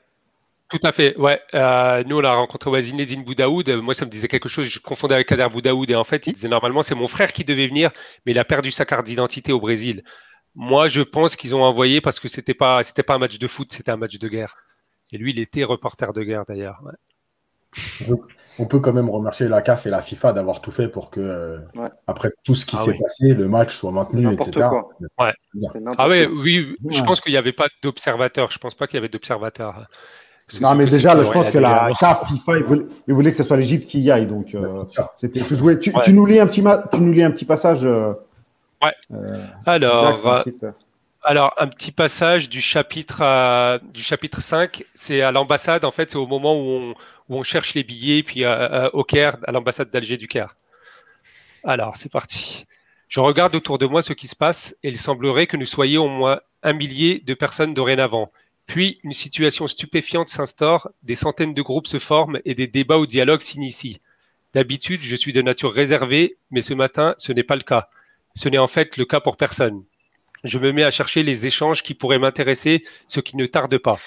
Tout 0.74 0.84
à 0.88 0.90
fait, 0.90 1.16
ouais. 1.18 1.40
Euh, 1.54 2.02
nous, 2.04 2.18
on 2.18 2.24
a 2.24 2.34
rencontré 2.34 2.82
Zinedine 2.82 3.22
Boudaoud. 3.22 3.68
Moi, 3.80 3.94
ça 3.94 4.04
me 4.04 4.10
disait 4.10 4.26
quelque 4.26 4.48
chose. 4.48 4.66
Je 4.66 4.80
confondais 4.80 5.14
avec 5.14 5.28
Kader 5.28 5.46
Boudaoud. 5.48 5.88
Et 5.88 5.94
en 5.94 6.02
fait, 6.02 6.26
il 6.26 6.32
disait 6.34 6.48
normalement, 6.48 6.82
c'est 6.82 6.96
mon 6.96 7.06
frère 7.06 7.32
qui 7.32 7.44
devait 7.44 7.68
venir, 7.68 7.92
mais 8.26 8.32
il 8.32 8.38
a 8.40 8.44
perdu 8.44 8.72
sa 8.72 8.84
carte 8.84 9.06
d'identité 9.06 9.52
au 9.52 9.60
Brésil. 9.60 10.02
Moi, 10.56 10.88
je 10.88 11.02
pense 11.02 11.36
qu'ils 11.36 11.54
ont 11.54 11.62
envoyé 11.62 12.00
parce 12.00 12.18
que 12.18 12.26
c'était 12.26 12.54
pas, 12.54 12.82
c'était 12.82 13.04
pas 13.04 13.14
un 13.14 13.18
match 13.18 13.38
de 13.38 13.46
foot, 13.46 13.68
c'était 13.70 13.92
un 13.92 13.96
match 13.96 14.18
de 14.18 14.26
guerre. 14.26 14.56
Et 15.12 15.18
lui, 15.18 15.32
il 15.32 15.38
était 15.38 15.62
reporter 15.62 16.12
de 16.12 16.24
guerre 16.24 16.44
d'ailleurs. 16.44 16.82
On 18.58 18.66
peut 18.66 18.80
quand 18.80 18.92
même 18.92 19.10
remercier 19.10 19.46
la 19.46 19.62
CAF 19.62 19.86
et 19.86 19.90
la 19.90 20.00
FIFA 20.00 20.32
d'avoir 20.32 20.60
tout 20.60 20.72
fait 20.72 20.88
pour 20.88 21.10
que, 21.10 21.20
euh, 21.20 21.58
après 22.08 22.30
tout 22.44 22.56
ce 22.56 22.66
qui 22.66 22.74
ah 22.76 22.84
s'est 22.84 22.98
passé, 23.00 23.34
le 23.34 23.46
match 23.46 23.76
soit 23.76 23.92
maintenu, 23.92 24.32
etc. 24.32 24.68
Ouais. 25.18 25.32
Ah 25.98 26.08
ouais, 26.08 26.26
oui, 26.26 26.76
je 26.90 27.02
pense 27.02 27.20
qu'il 27.20 27.32
n'y 27.32 27.38
avait 27.38 27.52
pas 27.52 27.68
d'observateurs. 27.80 28.50
Je 28.50 28.58
pense 28.58 28.74
pas 28.74 28.88
qu'il 28.88 28.96
y 28.96 28.98
avait 28.98 29.08
d'observateurs. 29.08 29.88
Non, 30.60 30.74
mais 30.74 30.86
déjà, 30.86 31.22
je 31.22 31.30
pense 31.30 31.50
que 31.50 31.58
la 31.58 31.90
CAF, 31.98 32.28
FIFA, 32.28 32.52
ils 33.06 33.14
voulaient, 33.14 33.30
que 33.30 33.36
ce 33.36 33.42
soit 33.42 33.56
l'Égypte 33.56 33.88
qui 33.88 34.00
y 34.00 34.10
aille. 34.10 34.26
Donc, 34.26 34.54
euh, 34.54 34.84
c'était 35.16 35.40
tout 35.40 35.54
joué. 35.54 35.78
Tu, 35.78 35.92
nous 36.12 36.26
lis 36.26 36.38
un 36.38 36.46
petit, 36.46 36.62
tu 36.92 37.00
nous 37.00 37.12
lis 37.12 37.22
un 37.22 37.30
petit 37.30 37.46
passage. 37.46 37.84
Euh, 37.84 38.12
ouais. 38.82 38.92
Euh, 39.12 39.42
alors, 39.66 40.14
alors, 41.22 41.54
un 41.56 41.66
petit 41.66 41.92
passage 41.92 42.50
du 42.50 42.60
chapitre, 42.60 43.78
du 43.92 44.02
chapitre 44.02 44.42
5, 44.42 44.84
c'est 44.94 45.22
à 45.22 45.32
l'ambassade. 45.32 45.84
En 45.84 45.92
fait, 45.92 46.10
c'est 46.10 46.18
au 46.18 46.26
moment 46.26 46.54
où 46.54 46.68
on, 46.68 46.90
où 46.90 47.38
on, 47.38 47.42
cherche 47.42 47.74
les 47.74 47.82
billets, 47.82 48.22
puis 48.22 48.44
au 48.92 49.04
Caire, 49.04 49.38
à 49.46 49.52
l'ambassade 49.52 49.90
d'Alger 49.90 50.18
du 50.18 50.28
Caire. 50.28 50.56
Alors, 51.64 51.96
c'est 51.96 52.12
parti. 52.12 52.66
Je 53.08 53.20
regarde 53.20 53.54
autour 53.54 53.78
de 53.78 53.86
moi 53.86 54.02
ce 54.02 54.12
qui 54.12 54.28
se 54.28 54.36
passe 54.36 54.76
et 54.82 54.88
il 54.88 54.98
semblerait 54.98 55.46
que 55.46 55.56
nous 55.56 55.66
soyons 55.66 56.06
au 56.06 56.08
moins 56.08 56.40
un 56.62 56.72
millier 56.72 57.20
de 57.20 57.34
personnes 57.34 57.72
dorénavant. 57.72 58.32
Puis, 58.66 58.98
une 59.04 59.12
situation 59.12 59.66
stupéfiante 59.66 60.28
s'instaure, 60.28 60.90
des 61.02 61.14
centaines 61.14 61.54
de 61.54 61.62
groupes 61.62 61.86
se 61.86 61.98
forment 61.98 62.40
et 62.44 62.54
des 62.54 62.66
débats 62.66 62.98
ou 62.98 63.06
dialogues 63.06 63.42
s'initient. 63.42 64.00
D'habitude, 64.54 65.00
je 65.02 65.16
suis 65.16 65.32
de 65.32 65.42
nature 65.42 65.72
réservée, 65.72 66.36
mais 66.50 66.60
ce 66.60 66.74
matin, 66.74 67.14
ce 67.18 67.32
n'est 67.32 67.42
pas 67.42 67.56
le 67.56 67.62
cas. 67.62 67.88
Ce 68.34 68.48
n'est 68.48 68.58
en 68.58 68.68
fait 68.68 68.96
le 68.96 69.04
cas 69.04 69.20
pour 69.20 69.36
personne. 69.36 69.84
Je 70.44 70.58
me 70.58 70.72
mets 70.72 70.84
à 70.84 70.90
chercher 70.90 71.22
les 71.22 71.46
échanges 71.46 71.82
qui 71.82 71.94
pourraient 71.94 72.18
m'intéresser, 72.18 72.84
ce 73.08 73.20
qui 73.20 73.36
ne 73.36 73.46
tarde 73.46 73.76
pas. 73.78 73.98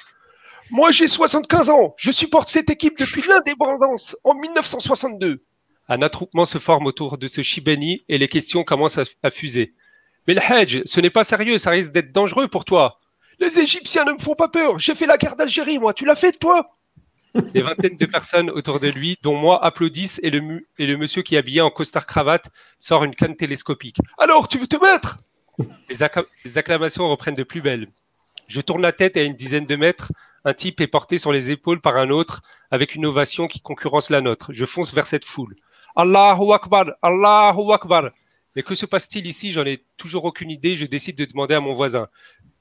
Moi, 0.69 0.91
j'ai 0.91 1.07
75 1.07 1.69
ans. 1.69 1.95
Je 1.97 2.11
supporte 2.11 2.49
cette 2.49 2.69
équipe 2.69 2.97
depuis 2.97 3.23
l'indépendance 3.27 4.17
en 4.23 4.35
1962. 4.35 5.41
Un 5.89 6.01
attroupement 6.01 6.45
se 6.45 6.57
forme 6.57 6.85
autour 6.85 7.17
de 7.17 7.27
ce 7.27 7.41
Shibeni 7.41 8.03
et 8.09 8.17
les 8.17 8.27
questions 8.27 8.63
commencent 8.63 8.99
à, 9.23 9.31
fuser. 9.31 9.73
Mais 10.27 10.33
le 10.33 10.41
Hedge, 10.41 10.81
ce 10.85 10.99
n'est 10.99 11.09
pas 11.09 11.23
sérieux, 11.23 11.57
ça 11.57 11.69
risque 11.69 11.91
d'être 11.91 12.11
dangereux 12.11 12.49
pour 12.49 12.65
toi. 12.65 12.99
Les 13.39 13.59
Égyptiens 13.59 14.05
ne 14.05 14.13
me 14.13 14.19
font 14.19 14.35
pas 14.35 14.47
peur. 14.47 14.79
J'ai 14.79 14.95
fait 14.95 15.05
la 15.05 15.17
guerre 15.17 15.35
d'Algérie, 15.35 15.79
moi. 15.79 15.93
Tu 15.93 16.05
l'as 16.05 16.15
fait, 16.15 16.39
toi? 16.39 16.77
Des 17.53 17.61
vingtaines 17.61 17.97
de 17.97 18.05
personnes 18.05 18.49
autour 18.49 18.79
de 18.79 18.87
lui, 18.87 19.17
dont 19.21 19.35
moi, 19.35 19.63
applaudissent 19.63 20.19
et 20.23 20.29
le, 20.31 20.65
et 20.79 20.87
le 20.87 20.97
monsieur 20.97 21.21
qui 21.21 21.35
est 21.35 21.37
habillé 21.37 21.61
en 21.61 21.69
costard-cravate 21.69 22.49
sort 22.79 23.03
une 23.03 23.13
canne 23.13 23.35
télescopique. 23.35 23.97
Alors, 24.17 24.47
tu 24.47 24.57
veux 24.57 24.67
te 24.67 24.77
mettre? 24.77 25.19
Les, 25.89 26.57
acclamations 26.57 27.07
reprennent 27.07 27.35
de 27.35 27.43
plus 27.43 27.61
belle. 27.61 27.87
Je 28.47 28.61
tourne 28.61 28.81
la 28.81 28.91
tête 28.91 29.17
et 29.17 29.21
à 29.21 29.23
une 29.23 29.33
dizaine 29.33 29.65
de 29.65 29.75
mètres, 29.75 30.11
un 30.45 30.53
type 30.53 30.79
est 30.81 30.87
porté 30.87 31.17
sur 31.17 31.33
les 31.33 31.51
épaules 31.51 31.81
par 31.81 31.97
un 31.97 32.09
autre 32.09 32.41
avec 32.71 32.95
une 32.95 33.05
ovation 33.05 33.47
qui 33.47 33.59
concurrence 33.59 34.09
la 34.09 34.21
nôtre. 34.21 34.53
Je 34.53 34.65
fonce 34.65 34.93
vers 34.93 35.05
cette 35.05 35.25
foule. 35.25 35.55
Allahu 35.95 36.53
Akbar, 36.53 36.85
Allahu 37.01 37.73
Akbar. 37.73 38.11
Mais 38.55 38.63
que 38.63 38.75
se 38.75 38.85
passe-t-il 38.85 39.27
ici? 39.27 39.51
J'en 39.51 39.65
ai 39.65 39.83
toujours 39.97 40.25
aucune 40.25 40.49
idée. 40.49 40.75
Je 40.75 40.85
décide 40.85 41.17
de 41.17 41.25
demander 41.25 41.55
à 41.55 41.59
mon 41.59 41.73
voisin. 41.73 42.07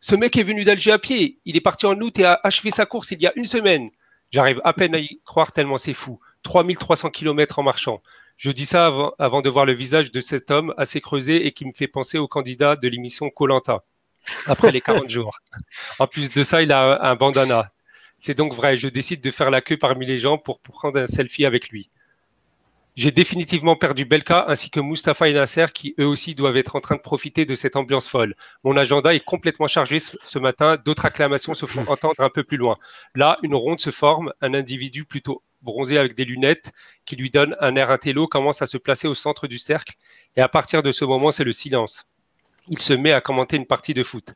Ce 0.09 0.15
mec 0.15 0.37
est 0.37 0.45
venu 0.45 0.63
d'Alger 0.63 0.93
à 0.93 1.01
pied. 1.01 1.41
Il 1.47 1.57
est 1.57 1.61
parti 1.61 1.85
en 1.85 2.01
août 2.01 2.17
et 2.21 2.25
a 2.25 2.39
achevé 2.45 2.71
sa 2.71 2.87
course 2.87 3.11
il 3.11 3.21
y 3.21 3.27
a 3.27 3.33
une 3.35 3.47
semaine. 3.47 3.91
J'arrive 4.31 4.61
à 4.63 4.73
peine 4.73 4.95
à 4.95 4.99
y 4.99 5.21
croire 5.25 5.51
tellement 5.51 5.79
c'est 5.79 5.95
fou. 5.95 6.21
3300 6.45 7.11
km 7.11 7.59
en 7.59 7.65
marchant. 7.65 8.01
Je 8.37 8.53
dis 8.53 8.67
ça 8.67 8.87
avant, 9.19 9.43
de 9.43 9.51
voir 9.51 9.67
le 9.67 9.73
visage 9.73 10.13
de 10.13 10.21
cet 10.21 10.53
homme 10.53 10.73
assez 10.77 11.01
creusé 11.01 11.45
et 11.45 11.51
qui 11.51 11.65
me 11.65 11.73
fait 11.73 11.89
penser 11.89 12.19
au 12.19 12.29
candidat 12.29 12.77
de 12.77 12.87
l'émission 12.87 13.31
Colanta 13.31 13.83
après 14.47 14.71
les 14.71 14.81
40 14.81 15.11
jours. 15.11 15.41
En 15.99 16.07
plus 16.07 16.31
de 16.33 16.45
ça, 16.45 16.63
il 16.63 16.71
a 16.71 17.03
un 17.03 17.17
bandana. 17.17 17.73
C'est 18.21 18.35
donc 18.35 18.55
vrai, 18.55 18.77
je 18.77 18.87
décide 18.87 19.21
de 19.21 19.33
faire 19.33 19.51
la 19.51 19.61
queue 19.61 19.77
parmi 19.77 20.07
les 20.07 20.21
gens 20.21 20.39
pour 20.39 20.61
prendre 20.61 21.01
un 21.01 21.09
selfie 21.09 21.47
avec 21.47 21.69
lui. 21.71 21.91
J'ai 22.97 23.11
définitivement 23.11 23.77
perdu 23.77 24.07
Belka 24.07 24.47
ainsi 24.49 24.71
que 24.71 24.81
Mustapha 24.81 25.29
et 25.29 25.35
Nasser 25.35 25.67
qui 25.75 25.95
eux 26.01 26.07
aussi 26.07 26.35
doivent 26.35 26.57
être 26.57 26.77
en 26.77 26.81
train 26.81 26.97
de 26.97 27.03
profiter 27.03 27.45
de 27.45 27.55
cette 27.55 27.77
ambiance 27.77 28.09
folle. 28.09 28.35
Mon 28.65 28.75
agenda 28.75 29.15
est 29.15 29.23
complètement 29.23 29.67
chargé 29.67 29.99
ce 30.01 30.39
matin. 30.39 30.79
D'autres 30.83 31.05
acclamations 31.05 31.53
se 31.53 31.67
font 31.67 31.85
entendre 31.91 32.21
un 32.21 32.31
peu 32.31 32.43
plus 32.43 32.57
loin. 32.57 32.79
Là, 33.15 33.37
une 33.43 33.55
ronde 33.55 33.81
se 33.81 33.91
forme. 33.91 34.33
Un 34.41 34.55
individu 34.55 35.05
plutôt 35.05 35.43
bronzé 35.61 35.99
avec 35.99 36.15
des 36.15 36.25
lunettes 36.25 36.73
qui 37.05 37.17
lui 37.17 37.29
donne 37.31 37.55
un 37.61 37.77
air 37.77 37.91
intello 37.91 38.29
commence 38.29 38.63
à 38.63 38.67
se 38.67 38.79
placer 38.79 39.07
au 39.09 39.15
centre 39.15 39.47
du 39.47 39.59
cercle 39.59 39.95
et 40.35 40.41
à 40.41 40.49
partir 40.49 40.83
de 40.83 40.91
ce 40.91 41.05
moment, 41.05 41.31
c'est 41.31 41.45
le 41.45 41.53
silence. 41.53 42.09
Il 42.69 42.81
se 42.81 42.95
met 42.95 43.13
à 43.13 43.21
commenter 43.21 43.57
une 43.57 43.67
partie 43.67 43.93
de 43.93 44.03
foot. 44.03 44.33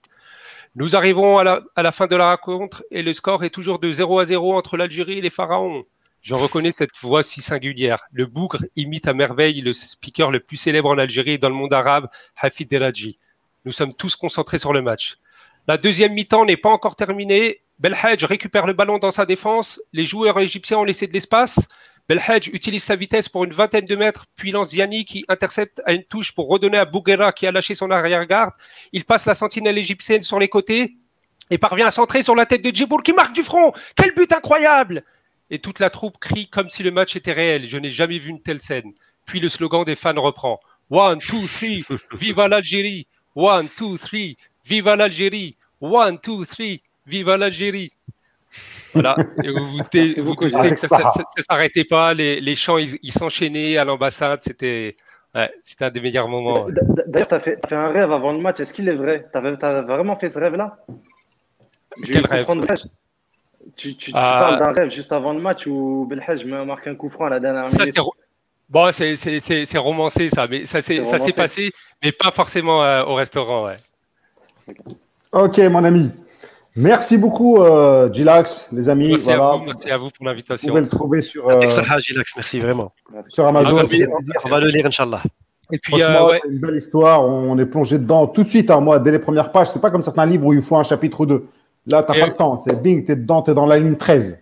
Nous 0.74 0.96
arrivons 0.96 1.38
à 1.38 1.44
la, 1.82 1.92
fin 1.92 2.06
de 2.06 2.14
la 2.14 2.30
rencontre 2.30 2.84
et 2.90 3.02
le 3.02 3.14
score 3.14 3.42
est 3.42 3.50
toujours 3.50 3.78
de 3.78 3.90
0 3.90 4.18
à 4.18 4.26
0 4.26 4.54
entre 4.54 4.76
l'Algérie 4.76 5.18
et 5.18 5.22
les 5.22 5.30
Pharaons. 5.30 5.86
Je 6.22 6.34
reconnais 6.34 6.70
cette 6.70 6.96
voix 7.00 7.22
si 7.22 7.40
singulière. 7.40 8.04
Le 8.12 8.26
bougre 8.26 8.58
imite 8.76 9.08
à 9.08 9.14
merveille 9.14 9.62
le 9.62 9.72
speaker 9.72 10.30
le 10.30 10.40
plus 10.40 10.58
célèbre 10.58 10.90
en 10.90 10.98
Algérie 10.98 11.32
et 11.32 11.38
dans 11.38 11.48
le 11.48 11.54
monde 11.54 11.72
arabe, 11.72 12.08
Hafid 12.38 12.70
Deladji. 12.70 13.18
Nous 13.64 13.72
sommes 13.72 13.94
tous 13.94 14.16
concentrés 14.16 14.58
sur 14.58 14.74
le 14.74 14.82
match. 14.82 15.16
La 15.66 15.78
deuxième 15.78 16.12
mi-temps 16.12 16.44
n'est 16.44 16.58
pas 16.58 16.68
encore 16.68 16.94
terminée. 16.94 17.62
Belhadj 17.78 18.24
récupère 18.24 18.66
le 18.66 18.74
ballon 18.74 18.98
dans 18.98 19.10
sa 19.10 19.24
défense. 19.24 19.80
Les 19.94 20.04
joueurs 20.04 20.38
égyptiens 20.38 20.78
ont 20.78 20.84
laissé 20.84 21.06
de 21.06 21.14
l'espace. 21.14 21.58
Belhadj 22.06 22.50
utilise 22.52 22.84
sa 22.84 22.96
vitesse 22.96 23.30
pour 23.30 23.44
une 23.44 23.52
vingtaine 23.52 23.86
de 23.86 23.96
mètres, 23.96 24.26
puis 24.36 24.50
lance 24.50 24.70
Ziani 24.70 25.06
qui 25.06 25.24
intercepte 25.28 25.80
à 25.86 25.92
une 25.92 26.04
touche 26.04 26.32
pour 26.32 26.48
redonner 26.48 26.76
à 26.76 26.84
Bouguera 26.84 27.32
qui 27.32 27.46
a 27.46 27.52
lâché 27.52 27.74
son 27.74 27.90
arrière-garde. 27.90 28.52
Il 28.92 29.04
passe 29.04 29.24
la 29.24 29.34
sentinelle 29.34 29.78
égyptienne 29.78 30.22
sur 30.22 30.38
les 30.38 30.48
côtés 30.48 30.96
et 31.48 31.56
parvient 31.56 31.86
à 31.86 31.90
centrer 31.90 32.22
sur 32.22 32.34
la 32.34 32.44
tête 32.44 32.62
de 32.62 32.74
Djibour 32.74 33.02
qui 33.02 33.12
marque 33.12 33.34
du 33.34 33.42
front. 33.42 33.72
Quel 33.96 34.12
but 34.12 34.32
incroyable 34.32 35.02
et 35.50 35.58
toute 35.58 35.78
la 35.80 35.90
troupe 35.90 36.18
crie 36.18 36.48
comme 36.48 36.70
si 36.70 36.82
le 36.82 36.90
match 36.90 37.16
était 37.16 37.32
réel. 37.32 37.66
Je 37.66 37.76
n'ai 37.76 37.90
jamais 37.90 38.18
vu 38.18 38.30
une 38.30 38.40
telle 38.40 38.60
scène. 38.60 38.92
Puis 39.26 39.40
le 39.40 39.48
slogan 39.48 39.84
des 39.84 39.96
fans 39.96 40.20
reprend. 40.20 40.58
One, 40.90 41.18
two, 41.18 41.46
three, 41.46 41.84
viva 42.12 42.48
l'Algérie. 42.48 43.06
One, 43.34 43.68
two, 43.68 43.96
three, 43.98 44.36
viva 44.64 44.96
l'Algérie. 44.96 45.56
One, 45.80 46.18
two, 46.18 46.44
three, 46.44 46.82
viva 47.06 47.36
l'Algérie. 47.36 47.92
Voilà. 48.92 49.16
Et 49.44 49.50
vous, 49.50 49.66
vous, 49.66 50.34
que 50.34 50.50
ça 50.76 50.98
ne 51.36 51.42
s'arrêtait 51.42 51.84
pas. 51.84 52.14
Les, 52.14 52.40
les 52.40 52.54
chants, 52.54 52.78
ils 52.78 53.12
s'enchaînaient 53.12 53.76
à 53.76 53.84
l'ambassade. 53.84 54.40
C'était 54.42 54.96
ouais, 55.34 55.50
un 55.80 55.90
des 55.90 56.00
meilleurs 56.00 56.28
moments. 56.28 56.66
D'ailleurs, 57.06 57.28
tu 57.28 57.34
as, 57.34 57.40
fait 57.40 57.72
un 57.72 57.88
rêve 57.90 58.10
avant 58.10 58.32
le 58.32 58.40
match. 58.40 58.58
Est-ce 58.58 58.72
qu'il 58.72 58.88
est 58.88 58.94
vrai? 58.94 59.28
Tu 59.32 59.38
as, 59.38 59.82
vraiment 59.82 60.16
fait 60.16 60.28
ce 60.28 60.38
rêve-là? 60.40 60.76
Quel 62.04 62.26
rêve? 62.26 62.46
Tu, 63.76 63.96
tu, 63.96 64.10
ah. 64.14 64.38
parles 64.40 64.58
d'un 64.58 64.72
rêve 64.72 64.90
juste 64.90 65.12
avant 65.12 65.32
le 65.32 65.40
match 65.40 65.66
où 65.66 66.06
Belhaj 66.08 66.44
me 66.44 66.64
marque 66.64 66.86
un 66.86 66.94
coup 66.94 67.10
franc 67.10 67.26
à 67.26 67.30
la 67.30 67.40
dernière 67.40 67.64
minute. 67.64 67.98
Bon, 68.68 68.90
c'est 68.92 69.78
romancé 69.78 70.28
ça, 70.28 70.46
mais 70.46 70.64
ça 70.66 70.80
s'est 70.80 71.32
passé, 71.34 71.70
mais 72.02 72.12
pas 72.12 72.30
forcément 72.30 72.84
euh, 72.84 73.04
au 73.04 73.14
restaurant. 73.14 73.66
Ouais. 73.66 73.76
Ok, 75.32 75.58
mon 75.58 75.84
ami. 75.84 76.10
Merci 76.76 77.18
beaucoup, 77.18 77.58
euh, 77.58 78.12
Gilax, 78.12 78.70
les 78.72 78.88
amis. 78.88 79.08
Merci, 79.08 79.32
à 79.32 79.38
vous, 79.38 79.64
merci 79.64 79.90
à 79.90 79.98
vous 79.98 80.10
pour 80.10 80.24
l'invitation. 80.24 80.68
Vous 80.68 80.72
pouvez 80.72 80.82
le 80.82 80.88
trouver 80.88 81.20
sur. 81.20 81.48
Euh, 81.48 81.58
Gilax, 81.98 82.32
merci 82.36 82.60
vraiment. 82.60 82.92
Sur 83.28 83.46
Amazon. 83.46 83.84
On 84.44 84.48
va, 84.48 84.60
le 84.60 84.68
lire, 84.68 84.86
Inch'Allah. 84.86 85.22
Et 85.72 85.78
puis, 85.78 86.00
euh, 86.00 86.26
ouais. 86.26 86.40
c'est 86.42 86.48
une 86.48 86.58
belle 86.58 86.76
histoire. 86.76 87.24
On 87.24 87.58
est 87.58 87.66
plongé 87.66 87.98
dedans 87.98 88.26
tout 88.28 88.44
de 88.44 88.48
suite. 88.48 88.70
Hein, 88.70 88.80
moi, 88.80 88.98
dès 88.98 89.10
les 89.10 89.18
premières 89.18 89.50
pages, 89.50 89.70
c'est 89.70 89.80
pas 89.80 89.90
comme 89.90 90.02
certains 90.02 90.26
livres 90.26 90.46
où 90.46 90.52
il 90.52 90.62
faut 90.62 90.76
un 90.76 90.82
chapitre 90.84 91.20
ou 91.20 91.26
deux. 91.26 91.46
Là, 91.86 92.02
tu 92.02 92.12
n'as 92.12 92.20
pas 92.20 92.26
le 92.26 92.36
temps. 92.36 92.58
C'est 92.58 92.80
bing, 92.80 93.04
tu 93.04 93.12
es 93.12 93.16
dedans, 93.16 93.42
tu 93.42 93.50
es 93.50 93.54
dans 93.54 93.66
la 93.66 93.78
ligne 93.78 93.96
13. 93.96 94.40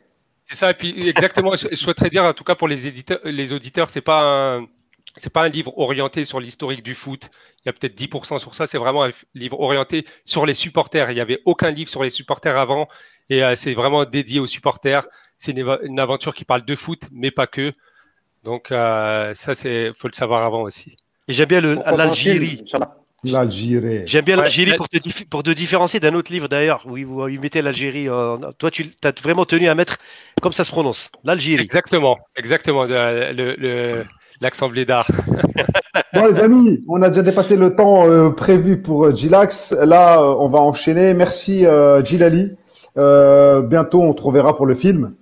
C'est 0.49 0.57
ça. 0.57 0.71
Et 0.71 0.75
puis, 0.75 1.09
exactement, 1.09 1.55
je, 1.55 1.75
souhaiterais 1.75 2.11
dire, 2.11 2.25
en 2.25 2.33
tout 2.33 2.45
cas 2.45 2.55
pour 2.55 2.69
les, 2.69 2.87
éditeurs, 2.87 3.21
les 3.25 3.53
auditeurs, 3.53 3.91
c'est 3.91 4.01
pas 4.01 4.23
un, 4.23 4.67
c'est 5.17 5.33
pas 5.33 5.43
un 5.43 5.49
livre 5.49 5.77
orienté 5.79 6.25
sur 6.25 6.41
l'historique 6.41 6.83
du 6.83 6.95
foot. 6.95 7.31
Il 7.65 7.67
y 7.67 7.69
a 7.69 7.73
peut-être 7.73 7.99
10% 7.99 8.39
sur 8.39 8.55
ça. 8.55 8.67
C'est 8.67 8.79
vraiment 8.79 9.05
un 9.05 9.11
livre 9.35 9.61
orienté 9.61 10.07
sur 10.25 10.47
les 10.47 10.55
supporters. 10.55 11.11
Il 11.11 11.15
n'y 11.15 11.21
avait 11.21 11.41
aucun 11.45 11.71
livre 11.71 11.91
sur 11.91 12.03
les 12.03 12.11
supporters 12.11 12.57
avant. 12.57 12.89
Et 13.31 13.45
euh, 13.45 13.55
c'est 13.57 13.75
vraiment 13.75 14.05
dédié 14.05 14.41
aux 14.41 14.47
supporters. 14.47 15.07
C'est 15.37 15.53
une, 15.53 16.01
aventure 16.01 16.35
qui 16.35 16.45
parle 16.45 16.65
de 16.65 16.75
foot, 16.75 17.03
mais 17.13 17.31
pas 17.31 17.47
que. 17.47 17.73
Donc, 18.45 18.73
euh, 18.73 19.35
ça, 19.35 19.55
c'est 19.55 19.93
faut 19.97 20.09
le 20.09 20.15
savoir 20.15 20.45
avant 20.45 20.63
aussi. 20.63 20.97
Et 21.27 21.33
j'aime 21.33 21.49
bien 21.49 21.61
l'Algérie. 21.61 22.65
L'Algérie. 23.25 24.03
J'aime 24.07 24.25
bien 24.25 24.37
l'Algérie 24.37 24.75
pour, 24.77 24.89
te, 24.89 25.25
pour 25.25 25.43
te 25.43 25.51
différencier 25.51 25.99
d'un 25.99 26.15
autre 26.15 26.33
livre 26.33 26.49
d'ailleurs, 26.49 26.85
où 26.87 26.97
vous 27.05 27.29
mettez 27.41 27.63
l'Algérie. 27.63 28.07
toi, 28.59 28.71
tu 28.71 28.91
as 29.03 29.13
vraiment 29.23 29.45
tenu 29.45 29.69
à 29.69 29.75
mettre 29.75 29.99
comme 30.41 30.53
ça 30.53 30.65
se 30.65 30.71
prononce, 30.71 31.11
l'Algérie. 31.25 31.63
Exactement, 31.63 32.19
exactement, 32.37 32.85
l'accent 34.41 34.69
blédard. 34.69 35.09
bon, 36.15 36.27
les 36.27 36.41
amis, 36.41 36.85
on 36.89 37.03
a 37.03 37.09
déjà 37.09 37.23
dépassé 37.23 37.57
le 37.57 37.75
temps 37.75 38.09
euh, 38.09 38.31
prévu 38.31 38.81
pour 38.81 39.07
euh, 39.07 39.15
Gilax. 39.15 39.73
Là, 39.85 40.21
euh, 40.21 40.35
on 40.39 40.47
va 40.47 40.61
enchaîner. 40.61 41.15
Merci, 41.15 41.65
Gilali. 42.05 42.53
bientôt, 42.97 44.03
on 44.03 44.15
te 44.15 44.23
reverra 44.23 44.57
pour 44.57 44.67
le 44.67 44.75
film 44.75 45.15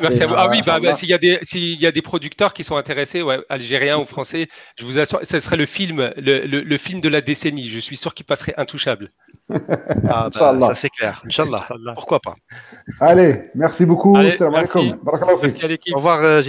merci 0.00 0.22
à 0.22 0.26
vous. 0.26 0.34
Ah 0.36 0.48
oui, 0.50 0.60
bah, 0.64 0.80
bah, 0.80 0.92
s'il 0.92 1.08
y, 1.08 1.14
a 1.14 1.18
des, 1.18 1.38
y 1.54 1.86
a 1.86 1.92
des 1.92 2.02
producteurs 2.02 2.52
qui 2.52 2.64
sont 2.64 2.76
intéressés, 2.76 3.22
ouais, 3.22 3.38
algériens 3.48 3.98
ou 3.98 4.04
français, 4.04 4.48
je 4.78 4.84
vous 4.84 4.98
assure, 4.98 5.20
ce 5.22 5.40
serait 5.40 5.56
le 5.56 5.66
film, 5.66 6.12
le, 6.16 6.44
le, 6.44 6.78
film 6.78 7.00
de 7.00 7.08
la 7.08 7.20
décennie. 7.20 7.68
Je 7.68 7.78
suis 7.78 7.96
sûr 7.96 8.14
qu'il 8.14 8.26
passerait 8.26 8.54
intouchable. 8.56 9.10
ah, 10.08 10.30
bah, 10.32 10.60
ça 10.68 10.74
c'est 10.74 10.90
clair. 10.90 11.22
Inch'Allah. 11.26 11.66
Pourquoi 11.94 12.20
pas? 12.20 12.34
Allez, 13.00 13.50
merci 13.54 13.84
beaucoup. 13.84 14.16
Allez, 14.16 14.32
Salam. 14.32 14.64
Au 15.04 15.96
revoir, 15.96 16.22
euh, 16.22 16.42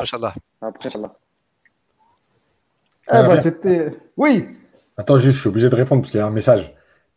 Inch'Allah. 0.00 0.34
Après, 0.60 0.90
Eh 3.08 3.12
ben, 3.12 3.40
c'était. 3.40 3.90
Oui. 4.16 4.46
Attends, 4.96 5.16
juste, 5.18 5.36
je 5.36 5.40
suis 5.40 5.48
obligé 5.48 5.68
de 5.68 5.74
répondre 5.74 6.02
parce 6.02 6.10
qu'il 6.10 6.20
y 6.20 6.22
a 6.22 6.26
un 6.26 6.30
message. 6.30 6.72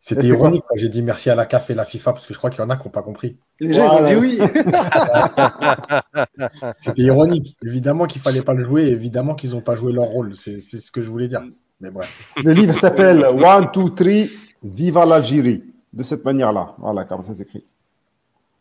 C'était 0.08 0.28
ironique 0.28 0.64
quand 0.70 0.78
j'ai 0.78 0.88
dit 0.88 1.02
merci 1.02 1.32
à 1.32 1.36
la 1.36 1.48
CAF 1.48 1.72
et 1.72 1.74
la 1.74 1.84
FIFA 1.84 2.14
parce 2.14 2.28
que 2.28 2.34
je 2.36 2.38
crois 2.38 2.52
qu'il 2.52 2.60
y 2.60 2.64
en 2.64 2.70
a 2.70 2.78
qui 2.78 2.84
n'ont 2.84 2.92
pas 2.92 3.02
compris. 3.02 3.38
Les 3.60 3.74
gens 3.74 3.98
ont 3.98 4.04
dit 4.04 4.14
oui. 4.14 4.40
C'était 6.80 7.02
ironique. 7.02 7.58
Évidemment 7.66 8.06
qu'il 8.06 8.20
ne 8.20 8.24
fallait 8.24 8.44
pas 8.44 8.54
le 8.54 8.64
jouer, 8.64 8.84
évidemment 8.84 9.34
qu'ils 9.34 9.52
n'ont 9.52 9.62
pas 9.62 9.76
joué 9.76 9.92
leur 9.92 10.06
rôle. 10.06 10.36
C'est 10.36 10.62
ce 10.62 10.92
que 10.92 11.02
je 11.02 11.10
voulais 11.10 11.28
dire. 11.28 11.42
Mais 11.82 11.90
bref. 11.90 12.36
Le 12.44 12.52
livre 12.52 12.76
s'appelle 12.76 13.26
One, 13.26 13.72
Two, 13.72 13.90
Three, 13.90 14.30
Viva 14.64 15.08
l'Algérie. 15.08 15.64
De 15.92 16.04
cette 16.04 16.24
manière-là. 16.24 16.76
Voilà, 16.78 17.06
comme 17.06 17.24
ça 17.24 17.34
s'écrit. 17.34 17.64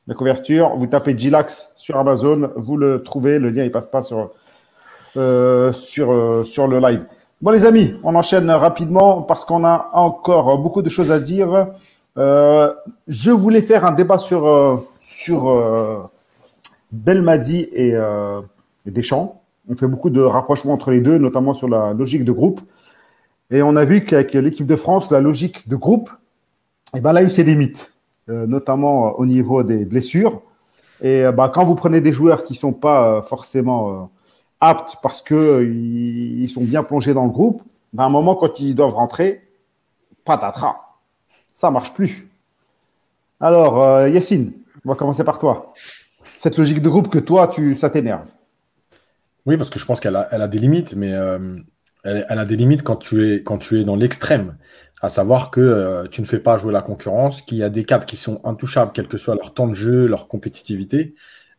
La 0.07 0.15
couverture, 0.15 0.75
vous 0.77 0.87
tapez 0.87 1.19
Gilax 1.19 1.75
sur 1.77 1.99
Amazon, 1.99 2.53
vous 2.57 2.79
le 2.79 3.03
trouvez. 3.03 3.39
Le 3.39 3.51
lien, 3.51 3.65
il 3.65 3.71
passe 3.71 3.89
pas 3.89 4.01
sur, 4.01 4.31
euh, 5.19 5.75
sur, 5.75 6.11
euh, 6.11 6.43
sur 6.43 6.69
le 6.69 6.79
live. 6.79 7.05
Bon, 7.43 7.51
les 7.51 7.67
amis, 7.67 7.95
on 8.05 8.15
enchaîne 8.15 8.49
rapidement 8.51 9.23
parce 9.23 9.45
qu'on 9.45 9.65
a 9.65 9.91
encore 9.93 10.57
beaucoup 10.59 10.83
de 10.83 10.89
choses 10.89 11.11
à 11.11 11.19
dire. 11.19 11.69
Euh, 12.17 12.73
je 13.09 13.31
voulais 13.31 13.61
faire 13.61 13.85
un 13.85 13.93
débat 13.93 14.19
sur, 14.19 14.47
euh, 14.47 14.77
euh, 15.31 15.99
Belmadi 16.93 17.69
et, 17.73 17.95
et, 18.87 18.91
Deschamps. 18.91 19.43
On 19.69 19.75
fait 19.75 19.89
beaucoup 19.89 20.11
de 20.11 20.21
rapprochements 20.21 20.73
entre 20.73 20.91
les 20.91 21.01
deux, 21.01 21.19
notamment 21.19 21.55
sur 21.55 21.69
la 21.69 21.93
logique 21.93 22.25
de 22.25 22.33
groupe. 22.33 22.61
Et 23.51 23.63
on 23.63 23.77
a 23.77 23.85
vu 23.85 24.05
qu'avec 24.05 24.33
l'équipe 24.35 24.67
de 24.67 24.77
France, 24.77 25.11
la 25.11 25.21
logique 25.21 25.69
de 25.69 25.77
groupe, 25.77 26.11
eh 26.97 27.01
ben, 27.01 27.11
elle 27.11 27.17
a 27.17 27.23
eu 27.25 27.29
ses 27.29 27.43
limites, 27.43 27.93
notamment 28.29 29.19
au 29.19 29.27
niveau 29.27 29.63
des 29.65 29.85
blessures. 29.85 30.41
Et 31.03 31.25
bah, 31.37 31.51
quand 31.53 31.65
vous 31.65 31.75
prenez 31.75 32.01
des 32.01 32.13
joueurs 32.13 32.45
qui 32.45 32.53
ne 32.53 32.59
sont 32.59 32.73
pas 32.73 33.23
forcément 33.23 34.11
aptes 34.61 34.97
parce 35.03 35.23
qu'ils 35.23 36.43
ils 36.43 36.51
sont 36.51 36.65
bien 36.65 36.83
plongés 36.83 37.15
dans 37.15 37.25
le 37.25 37.31
groupe, 37.31 37.63
ben, 37.93 38.05
à 38.05 38.07
un 38.07 38.11
moment, 38.11 38.35
quand 38.35 38.59
ils 38.61 38.75
doivent 38.75 38.95
rentrer, 38.95 39.43
patatras, 40.25 40.81
ça 41.51 41.71
marche 41.71 41.95
plus. 41.95 42.29
Alors, 43.41 43.83
euh, 43.83 44.09
Yacine, 44.09 44.53
on 44.85 44.89
va 44.89 44.95
commencer 44.97 45.23
par 45.23 45.39
toi. 45.39 45.73
Cette 46.37 46.57
logique 46.57 46.83
de 46.83 46.89
groupe 46.89 47.09
que 47.09 47.19
toi, 47.19 47.49
tu, 47.49 47.77
ça 47.77 47.91
t'énerve. 47.91 48.29
Oui, 49.47 49.57
parce 49.57 49.71
que 49.71 49.79
je 49.79 49.85
pense 49.85 50.01
qu'elle 50.01 50.17
a, 50.17 50.29
elle 50.33 50.43
a 50.43 50.49
des 50.49 50.59
limites, 50.59 50.97
mais 50.97 51.13
euh, 51.13 51.59
elle, 52.03 52.39
a 52.39 52.45
des 52.45 52.57
limites 52.57 52.83
quand 52.83 52.97
tu 52.97 53.29
es, 53.29 53.43
quand 53.43 53.59
tu 53.59 53.79
es 53.79 53.85
dans 53.85 53.97
l'extrême. 53.97 54.57
À 55.03 55.11
savoir 55.11 55.51
que 55.51 55.61
euh, 55.61 56.09
tu 56.09 56.23
ne 56.23 56.27
fais 56.27 56.39
pas 56.39 56.57
jouer 56.57 56.73
la 56.73 56.81
concurrence, 56.81 57.43
qu'il 57.43 57.59
y 57.59 57.63
a 57.63 57.69
des 57.69 57.85
cadres 57.85 58.07
qui 58.07 58.17
sont 58.17 58.41
intouchables, 58.45 58.93
quel 58.95 59.07
que 59.07 59.19
soit 59.19 59.35
leur 59.35 59.53
temps 59.53 59.69
de 59.69 59.75
jeu, 59.75 60.07
leur 60.07 60.29
compétitivité. 60.29 61.15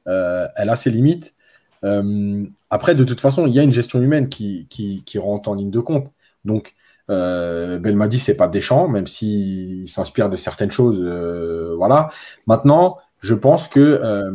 elle 0.06 0.70
a 0.70 0.76
ses 0.76 0.90
limites. 0.90 1.35
Euh, 1.84 2.46
après, 2.70 2.96
de 2.96 3.04
toute 3.04 3.20
façon, 3.20 3.48
il 3.48 3.54
y 3.54 3.60
a 3.60 3.64
une 3.64 3.74
gestion 3.74 4.02
humaine 4.02 4.30
qui, 4.30 4.68
qui, 4.70 5.20
rentre 5.20 5.50
en 5.50 5.56
ligne 5.56 5.72
de 5.72 5.80
compte. 5.80 6.12
Donc, 6.46 6.76
euh, 7.10 7.78
Belmadi, 7.80 8.20
c'est 8.20 8.38
pas 8.38 8.48
Deschamps, 8.48 8.88
même 8.88 9.08
s'il 9.08 9.90
s'inspire 9.90 10.30
de 10.30 10.36
certaines 10.38 10.72
choses. 10.72 11.02
Euh, 11.04 11.76
voilà. 11.78 12.10
Maintenant, 12.48 12.98
je 13.22 13.34
pense 13.34 13.68
que 13.68 13.80
euh, 13.80 14.32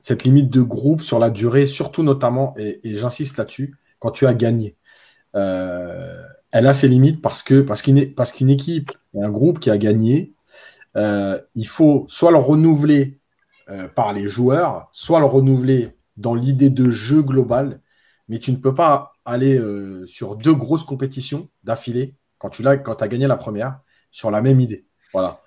cette 0.00 0.24
limite 0.24 0.50
de 0.50 0.62
groupe 0.62 1.02
sur 1.02 1.18
la 1.18 1.30
durée, 1.30 1.66
surtout 1.66 2.02
notamment, 2.02 2.54
et, 2.56 2.80
j'insiste 2.84 3.36
là-dessus, 3.36 3.76
quand 3.98 4.10
tu 4.10 4.26
as 4.26 4.34
gagné, 4.34 4.76
elle 5.34 6.66
a 6.66 6.72
ses 6.74 6.88
limites 6.88 7.22
parce 7.22 7.42
que 7.42 7.62
parce 7.62 7.80
qu'une 7.80 8.12
parce 8.14 8.32
qu'une 8.32 8.50
équipe 8.50 8.92
un 9.18 9.30
groupe 9.30 9.60
qui 9.60 9.70
a 9.70 9.78
gagné, 9.78 10.34
il 10.96 11.66
faut 11.66 12.04
soit 12.08 12.32
le 12.32 12.38
renouveler 12.38 13.18
par 13.94 14.12
les 14.12 14.28
joueurs, 14.28 14.90
soit 14.92 15.20
le 15.20 15.26
renouveler 15.26 15.96
dans 16.16 16.34
l'idée 16.34 16.70
de 16.70 16.90
jeu 16.90 17.22
global, 17.22 17.80
mais 18.28 18.38
tu 18.38 18.52
ne 18.52 18.56
peux 18.56 18.74
pas 18.74 19.12
aller 19.24 19.56
euh, 19.58 20.06
sur 20.06 20.36
deux 20.36 20.54
grosses 20.54 20.84
compétitions 20.84 21.48
d'affilée 21.64 22.16
quand 22.38 22.50
tu 22.50 22.62
l'as, 22.62 22.76
quand 22.76 23.02
as 23.02 23.08
gagné 23.08 23.26
la 23.26 23.36
première 23.36 23.80
sur 24.10 24.30
la 24.30 24.42
même 24.42 24.60
idée. 24.60 24.86
Voilà. 25.12 25.40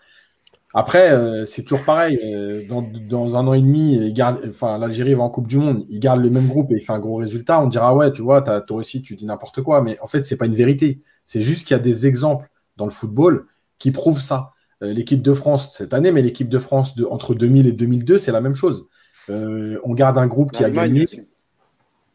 Après, 0.74 1.12
euh, 1.12 1.46
c'est 1.46 1.64
toujours 1.64 1.86
pareil. 1.86 2.20
Euh, 2.26 2.64
dans, 2.68 3.36
un 3.36 3.48
an 3.48 3.54
et 3.54 3.62
demi, 3.62 4.14
enfin, 4.48 4.78
l'Algérie 4.78 5.14
va 5.14 5.24
en 5.24 5.30
Coupe 5.30 5.48
du 5.48 5.58
Monde, 5.58 5.86
il 5.90 6.00
garde 6.00 6.22
le 6.22 6.30
même 6.30 6.48
groupe 6.48 6.72
et 6.72 6.76
il 6.76 6.82
fait 6.82 6.92
un 6.92 7.00
gros 7.00 7.16
résultat. 7.16 7.62
On 7.62 7.68
dira 7.68 7.96
ouais, 7.96 8.12
tu 8.12 8.22
vois, 8.22 8.42
toi 8.42 8.78
aussi, 8.78 9.02
tu 9.02 9.16
dis 9.16 9.26
n'importe 9.26 9.62
quoi, 9.62 9.82
mais 9.82 9.98
en 10.02 10.08
fait, 10.08 10.24
c'est 10.24 10.38
pas 10.38 10.46
une 10.46 10.56
vérité. 10.56 11.02
C'est 11.26 11.42
juste 11.42 11.68
qu'il 11.68 11.76
y 11.76 11.80
a 11.80 11.84
des 11.84 12.08
exemples 12.08 12.50
dans 12.76 12.86
le 12.86 12.92
football 12.92 13.48
qui 13.80 13.92
prouvent 13.92 14.22
ça. 14.22 14.52
l'équipe 14.82 15.22
de 15.22 15.34
France 15.34 15.76
cette 15.78 15.94
année, 15.94 16.12
mais 16.12 16.22
l'équipe 16.22 16.50
de 16.50 16.60
France 16.60 16.94
entre 17.10 17.34
2000 17.34 17.68
et 17.68 17.72
2002, 17.72 18.18
c'est 18.18 18.32
la 18.32 18.42
même 18.42 18.56
chose. 18.56 18.90
Euh, 19.30 19.80
on 19.84 19.94
garde 19.94 20.18
un 20.18 20.28
groupe 20.28 20.52
qui 20.52 20.64
a 20.64 20.70
gagné. 20.70 21.06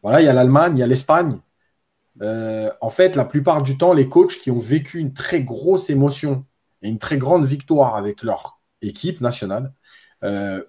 Voilà, 0.03 0.21
il 0.21 0.25
y 0.25 0.29
a 0.29 0.33
l'Allemagne, 0.33 0.77
il 0.77 0.79
y 0.79 0.83
a 0.83 0.87
l'Espagne. 0.87 1.37
Euh, 2.21 2.69
en 2.81 2.89
fait, 2.89 3.15
la 3.15 3.25
plupart 3.25 3.63
du 3.63 3.77
temps, 3.77 3.93
les 3.93 4.07
coachs 4.07 4.37
qui 4.37 4.51
ont 4.51 4.59
vécu 4.59 4.99
une 4.99 5.13
très 5.13 5.41
grosse 5.41 5.89
émotion 5.89 6.43
et 6.81 6.89
une 6.89 6.97
très 6.97 7.17
grande 7.17 7.45
victoire 7.45 7.95
avec 7.95 8.23
leur 8.23 8.59
équipe 8.81 9.21
nationale, 9.21 9.73
euh, 10.23 10.63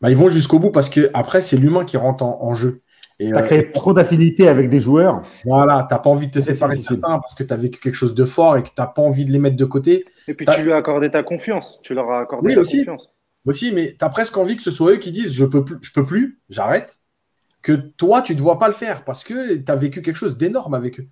bah, 0.00 0.10
ils 0.10 0.16
vont 0.16 0.28
jusqu'au 0.28 0.58
bout 0.58 0.70
parce 0.70 0.88
que 0.88 1.10
après, 1.14 1.42
c'est 1.42 1.56
l'humain 1.56 1.84
qui 1.84 1.96
rentre 1.96 2.24
en, 2.24 2.54
jeu. 2.54 2.82
Tu 3.18 3.34
as 3.34 3.42
créé 3.42 3.72
trop 3.72 3.92
d'affinité 3.92 4.48
avec 4.48 4.68
des 4.68 4.80
joueurs. 4.80 5.22
Voilà, 5.46 5.86
tu 5.88 5.94
n'as 5.94 6.00
pas 6.00 6.10
envie 6.10 6.26
de 6.26 6.32
te 6.32 6.40
séparer 6.40 6.76
de 6.76 6.82
ces 6.82 7.00
parce 7.00 7.34
que 7.34 7.44
tu 7.44 7.52
as 7.54 7.56
vécu 7.56 7.80
quelque 7.80 7.94
chose 7.94 8.14
de 8.14 8.24
fort 8.24 8.56
et 8.56 8.62
que 8.62 8.68
tu 8.68 8.74
n'as 8.78 8.86
pas 8.86 9.02
envie 9.02 9.24
de 9.24 9.32
les 9.32 9.38
mettre 9.38 9.56
de 9.56 9.64
côté. 9.64 10.04
Et 10.26 10.34
puis 10.34 10.46
tu 10.46 10.62
lui 10.62 10.72
as 10.72 10.76
accordé 10.76 11.10
ta 11.10 11.22
confiance. 11.22 11.78
Tu 11.82 11.94
leur 11.94 12.10
as 12.10 12.20
accordé 12.20 12.54
ta 12.54 12.60
confiance 12.60 13.13
aussi, 13.46 13.72
mais 13.72 13.96
tu 13.98 14.04
as 14.04 14.08
presque 14.08 14.36
envie 14.36 14.56
que 14.56 14.62
ce 14.62 14.70
soit 14.70 14.92
eux 14.92 14.96
qui 14.96 15.12
disent 15.12 15.32
je 15.32 15.44
peux 15.44 15.64
plus, 15.64 15.90
peux 15.90 16.04
plus, 16.04 16.40
j'arrête. 16.48 16.98
Que 17.62 17.72
toi, 17.72 18.22
tu 18.22 18.32
ne 18.34 18.38
dois 18.38 18.58
pas 18.58 18.68
le 18.68 18.74
faire 18.74 19.04
parce 19.04 19.24
que 19.24 19.56
tu 19.56 19.72
as 19.72 19.74
vécu 19.74 20.02
quelque 20.02 20.16
chose 20.16 20.36
d'énorme 20.36 20.74
avec 20.74 21.00
eux. 21.00 21.08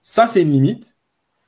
Ça, 0.00 0.26
c'est 0.26 0.42
une 0.42 0.52
limite. 0.52 0.96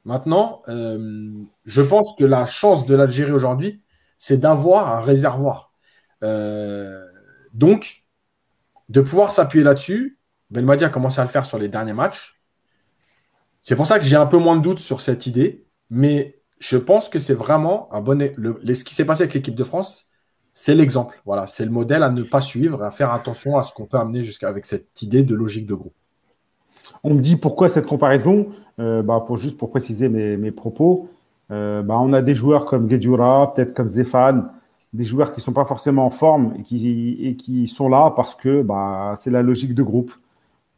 Maintenant, 0.04 0.62
euh, 0.68 1.32
je 1.64 1.82
pense 1.82 2.14
que 2.18 2.24
la 2.24 2.46
chance 2.46 2.86
de 2.86 2.94
l'Algérie 2.94 3.32
aujourd'hui, 3.32 3.82
c'est 4.18 4.38
d'avoir 4.38 4.92
un 4.92 5.00
réservoir. 5.00 5.72
Euh, 6.22 7.04
donc, 7.52 8.04
de 8.88 9.00
pouvoir 9.00 9.32
s'appuyer 9.32 9.64
là-dessus, 9.64 10.18
Belmadi 10.50 10.84
a 10.84 10.88
commencé 10.88 11.20
à 11.20 11.24
le 11.24 11.30
faire 11.30 11.46
sur 11.46 11.58
les 11.58 11.68
derniers 11.68 11.92
matchs. 11.92 12.40
C'est 13.62 13.76
pour 13.76 13.86
ça 13.86 13.98
que 13.98 14.04
j'ai 14.04 14.16
un 14.16 14.26
peu 14.26 14.38
moins 14.38 14.56
de 14.56 14.62
doutes 14.62 14.78
sur 14.78 15.00
cette 15.00 15.26
idée, 15.26 15.66
mais 15.90 16.37
je 16.58 16.76
pense 16.76 17.08
que 17.08 17.18
c'est 17.18 17.34
vraiment 17.34 17.88
un 17.92 18.00
bon. 18.00 18.18
Ce 18.20 18.84
qui 18.84 18.94
s'est 18.94 19.04
passé 19.04 19.22
avec 19.22 19.34
l'équipe 19.34 19.54
de 19.54 19.64
France, 19.64 20.06
c'est 20.52 20.74
l'exemple. 20.74 21.20
Voilà, 21.24 21.46
c'est 21.46 21.64
le 21.64 21.70
modèle 21.70 22.02
à 22.02 22.10
ne 22.10 22.22
pas 22.22 22.40
suivre, 22.40 22.82
à 22.82 22.90
faire 22.90 23.12
attention 23.12 23.58
à 23.58 23.62
ce 23.62 23.72
qu'on 23.72 23.86
peut 23.86 23.98
amener 23.98 24.24
jusqu'à 24.24 24.48
avec 24.48 24.64
cette 24.64 25.00
idée 25.02 25.22
de 25.22 25.34
logique 25.34 25.66
de 25.66 25.74
groupe. 25.74 25.94
On 27.04 27.14
me 27.14 27.20
dit 27.20 27.36
pourquoi 27.36 27.68
cette 27.68 27.86
comparaison? 27.86 28.48
Bah, 28.78 29.22
pour, 29.26 29.36
Juste 29.36 29.58
pour 29.58 29.70
préciser 29.70 30.08
mes, 30.08 30.50
propos, 30.50 31.08
bah, 31.48 31.84
on 31.88 32.12
a 32.12 32.22
des 32.22 32.34
joueurs 32.34 32.64
comme 32.64 32.90
Gedjura, 32.90 33.54
peut-être 33.54 33.74
comme 33.74 33.88
Zefan, 33.88 34.44
des 34.92 35.04
joueurs 35.04 35.32
qui 35.32 35.40
ne 35.40 35.42
sont 35.42 35.52
pas 35.52 35.64
forcément 35.64 36.06
en 36.06 36.10
forme 36.10 36.54
et 36.58 36.62
qui, 36.62 37.18
et 37.20 37.36
qui 37.36 37.66
sont 37.66 37.88
là 37.88 38.12
parce 38.16 38.34
que 38.34 38.62
bah, 38.62 39.14
c'est 39.16 39.30
la 39.30 39.42
logique 39.42 39.74
de 39.74 39.82
groupe. 39.82 40.12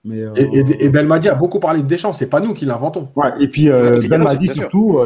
Mais, 0.02 0.24
et, 0.36 0.88
Belmadi 0.88 1.28
a 1.28 1.34
beaucoup 1.34 1.60
parlé 1.60 1.82
de 1.82 1.86
Deschamps, 1.86 2.14
c'est 2.14 2.30
pas 2.30 2.40
nous 2.40 2.54
qui 2.54 2.64
l'inventons. 2.64 3.10
Ouais, 3.16 3.32
et 3.38 3.48
puis 3.48 3.68
Belmadi 4.08 4.48
surtout 4.48 4.98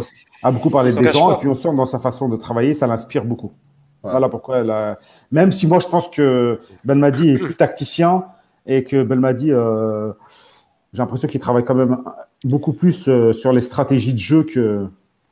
a 0.42 0.50
beaucoup 0.52 0.70
parlé 0.70 0.92
de 0.92 0.98
Deschamps, 0.98 1.34
et 1.34 1.38
puis 1.38 1.48
on 1.48 1.54
sent 1.54 1.74
dans 1.74 1.86
sa 1.86 1.98
façon 1.98 2.28
de 2.28 2.36
travailler, 2.36 2.74
ça 2.74 2.86
l'inspire 2.86 3.24
beaucoup. 3.24 3.52
Voilà 4.04 4.28
pourquoi 4.28 4.58
elle 4.58 4.70
a... 4.70 4.98
Même 5.32 5.50
si 5.50 5.66
moi 5.66 5.78
je 5.78 5.88
pense 5.88 6.08
que 6.08 6.60
Belmadi 6.84 7.30
est 7.30 7.38
plus 7.38 7.54
tacticien 7.54 8.26
et 8.66 8.84
que 8.84 9.02
Belmadi, 9.02 9.50
euh, 9.50 10.12
j'ai 10.92 11.02
l'impression 11.02 11.26
qu'il 11.26 11.40
travaille 11.40 11.64
quand 11.64 11.74
même 11.74 11.98
beaucoup 12.44 12.72
plus 12.72 13.08
euh, 13.08 13.32
sur 13.32 13.52
les 13.52 13.62
stratégies 13.62 14.12
de 14.12 14.18
jeu 14.18 14.44
que 14.44 14.86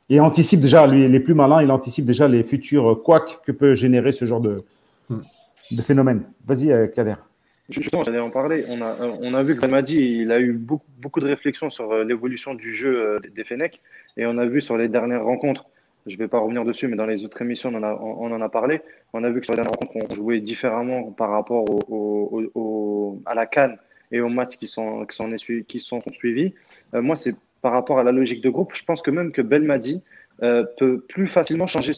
et 0.09 0.19
anticipe 0.19 0.59
déjà 0.59 0.85
lui, 0.85 1.07
les 1.07 1.19
plus 1.19 1.33
malins, 1.33 1.61
il 1.61 1.71
anticipe 1.71 2.05
déjà 2.05 2.27
les 2.27 2.43
futurs 2.43 3.01
couacs 3.03 3.39
que 3.45 3.51
peut 3.51 3.73
générer 3.73 4.11
ce 4.11 4.25
genre 4.25 4.41
de, 4.41 4.63
hmm. 5.09 5.21
de 5.71 5.81
phénomène. 5.81 6.23
Vas-y, 6.45 6.71
euh, 6.71 6.87
Kader. 6.87 7.15
Justement, 7.69 8.03
j'allais 8.03 8.19
en 8.19 8.29
parler. 8.29 8.65
On 8.67 8.81
a, 8.81 8.95
on 9.21 9.33
a 9.33 9.43
vu 9.43 9.55
que 9.55 9.61
Belmadi, 9.61 10.21
il 10.21 10.31
a 10.31 10.39
eu 10.39 10.51
beaucoup, 10.53 10.89
beaucoup 10.99 11.19
de 11.21 11.27
réflexions 11.27 11.69
sur 11.69 12.03
l'évolution 12.03 12.53
du 12.53 12.75
jeu 12.75 13.19
des 13.33 13.43
Fenech 13.43 13.81
et 14.17 14.25
on 14.25 14.37
a 14.37 14.45
vu 14.45 14.61
sur 14.61 14.77
les 14.77 14.89
dernières 14.89 15.23
rencontres 15.23 15.65
je 16.05 16.15
ne 16.15 16.17
vais 16.17 16.27
pas 16.27 16.39
revenir 16.39 16.65
dessus, 16.65 16.87
mais 16.87 16.97
dans 16.97 17.05
les 17.05 17.23
autres 17.23 17.41
émissions, 17.41 17.69
on 17.73 17.77
en 17.77 17.83
a, 17.83 17.93
on, 17.93 18.31
en 18.31 18.41
a 18.41 18.49
parlé. 18.49 18.81
On 19.13 19.23
a 19.23 19.29
vu 19.29 19.39
que 19.39 19.45
sur 19.45 19.53
la 19.53 19.63
dernière 19.63 19.79
rencontre, 19.79 20.05
on 20.09 20.13
jouait 20.13 20.41
différemment 20.41 21.11
par 21.11 21.29
rapport 21.29 21.65
au, 21.89 23.21
à 23.25 23.33
la 23.33 23.45
Cannes 23.45 23.77
et 24.11 24.19
aux 24.19 24.29
matchs 24.29 24.57
qui 24.57 24.67
sont, 24.67 25.05
qui 25.05 25.79
sont, 25.79 26.01
suivis. 26.11 26.53
Euh, 26.93 27.01
moi, 27.01 27.15
c'est 27.15 27.35
par 27.61 27.71
rapport 27.71 27.99
à 27.99 28.03
la 28.03 28.11
logique 28.11 28.41
de 28.41 28.49
groupe. 28.49 28.73
Je 28.75 28.83
pense 28.83 29.01
que 29.01 29.11
même 29.11 29.31
que 29.31 29.41
Belmadi 29.41 30.01
euh, 30.41 30.65
peut 30.77 30.99
plus 30.99 31.27
facilement 31.27 31.67
changer. 31.67 31.93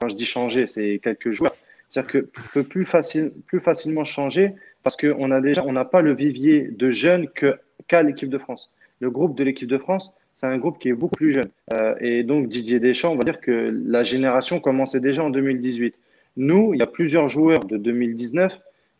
Quand 0.00 0.08
je 0.08 0.14
dis 0.14 0.24
changer, 0.24 0.66
c'est 0.66 1.00
quelques 1.02 1.30
joueurs. 1.30 1.56
C'est-à-dire 1.90 2.12
que 2.12 2.18
peut 2.52 2.62
plus, 2.62 2.84
facile, 2.84 3.32
plus 3.46 3.60
facilement 3.60 4.04
changer 4.04 4.54
parce 4.82 4.96
qu'on 4.96 5.30
a 5.30 5.40
déjà, 5.40 5.64
on 5.66 5.72
n'a 5.72 5.84
pas 5.84 6.02
le 6.02 6.14
vivier 6.14 6.68
de 6.70 6.90
jeunes 6.90 7.28
qu'à 7.86 8.02
l'équipe 8.02 8.30
de 8.30 8.38
France. 8.38 8.70
Le 9.00 9.10
groupe 9.10 9.36
de 9.36 9.44
l'équipe 9.44 9.68
de 9.68 9.78
France, 9.78 10.12
c'est 10.38 10.46
un 10.46 10.58
groupe 10.58 10.78
qui 10.78 10.88
est 10.88 10.92
beaucoup 10.92 11.16
plus 11.16 11.32
jeune. 11.32 11.48
Euh, 11.72 11.96
et 12.00 12.22
donc 12.22 12.48
Didier 12.48 12.78
Deschamps, 12.78 13.12
on 13.12 13.16
va 13.16 13.24
dire 13.24 13.40
que 13.40 13.74
la 13.84 14.04
génération 14.04 14.60
commençait 14.60 15.00
déjà 15.00 15.24
en 15.24 15.30
2018. 15.30 15.96
Nous, 16.36 16.74
il 16.74 16.78
y 16.78 16.82
a 16.82 16.86
plusieurs 16.86 17.28
joueurs 17.28 17.64
de 17.64 17.76
2019 17.76 18.52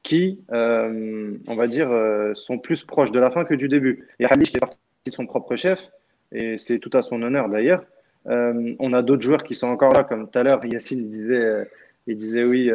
qui, 0.03 0.41
euh, 0.51 1.37
on 1.47 1.55
va 1.55 1.69
dire, 1.69 1.93
euh, 1.93 2.35
sont 2.35 2.59
plus 2.59 2.83
proches 2.83 3.13
de 3.13 3.21
la 3.21 3.31
fin 3.31 3.45
que 3.45 3.55
du 3.55 3.69
début. 3.69 4.09
A 4.21 4.27
Halish 4.27 4.53
est 4.55 4.59
parti 4.59 4.77
de 5.07 5.13
son 5.13 5.27
propre 5.27 5.55
chef, 5.55 5.79
et 6.33 6.59
c'est 6.59 6.81
tout 6.81 6.91
à 6.95 7.03
son 7.03 7.23
honneur 7.23 7.49
d'ailleurs. 7.49 7.85
on 8.27 8.93
a 8.93 9.03
d'autres 9.03 9.23
joueurs 9.23 9.45
qui 9.45 9.55
sont 9.55 9.69
encore 9.69 9.93
là, 9.93 10.03
comme 10.03 10.29
tout 10.29 10.39
à 10.39 10.43
l'heure, 10.43 10.65
Yacine 10.65 11.09
disait, 11.09 11.69
il 12.09 12.17
disait 12.17 12.45
oui, 12.45 12.71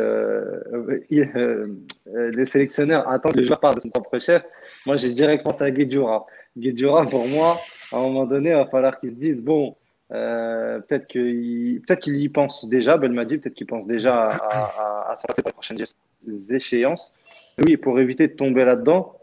les 2.36 2.46
sélectionneurs 2.46 3.08
attendent 3.10 3.34
que 3.34 3.40
les 3.40 3.48
joueurs 3.48 3.60
partent 3.60 3.76
de 3.76 3.82
son 3.82 3.90
propre 3.90 4.20
chef. 4.20 4.44
Moi, 4.86 4.96
j'ai 4.98 5.10
directement 5.10 5.52
pensé 5.52 5.64
à 5.64 5.72
Guedjura. 5.72 6.26
Guedjura, 6.58 7.04
pour 7.04 7.28
moi, 7.28 7.58
à 7.92 7.98
un 7.98 8.02
moment 8.02 8.26
donné, 8.26 8.52
il 8.52 8.56
va 8.56 8.66
falloir 8.68 9.00
qu'ils 9.00 9.10
se 9.10 9.16
disent 9.16 9.44
bon, 9.44 9.76
euh, 10.12 10.80
peut-être 10.80 11.08
qu'il 11.08 11.82
qu'il 12.02 12.16
y 12.18 12.30
pense 12.30 12.66
déjà, 12.70 12.98
Belmadi, 12.98 13.40
peut-être 13.40 13.56
qu'il 13.56 13.68
pense 13.68 13.88
déjà 13.88 14.28
à, 14.28 15.12
à, 15.12 15.16
pour 15.16 15.48
les 15.48 15.52
prochaines 15.52 15.80
échéances. 16.52 17.14
Oui, 17.58 17.78
pour 17.78 18.00
éviter 18.00 18.28
de 18.28 18.34
tomber 18.34 18.66
là-dedans, 18.66 19.18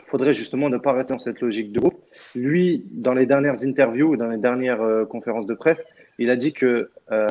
il 0.00 0.10
faudrait 0.10 0.34
justement 0.34 0.68
ne 0.68 0.76
pas 0.76 0.92
rester 0.92 1.14
dans 1.14 1.18
cette 1.18 1.40
logique 1.40 1.72
de 1.72 1.80
groupe. 1.80 2.04
Lui, 2.34 2.84
dans 2.90 3.14
les 3.14 3.24
dernières 3.24 3.62
interviews, 3.64 4.16
dans 4.16 4.28
les 4.28 4.36
dernières 4.36 4.82
euh, 4.82 5.06
conférences 5.06 5.46
de 5.46 5.54
presse, 5.54 5.84
il 6.18 6.30
a 6.30 6.36
dit 6.36 6.52
que 6.52 6.90
euh, 7.10 7.26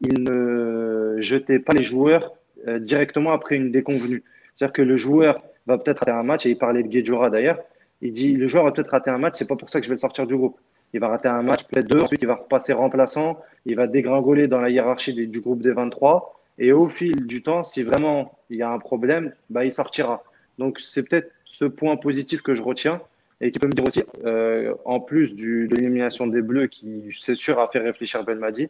il 0.00 0.22
ne 0.22 1.16
jetait 1.18 1.58
pas 1.58 1.72
les 1.72 1.82
joueurs 1.82 2.34
directement 2.80 3.32
après 3.32 3.54
une 3.54 3.70
déconvenue. 3.70 4.24
C'est-à-dire 4.56 4.72
que 4.72 4.82
le 4.82 4.96
joueur 4.96 5.40
va 5.66 5.78
peut-être 5.78 6.04
faire 6.04 6.16
un 6.16 6.24
match, 6.24 6.46
et 6.46 6.50
il 6.50 6.58
parlait 6.58 6.82
de 6.82 6.88
Guedjura 6.88 7.30
d'ailleurs, 7.30 7.60
il 8.00 8.12
dit 8.12 8.32
le 8.32 8.46
joueur 8.46 8.64
va 8.64 8.72
peut-être 8.72 8.90
rater 8.90 9.10
un 9.10 9.18
match, 9.18 9.34
c'est 9.36 9.48
pas 9.48 9.56
pour 9.56 9.68
ça 9.68 9.80
que 9.80 9.86
je 9.86 9.90
vais 9.90 9.94
le 9.94 10.00
sortir 10.00 10.26
du 10.26 10.36
groupe. 10.36 10.58
Il 10.92 11.00
va 11.00 11.08
rater 11.08 11.28
un 11.28 11.42
match, 11.42 11.64
peut-être 11.64 11.88
deux, 11.88 12.00
ensuite 12.00 12.22
il 12.22 12.28
va 12.28 12.36
repasser 12.36 12.72
remplaçant, 12.72 13.40
il 13.64 13.76
va 13.76 13.86
dégringoler 13.86 14.48
dans 14.48 14.60
la 14.60 14.70
hiérarchie 14.70 15.14
du 15.14 15.40
groupe 15.40 15.62
des 15.62 15.72
23. 15.72 16.40
Et 16.58 16.72
au 16.72 16.88
fil 16.88 17.26
du 17.26 17.42
temps, 17.42 17.62
si 17.62 17.82
vraiment 17.82 18.38
il 18.50 18.58
y 18.58 18.62
a 18.62 18.70
un 18.70 18.78
problème, 18.78 19.32
bah, 19.50 19.64
il 19.64 19.72
sortira. 19.72 20.24
Donc 20.58 20.80
c'est 20.80 21.02
peut-être 21.08 21.30
ce 21.44 21.64
point 21.64 21.96
positif 21.96 22.42
que 22.42 22.54
je 22.54 22.62
retiens 22.62 23.00
et 23.40 23.52
qui 23.52 23.58
peut 23.58 23.66
me 23.66 23.72
dire 23.72 23.84
aussi, 23.86 24.02
euh, 24.24 24.74
en 24.84 25.00
plus 25.00 25.34
du, 25.34 25.68
de 25.68 25.76
l'élimination 25.76 26.26
des 26.26 26.42
Bleus, 26.42 26.68
qui 26.68 27.04
c'est 27.18 27.34
sûr 27.34 27.58
a 27.60 27.68
fait 27.68 27.78
réfléchir 27.78 28.24
Ben 28.24 28.38
Madi, 28.38 28.68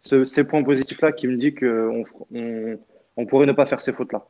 ce, 0.00 0.24
ces 0.24 0.44
points 0.44 0.62
positifs-là 0.62 1.12
qui 1.12 1.28
me 1.28 1.36
dit 1.36 1.54
qu'on 1.54 2.04
on, 2.34 2.78
on 3.16 3.26
pourrait 3.26 3.46
ne 3.46 3.52
pas 3.52 3.66
faire 3.66 3.80
ces 3.80 3.92
fautes-là. 3.92 4.26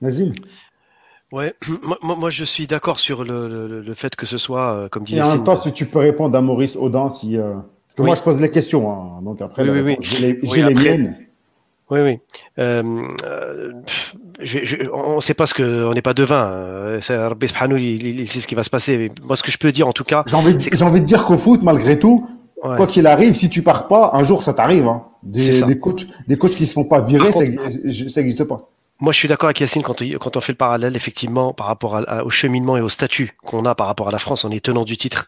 Nazim? 0.00 0.32
Ouais, 1.32 1.54
moi, 2.02 2.16
moi, 2.16 2.30
je 2.30 2.44
suis 2.44 2.66
d'accord 2.66 2.98
sur 2.98 3.24
le, 3.24 3.80
le, 3.80 3.94
fait 3.94 4.16
que 4.16 4.26
ce 4.26 4.38
soit, 4.38 4.74
euh, 4.74 4.88
comme 4.88 5.04
disait. 5.04 5.20
Et 5.20 5.22
en 5.22 5.36
même 5.36 5.44
temps, 5.44 5.60
si 5.60 5.72
tu 5.72 5.86
peux 5.86 6.00
répondre 6.00 6.36
à 6.36 6.40
Maurice 6.40 6.76
Audin, 6.76 7.10
si. 7.10 7.36
Euh, 7.36 7.54
parce 7.86 7.94
que 7.96 8.02
moi, 8.02 8.14
je 8.14 8.22
pose 8.22 8.40
les 8.40 8.50
questions, 8.50 8.90
hein, 8.90 9.22
donc 9.22 9.40
après, 9.40 9.68
oui, 9.68 9.96
j'ai 10.00 10.40
les, 10.62 10.74
miennes. 10.74 11.16
Oui, 11.90 12.00
oui. 12.00 12.20
Euh, 12.58 12.82
on 14.92 15.16
ne 15.16 15.20
sait 15.20 15.34
pas 15.34 15.46
ce 15.46 15.54
que, 15.54 15.84
on 15.84 15.94
n'est 15.94 16.02
pas 16.02 16.14
devin. 16.14 16.98
Rabbi 17.08 17.46
il, 17.78 18.20
il, 18.20 18.28
sait 18.28 18.40
ce 18.40 18.46
qui 18.46 18.54
va 18.54 18.62
se 18.62 18.70
passer. 18.70 19.10
moi, 19.24 19.36
ce 19.36 19.42
que 19.42 19.50
je 19.50 19.58
peux 19.58 19.72
dire, 19.72 19.88
en 19.88 19.92
tout 19.92 20.04
cas, 20.04 20.24
j'ai 20.26 20.36
envie, 20.36 20.56
j'ai 20.58 20.84
envie 20.84 21.00
de 21.00 21.06
dire 21.06 21.24
qu'au 21.24 21.36
foot, 21.36 21.62
malgré 21.62 21.98
tout, 21.98 22.26
quoi 22.60 22.86
qu'il 22.86 23.06
arrive, 23.06 23.34
si 23.34 23.48
tu 23.48 23.62
pars 23.62 23.88
pas, 23.88 24.10
un 24.14 24.22
jour, 24.22 24.42
ça 24.42 24.54
t'arrive. 24.54 24.86
Hein. 24.86 25.04
Des, 25.22 25.62
des, 25.62 25.76
coachs, 25.76 26.06
des 26.28 26.38
coachs 26.38 26.56
qui 26.56 26.66
se 26.66 26.72
font 26.72 26.84
pas 26.84 27.00
virer, 27.00 27.32
ça 27.32 27.42
n'existe 27.44 28.44
pas. 28.44 28.70
Moi, 29.02 29.14
je 29.14 29.18
suis 29.18 29.28
d'accord 29.28 29.46
avec 29.46 29.60
Yacine 29.60 29.82
quand, 29.82 29.96
quand, 30.20 30.36
on 30.36 30.40
fait 30.42 30.52
le 30.52 30.58
parallèle, 30.58 30.94
effectivement, 30.94 31.54
par 31.54 31.68
rapport 31.68 32.02
au 32.22 32.28
cheminement 32.28 32.76
et 32.76 32.82
au 32.82 32.90
statut 32.90 33.32
qu'on 33.42 33.64
a 33.64 33.74
par 33.74 33.86
rapport 33.86 34.08
à 34.08 34.10
la 34.10 34.18
France. 34.18 34.44
On 34.44 34.50
est 34.50 34.62
tenant 34.62 34.84
du 34.84 34.98
titre 34.98 35.26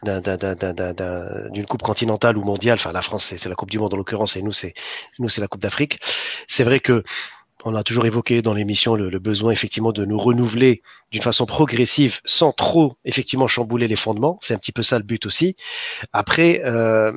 d'une 1.51 1.65
coupe 1.65 1.81
continentale 1.81 2.37
ou 2.37 2.43
mondiale. 2.43 2.75
Enfin, 2.75 2.91
la 2.91 3.01
France, 3.01 3.33
c'est 3.35 3.49
la 3.49 3.55
Coupe 3.55 3.71
du 3.71 3.79
Monde 3.79 3.95
en 3.95 3.97
l'occurrence, 3.97 4.37
et 4.37 4.43
nous, 4.43 4.53
c'est 4.53 4.75
nous, 5.17 5.27
c'est 5.27 5.41
la 5.41 5.47
Coupe 5.47 5.61
d'Afrique. 5.61 5.99
C'est 6.47 6.63
vrai 6.63 6.79
que 6.79 7.03
on 7.65 7.75
a 7.75 7.83
toujours 7.83 8.05
évoqué 8.05 8.41
dans 8.41 8.53
l'émission 8.53 8.95
le, 8.95 9.19
besoin 9.19 9.51
effectivement 9.51 9.91
de 9.91 10.05
nous 10.05 10.17
renouveler 10.17 10.81
d'une 11.11 11.21
façon 11.21 11.45
progressive, 11.45 12.19
sans 12.25 12.51
trop 12.51 12.97
effectivement 13.05 13.47
chambouler 13.47 13.87
les 13.87 13.95
fondements. 13.95 14.37
C'est 14.41 14.53
un 14.53 14.57
petit 14.57 14.71
peu 14.71 14.83
ça 14.83 14.97
le 14.97 15.03
but 15.03 15.25
aussi. 15.25 15.55
Après. 16.11 16.61
Euh, 16.65 17.11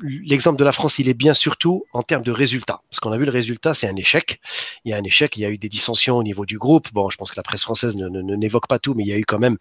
l'exemple 0.00 0.58
de 0.58 0.64
la 0.64 0.72
France, 0.72 0.98
il 0.98 1.08
est 1.08 1.14
bien 1.14 1.34
surtout 1.34 1.84
en 1.92 2.02
termes 2.02 2.22
de 2.22 2.30
résultats. 2.30 2.80
Parce 2.90 3.00
qu'on 3.00 3.12
a 3.12 3.18
vu 3.18 3.24
le 3.24 3.30
résultat, 3.30 3.74
c'est 3.74 3.88
un 3.88 3.96
échec. 3.96 4.40
Il 4.84 4.90
y 4.90 4.94
a 4.94 4.96
un 4.96 5.04
échec, 5.04 5.36
il 5.36 5.40
y 5.40 5.44
a 5.44 5.50
eu 5.50 5.58
des 5.58 5.68
dissensions 5.68 6.16
au 6.16 6.22
niveau 6.22 6.46
du 6.46 6.58
groupe. 6.58 6.88
Bon, 6.92 7.10
je 7.10 7.16
pense 7.16 7.30
que 7.30 7.36
la 7.36 7.42
presse 7.42 7.62
française 7.62 7.96
ne, 7.96 8.08
n'évoque 8.36 8.66
pas 8.66 8.78
tout, 8.78 8.94
mais 8.94 9.04
il 9.04 9.08
y 9.08 9.12
a 9.12 9.18
eu 9.18 9.24
quand 9.24 9.38
même 9.38 9.56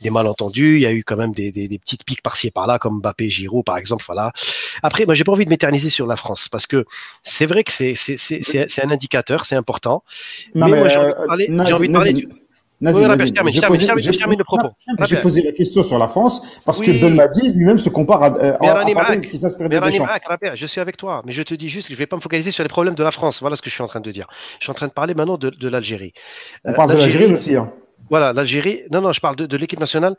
des 0.00 0.10
malentendus, 0.10 0.76
il 0.76 0.82
y 0.82 0.86
a 0.86 0.92
eu 0.92 1.04
quand 1.04 1.16
même 1.16 1.32
des, 1.32 1.50
des, 1.50 1.68
des 1.68 1.78
petites 1.78 2.04
piques 2.04 2.22
par-ci 2.22 2.48
et 2.48 2.50
par-là, 2.50 2.78
comme 2.78 3.00
Mbappé, 3.00 3.28
Giroud, 3.28 3.64
par 3.64 3.78
exemple. 3.78 4.04
Voilà. 4.06 4.32
Après, 4.82 5.06
moi, 5.06 5.14
j'ai 5.14 5.24
pas 5.24 5.32
envie 5.32 5.44
de 5.44 5.50
m'éterniser 5.50 5.90
sur 5.90 6.06
la 6.06 6.16
France, 6.16 6.48
parce 6.48 6.66
que 6.66 6.84
c'est 7.22 7.46
vrai 7.46 7.64
que 7.64 7.72
c'est, 7.72 7.94
c'est, 7.94 8.16
c'est, 8.16 8.40
c'est 8.42 8.84
un 8.84 8.90
indicateur, 8.90 9.44
c'est 9.44 9.56
important. 9.56 10.04
mais, 10.54 10.68
moi, 10.68 10.88
j'ai 10.88 10.98
envie 10.98 11.12
de 11.12 11.26
parler, 11.26 11.46
j'ai 11.48 11.72
envie 11.72 11.88
de 11.88 11.92
parler 11.92 12.12
du 12.12 12.28
je 12.92 14.10
termine, 14.10 14.38
le 14.38 14.44
propos. 14.44 14.68
J'ai 15.06 15.16
posé 15.16 15.42
la 15.42 15.52
question 15.52 15.82
sur 15.82 15.98
la 15.98 16.08
France 16.08 16.42
parce 16.64 16.80
que 16.80 16.90
Ben 16.90 17.14
Madi 17.14 17.52
lui-même 17.52 17.78
se 17.78 17.88
compare 17.88 18.22
à, 18.22 18.36
euh, 18.38 18.56
à, 18.60 19.16
qui 19.16 19.38
s'inspire 19.38 19.68
de 19.68 19.80
Je 20.54 20.66
suis 20.66 20.80
avec 20.80 20.96
toi, 20.96 21.22
mais 21.24 21.32
je 21.32 21.42
te 21.42 21.54
dis 21.54 21.68
juste 21.68 21.88
que 21.88 21.94
je 21.94 21.98
ne 21.98 22.00
vais 22.00 22.06
pas 22.06 22.16
me 22.16 22.22
focaliser 22.22 22.50
sur 22.50 22.62
les 22.62 22.68
problèmes 22.68 22.94
de 22.94 23.02
la 23.02 23.10
France. 23.10 23.40
Voilà 23.40 23.56
ce 23.56 23.62
que 23.62 23.70
je 23.70 23.74
suis 23.74 23.82
en 23.82 23.88
train 23.88 24.00
de 24.00 24.10
dire. 24.10 24.26
Je 24.58 24.64
suis 24.64 24.70
en 24.70 24.74
train 24.74 24.88
de 24.88 24.92
parler 24.92 25.14
maintenant 25.14 25.38
de, 25.38 25.50
de 25.50 25.68
l'Algérie. 25.68 26.12
On 26.64 26.72
parle 26.72 26.92
de 26.92 26.98
l'Algérie 26.98 27.32
aussi. 27.32 27.56
Hein. 27.56 27.72
Voilà, 28.10 28.32
l'Algérie. 28.32 28.82
Non, 28.90 29.00
non, 29.00 29.12
je 29.12 29.20
parle 29.20 29.36
de, 29.36 29.46
de 29.46 29.56
l'équipe 29.56 29.80
nationale 29.80 30.16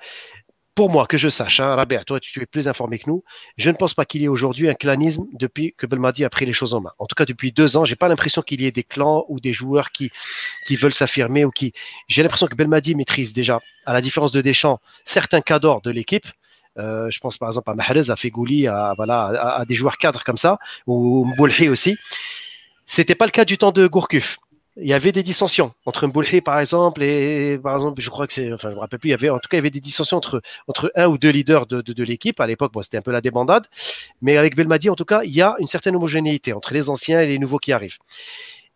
pour 0.75 0.89
moi, 0.89 1.07
que 1.07 1.17
je 1.17 1.29
sache, 1.29 1.61
hein, 1.61 1.73
Rabert, 1.73 2.03
toi 2.03 2.19
tu 2.19 2.41
es 2.41 2.45
plus 2.45 2.67
informé 2.67 2.99
que 2.99 3.09
nous, 3.09 3.23
je 3.55 3.69
ne 3.69 3.75
pense 3.75 3.93
pas 3.93 4.03
qu'il 4.03 4.21
y 4.21 4.25
ait 4.25 4.27
aujourd'hui 4.27 4.69
un 4.69 4.73
clanisme 4.73 5.25
depuis 5.31 5.73
que 5.77 5.85
Belmadi 5.85 6.25
a 6.25 6.29
pris 6.29 6.45
les 6.45 6.51
choses 6.51 6.73
en 6.73 6.81
main. 6.81 6.91
En 6.99 7.05
tout 7.05 7.15
cas, 7.15 7.23
depuis 7.23 7.53
deux 7.53 7.77
ans, 7.77 7.85
j'ai 7.85 7.95
pas 7.95 8.09
l'impression 8.09 8.41
qu'il 8.41 8.61
y 8.61 8.65
ait 8.65 8.71
des 8.71 8.83
clans 8.83 9.25
ou 9.29 9.39
des 9.39 9.53
joueurs 9.53 9.91
qui, 9.91 10.11
qui 10.67 10.75
veulent 10.75 10.93
s'affirmer 10.93 11.45
ou 11.45 11.49
qui. 11.49 11.71
J'ai 12.09 12.23
l'impression 12.23 12.47
que 12.47 12.55
Belmadi 12.55 12.93
maîtrise 12.93 13.31
déjà, 13.31 13.61
à 13.85 13.93
la 13.93 14.01
différence 14.01 14.33
de 14.33 14.41
Deschamps, 14.41 14.81
certains 15.05 15.41
cadors 15.41 15.81
de 15.81 15.91
l'équipe. 15.91 16.27
Euh, 16.77 17.09
je 17.09 17.19
pense 17.19 17.37
par 17.37 17.47
exemple 17.47 17.71
à 17.71 17.73
Mahrez, 17.73 18.09
à 18.09 18.17
Fegouli, 18.17 18.67
à, 18.67 18.93
voilà, 18.97 19.27
à, 19.55 19.63
des 19.63 19.75
joueurs 19.75 19.97
cadres 19.97 20.25
comme 20.25 20.35
ça, 20.35 20.59
ou 20.87 21.25
Mboulhi 21.25 21.69
aussi. 21.69 21.95
C'était 22.85 23.15
pas 23.15 23.25
le 23.25 23.31
cas 23.31 23.45
du 23.45 23.57
temps 23.57 23.71
de 23.71 23.87
Gourcuff 23.87 24.37
il 24.77 24.87
y 24.87 24.93
avait 24.93 25.11
des 25.11 25.23
dissensions 25.23 25.73
entre 25.85 26.05
Mboulhi 26.07 26.41
par 26.41 26.59
exemple 26.59 27.01
et 27.01 27.57
par 27.57 27.75
exemple 27.75 28.01
je 28.01 28.09
crois 28.09 28.27
que 28.27 28.33
c'est 28.33 28.51
enfin 28.51 28.69
je 28.69 28.75
me 28.75 28.79
rappelle 28.79 28.99
plus 28.99 29.09
il 29.09 29.11
y 29.11 29.13
avait 29.13 29.29
en 29.29 29.39
tout 29.39 29.47
cas 29.49 29.55
il 29.55 29.59
y 29.59 29.63
avait 29.63 29.69
des 29.69 29.79
dissensions 29.79 30.17
entre 30.17 30.41
entre 30.67 30.91
un 30.95 31.07
ou 31.07 31.17
deux 31.17 31.29
leaders 31.29 31.65
de, 31.65 31.81
de, 31.81 32.03
l'équipe. 32.03 32.39
À 32.39 32.47
l'époque 32.47 32.73
bon 32.73 32.81
c'était 32.81 32.97
un 32.97 33.01
peu 33.01 33.11
la 33.11 33.21
débandade. 33.21 33.67
Mais 34.21 34.37
avec 34.37 34.55
Belmadi 34.55 34.89
en 34.89 34.95
tout 34.95 35.05
cas 35.05 35.23
il 35.23 35.33
y 35.33 35.41
a 35.41 35.55
une 35.59 35.67
certaine 35.67 35.95
homogénéité 35.95 36.53
entre 36.53 36.73
les 36.73 36.89
anciens 36.89 37.21
et 37.21 37.27
les 37.27 37.39
nouveaux 37.39 37.59
qui 37.59 37.71
arrivent. 37.71 37.97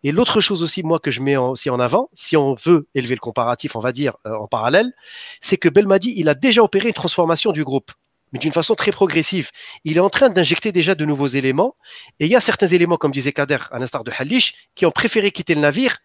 Et 0.04 0.14
l'autre 0.14 0.40
chose 0.40 0.64
aussi, 0.64 0.82
moi, 0.82 1.00
que 1.00 1.12
je 1.12 1.22
mets 1.22 1.36
aussi 1.36 1.70
en 1.70 1.78
avant, 1.78 2.10
si 2.14 2.38
on 2.38 2.54
veut 2.54 2.88
élever 2.96 3.16
le 3.16 3.20
comparatif, 3.20 3.76
on 3.76 3.80
va 3.80 3.92
dire 3.92 4.16
euh, 4.26 4.34
en 4.34 4.48
parallèle, 4.48 4.94
c'est 5.42 5.58
que 5.58 5.68
Belmadi, 5.68 6.14
il 6.16 6.30
a 6.30 6.36
déjà 6.36 6.64
opéré 6.64 6.88
une 6.88 6.94
transformation 6.94 7.52
du 7.52 7.66
groupe, 7.66 7.92
mais 8.32 8.40
d'une 8.40 8.52
façon 8.52 8.76
très 8.76 8.92
progressive. 8.92 9.50
Il 9.84 9.98
est 9.98 10.02
en 10.02 10.10
train 10.10 10.30
d'injecter 10.30 10.72
déjà 10.72 10.96
de 10.96 11.06
nouveaux 11.06 11.28
éléments. 11.28 11.76
Et 12.20 12.26
il 12.26 12.32
y 12.32 12.36
a 12.36 12.40
certains 12.40 12.68
éléments, 12.68 12.98
comme 12.98 13.12
disait 13.12 13.34
Kader, 13.34 13.58
à 13.72 13.80
l'instar 13.80 14.04
de 14.04 14.12
Halish, 14.18 14.54
qui 14.76 14.86
ont 14.86 14.92
préféré 14.92 15.32
quitter 15.32 15.56
le 15.56 15.62
navire 15.62 16.00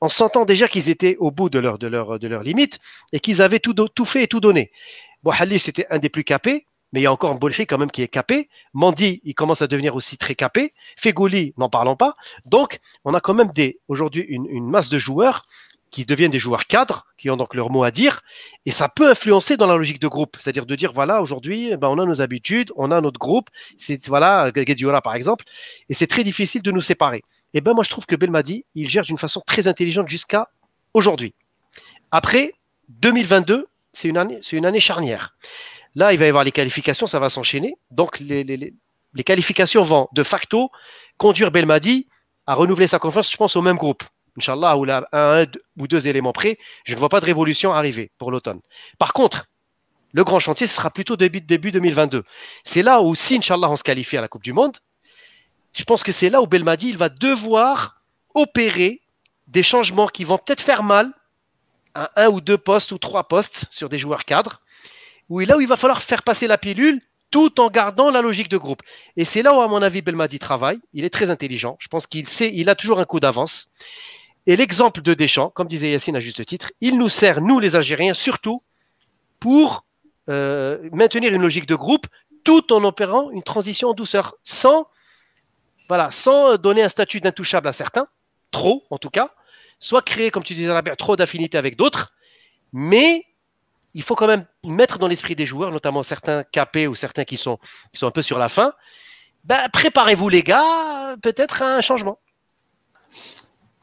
en 0.00 0.08
sentant 0.08 0.44
déjà 0.44 0.68
qu'ils 0.68 0.90
étaient 0.90 1.16
au 1.18 1.30
bout 1.30 1.48
de 1.48 1.58
leur, 1.58 2.42
limite 2.42 2.78
et 3.12 3.20
qu'ils 3.20 3.40
avaient 3.40 3.60
tout, 3.60 4.04
fait 4.04 4.24
et 4.24 4.28
tout 4.28 4.40
donné. 4.40 4.70
Bon, 5.22 5.30
Halish, 5.30 5.62
c'était 5.62 5.86
un 5.90 5.98
des 5.98 6.08
plus 6.08 6.24
capés 6.24 6.66
mais 6.94 7.00
il 7.00 7.02
y 7.02 7.06
a 7.06 7.12
encore 7.12 7.36
Bolhi 7.40 7.66
quand 7.66 7.76
même 7.76 7.90
qui 7.90 8.02
est 8.02 8.08
capé. 8.08 8.48
Mandi, 8.72 9.20
il 9.24 9.34
commence 9.34 9.62
à 9.62 9.66
devenir 9.66 9.96
aussi 9.96 10.16
très 10.16 10.36
capé. 10.36 10.74
Fegouli, 10.96 11.52
n'en 11.58 11.68
parlons 11.68 11.96
pas. 11.96 12.12
Donc, 12.44 12.78
on 13.04 13.14
a 13.14 13.20
quand 13.20 13.34
même 13.34 13.50
aujourd'hui 13.88 14.24
une, 14.28 14.70
masse 14.70 14.90
de 14.90 14.96
joueurs 14.96 15.42
qui 15.94 16.04
deviennent 16.04 16.32
des 16.32 16.40
joueurs 16.40 16.66
cadres, 16.66 17.06
qui 17.16 17.30
ont 17.30 17.36
donc 17.36 17.54
leur 17.54 17.70
mot 17.70 17.84
à 17.84 17.92
dire, 17.92 18.22
et 18.66 18.72
ça 18.72 18.88
peut 18.88 19.08
influencer 19.08 19.56
dans 19.56 19.68
la 19.68 19.76
logique 19.76 20.00
de 20.00 20.08
groupe, 20.08 20.36
c'est-à-dire 20.40 20.66
de 20.66 20.74
dire 20.74 20.92
voilà 20.92 21.22
aujourd'hui, 21.22 21.76
ben, 21.76 21.86
on 21.86 22.00
a 22.00 22.04
nos 22.04 22.20
habitudes, 22.20 22.72
on 22.74 22.90
a 22.90 23.00
notre 23.00 23.20
groupe, 23.20 23.48
c'est 23.78 24.08
voilà 24.08 24.50
Guediola 24.50 25.00
par 25.00 25.14
exemple, 25.14 25.44
et 25.88 25.94
c'est 25.94 26.08
très 26.08 26.24
difficile 26.24 26.62
de 26.62 26.72
nous 26.72 26.80
séparer. 26.80 27.22
Et 27.52 27.60
ben 27.60 27.74
moi 27.74 27.84
je 27.84 27.90
trouve 27.90 28.06
que 28.06 28.16
Belmadi, 28.16 28.64
il 28.74 28.90
gère 28.90 29.04
d'une 29.04 29.18
façon 29.18 29.40
très 29.46 29.68
intelligente 29.68 30.08
jusqu'à 30.08 30.48
aujourd'hui. 30.94 31.32
Après 32.10 32.54
2022, 32.88 33.68
c'est 33.92 34.08
une 34.08 34.18
année, 34.18 34.40
c'est 34.42 34.56
une 34.56 34.66
année 34.66 34.80
charnière. 34.80 35.36
Là, 35.94 36.12
il 36.12 36.18
va 36.18 36.26
y 36.26 36.28
avoir 36.28 36.42
les 36.42 36.50
qualifications, 36.50 37.06
ça 37.06 37.20
va 37.20 37.28
s'enchaîner. 37.28 37.76
Donc, 37.92 38.18
les, 38.18 38.74
qualifications 39.24 39.84
vont 39.84 40.08
de 40.12 40.24
facto 40.24 40.70
conduire 41.18 41.52
Belmadi 41.52 42.08
à 42.48 42.54
renouveler 42.54 42.88
sa 42.88 42.98
confiance, 42.98 43.30
je 43.30 43.36
pense, 43.36 43.54
au 43.54 43.62
même 43.62 43.76
groupe. 43.76 44.02
Inch'Allah, 44.36 44.76
ou 44.76 44.84
là, 44.84 45.06
un, 45.12 45.44
ou 45.78 45.86
deux 45.86 46.08
éléments 46.08 46.32
près, 46.32 46.58
je 46.84 46.94
ne 46.94 46.98
vois 46.98 47.08
pas 47.08 47.20
de 47.20 47.26
révolution 47.26 47.72
arriver 47.72 48.10
pour 48.18 48.30
l'automne. 48.30 48.60
Par 48.98 49.12
contre, 49.12 49.46
le 50.12 50.24
grand 50.24 50.38
chantier, 50.38 50.66
sera 50.66 50.90
plutôt 50.90 51.16
début, 51.16 51.40
début 51.40 51.72
2022. 51.72 52.22
C'est 52.62 52.82
là 52.82 53.02
où, 53.02 53.14
si 53.14 53.36
Inch'Allah, 53.36 53.68
on 53.68 53.76
se 53.76 53.82
qualifie 53.82 54.16
à 54.16 54.20
la 54.20 54.28
Coupe 54.28 54.44
du 54.44 54.52
Monde, 54.52 54.76
je 55.72 55.82
pense 55.82 56.04
que 56.04 56.12
c'est 56.12 56.30
là 56.30 56.40
où 56.40 56.46
Belmadi, 56.46 56.88
il 56.88 56.96
va 56.96 57.08
devoir 57.08 58.02
opérer 58.34 59.00
des 59.48 59.62
changements 59.62 60.06
qui 60.06 60.24
vont 60.24 60.38
peut-être 60.38 60.60
faire 60.60 60.84
mal 60.84 61.12
à 61.94 62.10
un 62.24 62.28
ou 62.28 62.40
deux 62.40 62.58
postes 62.58 62.92
ou 62.92 62.98
trois 62.98 63.26
postes 63.28 63.66
sur 63.70 63.88
des 63.88 63.98
joueurs 63.98 64.24
cadres 64.24 64.60
où 65.28 65.40
là 65.40 65.56
où 65.56 65.60
il 65.60 65.68
va 65.68 65.76
falloir 65.76 66.02
faire 66.02 66.22
passer 66.22 66.46
la 66.46 66.58
pilule 66.58 67.00
tout 67.30 67.60
en 67.60 67.68
gardant 67.68 68.10
la 68.10 68.22
logique 68.22 68.48
de 68.48 68.56
groupe. 68.56 68.82
Et 69.16 69.24
c'est 69.24 69.42
là 69.42 69.52
où, 69.54 69.60
à 69.60 69.66
mon 69.66 69.82
avis, 69.82 70.02
Belmadi 70.02 70.38
travaille. 70.38 70.78
Il 70.92 71.04
est 71.04 71.10
très 71.10 71.30
intelligent. 71.30 71.76
Je 71.80 71.88
pense 71.88 72.06
qu'il 72.06 72.28
sait, 72.28 72.52
il 72.54 72.68
a 72.68 72.76
toujours 72.76 73.00
un 73.00 73.04
coup 73.04 73.18
d'avance. 73.18 73.72
Et 74.46 74.56
l'exemple 74.56 75.00
de 75.00 75.14
Deschamps, 75.14 75.50
comme 75.50 75.68
disait 75.68 75.90
Yacine 75.90 76.16
à 76.16 76.20
juste 76.20 76.44
titre, 76.44 76.70
il 76.80 76.98
nous 76.98 77.08
sert, 77.08 77.40
nous 77.40 77.60
les 77.60 77.76
Algériens, 77.76 78.14
surtout 78.14 78.62
pour 79.40 79.86
euh, 80.28 80.88
maintenir 80.92 81.32
une 81.32 81.42
logique 81.42 81.66
de 81.66 81.74
groupe 81.74 82.06
tout 82.44 82.72
en 82.72 82.84
opérant 82.84 83.30
une 83.30 83.42
transition 83.42 83.90
en 83.90 83.94
douceur, 83.94 84.34
sans, 84.42 84.86
donner 86.58 86.82
un 86.82 86.88
statut 86.88 87.20
d'intouchable 87.20 87.68
à 87.68 87.72
certains, 87.72 88.06
trop 88.50 88.84
en 88.90 88.98
tout 88.98 89.10
cas, 89.10 89.30
soit 89.78 90.02
créer, 90.02 90.30
comme 90.30 90.44
tu 90.44 90.54
disais, 90.54 90.72
trop 90.98 91.16
d'affinités 91.16 91.58
avec 91.58 91.76
d'autres, 91.76 92.12
mais 92.72 93.26
il 93.94 94.02
faut 94.02 94.14
quand 94.14 94.26
même 94.26 94.44
mettre 94.64 94.98
dans 94.98 95.08
l'esprit 95.08 95.36
des 95.36 95.46
joueurs, 95.46 95.70
notamment 95.70 96.02
certains 96.02 96.44
capés 96.44 96.86
ou 96.86 96.94
certains 96.94 97.24
qui 97.24 97.36
sont, 97.36 97.58
qui 97.92 97.98
sont 97.98 98.06
un 98.06 98.10
peu 98.10 98.22
sur 98.22 98.38
la 98.38 98.48
fin, 98.48 98.74
ben, 99.44 99.68
préparez-vous 99.72 100.28
les 100.28 100.42
gars, 100.42 101.16
peut-être 101.22 101.62
à 101.62 101.76
un 101.76 101.80
changement. 101.80 102.18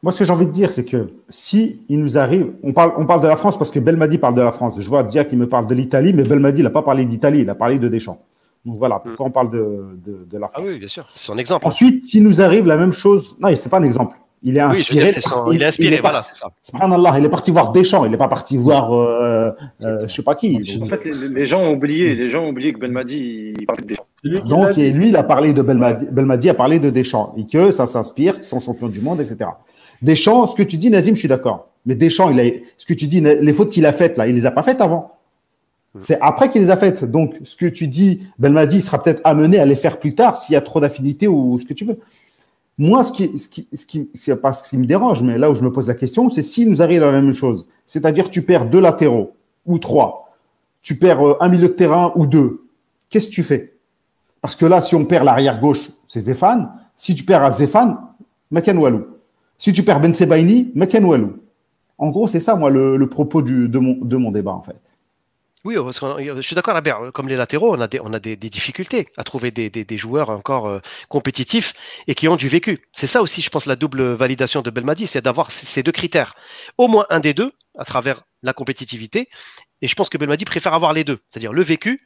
Moi, 0.03 0.11
ce 0.11 0.19
que 0.19 0.25
j'ai 0.25 0.33
envie 0.33 0.47
de 0.47 0.51
dire, 0.51 0.73
c'est 0.73 0.85
que 0.85 1.11
si 1.29 1.81
il 1.87 1.99
nous 1.99 2.17
arrive, 2.17 2.53
on 2.63 2.73
parle, 2.73 2.93
on 2.97 3.05
parle 3.05 3.21
de 3.21 3.27
la 3.27 3.35
France 3.35 3.57
parce 3.57 3.69
que 3.69 3.79
Belmadi 3.79 4.17
parle 4.17 4.33
de 4.33 4.41
la 4.41 4.51
France. 4.51 4.75
Je 4.79 4.89
vois 4.89 5.03
Dia 5.03 5.25
qui 5.25 5.35
me 5.35 5.47
parle 5.47 5.67
de 5.67 5.75
l'Italie, 5.75 6.11
mais 6.13 6.23
Belmadi 6.23 6.63
n'a 6.63 6.71
pas 6.71 6.81
parlé 6.81 7.05
d'Italie, 7.05 7.41
il 7.41 7.49
a 7.49 7.55
parlé 7.55 7.77
de 7.77 7.87
Deschamps. 7.87 8.19
Donc 8.65 8.77
voilà, 8.77 8.99
pourquoi 8.99 9.27
on 9.27 9.31
parle 9.31 9.49
de, 9.49 9.99
de, 10.05 10.37
la 10.37 10.47
France? 10.47 10.63
Ah 10.65 10.69
oui, 10.71 10.79
bien 10.79 10.87
sûr, 10.87 11.05
c'est 11.09 11.25
son 11.25 11.37
exemple. 11.37 11.65
Ensuite, 11.67 12.05
s'il 12.05 12.23
nous 12.23 12.41
arrive 12.41 12.65
la 12.65 12.77
même 12.77 12.91
chose, 12.91 13.35
non, 13.39 13.49
c'est 13.55 13.69
pas 13.69 13.79
un 13.79 13.83
exemple. 13.83 14.15
Il 14.43 14.57
est 14.57 14.61
inspiré. 14.61 15.11
il, 15.51 15.61
est 15.61 15.65
inspiré, 15.65 15.99
voilà, 15.99 16.23
c'est 16.23 16.33
ça. 16.33 16.47
Subhanallah, 16.63 17.19
il 17.19 17.25
est 17.25 17.29
parti 17.29 17.51
voir 17.51 17.71
Deschamps, 17.71 18.05
il 18.05 18.11
n'est 18.11 18.17
pas 18.17 18.27
parti 18.27 18.57
voir, 18.57 18.91
euh, 18.91 19.51
euh, 19.83 19.99
je 20.07 20.07
sais 20.07 20.23
pas 20.23 20.33
qui. 20.33 20.59
En 20.81 20.85
fait, 20.85 21.05
les, 21.05 21.45
gens 21.45 21.61
ont 21.61 21.73
oublié, 21.73 22.15
les 22.15 22.29
gens 22.31 22.45
ont 22.45 22.49
oublié 22.49 22.73
que 22.73 22.79
Belmadi, 22.79 23.53
il 23.59 23.65
parlait 23.67 23.83
de 23.83 23.87
Deschamps. 23.87 24.05
Donc, 24.47 24.79
et 24.79 24.91
lui, 24.91 25.09
il 25.09 25.15
a 25.15 25.21
parlé 25.21 25.53
de 25.53 25.61
Belmadi, 25.61 26.05
Belmadi 26.11 26.49
a 26.49 26.55
parlé 26.55 26.79
de 26.79 26.89
Deschamps, 26.89 27.35
et 27.37 27.45
que 27.45 27.69
ça 27.69 27.85
s'inspire, 27.85 28.35
qu'ils 28.35 28.45
sont 28.45 28.59
champions 28.59 28.89
du 28.89 28.99
monde, 28.99 29.21
etc. 29.21 29.51
Deschamps, 30.01 30.47
ce 30.47 30.55
que 30.55 30.63
tu 30.63 30.77
dis, 30.77 30.89
Nazim, 30.89 31.13
je 31.13 31.19
suis 31.19 31.27
d'accord. 31.27 31.67
Mais 31.85 31.95
Deschamps, 31.95 32.29
il 32.29 32.39
a, 32.39 32.43
ce 32.77 32.85
que 32.85 32.93
tu 32.93 33.07
dis, 33.07 33.21
les 33.21 33.53
fautes 33.53 33.71
qu'il 33.71 33.85
a 33.85 33.93
faites 33.93 34.17
là, 34.17 34.27
il 34.27 34.35
les 34.35 34.45
a 34.45 34.51
pas 34.51 34.63
faites 34.63 34.81
avant. 34.81 35.17
C'est 35.99 36.17
après 36.21 36.49
qu'il 36.49 36.61
les 36.61 36.69
a 36.69 36.77
faites. 36.77 37.03
Donc, 37.03 37.35
ce 37.43 37.55
que 37.55 37.65
tu 37.65 37.87
dis, 37.87 38.21
Belmadi 38.39 38.79
sera 38.79 39.01
peut-être 39.03 39.21
amené 39.25 39.59
à 39.59 39.65
les 39.65 39.75
faire 39.75 39.99
plus 39.99 40.15
tard 40.15 40.37
s'il 40.37 40.53
y 40.53 40.55
a 40.55 40.61
trop 40.61 40.79
d'affinités 40.79 41.27
ou 41.27 41.59
ce 41.59 41.65
que 41.65 41.73
tu 41.73 41.83
veux. 41.85 41.99
Moi, 42.77 43.03
ce 43.03 43.11
qui, 43.11 43.37
ce 43.37 43.49
qui, 43.49 43.67
ce 43.73 43.85
qui, 43.85 44.09
c'est 44.13 44.41
pas 44.41 44.53
ce 44.53 44.67
qui 44.67 44.77
me 44.77 44.85
dérange, 44.85 45.21
mais 45.21 45.37
là 45.37 45.51
où 45.51 45.55
je 45.55 45.61
me 45.61 45.71
pose 45.71 45.87
la 45.87 45.93
question, 45.93 46.29
c'est 46.29 46.41
si 46.41 46.65
nous 46.65 46.81
arrive 46.81 47.01
la 47.01 47.11
même 47.11 47.33
chose. 47.33 47.67
C'est-à-dire, 47.85 48.29
tu 48.29 48.41
perds 48.41 48.65
deux 48.67 48.79
latéraux 48.79 49.33
ou 49.65 49.77
trois, 49.77 50.33
tu 50.81 50.97
perds 50.97 51.27
euh, 51.27 51.37
un 51.41 51.49
milieu 51.49 51.67
de 51.67 51.73
terrain 51.73 52.13
ou 52.15 52.25
deux. 52.25 52.63
Qu'est-ce 53.09 53.27
que 53.27 53.33
tu 53.33 53.43
fais? 53.43 53.73
Parce 54.39 54.55
que 54.55 54.65
là, 54.65 54.81
si 54.81 54.95
on 54.95 55.05
perd 55.05 55.25
l'arrière 55.25 55.59
gauche, 55.59 55.89
c'est 56.07 56.21
Zéphane. 56.21 56.71
Si 56.95 57.13
tu 57.13 57.25
perds 57.25 57.43
à 57.43 57.51
Zéphane, 57.51 57.97
Maken 58.49 58.77
Walou. 58.77 59.05
Si 59.61 59.73
tu 59.73 59.83
perds 59.83 59.99
Ben 59.99 60.11
Sebaini, 60.11 60.73
Walou. 60.75 61.37
En 61.99 62.09
gros, 62.09 62.27
c'est 62.27 62.39
ça, 62.39 62.55
moi, 62.55 62.71
le, 62.71 63.07
propos 63.07 63.43
de, 63.43 63.77
mon, 63.77 64.31
débat, 64.31 64.53
en 64.53 64.63
fait. 64.63 64.81
Oui, 65.63 65.75
que 65.75 66.35
je 66.37 66.41
suis 66.41 66.55
d'accord, 66.55 66.75
Albert. 66.75 67.11
Comme 67.13 67.29
les 67.29 67.35
latéraux, 67.35 67.77
on 67.77 67.79
a 67.79 68.19
des, 68.19 68.35
difficultés 68.37 69.07
à 69.17 69.23
trouver 69.23 69.51
des, 69.51 69.69
des, 69.69 69.97
joueurs 69.97 70.31
encore 70.31 70.65
euh, 70.65 70.79
compétitifs 71.09 71.73
et 72.07 72.15
qui 72.15 72.27
ont 72.27 72.37
du 72.37 72.49
vécu. 72.49 72.79
C'est 72.91 73.05
ça 73.05 73.21
aussi, 73.21 73.43
je 73.43 73.51
pense, 73.51 73.67
la 73.67 73.75
double 73.75 74.01
validation 74.01 74.63
de 74.63 74.71
Belmadi, 74.71 75.05
c'est 75.05 75.21
d'avoir 75.21 75.51
ces 75.51 75.83
deux 75.83 75.91
critères. 75.91 76.33
Au 76.79 76.87
moins 76.87 77.05
un 77.11 77.19
des 77.19 77.35
deux, 77.35 77.51
à 77.77 77.85
travers 77.85 78.23
la 78.41 78.53
compétitivité. 78.53 79.29
Et 79.83 79.87
je 79.87 79.93
pense 79.93 80.09
que 80.09 80.17
Belmadi 80.17 80.43
préfère 80.43 80.73
avoir 80.73 80.91
les 80.91 81.03
deux, 81.03 81.19
c'est-à-dire 81.29 81.53
le 81.53 81.61
vécu 81.61 81.99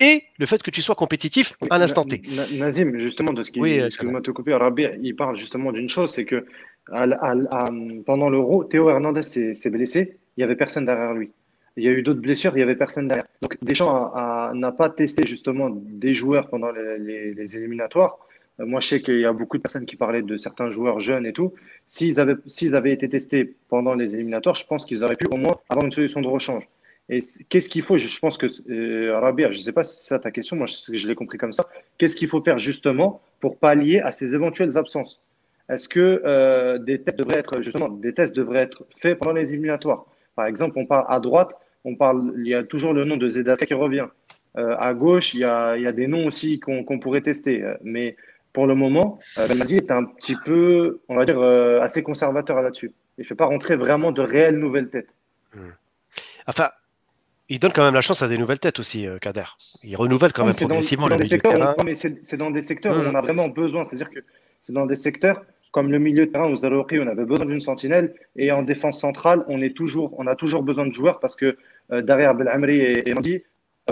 et 0.00 0.24
le 0.38 0.46
fait 0.46 0.62
que 0.62 0.70
tu 0.70 0.82
sois 0.82 0.94
compétitif 0.94 1.54
à 1.68 1.78
l'instant 1.78 2.04
T. 2.04 2.22
Nazim, 2.54 2.98
justement, 2.98 3.32
de 3.32 3.42
ce 3.42 3.50
qui 3.50 3.60
oui, 3.60 3.74
excuse-moi 3.74 4.22
te 4.22 4.30
couper, 4.30 4.54
Rabi, 4.54 4.86
il 5.02 5.14
parle 5.14 5.36
justement 5.36 5.72
d'une 5.72 5.88
chose, 5.88 6.10
c'est 6.10 6.24
que 6.24 6.46
pendant 6.86 8.30
l'Euro, 8.30 8.64
Théo 8.64 8.90
Hernandez 8.90 9.22
s'est 9.22 9.70
blessé, 9.70 10.16
il 10.36 10.40
n'y 10.40 10.44
avait 10.44 10.56
personne 10.56 10.86
derrière 10.86 11.12
lui. 11.12 11.30
Il 11.76 11.84
y 11.84 11.88
a 11.88 11.92
eu 11.92 12.02
d'autres 12.02 12.20
blessures, 12.20 12.52
il 12.54 12.56
n'y 12.56 12.62
avait 12.62 12.76
personne 12.76 13.08
derrière. 13.08 13.26
Donc 13.42 13.56
Deschamps 13.62 14.12
n'a 14.54 14.72
pas 14.72 14.90
testé 14.90 15.26
justement 15.26 15.70
des 15.70 16.14
joueurs 16.14 16.48
pendant 16.48 16.72
les, 16.72 17.56
éliminatoires. 17.56 18.18
Euh, 18.58 18.66
moi, 18.66 18.80
je 18.80 18.88
sais 18.88 19.00
qu'il 19.00 19.20
y 19.20 19.24
a 19.24 19.32
beaucoup 19.32 19.56
de 19.56 19.62
personnes 19.62 19.86
qui 19.86 19.96
parlaient 19.96 20.22
de 20.22 20.36
certains 20.36 20.70
joueurs 20.70 21.00
jeunes 21.00 21.26
et 21.26 21.32
tout. 21.32 21.54
S'ils 21.86 22.20
avaient, 22.20 22.34
s'ils 22.46 22.74
avaient 22.74 22.92
été 22.92 23.08
testés 23.08 23.54
pendant 23.68 23.94
les 23.94 24.14
éliminatoires, 24.14 24.54
je 24.56 24.66
pense 24.66 24.84
qu'ils 24.84 25.02
auraient 25.04 25.16
pu 25.16 25.26
au 25.30 25.36
moins 25.36 25.56
avoir 25.68 25.84
une 25.84 25.92
solution 25.92 26.20
de 26.20 26.28
rechange. 26.28 26.68
Et 27.10 27.18
qu'est-ce 27.48 27.68
qu'il 27.68 27.82
faut 27.82 27.98
Je 27.98 28.18
pense 28.20 28.38
que, 28.38 28.46
euh, 28.70 29.18
Rabia, 29.18 29.50
je 29.50 29.58
ne 29.58 29.62
sais 29.62 29.72
pas 29.72 29.82
si 29.82 29.96
c'est 29.96 30.08
ça 30.08 30.18
ta 30.18 30.30
question, 30.30 30.56
moi 30.56 30.66
je, 30.66 31.08
l'ai 31.08 31.14
compris 31.14 31.38
comme 31.38 31.52
ça. 31.52 31.66
Qu'est-ce 31.98 32.16
qu'il 32.16 32.28
faut 32.28 32.42
faire 32.42 32.58
justement 32.58 33.20
pour 33.40 33.58
pallier 33.58 34.00
à 34.00 34.10
ces 34.10 34.34
éventuelles 34.34 34.78
absences? 34.78 35.20
Est-ce 35.68 35.88
que 35.88 36.22
euh, 36.24 36.78
des 36.78 37.00
tests 37.00 37.18
devraient 37.18 37.38
être 37.38 37.60
justement 37.62 37.88
des 37.88 38.14
tests 38.14 38.34
devraient 38.34 38.62
être 38.62 38.86
faits 39.00 39.18
pendant 39.18 39.32
les 39.32 39.52
éliminatoires? 39.52 40.06
Par 40.36 40.46
exemple, 40.46 40.78
on 40.78 40.86
parle 40.86 41.04
à 41.08 41.20
droite, 41.20 41.58
on 41.84 41.96
parle, 41.96 42.32
il 42.38 42.46
y 42.46 42.54
a 42.54 42.62
toujours 42.62 42.92
le 42.92 43.04
nom 43.04 43.16
de 43.16 43.28
Zedaka 43.28 43.66
qui 43.66 43.74
revient. 43.74 44.06
Euh, 44.56 44.76
à 44.78 44.94
gauche, 44.94 45.34
il 45.34 45.40
y, 45.40 45.44
a, 45.44 45.92
des 45.92 46.06
noms 46.06 46.26
aussi 46.26 46.58
qu'on 46.60 46.98
pourrait 46.98 47.20
tester. 47.20 47.64
Mais 47.82 48.16
pour 48.52 48.66
le 48.66 48.74
moment, 48.74 49.18
euh, 49.38 49.46
est 49.48 49.90
un 49.90 50.04
petit 50.04 50.36
peu, 50.44 51.00
on 51.08 51.16
va 51.16 51.24
dire, 51.24 51.38
euh, 51.38 51.80
assez 51.80 52.02
conservateur 52.02 52.60
là-dessus. 52.60 52.92
Il 53.18 53.22
ne 53.22 53.26
fait 53.26 53.34
pas 53.34 53.46
rentrer 53.46 53.76
vraiment 53.76 54.12
de 54.12 54.22
réelles 54.22 54.58
nouvelles 54.58 54.88
têtes. 54.88 55.10
Hmm. 55.54 55.70
Enfin, 56.46 56.70
il 57.50 57.58
donne 57.58 57.72
quand 57.72 57.84
même 57.84 57.94
la 57.94 58.00
chance 58.00 58.22
à 58.22 58.28
des 58.28 58.38
nouvelles 58.38 58.60
têtes 58.60 58.78
aussi, 58.78 59.06
euh, 59.06 59.18
Kader. 59.18 59.44
Il 59.82 59.96
renouvelle 59.96 60.32
quand 60.32 60.44
même 60.44 60.54
progressivement 60.54 61.08
le 61.08 61.16
C'est 62.22 62.36
dans 62.36 62.50
des 62.50 62.62
secteurs 62.62 62.96
où 62.96 63.02
hmm. 63.02 63.10
on 63.12 63.14
a 63.14 63.20
vraiment 63.20 63.48
besoin. 63.48 63.84
C'est-à-dire 63.84 64.08
que 64.08 64.20
c'est 64.60 64.72
dans 64.72 64.86
des 64.86 64.96
secteurs 64.96 65.44
comme 65.72 65.90
le 65.92 65.98
milieu 65.98 66.26
de 66.26 66.32
terrain, 66.32 66.46
aux 66.46 66.56
Zarouri, 66.56 66.98
on 67.00 67.06
avait 67.06 67.24
besoin 67.24 67.46
d'une 67.46 67.60
sentinelle. 67.60 68.14
Et 68.36 68.50
en 68.50 68.62
défense 68.62 69.00
centrale, 69.00 69.44
on, 69.48 69.60
est 69.60 69.76
toujours, 69.76 70.14
on 70.18 70.26
a 70.26 70.34
toujours 70.34 70.62
besoin 70.62 70.86
de 70.86 70.92
joueurs 70.92 71.20
parce 71.20 71.36
que 71.36 71.56
euh, 71.92 72.02
derrière 72.02 72.34
Belhamri 72.34 72.80
et, 72.80 73.08
et 73.08 73.14
Mandi, 73.14 73.42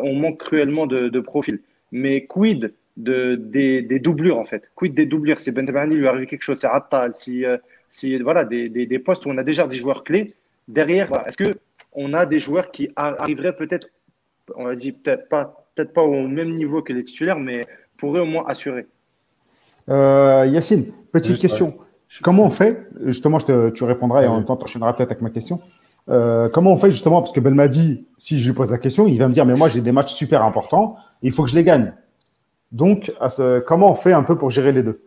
on 0.03 0.15
manque 0.15 0.39
cruellement 0.39 0.87
de, 0.87 1.09
de 1.09 1.21
profils. 1.21 1.61
Mais 1.93 2.27
quid 2.27 2.75
de, 2.97 3.37
des, 3.37 3.83
des, 3.83 3.99
doublures, 4.01 4.39
en 4.39 4.45
fait? 4.45 4.71
Quid 4.75 4.95
des 4.95 5.07
doublures? 5.07 5.39
Si 5.39 5.53
Benzemani 5.53 5.95
lui 5.95 6.09
arrive 6.09 6.27
quelque 6.27 6.43
chose, 6.43 6.59
c'est 6.59 6.67
Attal, 6.67 7.15
si, 7.15 7.45
euh, 7.45 7.57
si 7.89 8.19
voilà, 8.19 8.45
des, 8.45 8.69
des, 8.69 8.87
des, 8.87 8.99
postes 8.99 9.25
où 9.27 9.31
on 9.31 9.39
a 9.39 9.45
déjà 9.45 9.67
des 9.67 9.77
joueurs 9.77 10.03
clés, 10.03 10.35
derrière, 10.67 11.09
est-ce 11.27 11.37
que 11.37 11.55
on 11.99 12.15
a 12.15 12.25
des 12.25 12.39
joueurs 12.39 12.71
qui 12.71 12.91
arriveraient 12.95 13.57
peut-être, 13.57 13.89
on 14.57 14.65
va 14.65 14.77
dire 14.77 14.95
peut-être 15.03 15.29
pas, 15.29 15.67
peut-être 15.75 15.93
pas 15.93 16.03
au 16.03 16.29
même 16.29 16.55
niveau 16.55 16.81
que 16.81 16.93
les 16.93 17.03
titulaires, 17.03 17.39
mais 17.39 17.67
pourraient 17.97 18.21
au 18.21 18.27
moins 18.27 18.45
assurer 18.47 18.87
euh, 19.89 20.47
Yacine, 20.47 20.87
petite 21.13 21.39
question. 21.39 21.77
Comment 22.23 22.45
on 22.45 22.51
fait 22.51 22.89
Justement, 23.05 23.39
je 23.39 23.71
tu 23.71 23.85
répondras 23.85 24.23
et 24.23 24.27
en 24.27 24.37
même 24.37 24.45
temps, 24.45 24.57
tu 24.57 24.65
enchaîneras 24.65 24.93
peut-être 24.93 25.11
avec 25.11 25.23
ma 25.23 25.31
question. 25.31 25.61
Euh, 26.09 26.49
comment 26.49 26.73
on 26.73 26.77
fait 26.77 26.91
justement 26.91 27.21
Parce 27.21 27.33
que 27.33 27.41
Ben 27.41 27.55
m'a 27.55 27.69
dit, 27.69 28.07
si 28.17 28.41
je 28.41 28.49
lui 28.49 28.55
pose 28.55 28.71
la 28.71 28.79
question, 28.79 29.07
il 29.09 29.19
va 29.19 29.29
me 29.29 29.35
dire, 29.35 29.45
mais 29.45 29.55
moi 29.55 29.69
j'ai 29.69 29.81
des 29.81 29.93
matchs 29.93 30.13
super 30.13 30.43
importants, 30.45 30.97
il 31.23 31.33
faut 31.33 31.43
que 31.43 31.51
je 31.51 31.57
les 31.57 31.65
gagne. 31.65 31.93
Donc, 32.71 33.13
comment 33.67 33.91
on 33.91 33.95
fait 33.95 34.13
un 34.13 34.23
peu 34.23 34.39
pour 34.39 34.51
gérer 34.51 34.73
les 34.73 34.83
deux? 34.83 35.03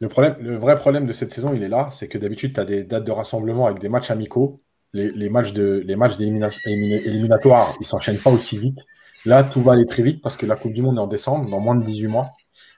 Le, 0.00 0.08
problème, 0.08 0.36
le 0.40 0.56
vrai 0.56 0.76
problème 0.76 1.06
de 1.06 1.12
cette 1.12 1.32
saison, 1.32 1.52
il 1.52 1.62
est 1.62 1.68
là, 1.68 1.88
c'est 1.90 2.06
que 2.06 2.16
d'habitude, 2.16 2.54
tu 2.54 2.60
as 2.60 2.64
des 2.64 2.84
dates 2.84 3.04
de 3.04 3.10
rassemblement 3.10 3.66
avec 3.66 3.80
des 3.80 3.88
matchs 3.88 4.10
amicaux. 4.12 4.60
Les, 4.94 5.28
matchs 5.28 5.52
de 5.52 5.82
les 5.84 5.96
matchs 5.96 6.14
éliminatoires, 6.18 7.76
ils 7.80 7.86
s'enchaînent 7.86 8.18
pas 8.18 8.30
aussi 8.30 8.56
vite. 8.56 8.78
Là, 9.26 9.44
tout 9.44 9.60
va 9.60 9.72
aller 9.72 9.86
très 9.86 10.02
vite 10.02 10.22
parce 10.22 10.36
que 10.36 10.46
la 10.46 10.56
Coupe 10.56 10.72
du 10.72 10.82
Monde 10.82 10.96
est 10.96 11.00
en 11.00 11.06
décembre, 11.06 11.50
dans 11.50 11.60
moins 11.60 11.74
de 11.74 11.84
18 11.84 12.06
mois, 12.06 12.30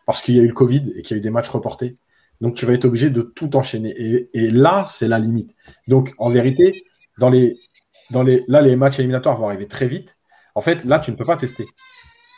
parce 0.07 0.23
qu'il 0.23 0.35
y 0.35 0.41
a 0.41 0.43
eu 0.43 0.49
le 0.49 0.53
Covid 0.53 0.93
et 0.97 1.03
qu'il 1.03 1.17
y 1.17 1.19
a 1.19 1.19
eu 1.19 1.21
des 1.21 1.31
matchs 1.31 1.49
reportés. 1.49 1.97
Donc, 2.41 2.55
tu 2.55 2.67
vas 2.67 2.73
être 2.73 2.87
obligé 2.87 3.11
de 3.11 3.23
tout 3.23 3.55
enchaîner. 3.57 3.95
Et, 4.33 4.51
là, 4.51 4.87
c'est 4.89 5.09
la 5.09 5.19
limite. 5.19 5.55
Donc, 5.89 6.15
en 6.19 6.31
vérité, 6.31 6.85
dans 7.19 7.29
les, 7.29 7.59
dans 8.11 8.23
les, 8.23 8.43
là, 8.49 8.63
les 8.63 8.77
matchs 8.77 8.99
éliminatoires 8.99 9.37
vont 9.37 9.47
arriver 9.47 9.69
très 9.69 9.87
vite. 9.87 10.17
En 10.55 10.63
fait, 10.63 10.85
là, 10.85 10.99
tu 10.99 11.11
ne 11.11 11.17
peux 11.17 11.27
pas 11.27 11.37
tester. 11.37 11.67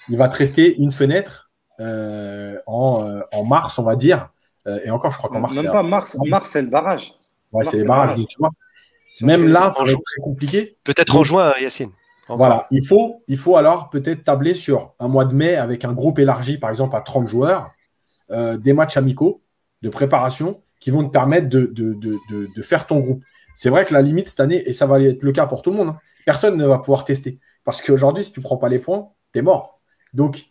Il 0.08 0.16
va 0.16 0.28
te 0.28 0.36
rester 0.36 0.76
une 0.78 0.90
fenêtre 0.90 1.52
euh, 1.80 2.58
en, 2.66 3.08
euh, 3.08 3.20
en, 3.32 3.44
mars, 3.44 3.78
on 3.78 3.84
va 3.84 3.94
dire. 3.94 4.30
Euh, 4.66 4.80
et 4.84 4.90
encore, 4.90 5.12
je 5.12 5.18
crois 5.18 5.30
qu'en 5.30 5.40
mars. 5.40 5.54
Même 5.54 5.70
pas 5.70 5.82
mars. 5.84 6.16
En 6.18 6.26
mars, 6.26 6.50
c'est 6.50 6.62
le 6.62 6.68
barrage. 6.68 7.14
Ouais, 7.52 7.64
c'est 7.64 7.78
les 7.78 7.84
barrages. 7.84 8.18
Tu 8.28 8.38
vois. 8.38 8.50
Même 9.20 9.46
là, 9.48 9.70
ça 9.70 9.84
va 9.84 9.90
être 9.90 10.00
très 10.02 10.22
compliqué. 10.22 10.76
Peut-être 10.84 11.16
en 11.16 11.24
juin, 11.24 11.52
Yacine. 11.60 11.90
Voilà, 12.28 12.66
il 12.70 12.84
faut, 12.86 13.22
il 13.28 13.36
faut 13.36 13.56
alors 13.56 13.90
peut-être 13.90 14.24
tabler 14.24 14.54
sur 14.54 14.94
un 14.98 15.08
mois 15.08 15.26
de 15.26 15.34
mai 15.34 15.56
avec 15.56 15.84
un 15.84 15.92
groupe 15.92 16.18
élargi, 16.18 16.56
par 16.56 16.70
exemple 16.70 16.96
à 16.96 17.02
30 17.02 17.28
joueurs, 17.28 17.72
des 18.30 18.72
matchs 18.72 18.96
amicaux 18.96 19.42
de 19.82 19.90
préparation 19.90 20.62
qui 20.80 20.90
vont 20.90 21.04
te 21.04 21.12
permettre 21.12 21.48
de, 21.48 21.66
de, 21.66 21.94
de, 21.94 22.18
de 22.54 22.62
faire 22.62 22.86
ton 22.86 23.00
groupe. 23.00 23.22
C'est 23.54 23.70
vrai 23.70 23.84
que 23.84 23.92
la 23.94 24.02
limite 24.02 24.28
cette 24.28 24.40
année, 24.40 24.62
et 24.66 24.72
ça 24.72 24.86
va 24.86 25.00
être 25.00 25.22
le 25.22 25.32
cas 25.32 25.46
pour 25.46 25.62
tout 25.62 25.70
le 25.70 25.76
monde, 25.76 25.88
hein, 25.90 25.98
personne 26.24 26.56
ne 26.56 26.66
va 26.66 26.78
pouvoir 26.78 27.04
tester. 27.04 27.38
Parce 27.64 27.82
qu'aujourd'hui, 27.82 28.24
si 28.24 28.32
tu 28.32 28.40
ne 28.40 28.44
prends 28.44 28.56
pas 28.56 28.68
les 28.68 28.78
points, 28.78 29.10
tu 29.32 29.38
es 29.38 29.42
mort. 29.42 29.80
Donc, 30.14 30.46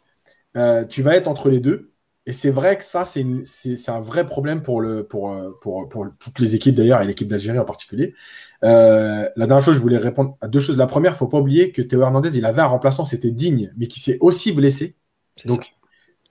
euh, 0.56 0.86
tu 0.86 1.02
vas 1.02 1.16
être 1.16 1.28
entre 1.28 1.50
les 1.50 1.60
deux. 1.60 1.92
Et 2.28 2.34
c'est 2.34 2.52
vrai 2.52 2.78
que 2.78 2.84
ça, 2.84 3.04
c'est 3.04 3.90
un 3.90 4.00
vrai 4.00 4.26
problème 4.26 4.62
pour, 4.62 4.80
le, 4.80 5.04
pour, 5.04 5.32
euh, 5.32 5.58
pour, 5.60 5.90
pour 5.90 6.08
toutes 6.20 6.40
les 6.40 6.56
équipes 6.56 6.76
d'ailleurs, 6.76 7.02
et 7.02 7.06
l'équipe 7.06 7.28
d'Algérie 7.28 7.58
en 7.60 7.66
particulier. 7.66 8.14
Euh, 8.64 9.28
la 9.36 9.48
dernière 9.48 9.64
chose, 9.64 9.76
je 9.76 9.80
voulais 9.80 9.98
répondre 9.98 10.38
à 10.42 10.48
deux 10.48 10.60
choses. 10.60 10.78
La 10.78 10.88
première, 10.88 11.12
il 11.12 11.16
ne 11.16 11.18
faut 11.18 11.28
pas 11.28 11.40
oublier 11.40 11.72
que 11.72 11.82
Théo 11.82 12.02
Hernandez, 12.02 12.38
il 12.38 12.46
avait 12.46 12.62
un 12.62 12.68
remplaçant, 12.68 13.06
c'était 13.06 13.32
digne, 13.32 13.72
mais 13.78 13.88
qui 13.88 14.00
s'est 14.00 14.18
aussi 14.22 14.52
blessé. 14.52 14.96
Donc, 15.46 15.74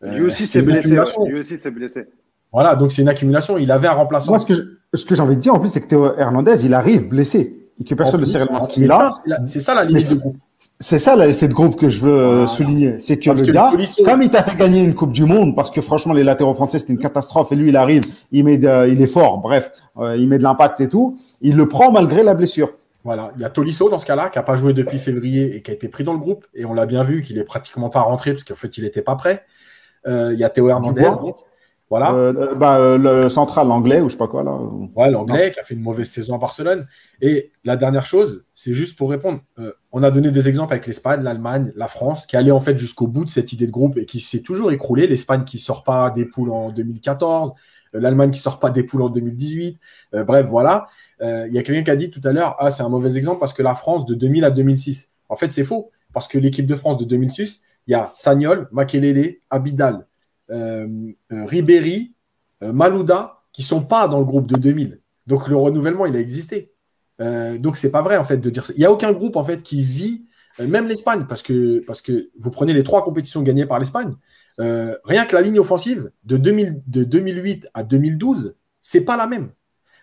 lui 0.02 0.22
aussi 0.22 0.46
s'est 0.46 0.62
blessé. 0.62 0.96
Lui 1.26 1.38
aussi 1.38 1.58
s'est 1.58 1.70
blessé. 1.70 2.06
Voilà, 2.52 2.74
donc 2.76 2.92
c'est 2.92 3.02
une 3.02 3.08
accumulation. 3.08 3.58
Il 3.58 3.70
avait 3.70 3.88
un 3.88 3.92
remplaçant. 3.92 4.32
Moi, 4.32 4.38
ce 4.38 4.46
que, 4.46 4.78
ce 4.94 5.04
que 5.06 5.14
j'ai 5.14 5.22
envie 5.22 5.36
de 5.36 5.40
dire 5.40 5.54
en 5.54 5.60
plus, 5.60 5.68
c'est 5.68 5.80
que 5.80 5.88
Théo 5.88 6.16
Hernandez, 6.16 6.64
il 6.64 6.74
arrive 6.74 7.08
blessé 7.08 7.68
et 7.78 7.84
que 7.84 7.94
personne 7.94 8.20
ne 8.20 8.26
sait 8.26 8.38
réellement 8.38 8.60
ce 8.60 8.68
qu'il 8.68 8.90
a. 8.90 9.10
C'est 9.46 9.60
ça 9.60 9.74
la 9.74 9.84
limite 9.84 10.10
de 10.10 10.14
groupe. 10.16 10.36
C'est 10.78 10.98
ça 10.98 11.16
l'effet 11.16 11.48
de 11.48 11.54
groupe 11.54 11.76
que 11.76 11.88
je 11.88 12.00
veux 12.00 12.18
euh, 12.18 12.46
souligner. 12.46 12.98
C'est 12.98 13.18
que 13.18 13.30
le 13.30 13.52
gars, 13.52 13.72
comme 14.04 14.22
il 14.22 14.30
t'a 14.30 14.42
fait 14.42 14.56
gagner 14.56 14.82
une 14.82 14.94
Coupe 14.94 15.12
du 15.12 15.24
Monde, 15.24 15.54
parce 15.54 15.70
que 15.70 15.80
franchement, 15.80 16.12
les 16.12 16.24
latéraux 16.24 16.54
français, 16.54 16.78
c'était 16.78 16.92
une 16.92 16.98
catastrophe, 16.98 17.52
et 17.52 17.56
lui, 17.56 17.70
il 17.70 17.76
arrive, 17.76 18.02
il, 18.32 18.44
met 18.44 18.54
il 18.54 19.02
est 19.02 19.06
fort, 19.06 19.38
bref, 19.38 19.72
euh, 19.98 20.16
il 20.16 20.28
met 20.28 20.38
de 20.38 20.42
l'impact 20.42 20.80
et 20.80 20.88
tout, 20.88 21.18
il 21.40 21.56
le 21.56 21.68
prend 21.68 21.92
malgré 21.92 22.22
la 22.22 22.34
blessure. 22.34 22.70
Voilà, 23.04 23.30
il 23.36 23.40
y 23.40 23.44
a 23.44 23.50
Tolisso 23.50 23.88
dans 23.88 23.98
ce 23.98 24.04
cas-là, 24.04 24.28
qui 24.28 24.38
n'a 24.38 24.42
pas 24.42 24.56
joué 24.56 24.74
depuis 24.74 24.98
février 24.98 25.56
et 25.56 25.62
qui 25.62 25.70
a 25.70 25.74
été 25.74 25.88
pris 25.88 26.04
dans 26.04 26.12
le 26.12 26.18
groupe, 26.18 26.46
et 26.54 26.66
on 26.66 26.74
l'a 26.74 26.84
bien 26.84 27.04
vu 27.04 27.22
qu'il 27.22 27.38
est 27.38 27.44
pratiquement 27.44 27.88
pas 27.88 28.00
rentré, 28.00 28.32
parce 28.32 28.44
qu'en 28.44 28.54
fait, 28.54 28.76
il 28.76 28.84
n'était 28.84 29.02
pas 29.02 29.16
prêt. 29.16 29.44
Euh, 30.06 30.30
il 30.32 30.38
y 30.38 30.44
a 30.44 30.50
Théo 30.50 30.68
Hernandez, 30.68 31.10
voilà. 31.90 32.12
Euh, 32.12 32.32
euh, 32.36 32.54
bah, 32.54 32.78
euh, 32.78 32.96
le 32.96 33.28
central 33.28 33.68
anglais 33.72 34.00
ou 34.00 34.08
je 34.08 34.12
sais 34.12 34.18
pas 34.18 34.28
quoi 34.28 34.44
là. 34.44 34.56
Ouais, 34.94 35.10
l'anglais 35.10 35.50
qui 35.50 35.58
a 35.58 35.64
fait 35.64 35.74
une 35.74 35.82
mauvaise 35.82 36.08
saison 36.08 36.36
à 36.36 36.38
Barcelone. 36.38 36.86
Et 37.20 37.50
la 37.64 37.76
dernière 37.76 38.06
chose, 38.06 38.44
c'est 38.54 38.74
juste 38.74 38.96
pour 38.96 39.10
répondre. 39.10 39.40
on 39.90 40.04
a 40.04 40.12
donné 40.12 40.30
des 40.30 40.48
exemples 40.48 40.72
avec 40.72 40.86
l'Espagne, 40.86 41.22
l'Allemagne, 41.22 41.72
la 41.74 41.88
France, 41.88 42.26
qui 42.26 42.36
allait 42.36 42.52
en 42.52 42.60
fait 42.60 42.78
jusqu'au 42.78 43.08
bout 43.08 43.24
de 43.24 43.28
cette 43.28 43.52
idée 43.52 43.66
de 43.66 43.72
groupe 43.72 43.98
et 43.98 44.06
qui 44.06 44.20
s'est 44.20 44.40
toujours 44.40 44.70
écroulée. 44.70 45.08
L'Espagne 45.08 45.42
qui 45.42 45.58
sort 45.58 45.82
pas 45.82 46.10
des 46.10 46.26
poules 46.26 46.52
en 46.52 46.70
2014, 46.70 47.54
l'Allemagne 47.92 48.30
qui 48.30 48.38
sort 48.38 48.60
pas 48.60 48.70
des 48.70 48.84
poules 48.84 49.02
en 49.02 49.08
2018. 49.08 49.80
bref, 50.12 50.46
voilà. 50.46 50.86
Il 51.20 51.52
y 51.52 51.58
a 51.58 51.62
quelqu'un 51.64 51.82
qui 51.82 51.90
a 51.90 51.96
dit 51.96 52.10
tout 52.10 52.22
à 52.22 52.30
l'heure, 52.30 52.54
ah 52.60 52.70
c'est 52.70 52.84
un 52.84 52.88
mauvais 52.88 53.16
exemple 53.16 53.40
parce 53.40 53.52
que 53.52 53.64
la 53.64 53.74
France 53.74 54.06
de 54.06 54.14
2000 54.14 54.44
à 54.44 54.52
2006. 54.52 55.12
En 55.28 55.34
fait, 55.34 55.50
c'est 55.50 55.64
faux 55.64 55.90
parce 56.12 56.28
que 56.28 56.38
l'équipe 56.38 56.66
de 56.66 56.76
France 56.76 56.98
de 56.98 57.04
2006, 57.04 57.62
il 57.88 57.92
y 57.92 57.94
a 57.94 58.10
Sagnol, 58.14 58.68
Makelele, 58.70 59.38
Abidal, 59.50 60.06
Ribéry, 60.50 62.14
euh, 62.62 62.72
Malouda, 62.72 63.42
qui 63.52 63.62
sont 63.62 63.84
pas 63.84 64.08
dans 64.08 64.18
le 64.18 64.24
groupe 64.24 64.46
de 64.46 64.56
2000. 64.56 65.00
Donc 65.26 65.48
le 65.48 65.56
renouvellement, 65.56 66.06
il 66.06 66.16
a 66.16 66.20
existé. 66.20 66.72
donc 67.18 67.76
c'est 67.76 67.90
pas 67.90 68.02
vrai 68.02 68.16
en 68.16 68.24
fait 68.24 68.38
de 68.38 68.50
dire 68.50 68.64
ça. 68.64 68.72
Il 68.76 68.78
n'y 68.78 68.86
a 68.86 68.92
aucun 68.92 69.12
groupe 69.12 69.36
en 69.36 69.44
fait 69.44 69.62
qui 69.62 69.82
vit, 69.82 70.26
même 70.58 70.88
l'Espagne, 70.88 71.26
parce 71.28 71.42
que, 71.42 71.84
vous 72.38 72.50
prenez 72.50 72.72
les 72.72 72.82
trois 72.82 73.04
compétitions 73.04 73.42
gagnées 73.42 73.66
par 73.66 73.78
l'Espagne, 73.78 74.14
rien 74.58 75.24
que 75.26 75.36
la 75.36 75.42
ligne 75.42 75.58
offensive 75.58 76.10
de, 76.24 76.36
2000, 76.36 76.82
de 76.86 77.04
2008 77.04 77.68
à 77.74 77.82
2012, 77.82 78.56
c'est 78.80 79.04
pas 79.04 79.16
la 79.16 79.26
même. 79.26 79.50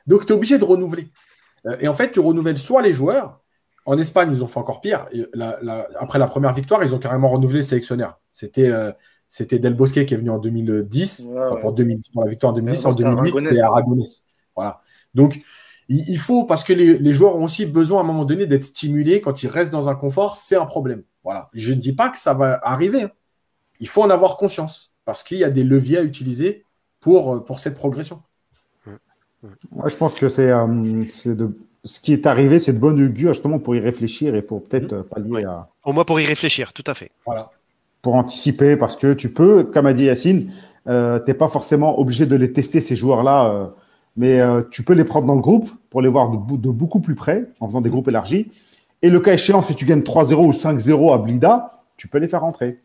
Donc 0.06 0.26
tu 0.26 0.32
es 0.32 0.36
obligé 0.36 0.58
de 0.58 0.64
renouveler. 0.64 1.10
et 1.80 1.88
en 1.88 1.94
fait, 1.94 2.12
tu 2.12 2.20
renouvelles 2.20 2.58
soit 2.58 2.82
les 2.82 2.94
joueurs. 2.94 3.42
En 3.86 3.98
Espagne, 3.98 4.30
ils 4.32 4.44
ont 4.44 4.48
fait 4.48 4.60
encore 4.60 4.82
pire. 4.82 5.08
après 6.00 6.20
la 6.20 6.28
première 6.28 6.54
victoire, 6.54 6.84
ils 6.84 6.94
ont 6.94 7.00
carrément 7.00 7.30
renouvelé 7.30 7.60
le 7.60 7.64
sélectionneur. 7.64 8.20
C'était 8.32 8.72
c'était 9.30 9.60
Del 9.60 9.74
Bosque 9.74 10.06
qui 10.06 10.14
est 10.14 10.18
venu 10.18 10.30
en 10.30 10.40
2010, 10.40 11.34
Pour, 11.62 11.74
2010 11.74 12.10
pour 12.10 12.24
la 12.24 12.30
victoire 12.30 12.54
en 12.54 12.56
2010. 12.56 12.86
en 12.86 12.92
2008, 12.92 13.48
c'est 13.52 13.60
Aragonès. 13.60 14.26
Voilà. 14.56 14.82
Donc, 15.14 15.42
il, 15.90 16.18
faut, 16.18 16.44
parce 16.46 16.64
que 16.64 16.74
les, 16.74 17.14
joueurs 17.14 17.36
ont 17.36 17.46
aussi 17.46 17.66
besoin 17.66 18.00
à 18.00 18.04
un 18.04 18.08
moment 18.08 18.26
donné 18.26 18.46
d'être 18.46 18.64
stimulés. 18.64 19.22
Quand 19.22 19.44
ils 19.44 19.48
restent 19.48 19.72
dans 19.72 19.90
un 19.90 19.96
confort, 19.96 20.36
c'est 20.36 20.56
un 20.56 20.66
problème. 20.66 21.04
Voilà. 21.24 21.50
Je 21.54 21.74
ne 21.74 21.80
dis 21.80 21.94
pas 21.94 22.10
que 22.10 22.18
ça 22.18 22.34
va 22.34 22.60
arriver. 22.64 23.04
Hein. 23.04 23.12
Il 23.80 23.88
faut 23.88 24.02
en 24.02 24.10
avoir 24.10 24.38
conscience 24.38 24.92
parce 25.06 25.24
qu'il 25.24 25.38
y 25.38 25.44
a 25.44 25.50
des 25.50 25.64
leviers 25.64 25.98
à 26.00 26.04
utiliser 26.04 26.66
pour, 27.00 27.36
euh, 27.36 27.40
pour 27.44 27.60
cette 27.60 27.76
progression. 27.76 28.22
Moi, 29.72 29.88
je 29.88 29.96
pense 29.96 30.16
que 30.16 30.30
c'est 30.30 30.52
euh, 30.52 30.66
de 31.26 31.58
ce 31.84 32.00
qui 32.00 32.12
est 32.12 32.26
arrivé, 32.26 32.60
c'est 32.60 32.74
de 32.74 32.80
bonne 32.80 33.02
augure 33.02 33.34
justement 33.34 33.60
pour 33.60 33.76
y 33.76 33.80
réfléchir 33.80 34.36
et 34.36 34.42
pour 34.42 34.64
peut-être 34.64 34.96
mmh. 34.96 35.04
pallier 35.04 35.46
à. 35.46 35.68
Au 35.86 35.94
moins 35.94 36.04
pour 36.06 36.20
y 36.20 36.26
réfléchir, 36.26 36.74
tout 36.74 36.84
à 36.88 36.96
fait. 36.96 37.12
Voilà 37.26 37.52
pour 38.08 38.16
anticiper 38.16 38.78
parce 38.78 38.96
que 38.96 39.12
tu 39.12 39.34
peux, 39.34 39.66
comme 39.66 39.86
a 39.86 39.92
dit 39.92 40.06
Yacine, 40.06 40.50
euh, 40.88 41.20
tu 41.20 41.26
n'es 41.28 41.34
pas 41.34 41.50
forcément 41.50 42.00
obligé 42.00 42.26
de 42.26 42.38
les 42.38 42.54
tester, 42.54 42.80
ces 42.80 42.96
joueurs-là, 42.96 43.50
euh, 43.50 43.66
mais 44.16 44.40
euh, 44.40 44.62
tu 44.72 44.82
peux 44.84 44.94
les 44.94 45.04
prendre 45.04 45.28
dans 45.28 45.36
le 45.36 45.42
groupe 45.42 45.70
pour 45.90 46.02
les 46.02 46.08
voir 46.08 46.30
de, 46.30 46.70
beaucoup 46.70 47.02
plus 47.02 47.16
près 47.16 47.50
en 47.60 47.68
faisant 47.68 47.82
des 47.82 47.90
groupes 47.90 48.08
élargis. 48.08 48.50
Et 49.02 49.10
le 49.10 49.20
cas 49.20 49.34
échéant, 49.34 49.62
si 49.62 49.76
tu 49.76 49.84
gagnes 49.84 50.04
3-0 50.04 50.36
ou 50.36 50.52
5-0 50.52 51.14
à 51.14 51.18
Blida, 51.18 51.74
tu 51.98 52.08
peux 52.08 52.18
les 52.18 52.30
faire 52.30 52.40
rentrer. 52.40 52.80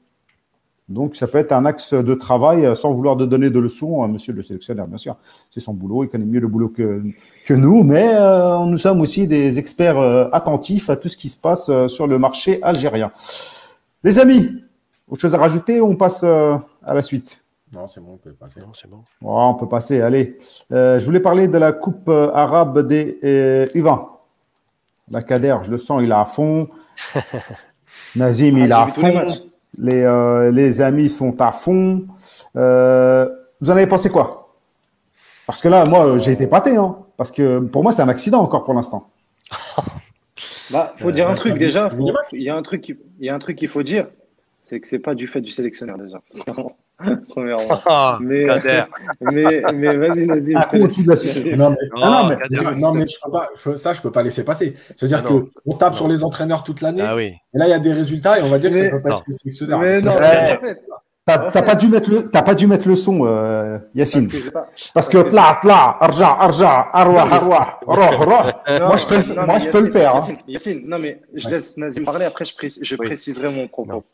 Donc, 0.88 1.14
ça 1.14 1.28
peut 1.28 1.38
être 1.38 1.52
un 1.52 1.66
axe 1.66 1.94
de 1.94 2.14
travail 2.14 2.76
sans 2.76 2.92
vouloir 2.92 3.14
de 3.14 3.24
donner 3.24 3.48
de 3.48 3.60
leçons 3.60 4.02
à 4.02 4.08
monsieur 4.08 4.32
le 4.32 4.42
sélectionneur, 4.42 4.88
bien 4.88 4.98
sûr. 4.98 5.14
C'est 5.52 5.60
son 5.60 5.72
boulot, 5.72 6.02
il 6.02 6.08
connaît 6.08 6.24
mieux 6.24 6.40
le 6.40 6.48
boulot 6.48 6.68
que 6.68 7.54
nous, 7.54 7.84
mais 7.84 8.12
nous 8.66 8.76
sommes 8.76 9.00
aussi 9.00 9.28
des 9.28 9.60
experts 9.60 10.00
attentifs 10.32 10.90
à 10.90 10.96
tout 10.96 11.08
ce 11.08 11.16
qui 11.16 11.28
se 11.28 11.36
passe 11.36 11.70
sur 11.86 12.08
le 12.08 12.18
marché 12.18 12.60
algérien. 12.64 13.12
Les 14.04 14.18
amis, 14.18 14.48
autre 15.08 15.20
chose 15.20 15.34
à 15.34 15.38
rajouter 15.38 15.80
ou 15.80 15.90
on 15.90 15.96
passe 15.96 16.22
euh, 16.24 16.56
à 16.84 16.94
la 16.94 17.02
suite? 17.02 17.44
Non, 17.72 17.86
c'est 17.86 18.00
bon, 18.00 18.12
on 18.14 18.16
peut 18.18 18.32
passer. 18.32 18.60
c'est 18.74 18.88
bon. 18.88 19.02
on 19.22 19.54
peut 19.54 19.68
passer, 19.68 20.02
allez. 20.02 20.36
Euh, 20.72 20.98
je 20.98 21.04
voulais 21.06 21.20
parler 21.20 21.48
de 21.48 21.56
la 21.56 21.72
Coupe 21.72 22.08
euh, 22.08 22.30
arabe 22.34 22.86
des 22.86 23.18
U20. 23.74 24.08
La 25.10 25.22
Kader, 25.22 25.56
je 25.62 25.70
le 25.70 25.78
sens, 25.78 26.00
il 26.02 26.10
est 26.10 26.14
à 26.14 26.24
fond. 26.24 26.68
Nazim, 28.16 28.58
il 28.58 28.70
est 28.70 28.72
à 28.72 28.86
fond. 28.86 29.26
Les, 29.78 30.50
les, 30.52 30.80
amis 30.82 31.08
sont 31.08 31.40
à 31.40 31.50
fond. 31.52 32.06
vous 32.54 32.60
en 32.60 33.72
avez 33.72 33.86
pensé 33.86 34.10
quoi? 34.10 34.54
Parce 35.46 35.62
que 35.62 35.68
là, 35.68 35.86
moi, 35.86 36.18
j'ai 36.18 36.32
été 36.32 36.46
pâté. 36.46 36.76
Hein, 36.76 36.96
parce 37.16 37.32
que 37.32 37.58
pour 37.58 37.82
moi, 37.82 37.92
c'est 37.92 38.02
un 38.02 38.08
accident 38.08 38.40
encore 38.40 38.64
pour 38.64 38.74
l'instant. 38.74 39.10
Bah, 40.70 40.94
faut 40.96 41.12
dire 41.12 41.28
un 41.28 41.34
truc 41.34 41.58
déjà. 41.58 41.90
Il 42.32 42.42
y 42.42 42.48
a 42.48 42.56
un 42.56 42.62
truc, 42.62 42.88
il 42.88 42.96
y 43.26 43.28
a 43.28 43.34
un 43.34 43.38
truc 43.38 43.58
qu'il 43.58 43.68
faut 43.68 43.82
dire 43.82 44.06
c'est 44.62 44.80
que 44.80 44.86
c'est 44.86 45.00
pas 45.00 45.14
du 45.14 45.26
fait 45.26 45.40
du 45.40 45.50
sélectionneur 45.50 45.98
déjà. 45.98 46.22
Premièrement. 47.30 47.80
Ah, 47.86 48.18
mais, 48.20 48.46
mais, 49.20 49.62
mais 49.74 49.96
vas-y, 49.96 50.26
vas-y. 50.26 50.54
Non, 51.56 51.70
mais, 51.70 51.76
non, 51.96 52.28
mais, 52.28 52.76
non, 52.76 52.92
mais 52.92 53.06
je 53.06 53.16
peux 53.22 53.30
pas, 53.30 53.48
ça, 53.76 53.92
je 53.92 54.00
peux 54.00 54.12
pas 54.12 54.22
laisser 54.22 54.44
passer. 54.44 54.76
C'est-à-dire 54.96 55.24
ah 55.24 55.28
qu'on 55.64 55.76
tape 55.76 55.94
sur 55.94 56.06
les 56.06 56.22
entraîneurs 56.22 56.62
toute 56.62 56.80
l'année. 56.80 57.02
Ah, 57.02 57.16
oui. 57.16 57.34
Et 57.54 57.58
là, 57.58 57.66
il 57.66 57.70
y 57.70 57.74
a 57.74 57.80
des 57.80 57.92
résultats 57.92 58.38
et 58.38 58.42
on 58.42 58.48
va 58.48 58.58
dire 58.58 58.70
que 58.70 58.84
ça 58.84 58.90
peut 58.90 59.02
pas 59.02 59.10
être 59.16 59.24
le 59.26 59.32
sélectionneur. 59.32 59.80
Mais 59.80 60.00
non, 60.00 60.12
T'as 61.24 61.62
pas 61.62 61.76
dû 61.76 61.86
mettre 61.86 62.10
le, 62.10 62.28
t'as 62.28 62.42
pas 62.42 62.54
dû 62.54 62.66
mettre 62.66 62.88
le 62.88 62.96
son, 62.96 63.24
euh, 63.24 63.78
Yacine. 63.94 64.28
Parce 64.92 65.08
que 65.08 65.18
là, 65.18 65.60
là, 65.62 65.96
argent, 66.00 66.36
argent, 66.36 66.84
arwa, 66.92 67.22
arwa, 67.22 67.80
Moi, 67.86 68.96
je 68.96 69.06
peux, 69.06 69.34
moi, 69.46 69.58
je 69.60 69.68
peux 69.68 69.84
le 69.84 69.92
faire. 69.92 70.16
Hein. 70.16 70.36
Yacine, 70.48 70.82
non, 70.84 70.98
mais 70.98 71.20
je 71.34 71.48
laisse 71.48 71.76
Nazim 71.76 72.04
parler. 72.04 72.24
Après, 72.24 72.44
je, 72.44 72.52
je 72.80 72.96
préciserai 72.96 73.50
mon 73.50 73.68
propos. 73.68 74.04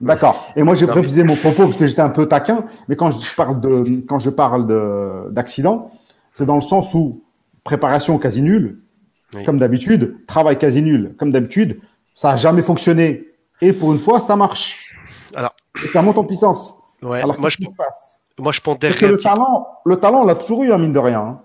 D'accord. 0.00 0.52
Et 0.56 0.62
moi, 0.62 0.74
j'ai 0.74 0.86
précisé 0.86 1.22
mon 1.22 1.36
propos 1.36 1.64
parce 1.64 1.76
que 1.76 1.86
j'étais 1.86 2.02
un 2.02 2.10
peu 2.10 2.26
taquin. 2.26 2.64
Mais 2.88 2.96
quand 2.96 3.10
je 3.10 3.34
parle 3.34 3.60
de, 3.60 4.02
quand 4.06 4.18
je 4.18 4.30
parle 4.30 5.32
d'accident, 5.32 5.90
C'est 6.32 6.44
dans 6.44 6.54
le 6.54 6.60
sens 6.60 6.92
où 6.94 7.22
préparation 7.64 8.18
quasi 8.18 8.42
nulle, 8.42 8.78
comme 9.44 9.58
d'habitude, 9.58 10.16
travail 10.26 10.58
quasi 10.58 10.82
nul, 10.82 11.14
comme 11.18 11.30
d'habitude, 11.32 11.80
ça 12.14 12.30
n'a 12.30 12.36
jamais 12.36 12.62
fonctionné. 12.62 13.28
Et 13.60 13.72
pour 13.72 13.92
une 13.92 13.98
fois, 13.98 14.20
ça 14.20 14.36
marche. 14.36 14.92
Alors, 15.34 15.54
ça 15.92 16.02
monte 16.02 16.18
en 16.18 16.24
puissance. 16.24 16.78
Alors, 17.02 17.38
moi, 17.40 17.48
je, 17.48 17.56
se 17.56 17.74
passe? 17.76 18.24
moi, 18.38 18.52
je 18.52 18.60
pense 18.60 18.78
Parce 18.78 19.00
le 19.00 19.18
talent, 19.18 19.66
le 19.84 19.96
talent, 19.96 20.22
on 20.22 20.26
l'a 20.26 20.34
toujours 20.34 20.62
eu, 20.64 20.72
hein, 20.72 20.78
mine 20.78 20.92
de 20.92 20.98
rien. 20.98 21.20
Hein. 21.20 21.40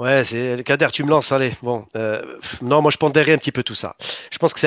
Ouais, 0.00 0.24
c'est 0.24 0.64
Kader, 0.64 0.86
tu 0.94 1.04
me 1.04 1.10
lances, 1.10 1.30
allez. 1.30 1.52
Bon, 1.62 1.84
euh, 1.94 2.22
non, 2.62 2.80
moi 2.80 2.90
je 2.90 2.96
pondérais 2.96 3.34
un 3.34 3.36
petit 3.36 3.52
peu 3.52 3.62
tout 3.62 3.74
ça. 3.74 3.96
Je 4.32 4.38
pense 4.38 4.54
que 4.54 4.60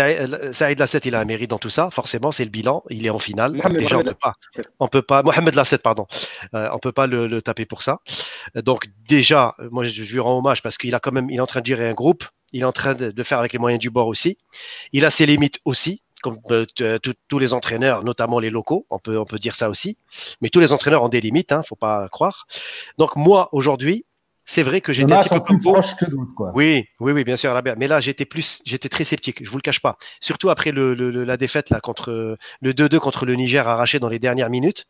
Saïd 0.51 0.77
Lasset, 0.77 0.99
il 1.05 1.15
a 1.15 1.19
un 1.19 1.25
mérite 1.25 1.49
dans 1.49 1.57
tout 1.57 1.71
ça. 1.71 1.89
Forcément, 1.89 2.31
c'est 2.31 2.43
le 2.43 2.51
bilan. 2.51 2.83
Il 2.91 3.03
est 3.03 3.09
en 3.09 3.17
finale. 3.17 3.59
Déjà, 3.71 3.97
on 3.97 4.03
peut 4.03 4.13
pas, 4.13 4.35
on 4.79 4.87
peut 4.87 5.01
pas. 5.01 5.23
Mohamed 5.23 5.55
Lasset, 5.55 5.79
pardon. 5.79 6.05
Euh, 6.53 6.69
on 6.71 6.77
peut 6.77 6.91
pas 6.91 7.07
le, 7.07 7.41
taper 7.41 7.65
pour 7.65 7.81
ça. 7.81 7.97
Donc 8.53 8.91
déjà, 9.09 9.55
moi 9.71 9.83
je, 9.85 10.03
lui 10.03 10.19
rends 10.19 10.37
hommage 10.37 10.61
parce 10.61 10.77
qu'il 10.77 10.93
a 10.93 10.99
quand 10.99 11.11
même, 11.11 11.31
il 11.31 11.37
est 11.37 11.39
en 11.39 11.47
train 11.47 11.61
de 11.61 11.65
gérer 11.65 11.89
un 11.89 11.95
groupe. 11.95 12.25
Il 12.51 12.61
est 12.61 12.65
en 12.65 12.71
train 12.71 12.93
de, 12.93 13.23
faire 13.23 13.39
avec 13.39 13.53
les 13.53 13.59
moyens 13.59 13.81
du 13.81 13.89
bord 13.89 14.05
aussi. 14.05 14.37
Il 14.91 15.03
a 15.03 15.09
ses 15.09 15.25
limites 15.25 15.59
aussi 15.65 16.03
comme 16.21 16.37
euh, 16.51 16.99
tous 17.27 17.39
les 17.39 17.53
entraîneurs, 17.53 18.03
notamment 18.03 18.39
les 18.39 18.51
locaux, 18.51 18.85
on 18.91 18.99
peut, 18.99 19.17
on 19.17 19.25
peut 19.25 19.39
dire 19.39 19.55
ça 19.55 19.67
aussi. 19.67 19.97
Mais 20.41 20.49
tous 20.49 20.59
les 20.59 20.71
entraîneurs 20.71 21.01
ont 21.01 21.09
des 21.09 21.19
limites, 21.19 21.51
hein, 21.51 21.63
faut 21.67 21.75
pas 21.75 22.07
croire. 22.07 22.45
Donc 22.99 23.15
moi, 23.15 23.49
aujourd'hui, 23.51 24.05
c'est 24.45 24.63
vrai 24.63 24.81
que 24.81 24.91
j'étais 24.91 25.13
un 25.13 25.21
petit 25.21 25.29
peu 25.29 25.43
plus 25.43 25.59
proche 25.59 25.95
que 25.95 26.05
d'autres, 26.05 26.33
quoi. 26.35 26.51
Oui, 26.53 26.85
oui, 26.99 27.11
oui, 27.13 27.23
bien 27.23 27.35
sûr, 27.35 27.59
Mais 27.77 27.87
là, 27.87 27.99
j'étais 27.99 28.25
plus, 28.25 28.61
j'étais 28.65 28.89
très 28.89 29.03
sceptique. 29.03 29.43
Je 29.43 29.49
vous 29.49 29.57
le 29.57 29.61
cache 29.61 29.79
pas. 29.79 29.97
Surtout 30.19 30.49
après 30.49 30.71
le, 30.71 30.93
la 30.93 31.37
défaite 31.37 31.69
là 31.69 31.79
contre 31.79 32.37
le 32.61 32.73
2-2 32.73 32.99
contre 32.99 33.25
le 33.25 33.35
Niger 33.35 33.67
arraché 33.67 33.99
dans 33.99 34.09
les 34.09 34.19
dernières 34.19 34.49
minutes. 34.49 34.85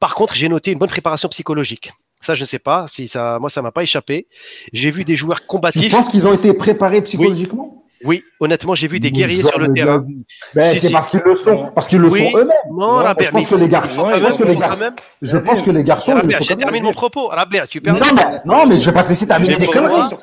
Par 0.00 0.14
contre, 0.14 0.34
j'ai 0.34 0.48
noté 0.48 0.72
une 0.72 0.78
bonne 0.78 0.88
préparation 0.88 1.28
psychologique. 1.28 1.92
Ça, 2.20 2.34
je 2.34 2.42
ne 2.42 2.46
sais 2.46 2.58
pas 2.58 2.86
si 2.88 3.06
ça, 3.08 3.38
moi, 3.40 3.50
ça 3.50 3.62
m'a 3.62 3.72
pas 3.72 3.82
échappé. 3.82 4.26
J'ai 4.72 4.90
vu 4.90 5.04
des 5.04 5.16
joueurs 5.16 5.46
combatifs. 5.46 5.90
Je 5.90 5.96
pense 5.96 6.08
qu'ils 6.08 6.26
ont 6.26 6.32
été 6.32 6.52
préparés 6.54 7.02
psychologiquement 7.02 7.70
oui, 7.76 7.81
honnêtement, 8.40 8.74
j'ai 8.74 8.88
vu 8.88 9.00
des 9.00 9.10
guerriers 9.10 9.42
sur 9.42 9.58
le 9.58 9.72
terrain. 9.72 10.00
Ben, 10.54 10.78
c'est 10.78 10.90
parce 10.90 11.08
qu'ils 11.08 11.22
le 11.24 11.34
sont, 11.34 11.70
parce 11.74 11.88
qu'ils 11.88 12.00
le 12.00 12.10
sont 12.10 12.16
eux-mêmes. 12.36 12.50
Non, 12.70 13.02
je 13.18 13.30
pense 13.30 13.46
que 13.46 13.54
les 13.54 13.68
garçons, 13.68 14.10
je 14.12 14.20
pense 14.20 14.36
que 14.36 14.44
les 14.44 14.56
garçons, 14.56 14.90
je 15.22 15.38
pense 15.38 15.62
que 15.62 15.70
les 15.70 15.84
garçons, 15.84 16.20
je 16.40 16.54
termine 16.54 16.82
mon 16.82 16.92
propos. 16.92 17.28
Rabia, 17.28 17.66
tu 17.66 17.80
perds. 17.80 17.94
Non, 17.94 18.00
mais, 18.14 18.40
non, 18.44 18.66
mais 18.66 18.78
je 18.78 18.86
vais 18.86 18.94
pas 18.94 19.02
te 19.02 19.08
laisser 19.10 19.26
terminer 19.26 19.56
des 19.56 19.66
conneries. 19.66 20.14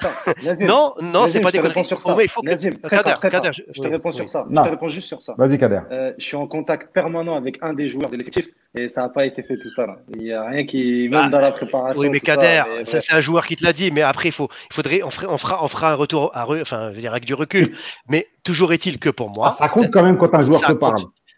Non, 0.61 0.93
non, 1.01 1.27
c'est 1.27 1.39
pas 1.39 1.51
des 1.51 1.59
conneries. 1.59 1.87
Il 2.21 2.27
faut 2.27 2.41
que. 2.41 3.29
Kader, 3.29 3.51
je 3.53 3.81
te 3.81 3.87
réponds 3.87 4.11
sur 4.11 4.29
ça. 4.29 4.45
Je 4.49 4.55
te 4.55 4.69
réponds 4.69 4.89
juste 4.89 5.07
sur 5.07 5.21
ça. 5.21 5.35
Vas-y, 5.37 5.57
Kader. 5.57 5.81
Euh, 5.91 6.13
je 6.17 6.23
suis 6.23 6.35
en 6.35 6.47
contact 6.47 6.93
permanent 6.93 7.35
avec 7.35 7.57
un 7.61 7.73
des 7.73 7.87
joueurs 7.89 8.09
de 8.09 8.17
l'effectif 8.17 8.47
et 8.77 8.87
ça 8.87 9.01
n'a 9.01 9.09
pas 9.09 9.25
été 9.25 9.41
fait 9.43 9.57
tout 9.57 9.71
ça. 9.71 9.87
Il 10.15 10.21
n'y 10.21 10.33
a 10.33 10.47
rien 10.47 10.65
qui, 10.65 11.07
même 11.09 11.23
bah, 11.23 11.29
dans 11.29 11.41
la 11.41 11.51
préparation. 11.51 12.01
Oui, 12.01 12.09
mais 12.09 12.19
Kader, 12.19 12.63
c'est 12.83 13.13
un 13.13 13.21
joueur 13.21 13.45
qui 13.45 13.55
te 13.55 13.63
l'a 13.63 13.73
dit, 13.73 13.91
mais 13.91 14.01
après, 14.01 14.29
il 14.29 14.33
faudrait, 14.71 15.01
on 15.03 15.09
fera 15.09 15.91
un 15.91 15.95
retour 15.95 16.31
enfin, 16.33 16.91
avec 16.93 17.25
du 17.25 17.33
recul 17.33 17.69
mais 18.07 18.27
toujours 18.43 18.73
est-il 18.73 18.99
que 18.99 19.09
pour 19.09 19.29
moi. 19.29 19.47
Ah, 19.49 19.51
ça 19.51 19.69
compte 19.69 19.91
quand 19.91 20.03
même 20.03 20.17
quand 20.17 20.33
un 20.33 20.41
joueur 20.41 20.61
te 20.61 20.73
parle. 20.73 20.97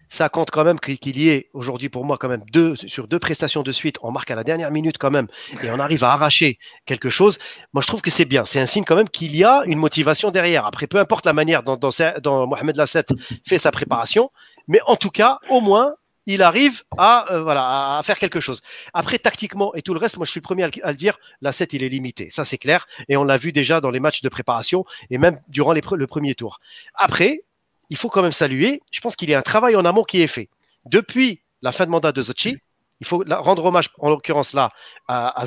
Ça 0.09 0.27
compte 0.27 0.51
quand 0.51 0.65
même 0.65 0.77
qu'il 0.77 1.17
y 1.17 1.29
ait 1.29 1.49
aujourd'hui 1.53 1.87
pour 1.87 2.03
moi 2.03 2.17
quand 2.19 2.27
même 2.27 2.43
deux 2.51 2.75
sur 2.75 3.07
deux 3.07 3.19
prestations 3.19 3.63
de 3.63 3.71
suite, 3.71 3.97
on 4.01 4.11
marque 4.11 4.29
à 4.29 4.35
la 4.35 4.43
dernière 4.43 4.69
minute 4.69 4.97
quand 4.97 5.09
même 5.09 5.27
et 5.63 5.71
on 5.71 5.79
arrive 5.79 6.03
à 6.03 6.11
arracher 6.11 6.57
quelque 6.85 7.07
chose. 7.07 7.39
Moi 7.71 7.81
je 7.81 7.87
trouve 7.87 8.01
que 8.01 8.11
c'est 8.11 8.25
bien, 8.25 8.43
c'est 8.43 8.59
un 8.59 8.65
signe 8.65 8.83
quand 8.83 8.97
même 8.97 9.07
qu'il 9.07 9.33
y 9.37 9.45
a 9.45 9.61
une 9.65 9.79
motivation 9.79 10.29
derrière. 10.29 10.65
Après 10.65 10.85
peu 10.85 10.97
importe 10.97 11.25
la 11.25 11.31
manière 11.31 11.63
dont, 11.63 11.77
dont, 11.77 12.47
Mohamed 12.47 12.75
Lasset 12.75 13.05
fait 13.47 13.57
sa 13.57 13.71
préparation, 13.71 14.31
mais 14.67 14.81
en 14.85 14.97
tout 14.97 15.11
cas 15.11 15.39
au 15.49 15.61
moins 15.61 15.93
il 16.33 16.41
arrive 16.41 16.83
à, 16.97 17.31
euh, 17.33 17.45
à 17.47 18.01
faire 18.03 18.19
quelque 18.19 18.39
chose. 18.39 18.61
Après, 18.93 19.19
tactiquement 19.19 19.73
et 19.75 19.81
tout 19.81 19.93
le 19.93 19.99
reste, 19.99 20.17
moi 20.17 20.25
je 20.25 20.31
suis 20.31 20.39
le 20.39 20.43
premier 20.43 20.63
à, 20.63 20.91
le 20.91 20.97
dire, 20.97 21.17
la 21.41 21.51
7, 21.51 21.73
il 21.73 21.83
est 21.83 21.89
limité. 21.89 22.29
Ça, 22.29 22.45
c'est 22.45 22.57
clair. 22.57 22.87
Et 23.09 23.17
on 23.17 23.23
l'a 23.23 23.37
vu 23.37 23.51
déjà 23.51 23.81
dans 23.81 23.91
les 23.91 23.99
matchs 23.99 24.21
de 24.21 24.29
préparation 24.29 24.85
et 25.09 25.17
même 25.17 25.39
durant 25.47 25.73
le 25.73 26.07
premier 26.07 26.35
tour. 26.35 26.59
Après, 26.95 27.43
il 27.89 27.97
faut 27.97 28.09
quand 28.09 28.21
même 28.21 28.31
saluer, 28.31 28.81
je 28.91 29.01
pense 29.01 29.15
qu'il 29.15 29.29
y 29.29 29.33
a 29.33 29.39
un 29.39 29.43
travail 29.43 29.75
en 29.75 29.85
amont 29.85 30.03
qui 30.03 30.21
est 30.21 30.27
fait. 30.27 30.49
Depuis 30.85 31.41
la 31.61 31.71
fin 31.71 31.85
de 31.85 31.91
mandat 31.91 32.11
de 32.11 32.21
Zachi, 32.21 32.57
il 33.01 33.07
faut 33.07 33.23
rendre 33.27 33.65
hommage, 33.65 33.89
en 33.99 34.09
l'occurrence 34.09 34.53
là, 34.53 34.69
à, 35.07 35.41
à 35.41 35.45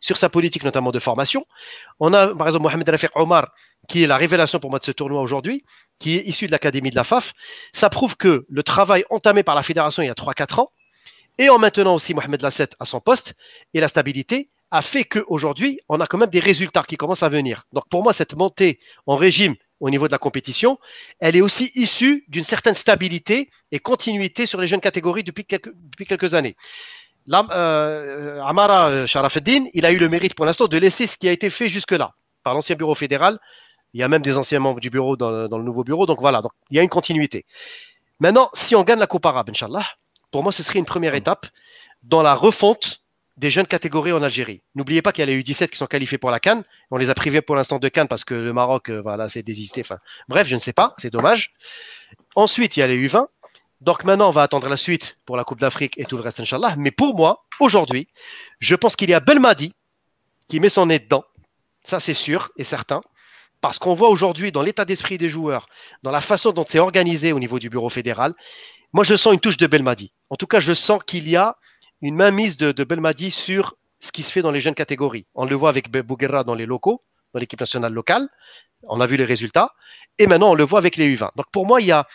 sur 0.00 0.16
sa 0.16 0.28
politique 0.28 0.64
notamment 0.64 0.90
de 0.90 0.98
formation. 0.98 1.46
On 2.00 2.12
a, 2.12 2.34
par 2.34 2.48
exemple, 2.48 2.64
Mohamed 2.64 2.88
Rafiq 2.88 3.10
Omar, 3.14 3.52
qui 3.90 4.04
est 4.04 4.06
la 4.06 4.16
révélation 4.16 4.60
pour 4.60 4.70
moi 4.70 4.78
de 4.78 4.84
ce 4.84 4.92
tournoi 4.92 5.20
aujourd'hui, 5.20 5.64
qui 5.98 6.16
est 6.16 6.22
issu 6.22 6.46
de 6.46 6.52
l'Académie 6.52 6.90
de 6.90 6.94
la 6.94 7.02
FAF. 7.02 7.32
Ça 7.72 7.90
prouve 7.90 8.16
que 8.16 8.46
le 8.48 8.62
travail 8.62 9.04
entamé 9.10 9.42
par 9.42 9.56
la 9.56 9.64
fédération 9.64 10.00
il 10.00 10.06
y 10.06 10.10
a 10.10 10.14
3-4 10.14 10.60
ans, 10.60 10.68
et 11.38 11.48
en 11.48 11.58
maintenant 11.58 11.96
aussi 11.96 12.14
Mohamed 12.14 12.40
Lasset 12.40 12.68
à 12.78 12.84
son 12.84 13.00
poste, 13.00 13.34
et 13.74 13.80
la 13.80 13.88
stabilité, 13.88 14.48
a 14.70 14.80
fait 14.80 15.02
qu'aujourd'hui, 15.02 15.80
on 15.88 15.98
a 16.00 16.06
quand 16.06 16.18
même 16.18 16.30
des 16.30 16.38
résultats 16.38 16.84
qui 16.84 16.96
commencent 16.96 17.24
à 17.24 17.28
venir. 17.28 17.64
Donc 17.72 17.88
pour 17.88 18.04
moi, 18.04 18.12
cette 18.12 18.36
montée 18.36 18.78
en 19.06 19.16
régime 19.16 19.56
au 19.80 19.90
niveau 19.90 20.06
de 20.06 20.12
la 20.12 20.18
compétition, 20.18 20.78
elle 21.18 21.34
est 21.34 21.40
aussi 21.40 21.72
issue 21.74 22.24
d'une 22.28 22.44
certaine 22.44 22.74
stabilité 22.74 23.50
et 23.72 23.80
continuité 23.80 24.46
sur 24.46 24.60
les 24.60 24.68
jeunes 24.68 24.80
catégories 24.80 25.24
depuis 25.24 25.44
quelques, 25.44 25.72
depuis 25.74 26.06
quelques 26.06 26.34
années. 26.34 26.54
Là, 27.26 27.44
euh, 27.50 28.40
Amara 28.42 29.06
Sharafuddin, 29.06 29.64
il 29.74 29.84
a 29.84 29.90
eu 29.90 29.98
le 29.98 30.08
mérite 30.08 30.36
pour 30.36 30.46
l'instant 30.46 30.68
de 30.68 30.78
laisser 30.78 31.08
ce 31.08 31.16
qui 31.16 31.28
a 31.28 31.32
été 31.32 31.50
fait 31.50 31.68
jusque-là 31.68 32.14
par 32.44 32.54
l'ancien 32.54 32.76
bureau 32.76 32.94
fédéral 32.94 33.40
il 33.94 34.00
y 34.00 34.02
a 34.02 34.08
même 34.08 34.22
des 34.22 34.36
anciens 34.36 34.60
membres 34.60 34.80
du 34.80 34.90
bureau 34.90 35.16
dans, 35.16 35.30
le 35.30 35.62
nouveau 35.62 35.84
bureau. 35.84 36.06
Donc 36.06 36.20
voilà, 36.20 36.42
donc, 36.42 36.52
il 36.70 36.76
y 36.76 36.80
a 36.80 36.82
une 36.82 36.88
continuité. 36.88 37.44
Maintenant, 38.18 38.50
si 38.52 38.74
on 38.76 38.84
gagne 38.84 38.98
la 38.98 39.06
Coupe 39.06 39.26
arabe, 39.26 39.50
Inch'Allah, 39.50 39.86
pour 40.30 40.42
moi, 40.42 40.52
ce 40.52 40.62
serait 40.62 40.78
une 40.78 40.84
première 40.84 41.14
étape 41.14 41.46
dans 42.02 42.22
la 42.22 42.34
refonte 42.34 43.02
des 43.36 43.50
jeunes 43.50 43.66
catégories 43.66 44.12
en 44.12 44.22
Algérie. 44.22 44.60
N'oubliez 44.74 45.00
pas 45.00 45.12
qu'il 45.12 45.22
y 45.22 45.22
a 45.22 45.26
les 45.26 45.42
U17 45.42 45.68
qui 45.70 45.78
sont 45.78 45.86
qualifiés 45.86 46.18
pour 46.18 46.30
la 46.30 46.40
Cannes. 46.40 46.62
On 46.90 46.98
les 46.98 47.08
a 47.08 47.14
privés 47.14 47.40
pour 47.40 47.56
l'instant 47.56 47.78
de 47.78 47.88
Cannes 47.88 48.08
parce 48.08 48.24
que 48.24 48.34
le 48.34 48.52
Maroc, 48.52 48.90
euh, 48.90 49.00
voilà, 49.00 49.28
c'est 49.28 49.42
désisté. 49.42 49.80
Enfin, 49.80 49.98
bref, 50.28 50.46
je 50.46 50.54
ne 50.54 50.60
sais 50.60 50.74
pas, 50.74 50.94
c'est 50.98 51.10
dommage. 51.10 51.54
Ensuite, 52.34 52.76
il 52.76 52.80
y 52.80 52.82
a 52.82 52.86
les 52.86 53.08
U20. 53.08 53.26
Donc 53.80 54.04
maintenant, 54.04 54.28
on 54.28 54.32
va 54.32 54.42
attendre 54.42 54.68
la 54.68 54.76
suite 54.76 55.18
pour 55.24 55.38
la 55.38 55.44
Coupe 55.44 55.58
d'Afrique 55.58 55.98
et 55.98 56.04
tout 56.04 56.18
le 56.18 56.22
reste, 56.22 56.40
Inch'Allah. 56.40 56.74
Mais 56.76 56.90
pour 56.90 57.16
moi, 57.16 57.46
aujourd'hui, 57.60 58.08
je 58.58 58.74
pense 58.74 58.94
qu'il 58.94 59.08
y 59.08 59.14
a 59.14 59.20
Belmadi 59.20 59.72
qui 60.48 60.60
met 60.60 60.68
son 60.68 60.86
nez 60.86 60.98
dedans. 60.98 61.24
Ça, 61.82 61.98
c'est 61.98 62.14
sûr 62.14 62.50
et 62.58 62.64
certain. 62.64 63.00
Parce 63.60 63.78
qu'on 63.78 63.94
voit 63.94 64.08
aujourd'hui 64.08 64.52
dans 64.52 64.62
l'état 64.62 64.84
d'esprit 64.84 65.18
des 65.18 65.28
joueurs, 65.28 65.68
dans 66.02 66.10
la 66.10 66.20
façon 66.20 66.52
dont 66.52 66.64
c'est 66.66 66.78
organisé 66.78 67.32
au 67.32 67.38
niveau 67.38 67.58
du 67.58 67.68
bureau 67.68 67.88
fédéral, 67.88 68.34
moi 68.92 69.04
je 69.04 69.14
sens 69.14 69.34
une 69.34 69.40
touche 69.40 69.56
de 69.56 69.66
Belmadi. 69.66 70.12
En 70.30 70.36
tout 70.36 70.46
cas, 70.46 70.60
je 70.60 70.72
sens 70.72 71.02
qu'il 71.04 71.28
y 71.28 71.36
a 71.36 71.56
une 72.00 72.14
mainmise 72.14 72.56
de, 72.56 72.72
de 72.72 72.84
Belmadi 72.84 73.30
sur 73.30 73.76
ce 74.00 74.12
qui 74.12 74.22
se 74.22 74.32
fait 74.32 74.42
dans 74.42 74.50
les 74.50 74.60
jeunes 74.60 74.74
catégories. 74.74 75.26
On 75.34 75.44
le 75.44 75.54
voit 75.54 75.68
avec 75.68 75.90
Bouguerra 75.90 76.42
dans 76.42 76.54
les 76.54 76.66
locaux, 76.66 77.02
dans 77.34 77.40
l'équipe 77.40 77.60
nationale 77.60 77.92
locale. 77.92 78.28
On 78.84 79.00
a 79.00 79.06
vu 79.06 79.16
les 79.16 79.24
résultats. 79.24 79.74
Et 80.18 80.26
maintenant, 80.26 80.52
on 80.52 80.54
le 80.54 80.64
voit 80.64 80.78
avec 80.78 80.96
les 80.96 81.14
U20. 81.14 81.30
Donc 81.36 81.46
pour 81.52 81.66
moi, 81.66 81.82
il 81.82 81.86
y 81.86 81.92
a, 81.92 82.06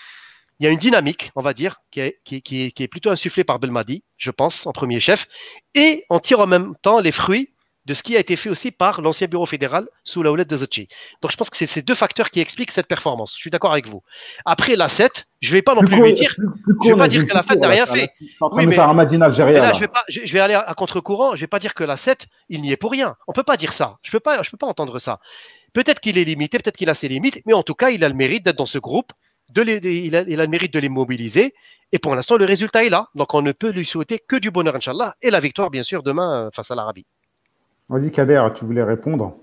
une 0.59 0.79
dynamique, 0.79 1.31
on 1.35 1.41
va 1.41 1.53
dire, 1.53 1.77
qui 1.91 1.99
est, 1.99 2.21
qui 2.23 2.73
est 2.77 2.87
plutôt 2.87 3.11
insufflée 3.11 3.43
par 3.43 3.59
Belmadi, 3.59 4.03
je 4.17 4.31
pense, 4.31 4.65
en 4.65 4.71
premier 4.71 4.99
chef. 4.99 5.27
Et 5.75 6.05
on 6.09 6.19
tire 6.19 6.39
en 6.39 6.47
même 6.47 6.75
temps 6.81 6.99
les 6.99 7.11
fruits 7.11 7.54
de 7.85 7.93
ce 7.93 8.03
qui 8.03 8.15
a 8.15 8.19
été 8.19 8.35
fait 8.35 8.49
aussi 8.49 8.71
par 8.71 9.01
l'ancien 9.01 9.27
bureau 9.27 9.45
fédéral 9.45 9.87
sous 10.03 10.23
la 10.23 10.31
houlette 10.31 10.49
de 10.49 10.55
Zachi. 10.55 10.87
Donc 11.21 11.31
je 11.31 11.37
pense 11.37 11.49
que 11.49 11.57
c'est 11.57 11.65
ces 11.65 11.81
deux 11.81 11.95
facteurs 11.95 12.29
qui 12.29 12.39
expliquent 12.39 12.71
cette 12.71 12.87
performance. 12.87 13.33
Je 13.35 13.41
suis 13.41 13.49
d'accord 13.49 13.71
avec 13.71 13.87
vous. 13.87 14.01
Après 14.45 14.75
la 14.75 14.87
7, 14.87 15.27
je 15.41 15.51
vais 15.51 15.61
pas 15.61 15.75
non 15.75 15.81
plus, 15.81 16.01
lui 16.01 16.13
dire, 16.13 16.33
je 16.83 16.89
vais 16.89 16.95
pas 16.95 17.07
dire 17.07 17.25
que 17.27 17.33
la 17.33 17.43
fête 17.43 17.59
n'a 17.59 17.67
rien 17.67 17.85
fait. 17.85 18.09
Oui, 18.41 18.65
mais. 18.65 18.75
Là, 18.75 19.73
je 19.73 19.79
vais 19.79 19.87
pas, 19.87 20.03
je, 20.09 20.33
vais 20.33 20.39
aller 20.39 20.55
à, 20.55 20.73
contre-courant. 20.73 21.35
Je 21.35 21.41
vais 21.41 21.47
pas 21.47 21.59
dire 21.59 21.73
que 21.73 21.83
la 21.83 21.97
7, 21.97 22.25
il 22.49 22.61
n'y 22.61 22.71
est 22.71 22.77
pour 22.77 22.91
rien. 22.91 23.15
On 23.27 23.33
peut 23.33 23.43
pas 23.43 23.57
dire 23.57 23.73
ça. 23.73 23.97
Je 24.01 24.11
peux 24.11 24.19
pas, 24.19 24.41
je 24.41 24.49
peux 24.49 24.57
pas 24.57 24.67
entendre 24.67 24.97
ça. 24.97 25.19
Peut-être 25.73 25.99
qu'il 25.99 26.17
est 26.17 26.23
limité, 26.23 26.57
peut-être 26.57 26.77
qu'il 26.77 26.89
a 26.89 26.93
ses 26.93 27.07
limites, 27.07 27.41
mais 27.45 27.53
en 27.53 27.63
tout 27.63 27.75
cas, 27.75 27.89
il 27.89 28.03
a 28.03 28.09
le 28.09 28.15
mérite 28.15 28.43
d'être 28.45 28.57
dans 28.57 28.65
ce 28.65 28.79
groupe. 28.79 29.11
De 29.49 29.61
il, 29.61 30.15
a, 30.15 30.21
il, 30.21 30.39
a, 30.39 30.43
le 30.43 30.49
mérite 30.49 30.73
de 30.73 30.79
les 30.79 30.89
mobiliser. 30.89 31.53
Et 31.91 31.99
pour 31.99 32.15
l'instant, 32.15 32.37
le 32.37 32.45
résultat 32.45 32.83
est 32.83 32.89
là. 32.89 33.09
Donc, 33.13 33.33
on 33.33 33.41
ne 33.41 33.51
peut 33.51 33.69
lui 33.69 33.85
souhaiter 33.85 34.19
que 34.19 34.37
du 34.37 34.49
bonheur, 34.49 34.75
Inch'Allah, 34.75 35.15
et 35.21 35.29
la 35.29 35.39
victoire, 35.39 35.69
bien 35.69 35.83
sûr, 35.83 36.01
demain 36.01 36.47
euh, 36.47 36.49
face 36.51 36.71
à 36.71 36.75
l'Arabie. 36.75 37.05
Vas-y, 37.89 38.11
Kader, 38.11 38.47
tu 38.55 38.65
voulais 38.65 38.83
répondre 38.83 39.37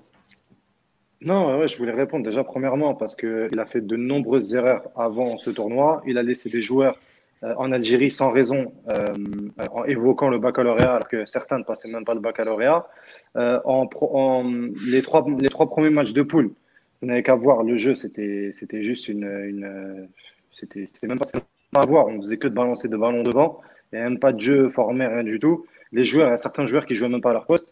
Non, 1.25 1.65
je 1.67 1.77
voulais 1.79 1.93
répondre 1.93 2.25
déjà 2.25 2.43
premièrement 2.43 2.95
parce 2.95 3.15
qu'il 3.15 3.59
a 3.59 3.67
fait 3.67 3.81
de 3.81 3.97
nombreuses 3.97 4.55
erreurs 4.55 4.83
avant 4.97 5.37
ce 5.37 5.51
tournoi. 5.51 6.03
Il 6.07 6.19
a 6.19 6.23
laissé 6.23 6.51
des 6.51 6.61
joueurs 6.61 6.99
euh, 7.45 7.55
en 7.57 7.71
Algérie 7.71 8.11
sans 8.11 8.31
raison 8.31 8.73
euh, 8.89 9.15
en 9.71 9.85
évoquant 9.85 10.29
le 10.29 10.39
baccalauréat 10.39 10.95
alors 10.95 11.09
que 11.09 11.25
certains 11.25 11.59
ne 11.59 11.65
passaient 11.65 11.91
même 11.91 12.05
pas 12.05 12.15
le 12.15 12.21
baccalauréat. 12.21 12.87
Euh, 13.37 13.61
en, 13.65 13.89
les, 14.91 15.03
trois, 15.03 15.25
les 15.39 15.49
trois 15.49 15.69
premiers 15.69 15.91
matchs 15.91 16.13
de 16.13 16.23
poule, 16.23 16.53
vous 17.01 17.09
n'avez 17.09 17.23
qu'à 17.23 17.37
voir 17.37 17.63
le 17.63 17.77
jeu, 17.77 17.95
c'était 17.95 18.53
juste 18.83 19.09
une. 19.09 19.25
une 19.25 20.09
c'était 20.51 20.85
même 21.07 21.19
pas 21.19 21.81
à 21.81 21.87
voir, 21.87 22.07
on 22.07 22.21
faisait 22.21 22.37
que 22.37 22.49
de 22.49 22.55
balancer 22.55 22.89
de 22.89 22.97
ballons 22.97 23.23
devant. 23.23 23.61
Il 23.93 23.99
n'y 23.99 24.05
a 24.05 24.09
même 24.09 24.19
pas 24.19 24.33
de 24.33 24.41
jeu 24.41 24.71
formé, 24.71 25.07
rien 25.07 25.25
du 25.25 25.41
tout. 25.41 25.65
Les 25.91 26.05
joueurs, 26.05 26.29
il 26.29 26.31
y 26.31 26.35
a 26.35 26.37
certains 26.37 26.67
joueurs 26.67 26.87
qui 26.87 26.95
jouaient 26.95 27.09
même 27.09 27.23
pas 27.23 27.31
à 27.31 27.35
leur 27.35 27.47
poste. 27.47 27.72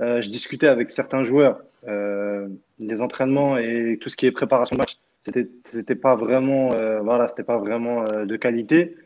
Euh, 0.00 0.20
je 0.20 0.28
discutais 0.28 0.66
avec 0.68 0.90
certains 0.90 1.22
joueurs, 1.22 1.60
euh, 1.86 2.48
les 2.78 3.02
entraînements 3.02 3.58
et 3.58 3.98
tout 4.00 4.08
ce 4.08 4.16
qui 4.16 4.26
est 4.26 4.32
préparation 4.32 4.76
de 4.76 4.80
match, 4.80 4.98
c'était 5.22 5.48
c'était 5.64 5.94
pas 5.94 6.16
vraiment 6.16 6.72
euh, 6.74 7.00
voilà, 7.00 7.28
c'était 7.28 7.44
pas 7.44 7.58
vraiment 7.58 8.04
euh, 8.06 8.24
de 8.24 8.36
qualité. 8.36 8.96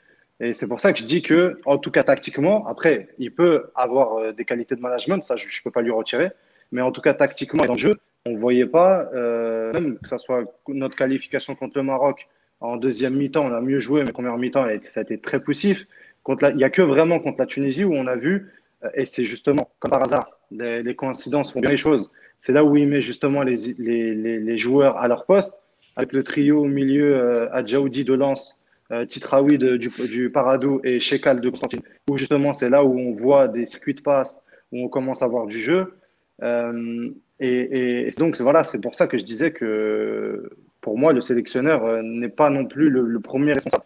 Et 0.40 0.52
c'est 0.52 0.68
pour 0.68 0.80
ça 0.80 0.92
que 0.92 1.00
je 1.00 1.04
dis 1.04 1.20
que, 1.22 1.56
en 1.66 1.78
tout 1.78 1.90
cas 1.90 2.04
tactiquement, 2.04 2.66
après, 2.68 3.08
il 3.18 3.32
peut 3.34 3.70
avoir 3.74 4.18
euh, 4.18 4.32
des 4.32 4.44
qualités 4.44 4.76
de 4.76 4.80
management, 4.80 5.22
ça 5.22 5.36
je, 5.36 5.48
je 5.48 5.62
peux 5.62 5.70
pas 5.70 5.82
lui 5.82 5.90
retirer. 5.90 6.30
mais 6.72 6.80
en 6.82 6.92
tout 6.92 7.00
cas 7.00 7.14
tactiquement 7.14 7.64
et 7.64 7.66
dans 7.66 7.74
le 7.74 7.78
jeu, 7.78 7.96
on 8.24 8.36
voyait 8.36 8.66
pas, 8.66 9.08
euh, 9.14 9.72
même 9.72 9.98
que 9.98 10.08
ce 10.08 10.18
soit 10.18 10.44
notre 10.68 10.96
qualification 10.96 11.54
contre 11.54 11.78
le 11.78 11.84
Maroc 11.84 12.28
en 12.60 12.76
deuxième 12.76 13.14
mi-temps, 13.14 13.46
on 13.46 13.52
a 13.52 13.60
mieux 13.60 13.80
joué, 13.80 14.02
mais 14.04 14.12
première 14.12 14.36
mi-temps, 14.36 14.66
ça 14.84 15.00
a 15.00 15.02
été 15.04 15.18
très 15.18 15.40
poussif. 15.40 15.86
il 16.28 16.56
n'y 16.56 16.64
a 16.64 16.70
que 16.70 16.82
vraiment 16.82 17.20
contre 17.20 17.38
la 17.38 17.46
Tunisie 17.46 17.84
où 17.84 17.94
on 17.94 18.06
a 18.06 18.16
vu, 18.16 18.50
et 18.94 19.04
c'est 19.06 19.24
justement, 19.24 19.70
comme 19.78 19.92
par 19.92 20.02
hasard, 20.02 20.37
les, 20.50 20.94
coïncidences 20.94 21.52
font 21.52 21.60
bien 21.60 21.70
les 21.70 21.76
choses. 21.76 22.10
C'est 22.38 22.52
là 22.52 22.64
où 22.64 22.76
il 22.76 22.86
met 22.86 23.00
justement 23.00 23.42
les, 23.42 23.74
les, 23.78 24.58
joueurs 24.58 24.96
à 24.98 25.08
leur 25.08 25.24
poste, 25.26 25.52
avec 25.96 26.12
le 26.12 26.22
trio 26.22 26.62
au 26.62 26.66
milieu, 26.66 27.16
euh, 27.16 27.52
Adjaoudi 27.52 28.04
de 28.04 28.14
Lens, 28.14 28.60
euh, 28.90 29.04
Titraoui 29.04 29.58
du, 29.58 29.78
du 29.78 30.30
Paradou 30.30 30.80
et 30.84 30.98
Shekal 31.00 31.40
de 31.40 31.50
Constantine, 31.50 31.82
où 32.08 32.16
justement 32.16 32.52
c'est 32.54 32.70
là 32.70 32.84
où 32.84 32.98
on 32.98 33.12
voit 33.12 33.48
des 33.48 33.66
circuits 33.66 33.94
de 33.94 34.00
passe, 34.00 34.42
où 34.72 34.84
on 34.84 34.88
commence 34.88 35.22
à 35.22 35.26
voir 35.26 35.46
du 35.46 35.58
jeu. 35.58 35.94
Euh, 36.42 37.10
et, 37.40 38.08
donc 38.16 38.40
voilà, 38.40 38.64
c'est 38.64 38.80
pour 38.80 38.94
ça 38.94 39.06
que 39.06 39.18
je 39.18 39.24
disais 39.24 39.52
que 39.52 40.50
pour 40.80 40.98
moi, 40.98 41.12
le 41.12 41.20
sélectionneur 41.20 41.84
euh, 41.84 42.02
n'est 42.02 42.28
pas 42.28 42.50
non 42.50 42.64
plus 42.64 42.88
le, 42.88 43.20
premier 43.20 43.52
responsable. 43.52 43.84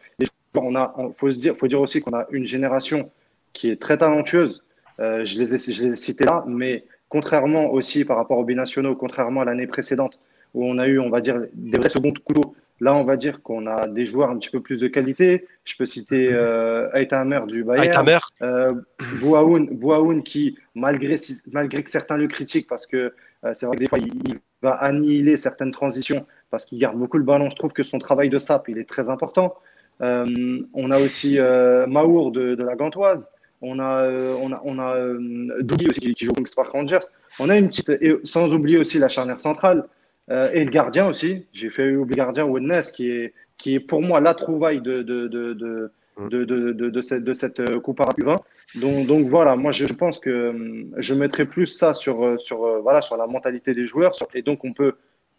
on 0.55 0.77
a, 0.77 0.95
faut 1.17 1.29
dire, 1.29 1.57
faut 1.57 1.67
dire 1.67 1.81
aussi 1.81 2.01
qu'on 2.01 2.17
a 2.17 2.27
une 2.31 2.47
génération 2.47 3.11
qui 3.53 3.71
est 3.71 3.81
très 3.81 3.99
talentueuse. 3.99 4.65
Euh, 5.01 5.25
je, 5.25 5.39
les 5.39 5.55
ai, 5.55 5.73
je 5.73 5.83
les 5.85 5.93
ai 5.93 5.97
cités 5.97 6.25
là, 6.25 6.45
mais 6.47 6.85
contrairement 7.09 7.71
aussi 7.71 8.05
par 8.05 8.17
rapport 8.17 8.39
aux 8.39 8.45
binationaux, 8.45 8.97
contrairement 8.97 9.41
à 9.41 9.45
l'année 9.45 9.67
précédente 9.67 10.19
où 10.55 10.67
on 10.67 10.79
a 10.79 10.87
eu, 10.87 10.99
on 10.99 11.09
va 11.09 11.21
dire, 11.21 11.41
des 11.55 11.79
vrais 11.79 11.89
seconds 11.89 12.13
couteaux 12.13 12.55
Là, 12.83 12.97
on 12.97 13.05
va 13.05 13.17
dire 13.17 13.43
qu'on 13.43 13.69
a 13.69 13.87
des 13.87 14.05
joueurs 14.07 14.29
un 14.31 14.39
petit 14.39 14.51
peu 14.51 14.61
plus 14.61 14.81
de 14.81 14.89
qualité. 14.89 15.47
Je 15.65 15.77
peux 15.77 15.87
citer 15.87 16.31
mhm. 16.31 16.35
euh, 16.35 16.93
Aitamer 16.95 17.43
du 17.47 17.63
Bayern. 17.63 18.19
Euh, 18.43 18.75
Bouaoun, 19.21 20.23
qui, 20.25 20.59
malgré, 20.75 21.15
malgré 21.53 21.85
que 21.85 21.91
certains 21.91 22.17
le 22.17 22.27
critiquent, 22.27 22.67
parce 22.69 22.89
que 22.89 23.15
euh, 23.45 23.55
c'est 23.55 23.67
vrai 23.67 23.77
que 23.77 23.83
des 23.83 23.89
fois, 23.89 24.01
il, 24.01 24.41
va 24.63 24.73
annihiler 24.73 25.37
certaines 25.37 25.71
transitions, 25.71 26.27
parce 26.51 26.65
qu'il 26.65 26.81
garde 26.81 26.97
beaucoup 26.97 27.19
le 27.19 27.25
ballon. 27.25 27.51
Je 27.51 27.57
trouve 27.57 27.73
que 27.73 27.85
son 27.85 27.99
travail 27.99 28.31
de 28.31 28.39
sap, 28.39 28.69
il 28.69 28.79
est 28.79 28.89
très 28.89 29.11
important. 29.11 29.55
Euh, 30.01 30.61
on 30.75 30.91
a 30.91 30.99
aussi 30.99 31.39
Maour 31.87 32.33
de, 32.33 32.57
la 32.61 32.75
Gantoise. 32.75 33.31
On 33.63 33.79
a, 33.79 34.09
on 34.09 34.53
a, 34.53 34.61
on 34.65 34.79
a 34.79 34.97
aussi 35.89 36.15
qui, 36.15 36.25
joue 36.25 36.33
au 36.39 36.47
Spark 36.47 36.73
Rangers. 36.73 36.99
On 37.39 37.49
a 37.49 37.57
une 37.57 37.69
petite, 37.69 37.91
et 37.91 38.17
sans 38.25 38.53
oublier 38.53 38.79
aussi 38.79 38.99
la 38.99 39.09
charnière 39.09 39.41
centrale. 39.41 39.87
Euh, 40.31 40.51
et 40.53 40.65
le 40.65 40.71
gardien 40.71 41.09
aussi. 41.09 41.47
J'ai 41.53 41.71
fait 41.71 41.95
oublier 41.95 42.21
le 42.21 42.25
gardien 42.25 42.47
Wellness, 42.47 42.91
qui 42.91 43.11
est, 43.11 43.35
qui 43.59 43.75
est 43.75 43.81
pour 43.81 44.03
moi 44.03 44.21
la 44.21 44.35
trouvaille 44.35 44.81
de, 44.81 45.03
de, 45.03 45.29
de, 45.29 45.53
de 45.55 45.91
de, 46.29 46.45
de, 46.45 46.73
de, 46.73 47.01
cette, 47.01 47.25
de 47.25 47.33
cette 47.33 47.59
euh, 47.61 47.81
Coupe 47.81 47.99
Arabe 48.01 48.23
20. 48.23 48.37
Donc, 48.83 49.07
donc 49.07 49.27
voilà, 49.29 49.57
moi 49.57 49.71
je 49.73 49.87
pense 49.87 50.21
que 50.21 50.29
euh, 50.29 50.85
je 50.99 51.15
mettrais 51.15 51.47
plus 51.47 51.65
ça 51.65 51.95
sur, 51.95 52.39
sur, 52.39 52.83
voilà, 52.83 53.01
sur 53.01 53.17
la 53.17 53.27
mentalité 53.27 53.73
des 53.73 53.87
joueurs. 53.87 54.13
et 54.35 54.43
donc 54.43 54.63
on 54.63 54.75
peut, 54.75 54.93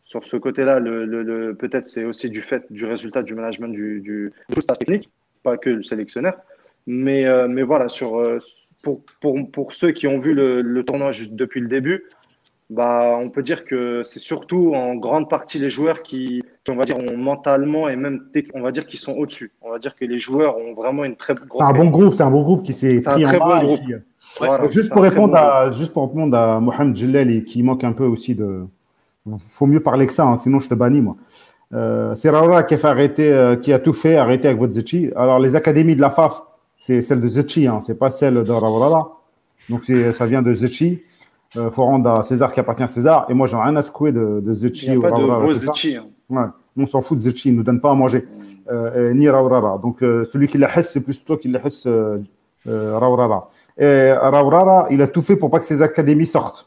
sur 0.04 0.26
ce 0.26 0.36
côté-là, 0.36 0.80
le, 0.80 1.06
le, 1.06 1.54
peut-être 1.54 1.86
c'est 1.86 2.06
aussi 2.06 2.28
du 2.32 2.42
fait 2.42 2.66
du 2.72 2.86
résultat 2.86 3.22
du 3.22 3.36
management 3.36 3.68
du, 3.68 4.02
du, 4.02 4.34
staff 4.60 4.80
technique, 4.80 5.12
pas 5.44 5.58
que 5.58 5.70
le 5.70 5.84
sélectionneur. 5.84 6.38
Mais, 6.86 7.26
mais 7.48 7.64
voilà, 7.64 7.90
sur, 7.90 8.22
pour, 8.82 9.02
pour, 9.22 9.38
pour 9.52 9.74
ceux 9.74 9.92
qui 9.92 10.08
ont 10.08 10.18
vu 10.18 10.34
le, 10.34 10.62
le 10.62 10.84
tournoi 10.84 11.12
juste 11.12 11.34
depuis 11.34 11.62
le 11.62 11.68
début, 11.68 12.04
bah, 12.70 13.18
on 13.20 13.30
peut 13.30 13.44
dire 13.44 13.66
que 13.66 14.02
c'est 14.04 14.20
surtout 14.20 14.74
en 14.74 14.96
grande 14.96 15.30
partie 15.30 15.60
les 15.60 15.70
joueurs 15.70 16.02
qui, 16.02 16.42
on 16.68 16.76
va 16.76 16.84
dire, 16.84 16.98
ont 16.98 17.18
mentalement 17.18 17.88
et 17.88 17.96
même, 17.96 18.22
on 18.54 18.62
va 18.62 18.72
dire, 18.72 18.88
qui 18.88 18.98
sont 18.98 19.14
au-dessus. 19.14 19.52
On 19.62 19.72
va 19.72 19.80
dire 19.80 19.96
que 19.96 20.06
les 20.06 20.18
joueurs 20.18 20.58
ont 20.58 20.74
vraiment 20.74 21.04
une 21.04 21.16
très 21.16 21.36
grosse. 21.36 21.50
C'est 21.52 21.64
un 21.64 21.78
bon 21.78 21.90
groupe, 21.90 22.14
c'est 22.14 22.24
un 22.24 22.32
bon 22.32 22.42
groupe 22.42 22.64
qui 22.64 22.74
s'est 22.74 23.00
pris 23.04 23.26
en. 23.26 23.64
Bon 23.64 23.76
juste 24.70 24.92
pour 24.92 25.04
répondre 25.04 25.36
à, 25.36 25.70
juste 25.72 25.94
pour 25.94 26.08
répondre 26.08 26.36
à 26.36 26.60
Mohamed 26.60 26.96
Jellel 26.96 27.44
qui 27.44 27.62
manque 27.62 27.84
un 27.84 27.94
peu 27.94 28.06
aussi 28.06 28.34
de. 28.34 28.64
Faut 29.52 29.68
mieux 29.68 29.82
parler 29.82 30.08
que 30.08 30.14
ça, 30.14 30.26
hein, 30.26 30.38
sinon 30.38 30.60
je 30.60 30.70
te 30.70 30.74
bannis 30.74 31.02
moi. 31.02 31.16
Euh, 31.74 32.14
c'est 32.16 32.30
Raoura 32.30 32.64
qui 32.64 32.74
a 32.74 32.78
fait 32.78 32.88
arrêter, 32.88 33.32
euh, 33.32 33.56
qui 33.56 33.74
a 33.74 33.80
tout 33.80 33.94
fait 33.94 34.16
arrêter 34.16 34.48
avec 34.48 34.60
votre 34.60 34.74
Zetchi. 34.74 35.12
Alors 35.16 35.40
les 35.40 35.56
académies 35.56 35.96
de 35.96 36.02
la 36.02 36.10
FAF, 36.10 36.42
c'est 36.86 37.00
celle 37.00 37.22
de 37.22 37.30
Zetchi, 37.30 37.66
hein, 37.66 37.80
c'est 37.82 37.98
pas 37.98 38.12
celle 38.12 38.44
de 38.44 38.52
Raoura. 38.52 39.22
Donc 39.70 39.86
ça 39.86 40.26
vient 40.26 40.42
de 40.42 40.54
Zetchi. 40.54 41.02
Il 41.56 41.70
faut 41.72 41.86
rendre 41.86 42.10
à 42.10 42.24
César 42.24 42.52
qui 42.54 42.60
appartient 42.60 42.84
à 42.84 42.88
César. 42.88 43.26
Et 43.30 43.34
moi, 43.34 43.48
j'en 43.48 43.62
ai 43.62 43.70
rien 43.70 43.76
à 43.78 43.84
secouer 43.84 44.12
de, 44.12 44.42
de 44.46 44.54
Zetchi 44.54 44.98
ou 44.98 45.02
Raurara. 45.02 45.46
Hein. 45.46 46.06
Ouais. 46.30 46.44
On 46.76 46.86
s'en 46.86 47.00
fout 47.00 47.18
de 47.18 47.24
Zetchi, 47.24 47.50
il 47.50 47.52
ne 47.54 47.58
nous 47.60 47.64
donne 47.64 47.80
pas 47.80 47.92
à 47.92 47.94
manger. 47.94 48.26
Euh, 48.70 49.14
ni 49.14 49.30
Raurara. 49.30 49.80
Donc, 49.82 50.04
euh, 50.04 50.26
celui 50.26 50.50
qui 50.50 50.58
la 50.58 50.68
hesse, 50.78 50.92
c'est 50.92 51.06
plus 51.06 51.24
toi 51.24 51.38
qui 51.38 51.48
la 51.48 51.66
hesse 51.66 51.88
euh, 51.88 52.20
euh, 52.68 52.98
Raurara. 52.98 53.50
Et 53.78 54.12
Raurara, 54.12 54.88
il 54.92 55.02
a 55.02 55.08
tout 55.08 55.22
fait 55.22 55.38
pour 55.38 55.50
pas 55.50 55.60
que 55.60 55.66
ses 55.66 55.82
académies 55.82 56.26
sortent. 56.26 56.66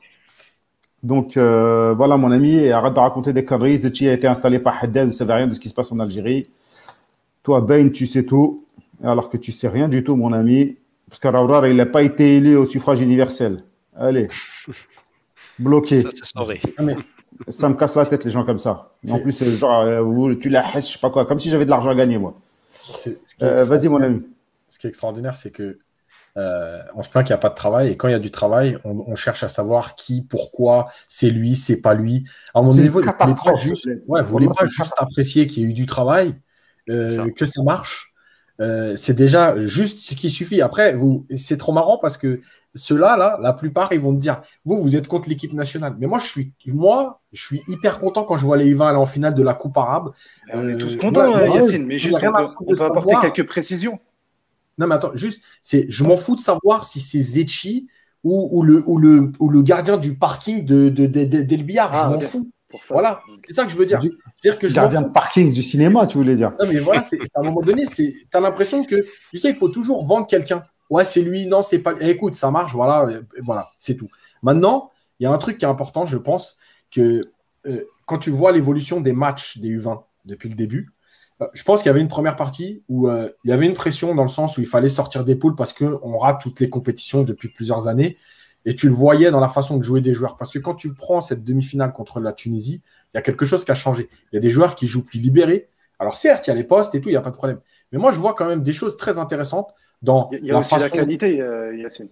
Donc, 1.03 1.37
euh, 1.37 1.93
voilà, 1.95 2.17
mon 2.17 2.31
ami, 2.31 2.55
et 2.55 2.73
arrête 2.73 2.95
de 2.95 3.01
raconter 3.01 3.35
des 3.35 3.45
conneries. 3.45 3.79
Zetchi 3.79 4.09
a 4.09 4.15
été 4.15 4.27
installé 4.27 4.61
par 4.61 4.83
Haddad, 4.83 5.05
vous 5.05 5.11
ne 5.11 5.15
savez 5.15 5.35
rien 5.35 5.47
de 5.47 5.53
ce 5.53 5.61
qui 5.61 5.69
se 5.69 5.75
passe 5.75 5.93
en 5.93 5.99
Algérie. 5.99 6.49
Toi, 7.43 7.61
Ben, 7.61 7.91
tu 7.91 8.07
sais 8.07 8.25
tout, 8.25 8.65
alors 9.02 9.28
que 9.28 9.36
tu 9.36 9.52
sais 9.52 9.68
rien 9.68 9.89
du 9.89 10.05
tout, 10.05 10.16
mon 10.16 10.32
ami. 10.32 10.77
Parce 11.09 11.20
que 11.20 11.68
il 11.68 11.77
n'a 11.77 11.86
pas 11.86 12.02
été 12.02 12.36
élu 12.36 12.56
au 12.56 12.66
suffrage 12.66 13.01
universel. 13.01 13.64
Allez. 13.97 14.28
Bloqué. 15.59 16.02
Ça, 16.02 16.39
ça 17.48 17.68
me 17.68 17.74
casse 17.74 17.94
la 17.97 18.06
tête, 18.06 18.24
les 18.24 18.31
gens 18.31 18.44
comme 18.44 18.59
ça. 18.59 18.93
En 19.09 19.18
plus, 19.18 19.44
genre, 19.59 19.82
euh, 19.82 20.35
tu 20.35 20.48
la 20.48 20.70
je 20.74 20.81
sais 20.81 20.98
pas 20.98 21.10
quoi, 21.10 21.27
comme 21.27 21.39
si 21.39 21.51
j'avais 21.51 21.64
de 21.64 21.70
l'argent 21.70 21.90
à 21.90 21.94
gagner, 21.94 22.18
moi. 22.18 22.35
Euh, 23.43 23.64
vas-y, 23.64 23.89
mon 23.89 24.02
ami. 24.02 24.23
Ce 24.68 24.78
qui 24.78 24.86
est 24.86 24.90
extraordinaire, 24.90 25.36
c'est 25.36 25.51
que 25.51 25.78
euh, 26.36 26.82
on 26.94 27.02
se 27.02 27.09
plaint 27.09 27.27
qu'il 27.27 27.32
n'y 27.32 27.39
a 27.39 27.40
pas 27.40 27.48
de 27.48 27.55
travail, 27.55 27.90
et 27.90 27.97
quand 27.97 28.09
il 28.09 28.12
y 28.12 28.14
a 28.14 28.18
du 28.18 28.31
travail, 28.31 28.77
on, 28.85 29.14
cherche 29.14 29.43
à 29.43 29.48
savoir 29.48 29.94
qui, 29.94 30.23
pourquoi, 30.23 30.89
c'est 31.09 31.31
lui, 31.31 31.56
c'est 31.56 31.81
pas 31.81 31.94
lui. 31.94 32.24
À 32.55 32.60
mon 32.60 32.74
niveau, 32.74 33.01
vous 33.01 33.06
ne 33.06 33.59
juste, 33.59 33.89
ouais, 34.06 34.23
voulez 34.23 34.48
pas 34.48 34.66
juste 34.66 34.93
apprécier 34.98 35.47
qu'il 35.47 35.62
y 35.62 35.66
ait 35.66 35.70
eu 35.70 35.73
du 35.73 35.86
travail, 35.86 36.35
que 36.86 37.47
ça 37.47 37.62
marche? 37.62 38.12
C'est 38.59 39.15
déjà 39.15 39.61
juste 39.61 40.01
ce 40.01 40.15
qui 40.15 40.31
suffit. 40.31 40.61
Après, 40.61 40.95
vous, 40.95 41.27
c'est 41.37 41.57
trop 41.57 41.73
marrant 41.73 41.99
parce 41.99 42.16
que 42.16 42.41
ceux-là, 42.77 43.16
là, 43.16 43.39
la 43.41 43.53
plupart, 43.53 43.93
ils 43.93 44.01
vont 44.01 44.15
te 44.15 44.20
dire, 44.20 44.43
vous, 44.65 44.81
vous 44.81 44.97
êtes 44.97 45.09
contre 45.09 45.28
l'équipe 45.28 45.53
nationale. 45.53 45.97
Mais 45.99 46.07
moi, 46.07 46.19
je 46.19 46.27
suis, 46.27 46.53
moi, 46.66 47.20
je 47.33 47.43
suis 47.43 47.62
hyper 47.69 47.99
content 47.99 48.24
quand 48.24 48.37
je 48.37 48.45
vois 48.45 48.57
les 48.57 48.73
U20 48.73 48.89
aller 48.89 48.99
en 48.99 49.07
finale 49.07 49.35
de 49.35 49.43
la 49.43 49.55
Coupe 49.55 49.77
arabe. 49.77 50.12
on 50.53 50.69
est 50.69 50.77
tous 50.77 50.95
euh, 50.97 50.99
contents, 50.99 51.35
hein, 51.35 51.47
Yacine, 51.47 51.87
mais 51.87 51.99
juste, 51.99 52.16
on 52.16 52.74
peut, 52.74 52.83
apporter 52.83 53.16
quelques 53.23 53.49
précisions. 53.49 53.99
Non, 54.78 54.87
mais 54.87 54.95
attends, 54.95 55.12
juste, 55.15 55.43
c'est, 55.62 55.87
je 55.89 56.05
m'en 56.05 56.16
fous 56.16 56.37
de 56.37 56.41
savoir 56.41 56.85
si 56.85 57.01
c'est 57.01 57.20
Zetchi 57.20 57.89
ou, 58.23 58.62
le, 58.62 58.83
ou, 58.89 58.99
le, 58.99 59.31
ou 59.39 59.49
le 59.49 59.62
gardien 59.62 59.97
du 59.97 60.16
parking 60.16 60.65
de, 60.65 60.93
je 60.97 61.78
ah, 61.78 62.11
m'en 62.11 62.19
fous. 62.19 62.51
Voilà, 62.89 63.20
c'est 63.47 63.55
ça 63.55 63.65
que 63.65 63.70
je 63.70 63.77
veux 63.77 63.86
dire. 63.86 63.98
dire 64.43 64.59
que 64.59 64.66
gardien 64.66 65.03
de 65.03 65.09
parking 65.09 65.53
du 65.53 65.62
cinéma, 65.62 66.07
tu 66.07 66.19
voulais 66.19 66.36
dire. 66.36 66.51
Non, 66.61 66.69
mais 66.69 66.78
voilà, 66.78 67.03
c'est, 67.03 67.19
à 67.35 67.40
un 67.40 67.44
moment 67.44 67.62
donné, 67.62 67.86
tu 67.86 68.27
as 68.32 68.40
l'impression 68.40 68.85
que, 68.85 69.05
tu 69.31 69.39
sais, 69.39 69.51
il 69.51 69.55
faut 69.55 69.69
toujours 69.69 70.05
vendre 70.05 70.27
quelqu'un. 70.27 70.65
Ouais, 70.90 71.05
c'est 71.05 71.23
lui, 71.23 71.47
non, 71.47 71.62
c'est 71.62 71.81
pas. 71.81 71.94
Eh, 72.01 72.11
écoute, 72.11 72.35
ça 72.35 72.51
marche, 72.51 72.73
voilà, 72.73 73.20
voilà, 73.43 73.70
c'est 73.78 73.97
tout. 73.97 74.09
Maintenant, 74.43 74.90
il 75.19 75.24
y 75.24 75.27
a 75.27 75.32
un 75.32 75.39
truc 75.39 75.59
qui 75.59 75.65
est 75.65 75.69
important, 75.69 76.07
je 76.07 76.19
pense, 76.19 76.57
que 76.90 77.20
euh, 77.66 77.85
quand 78.05 78.19
tu 78.19 78.31
vois 78.31 78.53
l'évolution 78.53 79.01
des 79.01 79.12
matchs 79.12 79.59
des 79.59 79.77
U20 79.77 80.03
depuis 80.24 80.48
le 80.48 80.55
début, 80.55 80.93
euh, 81.43 81.47
je 81.53 81.62
pense 81.65 81.82
qu'il 81.82 81.89
y 81.89 81.90
avait 81.90 82.01
une 82.01 82.09
première 82.09 82.36
partie 82.36 82.82
où 82.89 83.09
euh, 83.09 83.31
il 83.44 83.51
y 83.51 83.53
avait 83.53 83.66
une 83.66 83.74
pression 83.74 84.15
dans 84.15 84.23
le 84.23 84.28
sens 84.28 84.57
où 84.57 84.61
il 84.61 84.66
fallait 84.66 84.89
sortir 84.89 85.24
des 85.24 85.36
poules 85.36 85.55
parce 85.55 85.73
qu'on 85.73 86.19
rate 86.19 86.40
toutes 86.40 86.61
les 86.61 86.70
compétitions 86.70 87.23
depuis 87.23 87.48
plusieurs 87.48 87.89
années. 87.89 88.16
Et 88.67 88.75
tu 88.75 88.89
le 88.89 88.95
voyais 88.95 89.31
dans 89.31 89.41
la 89.41 89.49
façon 89.49 89.79
de 89.79 89.83
jouer 89.83 90.03
des 90.03 90.13
joueurs. 90.13 90.37
Parce 90.37 90.51
que 90.51 90.59
quand 90.59 90.75
tu 90.75 90.93
prends 90.93 91.23
cette 91.23 91.45
demi-finale 91.45 91.93
contre 91.93 92.21
la 92.21 92.33
Tunisie, 92.33 92.83
il 93.15 93.17
y 93.17 93.19
a 93.19 93.23
quelque 93.23 93.47
chose 93.47 93.65
qui 93.65 93.71
a 93.71 93.75
changé. 93.75 94.09
Il 94.33 94.37
y 94.37 94.39
a 94.39 94.41
des 94.41 94.51
joueurs 94.51 94.75
qui 94.75 94.87
jouent 94.87 95.05
plus 95.05 95.21
libérés. 95.21 95.69
Alors 95.99 96.17
certes, 96.17 96.47
il 96.47 96.51
y 96.51 96.53
a 96.53 96.57
les 96.57 96.65
postes 96.65 96.95
et 96.95 97.01
tout, 97.01 97.09
il 97.09 97.13
n'y 97.13 97.17
a 97.17 97.23
pas 97.23 97.31
de 97.31 97.37
problème. 97.37 97.61
Mais 97.93 97.99
moi, 97.99 98.13
je 98.13 98.19
vois 98.19 98.35
quand 98.35 98.47
même 98.47 98.63
des 98.63 98.73
choses 98.73 98.97
très 98.97 99.19
intéressantes 99.19 99.73
dans 100.03 100.29
il 100.33 100.45
y 100.45 100.51
a 100.51 100.55
la 100.55 100.59
aussi 100.59 100.79
la 100.79 100.91
qualité, 100.91 101.41
euh, 101.41 101.75
Yacine. 101.77 102.09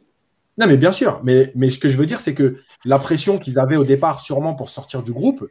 Non, 0.56 0.66
mais 0.66 0.76
bien 0.76 0.92
sûr. 0.92 1.20
Mais, 1.24 1.50
mais 1.54 1.68
ce 1.68 1.78
que 1.78 1.88
je 1.88 1.96
veux 1.96 2.06
dire, 2.06 2.20
c'est 2.20 2.34
que 2.34 2.56
la 2.84 2.98
pression 2.98 3.38
qu'ils 3.38 3.58
avaient 3.58 3.76
au 3.76 3.84
départ, 3.84 4.20
sûrement 4.20 4.54
pour 4.54 4.70
sortir 4.70 5.02
du 5.02 5.12
groupe, 5.12 5.48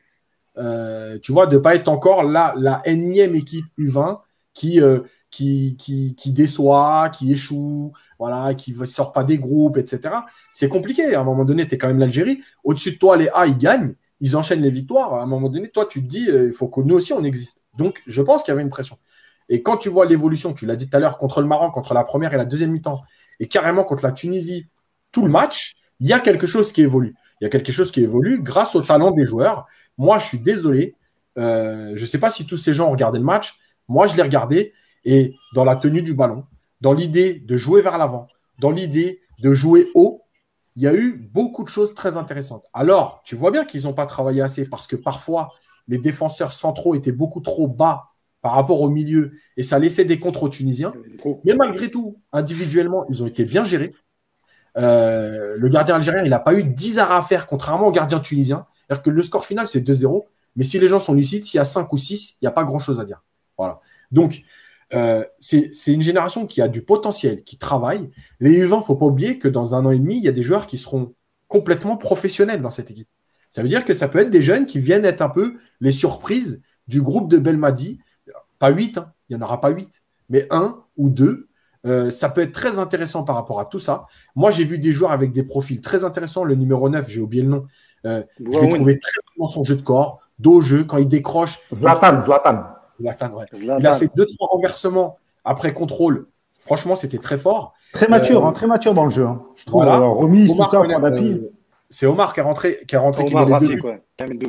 euh, 0.57 1.19
tu 1.21 1.31
vois, 1.31 1.47
de 1.47 1.57
ne 1.57 1.61
pas 1.61 1.75
être 1.75 1.89
encore 1.89 2.23
la, 2.23 2.53
la 2.57 2.81
énième 2.85 3.35
équipe 3.35 3.65
U20 3.77 4.19
qui, 4.53 4.79
euh, 4.79 5.01
qui, 5.33 6.15
déçoit, 6.27 7.09
qui 7.09 7.33
échoue, 7.33 7.91
voilà, 8.19 8.53
qui 8.53 8.73
ne 8.73 8.85
sort 8.85 9.11
pas 9.11 9.23
des 9.23 9.39
groupes, 9.39 9.77
etc. 9.77 10.15
C'est 10.53 10.69
compliqué. 10.69 11.15
À 11.15 11.21
un 11.21 11.23
moment 11.23 11.45
donné, 11.45 11.67
tu 11.67 11.75
es 11.75 11.77
quand 11.77 11.87
même 11.87 11.99
l'Algérie. 11.99 12.41
Au-dessus 12.63 12.93
de 12.93 12.97
toi, 12.97 13.17
les 13.17 13.29
A, 13.29 13.47
ils 13.47 13.57
gagnent, 13.57 13.95
ils 14.19 14.37
enchaînent 14.37 14.61
les 14.61 14.69
victoires. 14.69 15.15
À 15.15 15.23
un 15.23 15.25
moment 15.25 15.49
donné, 15.49 15.69
toi, 15.69 15.85
tu 15.85 16.01
te 16.01 16.07
dis, 16.07 16.27
il 16.29 16.53
faut 16.53 16.67
que 16.67 16.81
nous 16.81 16.95
aussi, 16.95 17.13
on 17.13 17.23
existe. 17.23 17.63
Donc, 17.77 18.01
je 18.05 18.21
pense 18.21 18.43
qu'il 18.43 18.51
y 18.51 18.53
avait 18.53 18.61
une 18.61 18.69
pression. 18.69 18.97
Et 19.49 19.61
quand 19.61 19.77
tu 19.77 19.89
vois 19.89 20.05
l'évolution, 20.05 20.53
tu 20.53 20.65
l'as 20.65 20.75
dit 20.75 20.89
tout 20.89 20.95
à 20.95 20.99
l'heure, 20.99 21.17
contre 21.17 21.41
le 21.41 21.47
Maroc, 21.47 21.73
contre 21.73 21.93
la 21.93 22.03
première 22.03 22.33
et 22.33 22.37
la 22.37 22.45
deuxième 22.45 22.71
mi-temps, 22.71 23.01
et 23.39 23.47
carrément 23.47 23.83
contre 23.83 24.05
la 24.05 24.11
Tunisie, 24.11 24.67
tout 25.11 25.23
le 25.23 25.31
match, 25.31 25.73
il 25.99 26.07
y 26.07 26.13
a 26.13 26.19
quelque 26.19 26.47
chose 26.47 26.71
qui 26.71 26.81
évolue. 26.81 27.15
Il 27.41 27.45
y 27.45 27.47
a 27.47 27.49
quelque 27.49 27.71
chose 27.71 27.91
qui 27.91 28.01
évolue 28.01 28.41
grâce 28.41 28.75
au 28.75 28.81
talent 28.81 29.11
des 29.11 29.25
joueurs. 29.25 29.65
Moi, 29.97 30.17
je 30.19 30.25
suis 30.25 30.39
désolé. 30.39 30.95
Euh, 31.37 31.93
je 31.95 32.01
ne 32.01 32.05
sais 32.05 32.19
pas 32.19 32.29
si 32.29 32.45
tous 32.45 32.57
ces 32.57 32.73
gens 32.73 32.87
ont 32.87 32.91
regardé 32.91 33.19
le 33.19 33.25
match. 33.25 33.55
Moi, 33.87 34.07
je 34.07 34.15
l'ai 34.15 34.21
regardé. 34.21 34.73
Et 35.05 35.35
dans 35.53 35.63
la 35.63 35.75
tenue 35.75 36.01
du 36.01 36.13
ballon, 36.13 36.45
dans 36.81 36.93
l'idée 36.93 37.35
de 37.39 37.57
jouer 37.57 37.81
vers 37.81 37.97
l'avant, 37.97 38.27
dans 38.59 38.71
l'idée 38.71 39.21
de 39.39 39.53
jouer 39.53 39.89
haut, 39.95 40.21
il 40.75 40.83
y 40.83 40.87
a 40.87 40.93
eu 40.93 41.13
beaucoup 41.13 41.63
de 41.63 41.69
choses 41.69 41.93
très 41.93 42.17
intéressantes. 42.17 42.65
Alors, 42.73 43.21
tu 43.25 43.35
vois 43.35 43.51
bien 43.51 43.65
qu'ils 43.65 43.83
n'ont 43.83 43.93
pas 43.93 44.05
travaillé 44.05 44.41
assez 44.41 44.67
parce 44.67 44.87
que 44.87 44.95
parfois, 44.95 45.51
les 45.87 45.97
défenseurs 45.97 46.51
centraux 46.51 46.95
étaient 46.95 47.11
beaucoup 47.11 47.41
trop 47.41 47.67
bas 47.67 48.05
par 48.41 48.53
rapport 48.53 48.81
au 48.81 48.89
milieu 48.89 49.33
et 49.55 49.63
ça 49.63 49.79
laissait 49.79 50.05
des 50.05 50.19
contres 50.19 50.43
aux 50.43 50.49
Tunisiens. 50.49 50.93
Mais 51.45 51.53
malgré 51.53 51.89
tout, 51.89 52.19
individuellement, 52.31 53.05
ils 53.09 53.23
ont 53.23 53.27
été 53.27 53.45
bien 53.45 53.63
gérés. 53.63 53.93
Euh, 54.77 55.55
le 55.57 55.69
gardien 55.69 55.95
algérien, 55.95 56.23
il 56.23 56.29
n'a 56.29 56.39
pas 56.39 56.53
eu 56.53 56.63
10 56.63 56.99
arrêts 56.99 57.15
à 57.15 57.21
faire, 57.21 57.45
contrairement 57.45 57.87
au 57.87 57.91
gardien 57.91 58.19
tunisien. 58.19 58.65
C'est-à-dire 58.87 59.03
que 59.03 59.09
le 59.11 59.21
score 59.21 59.45
final, 59.45 59.67
c'est 59.67 59.81
2-0. 59.81 60.25
Mais 60.55 60.63
si 60.63 60.79
les 60.79 60.87
gens 60.87 60.99
sont 60.99 61.13
lucides, 61.13 61.43
s'il 61.43 61.57
y 61.57 61.61
a 61.61 61.65
5 61.65 61.91
ou 61.93 61.97
6, 61.97 62.37
il 62.41 62.45
n'y 62.45 62.47
a 62.47 62.51
pas 62.51 62.63
grand-chose 62.63 62.99
à 62.99 63.05
dire. 63.05 63.23
Voilà. 63.57 63.79
Donc, 64.11 64.41
euh, 64.93 65.23
c'est 65.39 65.71
une 65.87 66.01
génération 66.01 66.45
qui 66.45 66.61
a 66.61 66.67
du 66.67 66.83
potentiel, 66.83 67.43
qui 67.43 67.57
travaille. 67.57 68.09
Les 68.39 68.63
U20, 68.63 68.75
il 68.75 68.77
ne 68.77 68.81
faut 68.81 68.95
pas 68.95 69.05
oublier 69.05 69.39
que 69.39 69.47
dans 69.47 69.75
un 69.75 69.85
an 69.85 69.91
et 69.91 69.99
demi, 69.99 70.17
il 70.17 70.23
y 70.23 70.27
a 70.27 70.31
des 70.33 70.43
joueurs 70.43 70.67
qui 70.67 70.77
seront 70.77 71.13
complètement 71.47 71.97
professionnels 71.97 72.61
dans 72.61 72.69
cette 72.69 72.91
équipe. 72.91 73.07
Ça 73.49 73.61
veut 73.61 73.69
dire 73.69 73.85
que 73.85 73.93
ça 73.93 74.07
peut 74.07 74.19
être 74.19 74.29
des 74.29 74.41
jeunes 74.41 74.65
qui 74.65 74.79
viennent 74.79 75.05
être 75.05 75.21
un 75.21 75.29
peu 75.29 75.55
les 75.79 75.91
surprises 75.91 76.63
du 76.87 77.01
groupe 77.01 77.29
de 77.29 77.37
Belmadi. 77.37 77.99
Pas 78.59 78.69
8, 78.69 78.97
hein. 78.97 79.11
il 79.29 79.35
n'y 79.35 79.43
en 79.43 79.45
aura 79.45 79.61
pas 79.61 79.69
8, 79.69 80.01
mais 80.29 80.47
un 80.49 80.83
ou 80.97 81.09
deux. 81.09 81.47
Euh, 81.85 82.09
ça 82.09 82.29
peut 82.29 82.41
être 82.41 82.53
très 82.53 82.79
intéressant 82.79 83.23
par 83.23 83.35
rapport 83.35 83.59
à 83.59 83.65
tout 83.65 83.79
ça. 83.79 84.05
Moi, 84.35 84.51
j'ai 84.51 84.63
vu 84.63 84.79
des 84.79 84.91
joueurs 84.91 85.11
avec 85.11 85.33
des 85.33 85.43
profils 85.43 85.81
très 85.81 86.03
intéressants. 86.03 86.43
Le 86.45 86.55
numéro 86.55 86.87
9, 86.89 87.09
j'ai 87.09 87.19
oublié 87.19 87.43
le 87.43 87.49
nom. 87.49 87.65
Euh, 88.05 88.23
je 88.39 88.59
l'ai 88.59 88.69
trouvé 88.69 88.99
très 88.99 89.21
bon 89.37 89.45
dans 89.45 89.51
son 89.51 89.63
jeu 89.63 89.75
de 89.75 89.81
corps, 89.81 90.19
dos 90.39 90.55
au 90.55 90.61
jeu, 90.61 90.83
quand 90.83 90.97
il 90.97 91.07
décroche. 91.07 91.59
Zlatan, 91.73 92.21
Zlatan. 92.21 92.63
Il 93.79 93.87
a 93.87 93.93
fait 93.93 94.09
deux, 94.15 94.25
trois 94.25 94.47
renversements 94.49 95.17
après 95.45 95.73
contrôle. 95.73 96.27
Franchement, 96.59 96.95
c'était 96.95 97.17
très 97.17 97.37
fort. 97.37 97.73
Très 97.91 98.07
mature, 98.07 98.45
euh, 98.45 98.49
hein, 98.49 98.53
très 98.53 98.67
mature 98.67 98.93
dans 98.93 99.03
le 99.03 99.09
jeu. 99.09 99.25
Hein. 99.25 99.43
Je 99.55 99.65
trouve 99.65 99.83
voilà. 99.83 100.05
remise, 100.05 100.55
tout 100.55 100.63
ça, 100.63 100.81
point 100.81 100.99
d'appui. 100.99 101.31
Euh, 101.33 101.51
c'est 101.89 102.05
Omar 102.07 102.33
qui 102.33 102.39
est 102.39 102.43
rentré, 102.43 102.79
qui 102.87 102.95
a 102.95 103.01
rentré, 103.01 103.23
Omar 103.23 103.59
qui 103.59 103.67
met 103.67 103.77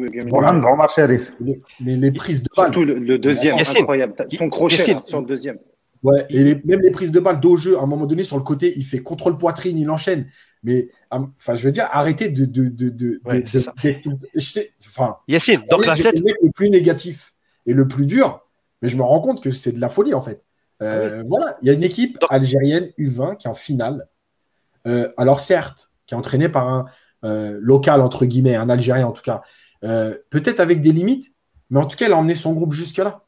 les 0.08 0.32
Omar 0.32 0.88
Sharif. 0.88 1.34
Les, 1.40 1.60
les, 1.96 2.12
prises 2.12 2.42
de 2.42 2.48
balle. 2.56 2.72
Surtout 2.72 2.84
le, 2.84 3.18
deuxième, 3.18 3.58
incroyable. 3.58 4.14
Son 4.30 4.48
crochet 4.48 4.96
sur 5.04 5.20
le 5.20 5.26
deuxième. 5.26 5.58
Ouais, 6.02 6.24
et 6.30 6.54
même 6.64 6.80
les 6.80 6.90
prises 6.90 7.10
de 7.10 7.18
balle 7.18 7.40
dos 7.40 7.52
au 7.52 7.56
jeu, 7.56 7.78
à 7.78 7.82
un 7.82 7.86
moment 7.86 8.06
donné, 8.06 8.22
sur 8.22 8.36
le 8.36 8.42
côté, 8.42 8.72
il 8.76 8.84
fait 8.84 9.00
contrôle 9.00 9.36
poitrine, 9.36 9.76
il 9.76 9.90
enchaîne. 9.90 10.26
Mais, 10.62 10.88
enfin, 11.10 11.54
je 11.54 11.64
veux 11.64 11.72
dire, 11.72 11.88
arrêtez 11.90 12.28
de. 12.28 12.44
de, 12.44 12.68
de, 12.68 12.88
de, 12.90 13.20
ouais, 13.24 13.44
enfin, 14.86 15.16
Yacine, 15.28 15.62
donc 15.70 15.84
la 15.84 15.96
7. 15.96 16.20
Le 16.20 16.50
plus 16.52 16.70
négatif 16.70 17.34
et 17.66 17.72
le 17.72 17.88
plus 17.88 18.06
dur, 18.06 18.43
mais 18.84 18.90
je 18.90 18.98
me 18.98 19.02
rends 19.02 19.22
compte 19.22 19.42
que 19.42 19.50
c'est 19.50 19.72
de 19.72 19.80
la 19.80 19.88
folie, 19.88 20.12
en 20.12 20.20
fait. 20.20 20.44
Euh, 20.82 21.22
ah 21.22 21.26
voilà, 21.26 21.56
il 21.62 21.68
y 21.68 21.70
a 21.70 21.72
une 21.72 21.82
équipe 21.82 22.18
algérienne 22.28 22.90
U20 22.98 23.38
qui 23.38 23.46
est 23.46 23.50
en 23.50 23.54
finale. 23.54 24.08
Euh, 24.86 25.10
alors, 25.16 25.40
certes, 25.40 25.90
qui 26.06 26.12
est 26.12 26.18
entraînée 26.18 26.50
par 26.50 26.68
un, 26.68 26.84
euh, 27.24 27.56
local, 27.62 28.02
entre 28.02 28.26
guillemets, 28.26 28.56
un 28.56 28.68
Algérien 28.68 29.06
en 29.06 29.12
tout 29.12 29.22
cas, 29.22 29.40
peut-être 29.80 30.60
avec 30.60 30.82
des 30.82 30.92
limites, 30.92 31.32
mais 31.70 31.80
en 31.80 31.86
tout 31.86 31.96
cas, 31.96 32.04
elle 32.04 32.12
a 32.12 32.18
emmené 32.18 32.34
son 32.34 32.52
groupe 32.52 32.74
jusque-là. 32.74 33.22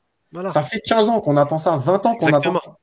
Ça 0.48 0.62
fait 0.62 0.80
15 0.80 1.08
ans 1.08 1.20
qu'on 1.22 1.38
attend 1.38 1.56
ça, 1.56 1.78
20 1.78 2.04
ans 2.04 2.16
qu'on 2.16 2.34
attend 2.34 2.52
ça. 2.52 2.76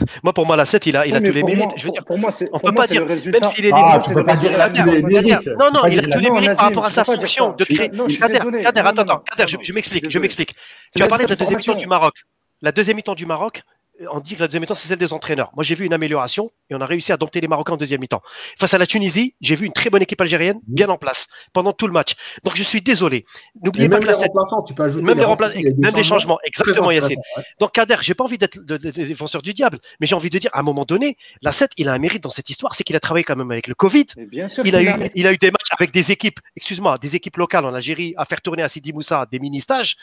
Moi, 0.22 0.32
pour 0.32 0.46
moi, 0.46 0.56
la 0.56 0.64
7, 0.64 0.86
il 0.86 0.96
a, 0.96 1.06
il 1.06 1.14
a 1.14 1.20
tous 1.20 1.32
les 1.32 1.42
mérites. 1.42 1.70
je 1.76 1.84
veux 1.84 1.90
dire, 1.90 2.04
pour 2.04 2.18
moi, 2.18 2.30
on 2.52 2.58
peut 2.58 2.72
pas 2.72 2.86
dire, 2.86 3.06
même 3.06 3.44
s'il 3.44 3.66
est 3.66 3.72
ah, 3.74 3.98
tu 4.02 4.12
peux 4.12 4.24
pas 4.24 4.36
dire 4.36 4.52
tous 4.72 4.90
les 4.90 5.02
mérites. 5.02 5.46
Non, 5.58 5.70
non, 5.72 5.86
il 5.86 5.98
a 5.98 6.02
tous 6.02 6.18
les 6.18 6.30
mérites 6.30 6.54
par 6.54 6.66
rapport 6.66 6.84
à 6.84 6.90
sa 6.90 7.04
fonction 7.04 7.52
de 7.52 7.64
créer. 7.64 7.90
Kader, 7.90 8.62
Kader, 8.62 8.80
attends, 8.80 9.02
attends, 9.02 9.18
Kader, 9.18 9.56
je 9.62 9.72
m'explique, 9.72 10.10
je 10.10 10.18
m'explique. 10.18 10.54
Tu 10.94 11.02
as 11.02 11.06
parlé 11.06 11.24
de 11.24 11.30
la 11.30 11.36
deuxième 11.36 11.58
mi-temps 11.58 11.74
du 11.74 11.86
Maroc. 11.86 12.14
La 12.62 12.72
deuxième 12.72 12.96
mi-temps 12.96 13.14
du 13.14 13.26
Maroc, 13.26 13.62
on 14.10 14.20
dit 14.20 14.34
que 14.34 14.40
la 14.40 14.46
deuxième 14.46 14.62
mi-temps, 14.62 14.74
c'est 14.74 14.88
celle 14.88 14.98
des 14.98 15.12
entraîneurs. 15.12 15.50
Moi, 15.54 15.64
j'ai 15.64 15.74
vu 15.74 15.84
une 15.84 15.92
amélioration 15.92 16.50
et 16.70 16.74
on 16.74 16.80
a 16.80 16.86
réussi 16.86 17.12
à 17.12 17.16
dompter 17.16 17.40
les 17.40 17.48
Marocains 17.48 17.74
en 17.74 17.76
deuxième 17.76 18.00
mi-temps. 18.00 18.22
Face 18.58 18.74
à 18.74 18.78
la 18.78 18.86
Tunisie, 18.86 19.34
j'ai 19.40 19.54
vu 19.56 19.66
une 19.66 19.72
très 19.72 19.90
bonne 19.90 20.02
équipe 20.02 20.20
algérienne 20.20 20.60
bien 20.66 20.88
en 20.88 20.96
place 20.96 21.28
pendant 21.52 21.72
tout 21.72 21.86
le 21.86 21.92
match. 21.92 22.14
Donc, 22.44 22.56
je 22.56 22.62
suis 22.62 22.80
désolé. 22.80 23.24
N'oubliez 23.62 23.88
pas 23.88 24.00
que 24.00 24.06
la 24.06 24.14
7. 24.14 24.30
Tu 24.66 24.74
peux 24.74 24.84
ajouter 24.84 25.04
même 25.04 25.18
les, 25.18 25.24
remplacements, 25.24 25.60
même 25.78 25.94
les 25.94 26.04
changements. 26.04 26.38
Exactement, 26.44 26.90
Yacine. 26.90 27.20
Donc, 27.58 27.72
Kader, 27.72 27.96
j'ai 28.00 28.14
pas 28.14 28.24
envie 28.24 28.38
d'être 28.38 28.56
le, 28.56 28.78
défenseur 28.78 29.42
du 29.42 29.52
diable, 29.52 29.78
mais 30.00 30.06
j'ai 30.06 30.14
envie 30.14 30.30
de 30.30 30.38
dire, 30.38 30.50
à 30.52 30.60
un 30.60 30.62
moment 30.62 30.84
donné, 30.84 31.16
la 31.42 31.52
7, 31.52 31.72
il 31.76 31.88
a 31.88 31.92
un 31.92 31.98
mérite 31.98 32.22
dans 32.22 32.30
cette 32.30 32.50
histoire, 32.50 32.74
c'est 32.74 32.84
qu'il 32.84 32.96
a 32.96 33.00
travaillé 33.00 33.24
quand 33.24 33.36
même 33.36 33.50
avec 33.50 33.66
le 33.66 33.74
Covid. 33.74 34.06
Bien 34.30 34.48
sûr 34.48 34.64
il, 34.66 34.74
a 34.76 34.82
eu, 34.82 35.10
il 35.14 35.26
a 35.26 35.32
eu 35.32 35.36
des 35.36 35.50
matchs 35.50 35.70
avec 35.76 35.92
des 35.92 36.10
équipes, 36.10 36.40
excuse-moi, 36.56 36.98
des 36.98 37.16
équipes 37.16 37.36
locales 37.36 37.64
en 37.64 37.74
Algérie 37.74 38.14
à 38.16 38.24
faire 38.24 38.40
tourner 38.40 38.62
à 38.62 38.68
Sidi 38.68 38.92
Moussa 38.92 39.26
des 39.30 39.38
mini-stages. 39.38 39.96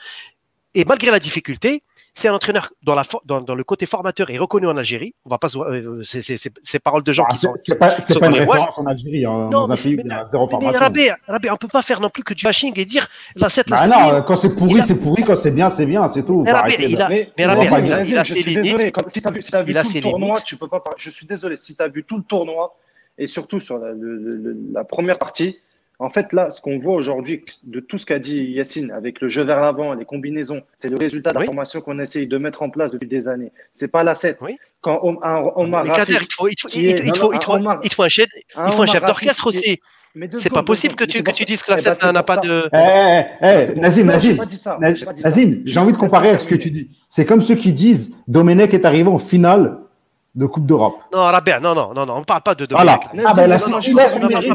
Et 0.73 0.85
malgré 0.85 1.11
la 1.11 1.19
difficulté, 1.19 1.81
c'est 2.14 2.27
un 2.27 2.34
entraîeur 2.34 2.69
dans, 2.84 2.94
la, 2.95 3.03
dans, 3.26 3.41
dans, 3.41 3.56
le 3.56 3.64
côté 3.64 3.85
formateur 3.85 4.30
et 4.30 4.38
reconnu 4.38 4.68
en 4.68 4.76
Algérie. 4.76 5.14
On 5.26 5.30
va 5.30 5.38
pas 5.38 5.48
euh, 5.56 6.02
c'est 6.03 6.80
paroles 6.80 7.03
de 7.03 7.14
gens 7.14 7.26
ah, 7.27 7.34
qui 7.34 7.39
sont. 7.39 7.53
C'est 7.56 7.77
pas, 7.77 7.89
pas 7.89 8.27
une 8.27 8.34
référence 8.34 8.77
en 8.77 8.85
Algérie. 8.85 9.26
Hein, 9.26 9.49
non, 9.52 9.68
dans 9.68 9.72
un 9.72 9.76
pays 9.76 9.95
mais, 9.95 10.15
zéro 10.31 10.48
mais, 10.52 10.72
mais 10.72 10.77
Rabé, 10.77 11.14
Rabé, 11.27 11.52
on 11.52 11.57
peut 11.57 11.68
pas 11.68 11.81
faire 11.81 11.99
non 11.99 12.10
plus 12.10 12.23
que 12.23 12.34
du 12.34 12.44
bashing 12.44 12.73
et 12.76 12.85
dire 12.85 13.07
la 13.35 13.49
7 13.49 13.69
bah 13.69 13.88
non, 13.88 14.23
quand 14.23 14.35
c'est 14.35 14.56
pourri, 14.56 14.81
c'est 14.81 14.95
pourri. 14.95 15.23
Quand 15.23 15.35
c'est 15.35 15.52
bien, 15.52 15.69
c'est 15.69 15.85
bien, 15.85 16.07
c'est 16.07 16.23
tout. 16.23 16.44
Mais 16.44 16.52
Rabé, 16.52 16.76
il 16.80 17.02
a, 17.02 17.10
mais 17.10 17.45
Rabé, 17.45 18.06
il 18.07 18.18
a 18.18 18.23
ses 18.23 18.41
limites. 18.41 18.94
Si 19.07 19.22
tu 19.22 19.27
as 19.27 19.31
vu 19.31 19.73
tout 19.73 19.94
le 19.94 20.02
tournoi, 20.02 20.41
tu 20.41 20.57
peux 20.57 20.68
pas. 20.68 20.84
Je 20.98 21.10
suis 21.10 21.26
désolé. 21.26 21.56
Si 21.56 21.76
tu 21.76 21.84
as 21.84 21.88
vu 21.88 22.03
tout 22.03 22.18
le 22.18 22.23
tournoi 22.23 22.76
et 23.18 23.26
surtout 23.26 23.60
sur 23.60 23.80
la 23.80 24.84
première 24.84 25.18
partie 25.18 25.60
en 25.99 26.10
fait, 26.10 26.32
là, 26.32 26.52
ce 26.52 26.61
qu'on 26.61 26.78
voit 26.78 26.94
aujourd'hui 26.94 27.44
de 27.64 27.80
tout 27.80 27.98
ce 27.98 28.06
qu'a 28.06 28.19
dit 28.19 28.44
Yacine 28.44 28.91
avec 28.91 29.19
le 29.19 29.28
jeu 29.30 29.44
vers 29.44 29.60
l'avant, 29.60 29.94
les 29.94 30.06
combinaisons, 30.06 30.61
c'est 30.76 30.90
le 30.90 30.98
résultat 30.98 31.32
de 31.32 31.40
la 31.40 31.45
formation 31.45 31.82
qu'on 31.82 31.98
essaye 31.98 32.28
de 32.28 32.38
mettre 32.38 32.61
en 32.61 32.69
place 32.69 32.91
depuis 32.91 33.07
des 33.07 33.28
années. 33.28 33.52
C'est 33.72 33.88
pas 33.88 34.03
la 34.03 34.14
7. 34.14 34.38
Oui. 34.41 34.57
Quand 34.82 34.99
Omar 35.02 35.86
il 35.86 35.91
faut, 36.32 36.48
il 36.48 36.60
faut, 36.60 36.69
il 36.72 37.15
faut, 37.15 37.34
il 37.34 37.44
faut, 37.44 37.57
il 37.84 37.94
faut 37.94 38.03
un 38.03 38.10
chef, 38.10 38.28
il 38.68 38.72
faut 38.74 38.84
un 38.84 38.86
chef 38.86 39.03
d'orchestre 39.03 39.48
aussi. 39.48 39.80
C'est 40.38 40.52
pas 40.52 40.64
possible 40.64 40.95
que 40.95 41.03
tu, 41.03 41.24
que 41.24 41.32
tu 41.32 41.45
dises 41.45 41.64
que 41.64 41.72
la 41.72 41.78
7 41.80 42.03
n'a 42.14 42.24
pas 42.24 42.38
de. 42.38 42.69
Eh, 42.74 43.22
eh, 43.41 43.68
eh, 43.72 43.80
Nazim, 43.80 44.06
Nazim, 44.06 44.38
Nazim, 45.24 45.61
j'ai 45.65 45.80
envie 45.80 45.94
de 45.94 45.98
comparer 45.98 46.30
avec 46.30 46.41
ce 46.41 46.48
que 46.48 46.56
tu 46.56 46.69
dis. 46.69 46.91
C'est 47.10 47.26
comme 47.26 47.41
ceux 47.41 47.56
qui 47.56 47.74
disent 47.74 48.15
Domenech 48.28 48.74
est 48.74 48.86
arrivé 48.86 49.10
en 49.10 49.18
finale 49.18 49.80
de 50.38 50.46
Coupe 50.46 50.68
d'Europe. 50.68 51.00
Non, 51.12 51.24
Rabia, 51.24 51.60
non, 51.60 51.74
non, 51.74 51.94
non, 51.94 52.06
non, 52.06 52.14
on 52.14 52.20
ne 52.20 52.26
parle 52.26 52.44
pas 52.44 52.54
de. 52.54 52.66
de 52.66 52.74
voilà. 52.74 53.00
Ah, 53.26 53.34
ben 53.34 53.50
Laisse-moi 53.50 53.82
juste 53.82 53.98
terminer. 53.98 54.52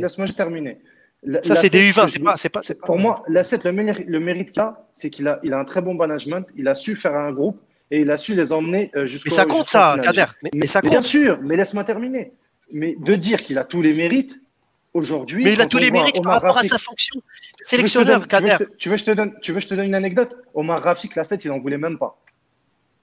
Laisse-moi 0.00 0.26
juste 0.26 0.36
terminer. 0.36 0.78
Ça, 1.42 1.54
c'est 1.54 1.70
des 1.70 1.90
U20, 1.90 2.08
c'est 2.08 2.18
pas, 2.18 2.36
c'est 2.36 2.48
pas, 2.48 2.60
Pour 2.84 2.98
moi, 2.98 3.22
la 3.28 3.44
7, 3.44 3.64
le 3.64 3.72
mérite, 3.72 4.06
le 4.06 4.20
mérite 4.20 4.52
qu'il 4.52 4.60
a, 4.60 4.86
c'est 4.92 5.10
qu'il 5.10 5.28
a, 5.28 5.38
il 5.42 5.54
a 5.54 5.58
un 5.58 5.64
très 5.64 5.80
bon 5.80 5.94
management, 5.94 6.46
il 6.56 6.68
a 6.68 6.74
su 6.74 6.96
faire 6.96 7.14
un 7.14 7.32
groupe 7.32 7.60
et 7.90 8.00
il 8.00 8.10
a 8.10 8.16
su 8.16 8.34
les 8.34 8.52
emmener 8.52 8.90
jusqu'au. 9.04 9.30
Mais 9.30 9.36
ça 9.36 9.46
compte, 9.46 9.66
ça, 9.66 9.96
Kader. 10.02 10.26
Mais, 10.42 10.50
mais 10.54 10.66
ça 10.66 10.80
compte. 10.80 10.90
Bien 10.90 11.02
sûr, 11.02 11.38
mais 11.42 11.56
laisse-moi 11.56 11.84
terminer. 11.84 12.32
Mais 12.72 12.96
de 12.98 13.14
dire 13.14 13.42
qu'il 13.42 13.58
a 13.58 13.64
tous 13.64 13.82
les 13.82 13.94
mérites, 13.94 14.38
aujourd'hui. 14.94 15.44
Mais 15.44 15.52
il 15.52 15.60
a 15.60 15.66
tous 15.66 15.78
les 15.78 15.90
mérites 15.90 16.22
par 16.22 16.34
rapport 16.34 16.56
à 16.56 16.62
sa 16.62 16.78
fonction. 16.78 17.20
Sélectionneur, 17.62 18.26
Kader. 18.28 18.56
Tu 18.78 18.88
veux 18.88 18.96
que 18.96 19.00
je 19.00 19.06
te 19.06 19.10
donne, 19.10 19.34
tu 19.42 19.52
veux 19.52 19.60
je 19.60 19.68
te 19.68 19.74
donne 19.74 19.86
une 19.86 19.94
anecdote? 19.94 20.36
Omar 20.54 20.82
Rafik, 20.82 21.16
la 21.16 21.24
7, 21.24 21.44
il 21.44 21.50
en 21.50 21.58
voulait 21.58 21.78
même 21.78 21.98
pas. 21.98 22.18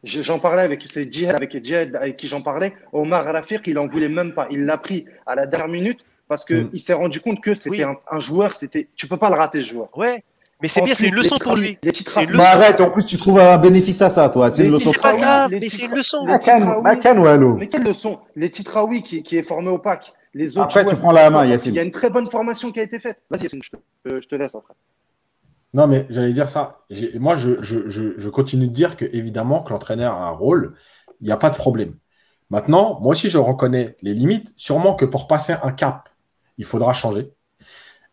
J'en 0.04 0.40
parlais 0.40 0.64
avec 0.64 0.84
c'est 0.88 1.12
Djihad, 1.12 1.36
avec 1.36 1.64
Djihad 1.64 1.96
avec 1.96 2.18
qui 2.18 2.28
j'en 2.28 2.42
parlais. 2.42 2.74
Omar 2.92 3.24
Rafiq, 3.24 3.62
il 3.68 3.78
en 3.78 3.88
voulait 3.88 4.10
même 4.10 4.34
pas. 4.34 4.48
Il 4.50 4.66
l'a 4.66 4.78
pris 4.78 5.06
à 5.28 5.36
la 5.36 5.46
dernière 5.46 5.68
minute 5.68 6.00
parce 6.28 6.44
qu'il 6.44 6.70
mm. 6.74 6.78
s'est 6.78 6.94
rendu 6.94 7.20
compte 7.20 7.42
que 7.42 7.54
c'était 7.54 7.84
un, 7.84 8.20
joueur. 8.20 8.54
C'était, 8.54 8.88
tu 8.96 9.08
peux 9.08 9.18
pas 9.18 9.30
le 9.30 9.36
rater, 9.36 9.62
ce 9.62 9.68
joueur. 9.68 9.96
Ouais. 9.98 10.24
Mais 10.62 10.68
c'est 10.68 10.82
bien, 10.82 10.94
c'est 10.94 11.08
une 11.08 11.16
leçon 11.16 11.38
pour 11.38 11.56
lui. 11.56 11.78
Une 11.84 12.38
bah 12.38 12.52
arrête, 12.52 12.80
en 12.82 12.92
plus 12.92 13.06
tu 13.06 13.18
trouves 13.18 13.40
un 13.40 13.58
bénéfice 13.58 14.02
à 14.02 14.10
ça, 14.10 14.30
toi. 14.30 14.52
C'est 14.52 14.64
une 14.64 14.72
leçon. 14.72 14.92
C'est 14.92 15.02
pas 15.02 15.16
grave, 15.16 15.52
mais 15.52 15.70
c'est 15.70 15.86
une 15.86 15.96
leçon. 15.96 16.26
Macan 16.26 17.18
ou 17.18 17.26
Allo 17.26 17.56
Mais 17.56 17.68
quelle 17.68 17.84
leçon? 17.84 18.20
Les 18.36 18.50
Titraoui 18.50 19.02
qui, 19.04 19.24
qui 19.24 19.38
est 19.38 19.44
formé 19.44 19.70
au 19.70 19.80
PAC. 19.80 20.14
Les 20.34 20.58
autres 20.58 20.78
après, 20.78 20.86
tu 20.86 20.96
prends 20.96 21.12
la 21.12 21.30
main, 21.30 21.46
Yacine. 21.46 21.74
Il 21.74 21.76
y 21.76 21.80
a 21.80 21.84
une 21.84 21.92
très 21.92 22.10
bonne 22.10 22.28
formation 22.28 22.72
qui 22.72 22.80
a 22.80 22.84
été 22.84 23.00
faite. 23.00 23.22
Vas-y, 23.30 23.44
Yacine, 23.44 23.62
je 23.62 23.70
te, 23.70 24.22
je 24.22 24.28
te 24.28 24.36
laisse 24.36 24.56
après. 24.56 24.74
Non, 25.74 25.88
mais 25.88 26.06
j'allais 26.10 26.34
dire 26.34 26.50
ça. 26.50 26.78
Moi, 27.16 27.36
je, 27.36 28.30
continue 28.30 28.68
de 28.68 28.74
dire 28.74 28.98
que, 28.98 29.06
évidemment, 29.06 29.64
que 29.64 29.72
l'entraîneur 29.72 30.14
a 30.14 30.28
un 30.28 30.32
rôle, 30.32 30.76
il 31.22 31.28
n'y 31.28 31.32
a 31.32 31.38
pas 31.38 31.50
de 31.50 31.56
problème. 31.56 31.98
Maintenant, 32.50 33.00
moi 33.00 33.12
aussi, 33.12 33.30
je 33.30 33.38
reconnais 33.38 33.96
les 34.02 34.14
limites. 34.14 34.52
Sûrement 34.58 34.96
que 34.96 35.06
pour 35.06 35.28
passer 35.28 35.54
un 35.64 35.72
cap, 35.72 36.10
il 36.58 36.66
faudra 36.66 36.94
changer. 36.94 37.34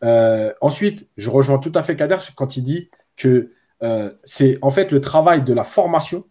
Euh, 0.05 0.53
ensuite, 0.61 1.09
je 1.17 1.31
rejoins 1.31 1.59
tout 1.59 1.73
à 1.75 1.83
fait 1.83 1.97
Kader 1.97 2.19
quand 2.37 2.57
il 2.57 2.63
dit 2.63 2.91
que 3.17 3.53
euh, 3.83 4.13
c'est 4.25 4.59
en 4.63 4.71
fait 4.71 4.93
le 4.93 5.01
travail 5.01 5.43
de 5.43 5.53
la 5.53 5.65
formation 5.65 6.25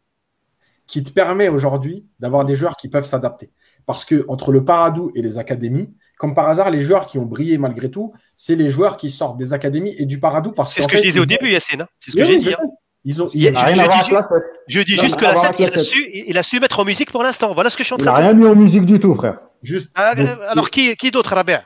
qui 0.87 1.03
te 1.03 1.11
permet 1.11 1.49
aujourd'hui 1.49 2.07
d'avoir 2.19 2.45
des 2.45 2.55
joueurs 2.55 2.77
qui 2.77 2.89
peuvent 2.89 3.05
s'adapter. 3.05 3.51
Parce 3.87 4.05
que 4.05 4.25
entre 4.27 4.51
le 4.51 4.63
Paradou 4.65 5.11
et 5.15 5.21
les 5.23 5.37
académies, 5.37 5.89
comme 6.17 6.35
par 6.35 6.49
hasard, 6.49 6.69
les 6.69 6.83
joueurs 6.83 7.07
qui 7.07 7.17
ont 7.17 7.25
brillé 7.25 7.57
malgré 7.57 7.89
tout, 7.89 8.13
c'est 8.35 8.55
les 8.55 8.69
joueurs 8.69 8.97
qui 8.97 9.09
sortent 9.09 9.37
des 9.37 9.53
académies 9.53 9.95
et 9.97 10.05
du 10.05 10.19
Paradou. 10.19 10.53
C'est 10.65 10.81
ce 10.81 10.87
que 10.87 10.97
je 10.97 11.03
disais 11.03 11.19
au 11.21 11.25
début, 11.25 11.49
Yacine. 11.49 11.81
Hein. 11.81 11.87
C'est 11.99 12.11
ce 12.11 12.17
que 12.17 12.25
j'ai 12.25 12.37
dit. 12.37 12.53
Hein. 12.53 12.67
Ils 13.05 13.23
ont, 13.23 13.29
il, 13.33 13.47
rien 13.47 13.79
à 13.79 13.85
voir 13.85 13.99
avec 13.99 14.11
la 14.11 14.21
7. 14.21 14.43
Je 14.67 14.81
dis 14.81 14.97
juste 14.97 15.15
que 15.15 15.23
la 15.23 15.37
7, 15.37 15.55
il 15.59 15.65
a, 15.65 15.77
su, 15.77 16.09
il 16.11 16.37
a 16.37 16.43
su 16.43 16.59
mettre 16.59 16.81
en 16.81 16.83
musique 16.83 17.09
pour 17.09 17.23
l'instant. 17.23 17.53
Voilà 17.53 17.69
ce 17.69 17.77
que 17.77 17.83
je 17.83 17.85
suis 17.85 17.93
en 17.93 17.97
train 17.97 18.11
de 18.11 18.17
dire. 18.17 18.19
Il 18.19 18.23
n'a 18.23 18.29
rien 18.31 18.37
mis 18.37 18.45
en 18.45 18.55
musique 18.61 18.85
du 18.85 18.99
tout, 18.99 19.15
frère. 19.15 19.39
Juste. 19.63 19.91
Ah, 19.95 20.13
alors, 20.49 20.69
qui, 20.69 20.93
qui 20.97 21.09
d'autre, 21.09 21.33
Rabert 21.33 21.65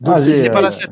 Donc, 0.00 0.18
si 0.20 0.38
c'est 0.38 0.48
pas 0.48 0.62
la 0.62 0.70
7. 0.70 0.88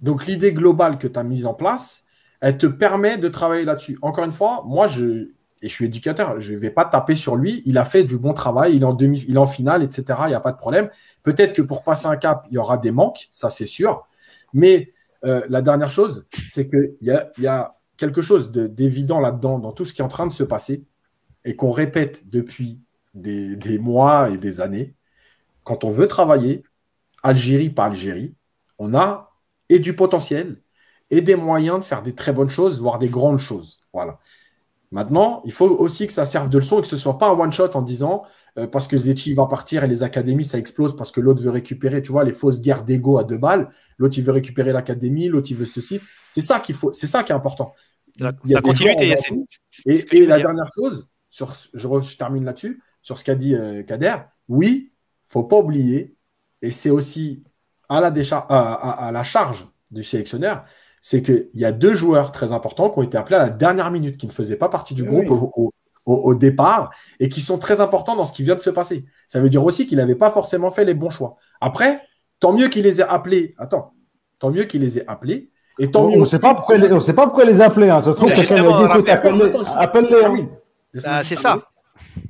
Donc, 0.00 0.26
l'idée 0.26 0.52
globale 0.52 0.98
que 0.98 1.08
tu 1.08 1.18
as 1.18 1.24
mise 1.24 1.46
en 1.46 1.54
place, 1.54 2.04
elle 2.40 2.56
te 2.56 2.66
permet 2.66 3.18
de 3.18 3.26
travailler 3.26 3.64
là-dessus. 3.64 3.98
Encore 4.02 4.22
une 4.22 4.30
fois, 4.30 4.62
moi, 4.64 4.86
je, 4.86 5.30
et 5.62 5.68
je 5.68 5.72
suis 5.72 5.86
éducateur, 5.86 6.40
je 6.40 6.54
ne 6.54 6.58
vais 6.58 6.70
pas 6.70 6.84
taper 6.84 7.16
sur 7.16 7.36
lui. 7.36 7.62
Il 7.66 7.78
a 7.78 7.84
fait 7.84 8.04
du 8.04 8.18
bon 8.18 8.32
travail, 8.32 8.76
il 8.76 8.82
est 8.82 8.84
en, 8.84 8.94
demi, 8.94 9.24
il 9.28 9.38
en 9.38 9.46
finale, 9.46 9.82
etc. 9.82 10.04
Il 10.24 10.28
n'y 10.28 10.34
a 10.34 10.40
pas 10.40 10.52
de 10.52 10.56
problème. 10.56 10.90
Peut-être 11.22 11.54
que 11.54 11.62
pour 11.62 11.82
passer 11.82 12.06
un 12.06 12.16
cap, 12.16 12.46
il 12.50 12.54
y 12.54 12.58
aura 12.58 12.78
des 12.78 12.90
manques, 12.90 13.28
ça 13.32 13.50
c'est 13.50 13.66
sûr. 13.66 14.06
Mais 14.52 14.92
euh, 15.24 15.42
la 15.48 15.62
dernière 15.62 15.90
chose, 15.90 16.26
c'est 16.50 16.68
qu'il 16.68 16.96
y 17.00 17.10
a, 17.10 17.30
y 17.38 17.46
a 17.46 17.76
quelque 17.96 18.22
chose 18.22 18.52
d'évident 18.52 19.20
là-dedans, 19.20 19.58
dans 19.58 19.72
tout 19.72 19.84
ce 19.84 19.92
qui 19.92 20.00
est 20.00 20.04
en 20.04 20.08
train 20.08 20.26
de 20.26 20.32
se 20.32 20.44
passer, 20.44 20.84
et 21.44 21.56
qu'on 21.56 21.70
répète 21.70 22.28
depuis 22.28 22.80
des, 23.14 23.56
des, 23.56 23.78
mois 23.78 24.30
et 24.30 24.38
des 24.38 24.60
années. 24.60 24.94
Quand 25.64 25.84
on 25.84 25.90
veut 25.90 26.06
travailler, 26.06 26.62
Algérie 27.22 27.70
par 27.70 27.86
Algérie, 27.86 28.34
on 28.78 28.94
a 28.94 29.32
et 29.68 29.78
du 29.80 29.96
potentiel 29.96 30.62
et 31.10 31.20
des 31.20 31.36
moyens 31.36 31.80
de 31.80 31.84
faire 31.84 32.02
des 32.02 32.14
très 32.14 32.32
bonnes 32.32 32.50
choses, 32.50 32.80
voire 32.80 32.98
des 32.98 33.08
grandes 33.08 33.40
choses. 33.40 33.80
Voilà. 33.92 34.18
Maintenant, 34.90 35.42
il 35.44 35.52
faut 35.52 35.68
aussi 35.68 36.06
que 36.06 36.12
ça 36.14 36.24
serve 36.24 36.48
de 36.48 36.58
leçon 36.58 36.78
et 36.78 36.82
que 36.82 36.86
ce 36.88 36.94
ne 36.94 37.00
soit 37.00 37.18
pas 37.18 37.28
un 37.28 37.38
one-shot 37.38 37.70
en 37.74 37.82
disant 37.82 38.22
euh, 38.56 38.66
parce 38.66 38.86
que 38.86 38.96
Zetchi 38.96 39.34
va 39.34 39.46
partir 39.46 39.84
et 39.84 39.86
les 39.86 40.02
académies, 40.02 40.44
ça 40.44 40.58
explose 40.58 40.96
parce 40.96 41.10
que 41.10 41.20
l'autre 41.20 41.42
veut 41.42 41.50
récupérer, 41.50 42.00
tu 42.00 42.10
vois, 42.10 42.24
les 42.24 42.32
fausses 42.32 42.62
guerres 42.62 42.84
d'ego 42.84 43.18
à 43.18 43.24
deux 43.24 43.36
balles. 43.36 43.68
L'autre, 43.98 44.16
il 44.16 44.24
veut 44.24 44.32
récupérer 44.32 44.72
l'académie, 44.72 45.28
l'autre, 45.28 45.50
il 45.50 45.56
veut 45.56 45.66
ceci. 45.66 46.00
C'est 46.30 46.40
ça 46.40 46.60
qu'il 46.60 46.74
faut, 46.74 46.92
c'est 46.92 47.06
ça 47.06 47.22
qui 47.22 47.32
est 47.32 47.34
important. 47.34 47.74
La, 48.18 48.32
continuité, 48.62 49.14
Et, 49.86 50.04
et 50.10 50.26
la 50.26 50.38
dernière 50.38 50.68
chose, 50.74 51.06
sur, 51.30 51.54
je, 51.74 52.16
termine 52.16 52.44
là-dessus, 52.44 52.82
sur 53.02 53.16
ce 53.16 53.24
qu'a 53.24 53.34
dit 53.34 53.54
euh, 53.54 53.82
Kader, 53.82 54.16
oui, 54.48 54.90
il 54.90 55.28
ne 55.28 55.32
faut 55.32 55.44
pas 55.44 55.58
oublier, 55.58 56.16
et 56.62 56.70
c'est 56.70 56.90
aussi 56.90 57.44
à 57.88 58.00
la, 58.00 58.08
à 58.08 59.12
la 59.12 59.22
charge 59.22 59.68
du 59.90 60.02
sélectionneur, 60.02 60.64
c'est 61.00 61.22
qu'il 61.22 61.48
y 61.54 61.64
a 61.64 61.72
deux 61.72 61.94
joueurs 61.94 62.32
très 62.32 62.52
importants 62.52 62.90
qui 62.90 62.98
ont 62.98 63.02
été 63.02 63.16
appelés 63.16 63.36
à 63.36 63.40
la 63.40 63.50
dernière 63.50 63.90
minute, 63.90 64.16
qui 64.16 64.26
ne 64.26 64.32
faisaient 64.32 64.56
pas 64.56 64.68
partie 64.68 64.94
du 64.94 65.04
groupe 65.04 65.30
au, 66.06 66.34
départ 66.34 66.90
et 67.20 67.28
qui 67.28 67.40
sont 67.40 67.58
très 67.58 67.80
importants 67.80 68.16
dans 68.16 68.24
ce 68.24 68.32
qui 68.32 68.42
vient 68.42 68.54
de 68.54 68.60
se 68.60 68.70
passer. 68.70 69.04
Ça 69.28 69.40
veut 69.40 69.50
dire 69.50 69.64
aussi 69.64 69.86
qu'il 69.86 69.98
n'avait 69.98 70.14
pas 70.14 70.30
forcément 70.30 70.70
fait 70.70 70.84
les 70.84 70.94
bons 70.94 71.10
choix. 71.10 71.36
Après, 71.60 72.00
tant 72.40 72.52
mieux 72.52 72.68
qu'il 72.68 72.84
les 72.84 73.00
ait 73.00 73.06
appelés. 73.06 73.54
Attends, 73.58 73.92
tant 74.38 74.50
mieux 74.50 74.64
qu'il 74.64 74.80
les 74.80 74.98
ait 74.98 75.06
appelés. 75.06 75.50
Et 75.78 75.90
tant 75.90 76.08
mieux 76.08 76.16
on 76.16 76.20
ne 76.20 76.24
sait 76.24 76.40
pas 76.40 76.54
pourquoi 76.54 76.76
les, 76.76 77.00
sait 77.00 77.14
pas 77.14 77.26
pourquoi 77.26 77.44
les 77.44 77.60
appeler. 77.60 77.88
Hein. 77.88 78.00
Ça 78.00 78.12
se 78.12 78.16
trouve 78.16 78.30
que 78.30 78.36
quelqu'un 78.36 78.64
a 78.64 79.00
dit 79.00 79.10
appelle-les. 79.76 80.48
Ah, 81.04 81.22
c'est 81.22 81.36
ça. 81.36 81.60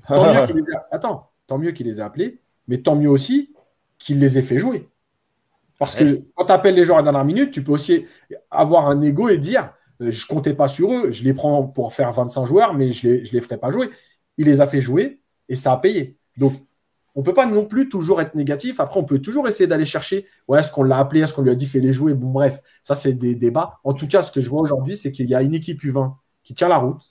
Tant 0.06 0.32
mieux 0.32 0.54
les 0.54 0.62
Attends, 0.90 1.30
tant 1.46 1.58
mieux 1.58 1.70
qu'il 1.70 1.86
les 1.86 2.00
ait 2.00 2.02
appelés, 2.02 2.40
mais 2.66 2.78
tant 2.78 2.96
mieux 2.96 3.08
aussi 3.08 3.54
qu'il 3.98 4.18
les 4.18 4.38
ait 4.38 4.42
fait 4.42 4.58
jouer. 4.58 4.88
Parce 5.78 5.94
que 5.94 6.22
quand 6.34 6.46
tu 6.46 6.52
appelles 6.52 6.74
les 6.74 6.84
joueurs 6.84 6.98
à 6.98 7.02
la 7.02 7.12
dernière 7.12 7.24
minute, 7.24 7.52
tu 7.52 7.62
peux 7.62 7.72
aussi 7.72 8.04
avoir 8.50 8.88
un 8.88 9.00
ego 9.00 9.28
et 9.28 9.38
dire 9.38 9.72
euh, 10.00 10.10
je 10.10 10.26
comptais 10.26 10.54
pas 10.54 10.68
sur 10.68 10.92
eux, 10.92 11.10
je 11.10 11.22
les 11.22 11.32
prends 11.32 11.66
pour 11.66 11.92
faire 11.92 12.12
25 12.12 12.46
joueurs, 12.46 12.74
mais 12.74 12.90
je 12.92 13.08
les, 13.08 13.20
les 13.22 13.40
ferai 13.40 13.58
pas 13.58 13.70
jouer. 13.70 13.88
Il 14.36 14.46
les 14.46 14.60
a 14.60 14.66
fait 14.66 14.80
jouer 14.80 15.20
et 15.48 15.54
ça 15.54 15.72
a 15.72 15.76
payé. 15.76 16.18
Donc, 16.36 16.54
on 17.14 17.22
peut 17.22 17.34
pas 17.34 17.46
non 17.46 17.64
plus 17.64 17.88
toujours 17.88 18.20
être 18.20 18.34
négatif. 18.34 18.80
Après, 18.80 18.98
on 18.98 19.04
peut 19.04 19.20
toujours 19.20 19.48
essayer 19.48 19.66
d'aller 19.66 19.84
chercher 19.84 20.26
ouais, 20.48 20.60
est-ce 20.60 20.70
qu'on 20.70 20.82
l'a 20.82 20.98
appelé, 20.98 21.20
est-ce 21.20 21.32
qu'on 21.32 21.42
lui 21.42 21.50
a 21.50 21.54
dit 21.54 21.66
fais 21.66 21.80
les 21.80 21.92
jouer. 21.92 22.14
Bon, 22.14 22.30
bref, 22.30 22.60
ça, 22.82 22.94
c'est 22.94 23.14
des 23.14 23.34
débats. 23.34 23.78
En 23.84 23.92
tout 23.92 24.06
cas, 24.08 24.22
ce 24.22 24.32
que 24.32 24.40
je 24.40 24.48
vois 24.48 24.60
aujourd'hui, 24.60 24.96
c'est 24.96 25.12
qu'il 25.12 25.26
y 25.28 25.34
a 25.34 25.42
une 25.42 25.54
équipe 25.54 25.82
U20 25.82 26.14
qui 26.42 26.54
tient 26.54 26.68
la 26.68 26.78
route, 26.78 27.02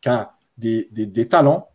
qui 0.00 0.08
a 0.08 0.32
des, 0.58 0.88
des 0.90 1.28
talents 1.28 1.71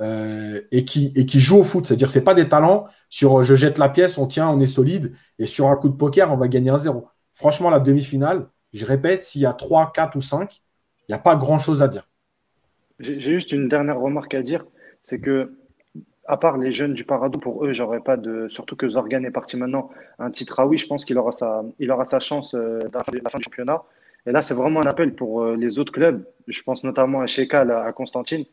euh, 0.00 0.62
et, 0.70 0.84
qui, 0.84 1.12
et 1.14 1.26
qui 1.26 1.40
joue 1.40 1.58
au 1.58 1.62
foot. 1.62 1.86
C'est-à-dire, 1.86 2.08
c'est 2.08 2.24
pas 2.24 2.34
des 2.34 2.48
talents 2.48 2.86
sur 3.10 3.42
je 3.42 3.54
jette 3.54 3.76
la 3.76 3.88
pièce, 3.88 4.16
on 4.16 4.26
tient, 4.26 4.48
on 4.48 4.58
est 4.60 4.66
solide, 4.66 5.12
et 5.38 5.46
sur 5.46 5.68
un 5.68 5.76
coup 5.76 5.88
de 5.88 5.96
poker, 5.96 6.32
on 6.32 6.36
va 6.36 6.48
gagner 6.48 6.70
un 6.70 6.78
zéro. 6.78 7.08
Franchement, 7.32 7.70
la 7.70 7.80
demi-finale, 7.80 8.48
je 8.72 8.86
répète, 8.86 9.24
s'il 9.24 9.42
y 9.42 9.46
a 9.46 9.52
3, 9.52 9.92
4 9.92 10.16
ou 10.16 10.20
5, 10.20 10.60
il 11.08 11.12
n'y 11.12 11.14
a 11.14 11.18
pas 11.18 11.36
grand-chose 11.36 11.82
à 11.82 11.88
dire. 11.88 12.08
J'ai 12.98 13.20
juste 13.20 13.52
une 13.52 13.68
dernière 13.68 13.98
remarque 13.98 14.34
à 14.34 14.42
dire, 14.42 14.64
c'est 15.02 15.20
que 15.20 15.52
à 16.26 16.36
part 16.36 16.58
les 16.58 16.70
jeunes 16.70 16.94
du 16.94 17.04
Paradou, 17.04 17.38
pour 17.38 17.64
eux, 17.64 17.72
j'aurais 17.72 18.00
pas 18.00 18.16
de. 18.16 18.46
Surtout 18.48 18.76
que 18.76 18.88
Zorgan 18.88 19.24
est 19.24 19.30
parti 19.30 19.56
maintenant, 19.56 19.90
un 20.18 20.30
titre 20.30 20.60
à 20.60 20.66
oui, 20.66 20.78
je 20.78 20.86
pense 20.86 21.04
qu'il 21.04 21.18
aura 21.18 21.32
sa, 21.32 21.62
aura 21.88 22.04
sa 22.04 22.20
chance 22.20 22.54
euh, 22.54 22.78
à 22.94 22.98
la 23.12 23.30
fin 23.30 23.38
du 23.38 23.44
championnat. 23.44 23.82
Et 24.26 24.32
là, 24.32 24.40
c'est 24.40 24.54
vraiment 24.54 24.80
un 24.80 24.86
appel 24.86 25.14
pour 25.14 25.42
euh, 25.42 25.56
les 25.56 25.78
autres 25.78 25.92
clubs. 25.92 26.24
Je 26.46 26.62
pense 26.62 26.84
notamment 26.84 27.20
à 27.20 27.26
Shekal, 27.26 27.70
à 27.70 27.90
Constantine 27.92 28.44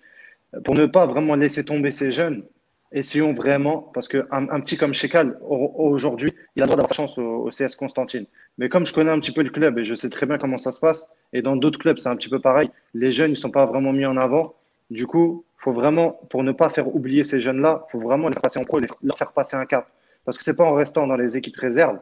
pour 0.63 0.75
ne 0.75 0.85
pas 0.85 1.05
vraiment 1.05 1.35
laisser 1.35 1.65
tomber 1.65 1.91
ces 1.91 2.11
jeunes, 2.11 2.43
essayons 2.91 3.33
vraiment, 3.33 3.81
parce 3.93 4.07
qu'un 4.07 4.25
un 4.31 4.59
petit 4.61 4.77
comme 4.77 4.93
Shekal, 4.93 5.37
aujourd'hui, 5.41 6.33
il 6.55 6.61
a 6.61 6.65
le 6.65 6.67
droit 6.67 6.77
d'avoir 6.77 6.93
chance 6.93 7.17
au, 7.17 7.49
CS 7.49 7.75
Constantine. 7.75 8.25
Mais 8.57 8.69
comme 8.69 8.85
je 8.85 8.93
connais 8.93 9.11
un 9.11 9.19
petit 9.19 9.31
peu 9.31 9.41
le 9.41 9.49
club 9.49 9.77
et 9.77 9.83
je 9.83 9.93
sais 9.93 10.09
très 10.09 10.25
bien 10.25 10.37
comment 10.37 10.57
ça 10.57 10.71
se 10.71 10.79
passe, 10.79 11.09
et 11.33 11.41
dans 11.41 11.55
d'autres 11.55 11.79
clubs, 11.79 11.97
c'est 11.97 12.09
un 12.09 12.15
petit 12.15 12.29
peu 12.29 12.39
pareil, 12.39 12.69
les 12.93 13.11
jeunes 13.11 13.31
ne 13.31 13.35
sont 13.35 13.51
pas 13.51 13.65
vraiment 13.65 13.93
mis 13.93 14.05
en 14.05 14.17
avant. 14.17 14.55
Du 14.89 15.05
coup, 15.05 15.43
faut 15.57 15.73
vraiment, 15.73 16.19
pour 16.29 16.43
ne 16.43 16.51
pas 16.51 16.69
faire 16.69 16.93
oublier 16.95 17.23
ces 17.23 17.41
jeunes-là, 17.41 17.85
il 17.87 17.91
faut 17.91 17.99
vraiment 17.99 18.29
les 18.29 18.35
passer 18.35 18.59
en 18.59 18.63
pro, 18.63 18.79
leur 18.79 19.17
faire 19.17 19.33
passer 19.33 19.57
un 19.57 19.65
cap. 19.65 19.89
Parce 20.23 20.37
que 20.37 20.43
ce 20.43 20.51
n'est 20.51 20.57
pas 20.57 20.63
en 20.63 20.73
restant 20.73 21.07
dans 21.07 21.17
les 21.17 21.35
équipes 21.35 21.57
réserves 21.57 21.99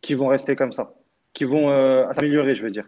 qu'ils 0.00 0.16
vont 0.16 0.28
rester 0.28 0.56
comme 0.56 0.72
ça, 0.72 0.94
qui 1.32 1.44
vont 1.44 1.70
euh, 1.70 2.12
s'améliorer, 2.12 2.54
je 2.54 2.62
veux 2.62 2.70
dire. 2.70 2.86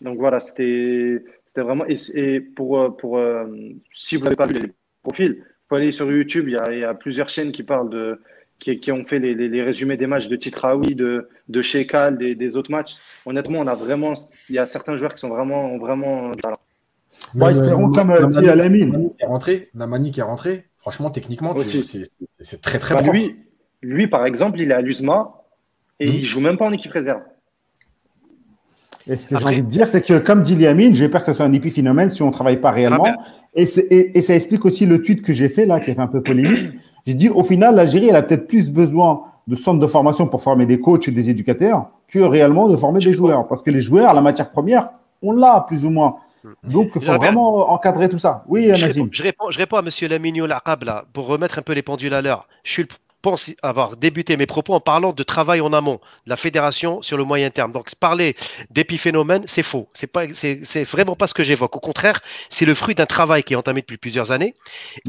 Donc 0.00 0.18
voilà, 0.18 0.40
c'était 0.40 1.22
vraiment. 1.56 1.84
Et, 1.86 2.40
pour, 2.40 2.80
euh, 2.80 2.90
pour 2.90 3.18
euh, 3.18 3.46
si 3.92 4.16
vous 4.16 4.24
n'avez 4.24 4.36
pas 4.36 4.46
vu 4.46 4.54
les 4.54 4.72
profils, 5.02 5.34
vous 5.34 5.44
pouvez 5.68 5.82
aller 5.82 5.90
sur 5.90 6.10
YouTube. 6.10 6.48
Il 6.48 6.54
y 6.54 6.56
a, 6.56 6.72
il 6.72 6.80
y 6.80 6.84
a 6.84 6.94
plusieurs 6.94 7.28
chaînes 7.28 7.52
qui 7.52 7.62
parlent 7.62 7.90
de. 7.90 8.20
Qui, 8.58 8.78
qui 8.78 8.92
ont 8.92 9.06
fait 9.06 9.18
les, 9.18 9.34
les, 9.34 9.62
résumés 9.62 9.96
des 9.96 10.06
matchs 10.06 10.28
de 10.28 10.36
Titraoui, 10.36 10.94
de, 10.94 11.30
de 11.48 11.62
Shekal, 11.62 12.18
des, 12.18 12.34
des, 12.34 12.56
autres 12.56 12.70
matchs. 12.70 12.96
Honnêtement, 13.24 13.60
on 13.60 13.66
a 13.66 13.74
vraiment. 13.74 14.12
Il 14.50 14.54
y 14.54 14.58
a 14.58 14.66
certains 14.66 14.96
joueurs 14.96 15.14
qui 15.14 15.20
sont 15.20 15.30
vraiment. 15.30 15.78
vraiment 15.78 16.30
bon, 17.34 17.48
espérons 17.48 17.90
comme 17.90 18.10
euh, 18.10 18.26
dit 18.26 18.48
Alamine. 18.48 19.12
Qui 19.16 19.24
est 19.24 19.26
rentré, 19.26 19.70
Namani 19.72 20.10
qui 20.10 20.20
est 20.20 20.24
rentré. 20.24 20.66
Franchement, 20.76 21.10
techniquement, 21.10 21.54
c'est 21.58 22.60
très 22.60 22.78
très 22.78 22.94
bah, 22.94 23.02
Lui, 23.10 23.36
lui, 23.80 24.06
par 24.06 24.26
exemple, 24.26 24.60
il 24.60 24.70
est 24.70 24.74
à 24.74 24.82
l'USMA 24.82 25.32
et 25.98 26.06
il 26.06 26.12
hmm. 26.12 26.16
il 26.16 26.24
joue 26.24 26.40
même 26.40 26.58
pas 26.58 26.66
en 26.66 26.72
équipe 26.72 26.92
réserve. 26.92 27.22
Et 29.10 29.16
ce 29.16 29.26
que 29.26 29.36
j'ai 29.36 29.44
envie 29.44 29.62
de 29.62 29.68
dire, 29.68 29.88
c'est 29.88 30.02
que 30.02 30.18
comme 30.18 30.40
dit 30.40 30.54
Liamine, 30.54 30.94
j'ai 30.94 31.08
peur 31.08 31.20
que 31.22 31.26
ce 31.26 31.32
soit 31.32 31.44
un 31.44 31.52
épiphénomène 31.52 32.10
si 32.10 32.22
on 32.22 32.28
ne 32.28 32.32
travaille 32.32 32.58
pas 32.58 32.70
réellement. 32.70 33.06
Ah 33.06 33.16
ben. 33.56 33.66
et, 33.90 34.16
et, 34.18 34.20
ça 34.20 34.36
explique 34.36 34.64
aussi 34.64 34.86
le 34.86 35.02
tweet 35.02 35.22
que 35.22 35.32
j'ai 35.32 35.48
fait 35.48 35.66
là, 35.66 35.80
qui 35.80 35.90
a 35.90 35.94
fait 35.94 36.00
un 36.00 36.06
peu 36.06 36.22
polémique. 36.22 36.74
J'ai 37.06 37.14
dit, 37.14 37.28
au 37.28 37.42
final, 37.42 37.74
l'Algérie, 37.74 38.08
elle 38.08 38.16
a 38.16 38.22
peut-être 38.22 38.46
plus 38.46 38.70
besoin 38.70 39.22
de 39.48 39.56
centres 39.56 39.80
de 39.80 39.86
formation 39.86 40.28
pour 40.28 40.42
former 40.42 40.64
des 40.64 40.78
coachs 40.78 41.08
et 41.08 41.10
des 41.10 41.28
éducateurs 41.28 41.90
que 42.06 42.20
réellement 42.20 42.68
de 42.68 42.76
former 42.76 43.00
des 43.00 43.12
joueurs. 43.12 43.48
Parce 43.48 43.62
que 43.62 43.70
les 43.70 43.80
joueurs, 43.80 44.14
la 44.14 44.20
matière 44.20 44.50
première, 44.50 44.90
on 45.22 45.32
l'a 45.32 45.64
plus 45.66 45.84
ou 45.84 45.90
moins. 45.90 46.16
Donc, 46.62 46.92
il 46.94 47.02
faut 47.02 47.12
vraiment 47.14 47.70
encadrer 47.72 48.08
tout 48.08 48.18
ça. 48.18 48.44
Oui. 48.48 48.70
Je 48.74 48.86
réponds, 49.22 49.50
je 49.50 49.58
réponds, 49.58 49.76
à 49.76 49.80
M. 49.80 50.08
Lamigno 50.08 50.46
Laqab, 50.46 50.84
là, 50.84 51.04
pour 51.12 51.26
remettre 51.26 51.58
un 51.58 51.62
peu 51.62 51.72
les 51.72 51.82
pendules 51.82 52.14
à 52.14 52.22
l'heure. 52.22 52.46
Je 52.64 52.70
suis 52.70 52.82
le 52.82 52.88
pense 53.22 53.52
avoir 53.62 53.96
débuté 53.96 54.36
mes 54.36 54.46
propos 54.46 54.74
en 54.74 54.80
parlant 54.80 55.12
de 55.12 55.22
travail 55.22 55.60
en 55.60 55.72
amont 55.72 56.00
de 56.24 56.30
la 56.30 56.36
fédération 56.36 57.02
sur 57.02 57.16
le 57.16 57.24
moyen 57.24 57.50
terme. 57.50 57.72
Donc 57.72 57.94
parler 57.94 58.34
d'épiphénomène, 58.70 59.42
c'est 59.46 59.62
faux. 59.62 59.88
C'est 59.94 60.06
pas, 60.06 60.24
c'est 60.32 60.84
vraiment 60.84 61.16
pas 61.16 61.26
ce 61.26 61.34
que 61.34 61.42
j'évoque. 61.42 61.76
Au 61.76 61.80
contraire, 61.80 62.20
c'est 62.48 62.64
le 62.64 62.74
fruit 62.74 62.94
d'un 62.94 63.06
travail 63.06 63.42
qui 63.42 63.54
est 63.54 63.56
entamé 63.56 63.80
depuis 63.80 63.98
plusieurs 63.98 64.32
années. 64.32 64.54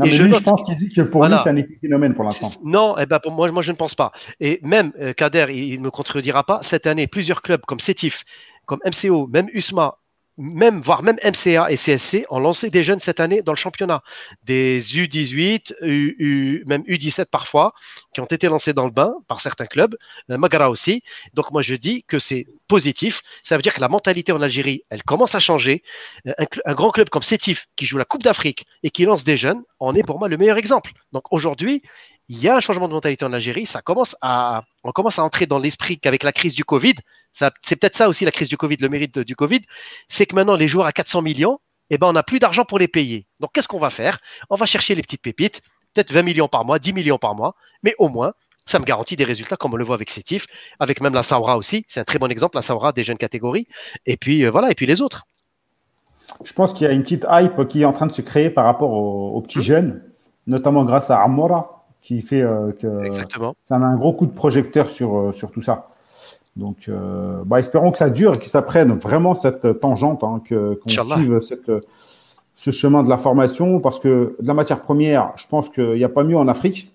et 0.03 0.11
je, 0.11 0.23
pense 0.43 0.63
qu'il 0.63 0.75
dit 0.75 0.89
que 0.89 1.01
pour 1.01 1.25
lui 1.25 1.35
c'est 1.43 1.49
un 1.49 1.55
épiphénomène 1.55 2.13
pour 2.13 2.23
l'instant. 2.23 2.49
Non, 2.63 2.95
eh 2.97 3.05
ben 3.05 3.19
pour 3.19 3.31
moi, 3.31 3.49
moi 3.51 3.61
je 3.61 3.71
ne 3.71 3.77
pense 3.77 3.95
pas. 3.95 4.11
Et 4.39 4.59
même 4.63 4.91
euh, 4.99 5.13
Kader, 5.13 5.47
il 5.49 5.79
ne 5.79 5.85
me 5.85 5.91
contredira 5.91 6.43
pas. 6.43 6.59
Cette 6.61 6.87
année, 6.87 7.07
plusieurs 7.07 7.41
clubs 7.41 7.61
comme 7.61 7.79
Sétif, 7.79 8.23
comme 8.65 8.79
MCO, 8.85 9.27
même 9.27 9.47
USMA, 9.53 9.97
même, 10.41 10.81
voire 10.81 11.03
même 11.03 11.17
MCA 11.23 11.71
et 11.71 11.75
CSC 11.75 12.25
ont 12.29 12.39
lancé 12.39 12.69
des 12.69 12.81
jeunes 12.81 12.99
cette 12.99 13.19
année 13.19 13.41
dans 13.43 13.51
le 13.51 13.57
championnat. 13.57 14.01
Des 14.43 14.79
U18, 14.79 15.75
U, 15.81 16.63
même 16.65 16.81
U17 16.81 17.25
parfois, 17.25 17.73
qui 18.13 18.21
ont 18.21 18.25
été 18.25 18.47
lancés 18.47 18.73
dans 18.73 18.85
le 18.85 18.91
bain 18.91 19.13
par 19.27 19.39
certains 19.39 19.67
clubs, 19.67 19.95
euh, 20.29 20.37
Magara 20.37 20.69
aussi. 20.69 21.03
Donc 21.33 21.51
moi 21.51 21.61
je 21.61 21.75
dis 21.75 22.03
que 22.03 22.17
c'est 22.17 22.47
positif. 22.67 23.21
Ça 23.43 23.55
veut 23.55 23.61
dire 23.61 23.73
que 23.73 23.81
la 23.81 23.89
mentalité 23.89 24.31
en 24.31 24.41
Algérie, 24.41 24.83
elle 24.89 25.03
commence 25.03 25.35
à 25.35 25.39
changer. 25.39 25.83
Euh, 26.27 26.33
un, 26.65 26.73
grand 26.73 26.89
club 26.89 27.09
comme 27.09 27.21
Sétif, 27.21 27.67
qui 27.75 27.85
joue 27.85 27.97
la 27.97 28.05
Coupe 28.05 28.23
d'Afrique 28.23 28.65
et 28.81 28.89
qui 28.89 29.05
lance 29.05 29.23
des 29.23 29.37
jeunes, 29.37 29.61
en 29.79 29.93
est 29.93 30.03
pour 30.03 30.17
moi 30.17 30.27
le 30.27 30.37
meilleur 30.37 30.57
exemple. 30.57 30.91
Donc 31.11 31.31
aujourd'hui, 31.31 31.83
il 32.29 32.39
y 32.41 32.47
a 32.47 32.55
un 32.55 32.59
changement 32.59 32.87
de 32.87 32.93
mentalité 32.93 33.25
en 33.25 33.33
Algérie. 33.33 33.65
Ça 33.65 33.81
commence 33.81 34.15
à, 34.21 34.63
on 34.83 34.91
commence 34.91 35.19
à 35.19 35.23
entrer 35.23 35.45
dans 35.45 35.59
l'esprit 35.59 35.99
qu'avec 35.99 36.23
la 36.23 36.31
crise 36.31 36.55
du 36.55 36.63
Covid, 36.63 36.93
c'est 37.31 37.75
peut-être 37.79 37.95
ça 37.95 38.07
aussi 38.07 38.25
la 38.25 38.31
crise 38.31 38.49
du 38.49 38.57
Covid, 38.57 38.77
le 38.79 38.89
mérite 38.89 39.19
du 39.19 39.35
Covid, 39.35 39.61
c'est 40.07 40.25
que 40.25 40.35
maintenant 40.35 40.55
les 40.55 40.67
joueurs 40.67 40.85
à 40.85 40.91
400 40.91 41.21
millions, 41.21 41.59
eh 41.89 41.97
ben, 41.97 42.07
on 42.07 42.13
n'a 42.13 42.23
plus 42.23 42.39
d'argent 42.39 42.63
pour 42.63 42.79
les 42.79 42.87
payer. 42.87 43.27
Donc 43.39 43.51
qu'est-ce 43.53 43.67
qu'on 43.67 43.79
va 43.79 43.89
faire? 43.89 44.19
On 44.49 44.55
va 44.55 44.65
chercher 44.65 44.95
les 44.95 45.01
petites 45.01 45.21
pépites, 45.21 45.61
peut-être 45.93 46.11
20 46.11 46.23
millions 46.23 46.47
par 46.47 46.63
mois, 46.65 46.79
10 46.79 46.93
millions 46.93 47.17
par 47.17 47.35
mois, 47.35 47.55
mais 47.83 47.95
au 47.99 48.07
moins, 48.07 48.33
ça 48.65 48.79
me 48.79 48.85
garantit 48.85 49.15
des 49.15 49.23
résultats 49.23 49.57
comme 49.57 49.73
on 49.73 49.77
le 49.77 49.83
voit 49.83 49.95
avec 49.95 50.09
Sétif, 50.09 50.47
avec 50.79 51.01
même 51.01 51.13
la 51.13 51.23
Saura 51.23 51.57
aussi. 51.57 51.83
C'est 51.87 51.99
un 51.99 52.03
très 52.03 52.19
bon 52.19 52.31
exemple, 52.31 52.55
la 52.55 52.61
Saura 52.61 52.93
des 52.93 53.03
jeunes 53.03 53.17
catégories. 53.17 53.67
Et 54.05 54.17
puis 54.17 54.45
euh, 54.45 54.51
voilà, 54.51 54.71
et 54.71 54.75
puis 54.75 54.85
les 54.85 55.01
autres. 55.01 55.25
Je 56.43 56.53
pense 56.53 56.73
qu'il 56.73 56.87
y 56.87 56.89
a 56.89 56.93
une 56.93 57.03
petite 57.03 57.25
hype 57.29 57.67
qui 57.67 57.81
est 57.81 57.85
en 57.85 57.93
train 57.93 58.07
de 58.07 58.13
se 58.13 58.21
créer 58.21 58.49
par 58.49 58.63
rapport 58.65 58.91
aux, 58.91 59.41
petits 59.41 59.61
jeunes, 59.61 60.01
notamment 60.47 60.85
grâce 60.85 61.11
à 61.11 61.21
Amora 61.21 61.80
qui 62.01 62.21
fait 62.21 62.41
euh, 62.41 62.71
que 62.71 63.09
ça 63.63 63.75
a 63.75 63.79
un 63.79 63.95
gros 63.95 64.13
coup 64.13 64.25
de 64.25 64.33
projecteur 64.33 64.89
sur, 64.89 65.17
euh, 65.17 65.31
sur 65.31 65.51
tout 65.51 65.61
ça. 65.61 65.87
Donc, 66.57 66.91
bah, 67.45 67.59
espérons 67.59 67.91
que 67.91 67.97
ça 67.97 68.09
dure 68.09 68.33
et 68.33 68.37
que 68.37 68.45
ça 68.45 68.61
prenne 68.61 68.91
vraiment 68.91 69.35
cette 69.35 69.79
tangente, 69.79 70.21
hein, 70.21 70.41
qu'on 70.49 70.89
suive 70.89 71.39
cette, 71.39 71.71
ce 72.55 72.71
chemin 72.71 73.03
de 73.03 73.09
la 73.09 73.15
formation 73.15 73.79
parce 73.79 73.99
que 73.99 74.35
de 74.37 74.47
la 74.47 74.53
matière 74.53 74.81
première, 74.81 75.31
je 75.37 75.47
pense 75.47 75.69
qu'il 75.69 75.93
n'y 75.93 76.03
a 76.03 76.09
pas 76.09 76.23
mieux 76.23 76.35
en 76.35 76.49
Afrique. 76.49 76.91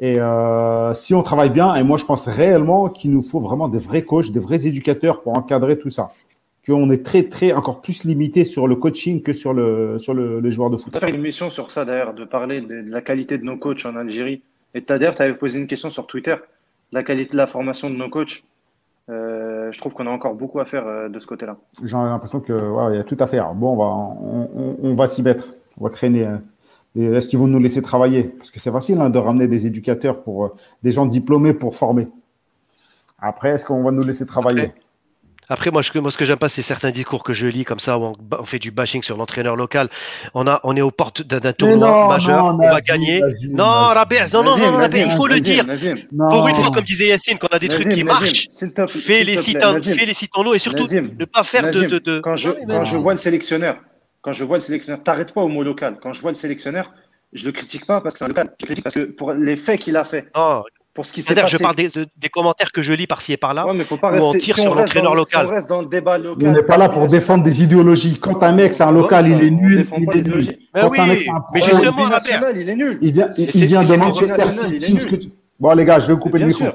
Et 0.00 0.18
euh, 0.18 0.94
si 0.94 1.14
on 1.14 1.22
travaille 1.22 1.50
bien, 1.50 1.76
et 1.76 1.84
moi 1.84 1.96
je 1.96 2.04
pense 2.04 2.26
réellement 2.26 2.88
qu'il 2.88 3.12
nous 3.12 3.22
faut 3.22 3.38
vraiment 3.38 3.68
des 3.68 3.78
vrais 3.78 4.02
coachs, 4.02 4.32
des 4.32 4.40
vrais 4.40 4.66
éducateurs 4.66 5.20
pour 5.20 5.36
encadrer 5.38 5.78
tout 5.78 5.90
ça. 5.90 6.12
Qu'on 6.66 6.90
est 6.92 7.04
très, 7.04 7.24
très, 7.24 7.52
encore 7.52 7.80
plus 7.80 8.04
limité 8.04 8.44
sur 8.44 8.68
le 8.68 8.76
coaching 8.76 9.22
que 9.22 9.32
sur, 9.32 9.52
le, 9.52 9.98
sur 9.98 10.14
le, 10.14 10.38
les 10.38 10.52
joueurs 10.52 10.70
de 10.70 10.76
foot. 10.76 10.92
On 10.94 10.98
va 10.98 11.06
faire 11.06 11.14
une 11.14 11.20
mission 11.20 11.50
sur 11.50 11.72
ça 11.72 11.84
d'ailleurs, 11.84 12.14
de 12.14 12.24
parler 12.24 12.60
de, 12.60 12.84
la 12.88 13.00
qualité 13.00 13.36
de 13.36 13.44
nos 13.44 13.56
coachs 13.56 13.84
en 13.84 13.96
Algérie. 13.96 14.42
Et 14.74 14.80
d'ailleurs, 14.80 15.14
tu 15.16 15.22
avais 15.22 15.34
posé 15.34 15.58
une 15.58 15.66
question 15.66 15.90
sur 15.90 16.06
Twitter, 16.06 16.36
la 16.92 17.02
qualité 17.02 17.32
de 17.32 17.36
la 17.36 17.48
formation 17.48 17.90
de 17.90 17.96
nos 17.96 18.08
coachs. 18.08 18.44
Euh, 19.10 19.72
je 19.72 19.78
trouve 19.78 19.92
qu'on 19.92 20.06
a 20.06 20.10
encore 20.10 20.34
beaucoup 20.34 20.60
à 20.60 20.64
faire 20.64 20.86
euh, 20.86 21.08
de 21.08 21.18
ce 21.18 21.26
côté-là. 21.26 21.56
J'ai 21.82 21.96
l'impression 21.96 22.40
qu'il 22.40 22.54
ouais, 22.54 22.96
y 22.96 23.00
a 23.00 23.04
tout 23.04 23.16
à 23.18 23.26
faire. 23.26 23.52
Bon, 23.54 23.72
on 23.72 23.76
va, 23.76 23.84
on, 23.84 24.50
on, 24.54 24.90
on 24.90 24.94
va 24.94 25.08
s'y 25.08 25.22
mettre. 25.22 25.48
On 25.80 25.84
va 25.84 25.90
créer 25.90 26.10
est-ce 26.94 27.28
qu'ils 27.28 27.38
vont 27.38 27.46
nous 27.46 27.58
laisser 27.58 27.80
travailler? 27.80 28.24
Parce 28.24 28.50
que 28.50 28.60
c'est 28.60 28.70
facile 28.70 29.00
hein, 29.00 29.08
de 29.08 29.18
ramener 29.18 29.48
des 29.48 29.66
éducateurs 29.66 30.22
pour 30.22 30.44
euh, 30.44 30.48
des 30.82 30.90
gens 30.90 31.06
diplômés 31.06 31.54
pour 31.54 31.74
former. 31.74 32.06
Après, 33.18 33.50
est-ce 33.50 33.64
qu'on 33.64 33.82
va 33.82 33.92
nous 33.92 34.04
laisser 34.04 34.26
travailler? 34.26 34.64
Après, 34.64 34.81
moi, 35.72 35.82
moi, 35.94 36.10
ce 36.10 36.18
que 36.18 36.24
j'aime 36.24 36.38
pas, 36.38 36.48
c'est 36.48 36.62
certains 36.62 36.90
discours 36.90 37.22
que 37.22 37.32
je 37.32 37.46
lis 37.46 37.64
comme 37.64 37.78
ça, 37.78 37.98
où 37.98 38.14
on, 38.38 38.44
fait 38.44 38.58
du 38.58 38.70
bashing 38.70 39.02
sur 39.02 39.16
l'entraîneur 39.16 39.56
local. 39.56 39.88
On, 40.34 40.46
a, 40.46 40.60
on 40.64 40.76
est 40.76 40.80
aux 40.80 40.90
portes 40.90 41.22
d'un 41.22 41.52
tournoi 41.52 42.08
majeur, 42.08 42.44
on 42.44 42.56
va 42.56 42.80
gagner. 42.80 43.22
non, 43.50 43.64
Rabia, 43.64 44.26
non, 44.32 44.42
non, 44.42 44.56
non, 44.56 44.88
il 44.88 45.10
faut 45.12 45.26
le 45.26 45.40
dire. 45.40 45.64
Pour 46.30 46.48
une 46.48 46.54
fois, 46.54 46.70
comme 46.70 46.84
disait 46.84 47.08
Yacine, 47.08 47.38
qu'on 47.38 47.48
a 47.48 47.58
des 47.58 47.68
trucs 47.68 47.88
qui 47.88 48.04
marchent, 48.04 48.46
félicitons-nous 48.88 50.54
et 50.54 50.58
surtout 50.58 50.86
ne 50.92 51.24
pas 51.24 51.42
faire 51.42 51.70
de. 51.70 52.20
Quand 52.20 52.36
je 52.36 52.98
vois 52.98 53.12
le 53.12 53.18
sélectionneur, 53.18 53.76
quand 54.22 54.32
je 54.32 54.44
vois 54.44 54.56
le 54.56 54.62
sélectionneur, 54.62 55.02
t'arrêtes 55.02 55.32
pas 55.32 55.40
au 55.40 55.48
mot 55.48 55.62
local. 55.62 55.98
Quand 56.00 56.12
je 56.12 56.22
vois 56.22 56.30
le 56.30 56.36
sélectionneur, 56.36 56.92
je 57.32 57.44
le 57.44 57.52
critique 57.52 57.86
pas 57.86 58.00
parce 58.00 58.14
que 58.14 58.18
c'est 58.18 58.24
un 58.24 58.28
local. 58.28 58.54
Je 58.60 58.66
critique 58.66 58.84
parce 58.84 58.94
que 58.94 59.04
pour 59.04 59.32
les 59.32 59.56
faits 59.56 59.80
qu'il 59.80 59.96
a 59.96 60.04
fait. 60.04 60.28
Oh. 60.34 60.62
Pour 60.94 61.06
ce 61.06 61.12
qui 61.12 61.22
s'est 61.22 61.34
passé. 61.34 61.56
Je 61.56 61.62
parle 61.62 61.74
des, 61.76 61.88
des, 61.88 62.28
commentaires 62.28 62.70
que 62.70 62.82
je 62.82 62.92
lis 62.92 63.06
par-ci 63.06 63.32
et 63.32 63.38
par-là. 63.38 63.66
Ouais, 63.66 63.72
mais 63.74 63.84
où 63.90 64.24
on 64.24 64.34
tire 64.34 64.58
sur 64.58 64.74
l'entraîneur 64.74 65.14
local. 65.14 65.46
on 65.46 65.50
reste 65.50 65.68
dans 65.68 65.80
le 65.80 65.86
débat 65.86 66.18
local. 66.18 66.48
On 66.48 66.52
n'est 66.52 66.62
pas 66.62 66.76
là 66.76 66.88
pour 66.88 67.06
défendre 67.06 67.42
des 67.42 67.62
idéologies. 67.62 68.18
Quand 68.18 68.42
un 68.42 68.52
mec, 68.52 68.74
c'est 68.74 68.82
un 68.82 68.92
local, 68.92 69.26
il 69.26 69.42
est 69.42 69.50
nul. 69.50 69.86
Il 69.96 70.16
est 70.18 70.28
nul. 70.28 70.58
Mais 70.74 70.84
oui, 70.84 70.98
mais 71.54 71.60
justement, 71.60 72.08
la 72.08 72.20
il 72.54 72.68
est 72.68 72.76
nul. 72.76 72.98
Il 73.00 73.12
vient, 73.12 73.30
il 73.36 73.66
vient 73.66 73.82
de 73.82 73.94
Manchester 73.96 74.46
City. 74.46 75.32
Bon, 75.58 75.72
les 75.72 75.84
gars, 75.84 75.98
je 75.98 76.12
vais 76.12 76.18
couper 76.18 76.38
le 76.38 76.46
micro 76.46 76.66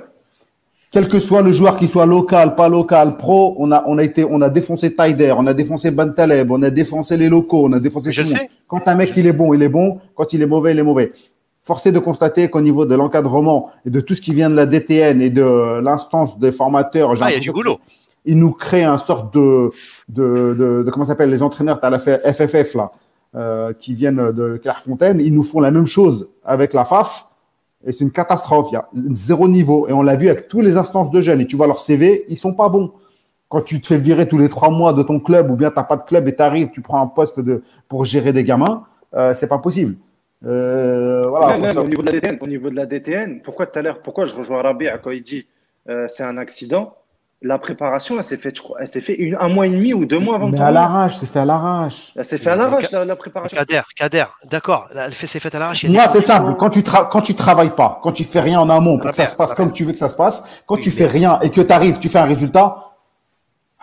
quel 0.92 1.08
que 1.10 1.20
soit 1.20 1.42
le 1.42 1.52
joueur 1.52 1.78
qui 1.78 1.88
soit 1.88 2.06
local, 2.06 2.56
pas 2.56 2.70
local, 2.70 3.18
pro, 3.18 3.56
on 3.60 3.72
a, 3.72 3.84
on 3.88 3.98
a 3.98 4.04
été, 4.04 4.24
on 4.24 4.42
a 4.42 4.50
défoncé 4.50 4.96
Taider, 4.96 5.34
on 5.38 5.46
a 5.46 5.54
défoncé 5.54 5.92
Bantaleb, 5.92 6.50
on 6.50 6.62
a 6.62 6.70
défoncé 6.70 7.18
les 7.18 7.28
locaux, 7.28 7.66
on 7.68 7.74
a 7.74 7.80
défoncé 7.80 8.12
tout 8.12 8.22
le 8.22 8.30
monde. 8.30 8.48
Quand 8.68 8.88
un 8.88 8.96
mec 8.96 9.12
il 9.18 9.28
est 9.28 9.34
bon, 9.34 9.54
il 9.54 9.62
est 9.62 9.70
bon. 9.70 10.00
Quand 10.16 10.32
il 10.34 10.42
est 10.42 10.46
mauvais, 10.46 10.72
il 10.72 10.80
est 10.80 10.84
mauvais. 10.84 11.12
Forcé 11.68 11.92
de 11.92 12.00
constater 12.00 12.50
qu'au 12.50 12.62
niveau 12.62 12.86
de 12.86 12.96
l'encadrement 12.96 13.72
et 13.86 13.90
de 13.90 14.00
tout 14.00 14.16
ce 14.16 14.22
qui 14.22 14.34
vient 14.34 14.50
de 14.50 14.56
la 14.56 14.66
DTN 14.66 15.22
et 15.22 15.30
de 15.30 15.82
l'instance 15.82 16.40
des 16.40 16.54
formateurs, 16.54 17.12
ah, 17.22 17.30
il 17.30 17.34
y 17.34 17.38
a 17.38 17.40
du 17.40 17.52
boulot. 17.52 17.78
Il 18.24 18.40
nous 18.40 18.52
crée 18.52 18.86
un 18.86 18.98
sorte 18.98 19.34
de, 19.34 19.72
de, 20.08 20.56
de, 20.58 20.84
de 20.84 20.92
comment 20.92 21.04
s'appelle 21.04 21.30
les 21.30 21.44
entraîneurs, 21.44 21.80
tu 21.82 21.86
as 21.86 21.90
la 21.90 22.00
FFF 22.00 22.74
là, 22.76 22.92
euh, 23.36 23.74
qui 23.78 23.94
viennent 23.94 24.32
de 24.32 24.56
Clairefontaine, 24.56 25.20
ils 25.20 25.34
nous 25.34 25.44
font 25.44 25.60
la 25.60 25.72
même 25.72 25.88
chose 25.88 26.30
avec 26.46 26.74
la 26.74 26.86
FAF 26.86 27.28
et 27.86 27.92
c'est 27.92 28.04
une 28.04 28.12
catastrophe. 28.12 28.68
Il 28.72 28.76
y 28.76 28.78
a 28.78 28.88
zéro 29.14 29.48
niveau. 29.48 29.88
Et 29.88 29.94
on 29.94 30.02
l'a 30.02 30.16
vu 30.16 30.30
avec 30.30 30.48
tous 30.48 30.62
les 30.62 30.78
instances 30.78 31.12
de 31.12 31.22
jeunes. 31.22 31.42
Et 31.42 31.48
tu 31.48 31.56
vois 31.56 31.68
leur 31.68 31.80
CV, 31.80 32.26
ils 32.30 32.38
sont 32.38 32.54
pas 32.54 32.70
bons. 32.70 32.92
Quand 33.50 33.62
tu 33.62 33.80
te 33.82 33.88
fais 33.88 33.98
virer 33.98 34.28
tous 34.28 34.38
les 34.38 34.50
trois 34.50 34.70
mois 34.70 34.94
de 34.94 35.04
ton 35.04 35.20
club 35.20 35.50
ou 35.50 35.56
bien 35.56 35.70
tu 35.70 35.78
n'as 35.78 35.84
pas 35.84 35.96
de 35.96 36.04
club 36.04 36.28
et 36.28 36.36
tu 36.36 36.42
arrives, 36.42 36.70
tu 36.70 36.82
prends 36.82 37.02
un 37.02 37.08
poste 37.08 37.40
de, 37.40 37.64
pour 37.88 38.04
gérer 38.04 38.34
des 38.34 38.44
gamins, 38.44 38.84
euh, 39.16 39.34
c'est 39.34 39.48
pas 39.48 39.58
possible. 39.58 39.96
Euh, 40.46 41.28
voilà, 41.28 41.58
même, 41.58 41.78
au, 41.78 41.84
niveau 41.84 42.02
de 42.02 42.12
la 42.12 42.20
DTN, 42.20 42.38
au 42.42 42.48
niveau 42.48 42.70
de 42.70 42.76
la 42.76 42.86
DTN, 42.86 43.42
pourquoi 43.42 43.66
tout 43.66 43.80
à 43.80 43.82
l'heure, 43.82 44.02
pourquoi 44.02 44.26
je 44.26 44.36
rejoins 44.36 44.62
Rabia 44.62 44.98
quand 45.00 45.12
il 45.12 45.24
dit 45.24 45.48
euh, 45.90 46.08
c'est 46.08 46.24
un 46.24 46.38
accident? 46.38 46.94
La 47.44 47.60
préparation, 47.60 48.18
elle 48.18 48.24
s'est 48.24 48.38
faite, 48.38 48.56
je 48.58 48.64
crois, 48.64 48.78
elle 48.82 48.88
s'est 48.88 49.02
fait 49.02 49.32
un 49.40 49.48
mois 49.48 49.68
et 49.68 49.70
demi 49.70 49.94
ou 49.94 50.06
deux 50.06 50.18
mois 50.18 50.36
avant. 50.36 50.50
Mais 50.50 50.60
à 50.60 50.72
l'arrache, 50.72 51.18
c'est 51.18 51.28
fait 51.28 51.40
à 51.40 51.46
l'arrache. 51.46 52.14
Elle 52.16 52.26
s'est 52.26 52.40
fait 52.40 52.50
à 52.50 52.56
l'arrache 52.56 52.90
la, 52.90 53.16
préparation. 53.16 53.56
Kader, 53.56 53.82
Kader, 53.96 54.26
d'accord. 54.46 54.90
Elle 54.96 55.14
s'est 55.14 55.40
faite 55.40 55.54
à 55.54 55.60
l'arrache. 55.60 55.86
Moi, 55.86 56.08
c'est 56.08 56.22
simple. 56.22 56.56
Quand 56.58 56.72
tu 56.72 56.82
tra 56.82 57.06
quand 57.06 57.22
tu 57.22 57.36
travailles 57.36 57.76
pas, 57.76 58.00
quand 58.02 58.12
tu 58.12 58.24
fais 58.24 58.40
rien 58.40 58.60
en 58.60 58.70
amont 58.72 58.98
pour 58.98 59.12
que 59.12 59.18
ça 59.18 59.28
se 59.28 59.36
passe 59.36 59.54
comme 59.54 59.72
tu 59.72 59.84
veux 59.84 59.92
que 59.92 60.00
ça 60.00 60.10
se 60.10 60.16
passe, 60.16 60.46
quand 60.66 60.78
tu 60.78 60.90
fais 60.90 61.06
rien 61.06 61.40
et 61.42 61.52
que 61.52 61.62
tu 61.62 61.72
arrives, 61.72 62.00
tu 62.00 62.10
fais 62.10 62.20
un 62.20 62.26
résultat. 62.26 62.87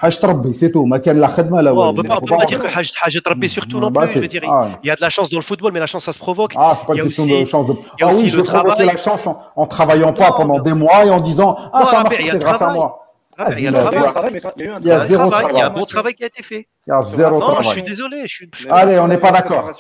C'est 0.03 0.73
tout. 0.73 0.81
On 0.81 0.87
ne 0.87 0.99
peut 0.99 2.37
pas 2.37 2.45
dire 2.47 2.61
que 2.61 3.29
Rabbi 3.29 3.49
surtout 3.49 3.81
non 3.81 3.91
bah, 3.91 4.03
plus. 4.03 4.15
Je 4.15 4.19
veux 4.21 4.29
dire, 4.29 4.43
ah 4.49 4.69
il 4.83 4.89
y 4.89 4.91
a 4.91 4.97
de 4.97 5.01
la 5.01 5.11
chance 5.11 5.31
dans 5.31 5.39
le 5.39 5.43
football, 5.43 5.73
mais 5.73 5.81
la 5.81 5.87
chance, 5.87 6.05
ça 6.05 6.13
se 6.13 6.19
provoque. 6.19 6.53
Ah, 6.57 6.77
c'est 6.79 6.87
pas 6.87 6.95
une 6.95 7.05
question 7.05 7.27
de 7.27 7.45
chance. 7.45 7.67
De... 7.67 7.75
Ah 8.01 8.09
oui, 8.13 8.29
je 8.29 8.41
travaille. 8.41 8.85
la 8.85 8.97
chance 8.97 9.21
en 9.57 9.67
travaillant 9.67 10.13
pas 10.13 10.33
pendant 10.33 10.61
des 10.61 10.73
mois 10.73 11.05
et 11.05 11.11
en 11.11 11.21
disant 11.21 11.57
Ah, 11.73 11.85
ça 11.87 12.03
marche, 12.03 12.17
c'est 12.17 12.39
grâce 12.39 12.63
à 12.63 12.73
moi. 12.73 13.01
Ah, 13.37 13.49
il 13.57 13.65
y 13.65 13.67
a, 13.67 14.99
zéro 15.01 15.29
travail. 15.29 15.53
Il 15.55 15.59
y 15.59 15.61
a 15.61 15.67
un 15.67 15.71
bon 15.71 15.85
travail 15.85 16.15
qui 16.15 16.23
a 16.23 16.27
été 16.27 16.43
fait. 16.43 16.69
Il 16.87 16.91
y 16.91 16.93
a 16.93 17.03
zéro 17.03 17.41
non, 17.41 17.63
je 17.63 17.69
suis 17.69 17.83
désolé. 17.83 18.23
Je 18.27 18.35
suis... 18.35 18.51
Allez, 18.71 18.99
on 18.99 19.09
n'est 19.09 19.19
pas 19.19 19.33
d'accord. 19.33 19.73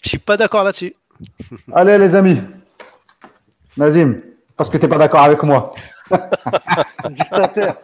Je 0.00 0.08
suis 0.08 0.18
pas 0.18 0.36
d'accord 0.36 0.64
là-dessus. 0.64 0.94
Allez, 1.72 1.98
les 1.98 2.14
amis. 2.14 2.40
Nazim, 3.76 4.20
parce 4.56 4.70
que 4.70 4.76
tu 4.76 4.84
n'es 4.84 4.88
pas 4.88 4.98
d'accord 4.98 5.22
avec 5.22 5.42
moi. 5.42 5.72
Dictateur, 7.10 7.76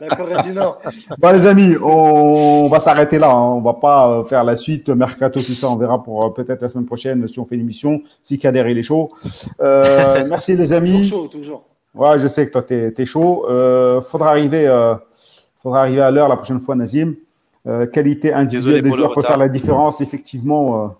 la 0.00 0.16
Corée 0.16 0.42
du 0.42 0.52
Nord. 0.52 0.80
Bon, 1.18 1.32
les 1.32 1.46
amis, 1.46 1.76
on 1.82 2.68
va 2.68 2.80
s'arrêter 2.80 3.18
là. 3.18 3.30
Hein. 3.30 3.54
On 3.56 3.60
va 3.60 3.74
pas 3.74 4.08
euh, 4.08 4.22
faire 4.22 4.44
la 4.44 4.56
suite, 4.56 4.88
mercato, 4.88 5.40
tout 5.40 5.52
ça. 5.52 5.68
On 5.68 5.76
verra 5.76 6.02
pour 6.02 6.24
euh, 6.24 6.30
peut-être 6.30 6.62
la 6.62 6.68
semaine 6.68 6.86
prochaine 6.86 7.26
si 7.28 7.38
on 7.38 7.44
fait 7.44 7.54
une 7.56 7.62
émission, 7.62 8.02
si 8.22 8.38
Kader 8.38 8.64
il 8.68 8.78
est 8.78 8.82
chaud. 8.82 9.12
Euh, 9.60 10.24
merci, 10.28 10.56
les 10.56 10.72
amis. 10.72 11.02
Toujours 11.02 11.22
chaud, 11.22 11.28
toujours. 11.28 11.64
Ouais, 11.94 12.18
je 12.18 12.26
sais 12.26 12.46
que 12.46 12.52
toi, 12.52 12.62
tu 12.62 12.74
es, 12.74 13.06
chaud. 13.06 13.46
Euh, 13.48 14.00
faudra, 14.00 14.30
arriver, 14.30 14.66
euh, 14.66 14.94
faudra 15.62 15.82
arriver 15.82 16.00
à 16.00 16.10
l'heure 16.10 16.28
la 16.28 16.36
prochaine 16.36 16.60
fois, 16.60 16.74
Nazim. 16.74 17.14
Euh, 17.66 17.86
qualité 17.86 18.32
individuelle 18.32 18.82
des 18.82 18.90
joueurs 18.90 19.14
peut 19.14 19.22
faire 19.22 19.38
la 19.38 19.48
différence. 19.48 20.00
Effectivement, 20.00 20.96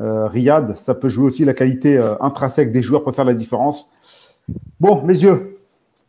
euh, 0.00 0.26
Riyad, 0.26 0.76
ça 0.76 0.94
peut 0.94 1.08
jouer 1.08 1.26
aussi 1.26 1.44
la 1.44 1.54
qualité 1.54 1.98
intrinsèque 2.20 2.72
des 2.72 2.82
joueurs 2.82 3.04
peut 3.04 3.12
faire 3.12 3.24
la 3.24 3.34
différence. 3.34 3.88
Bon, 4.80 5.02
mes 5.02 5.22
yeux, 5.22 5.58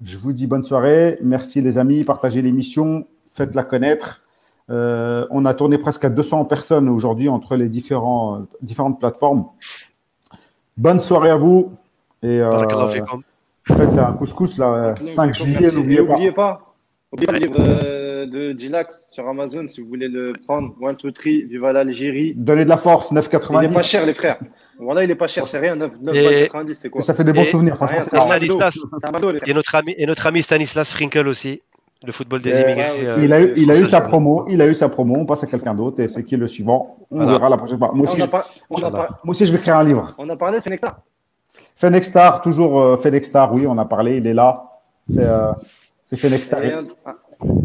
je 0.03 0.17
vous 0.17 0.33
dis 0.33 0.47
bonne 0.47 0.63
soirée. 0.63 1.17
Merci, 1.21 1.61
les 1.61 1.77
amis. 1.77 2.03
Partagez 2.03 2.41
l'émission. 2.41 3.07
Faites-la 3.25 3.63
connaître. 3.63 4.21
on 4.69 5.45
a 5.45 5.53
tourné 5.53 5.77
presque 5.77 6.05
à 6.05 6.09
200 6.09 6.45
personnes 6.45 6.89
aujourd'hui 6.89 7.29
entre 7.29 7.55
les 7.55 7.69
différents, 7.69 8.45
différentes 8.61 8.99
plateformes. 8.99 9.45
Bonne 10.77 10.99
soirée 10.99 11.29
à 11.29 11.37
vous. 11.37 11.71
Et, 12.21 12.41
Faites 13.65 13.97
un 13.97 14.11
couscous, 14.13 14.57
là, 14.57 14.95
5 15.01 15.33
juillet, 15.33 15.71
n'oubliez 15.71 16.03
pas. 16.03 16.13
N'oubliez 16.13 16.31
pas, 16.33 16.75
oubliez 17.11 17.49
euh, 17.59 18.02
de 18.25 18.51
Dilax 18.51 19.07
sur 19.09 19.27
Amazon 19.27 19.67
si 19.67 19.81
vous 19.81 19.87
voulez 19.87 20.07
le 20.07 20.33
prendre. 20.45 20.73
1, 20.81 20.93
2, 20.93 21.11
3, 21.11 21.31
Viva 21.49 21.73
l'Algérie. 21.73 22.33
Donnez 22.35 22.65
de 22.65 22.69
la 22.69 22.77
force, 22.77 23.11
9,90. 23.11 23.63
Il 23.63 23.67
n'est 23.67 23.73
pas 23.73 23.81
cher, 23.81 24.05
les 24.05 24.13
frères. 24.13 24.39
Voilà, 24.79 25.03
il 25.03 25.07
n'est 25.07 25.15
pas 25.15 25.27
cher, 25.27 25.47
c'est 25.47 25.59
rien. 25.59 25.75
9,90, 25.75 26.73
c'est 26.73 26.89
quoi? 26.89 27.01
Ça 27.01 27.13
fait 27.13 27.23
des 27.23 27.33
bons 27.33 27.45
souvenirs, 27.45 27.75
franchement. 27.75 27.99
Et, 27.99 28.21
Stanislas, 28.21 28.77
et, 29.45 29.53
notre 29.53 29.75
ami, 29.75 29.95
et 29.97 30.05
notre 30.05 30.27
ami 30.27 30.41
Stanislas 30.41 30.91
Frinkel 30.91 31.27
aussi. 31.27 31.61
Le 32.05 32.11
football 32.11 32.41
des 32.41 32.59
immigrés. 32.59 33.07
Euh, 33.07 33.17
il 33.21 33.31
a 33.31 33.41
eu, 33.41 33.53
il 33.55 33.71
a 33.71 33.79
eu 33.79 33.85
sa 33.85 34.01
promo, 34.01 34.45
il 34.49 34.61
a 34.61 34.67
eu 34.67 34.75
sa 34.75 34.89
promo, 34.89 35.15
on 35.15 35.25
passe 35.25 35.45
à 35.45 35.47
quelqu'un 35.47 35.73
d'autre 35.73 36.01
et 36.01 36.09
c'est 36.09 36.25
qui 36.25 36.35
le 36.35 36.49
suivant? 36.49 36.97
On 37.09 37.25
verra 37.25 37.47
la 37.47 37.57
prochaine 37.57 37.77
fois. 37.77 37.91
Moi 37.93 38.09
aussi, 38.09 38.19
je, 38.19 38.25
moi 38.27 39.07
aussi, 39.25 39.45
je 39.45 39.53
vais 39.53 39.57
créer 39.59 39.73
un 39.73 39.85
livre. 39.85 40.13
On 40.17 40.27
a 40.27 40.35
parlé 40.35 40.57
de 40.57 40.63
Fenexta. 40.63 40.97
Fenextar, 41.77 42.41
toujours 42.41 42.81
euh, 42.81 42.97
Fenextar, 42.97 43.53
oui, 43.53 43.65
on 43.67 43.77
a 43.77 43.85
parlé, 43.85 44.17
il 44.17 44.27
est 44.27 44.33
là. 44.33 44.65
C'est 45.07 45.23
euh, 45.23 45.53
Fenextar. 46.03 46.63
Et, 46.63 46.73
un, 46.73 46.87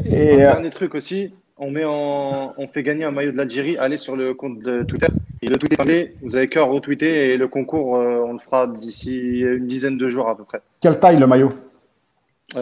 et, 0.04 0.32
euh, 0.32 0.36
dernier 0.36 0.70
truc 0.70 0.94
aussi, 0.94 1.34
on, 1.56 1.70
met 1.70 1.84
en, 1.84 2.54
on 2.56 2.68
fait 2.68 2.82
gagner 2.82 3.04
un 3.04 3.10
maillot 3.10 3.32
de 3.32 3.36
l'Algérie, 3.36 3.76
allez 3.78 3.96
sur 3.96 4.16
le 4.16 4.34
compte 4.34 4.58
de 4.60 4.82
Twitter. 4.82 5.08
Et 5.42 5.46
le 5.46 5.56
tweet 5.56 5.72
est 5.72 5.76
parlé, 5.76 6.14
vous 6.22 6.36
avez 6.36 6.48
qu'à 6.48 6.62
retweeter 6.62 7.32
et 7.32 7.36
le 7.36 7.48
concours, 7.48 7.96
euh, 7.96 8.24
on 8.26 8.32
le 8.32 8.38
fera 8.38 8.66
d'ici 8.66 9.40
une 9.40 9.66
dizaine 9.66 9.96
de 9.98 10.08
jours 10.08 10.28
à 10.28 10.36
peu 10.36 10.44
près. 10.44 10.60
Quelle 10.80 10.98
taille 10.98 11.18
le 11.18 11.26
maillot? 11.26 11.50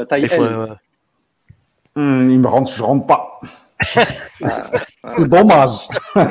Taille 0.08 0.26
L. 0.30 0.78
Hmm, 1.94 2.28
il 2.28 2.40
me 2.40 2.46
rentre, 2.46 2.70
je 2.72 2.82
rentre 2.82 3.06
pas. 3.06 3.40
Ah, 4.42 4.58
C'est 5.08 5.28
dommage. 5.28 5.88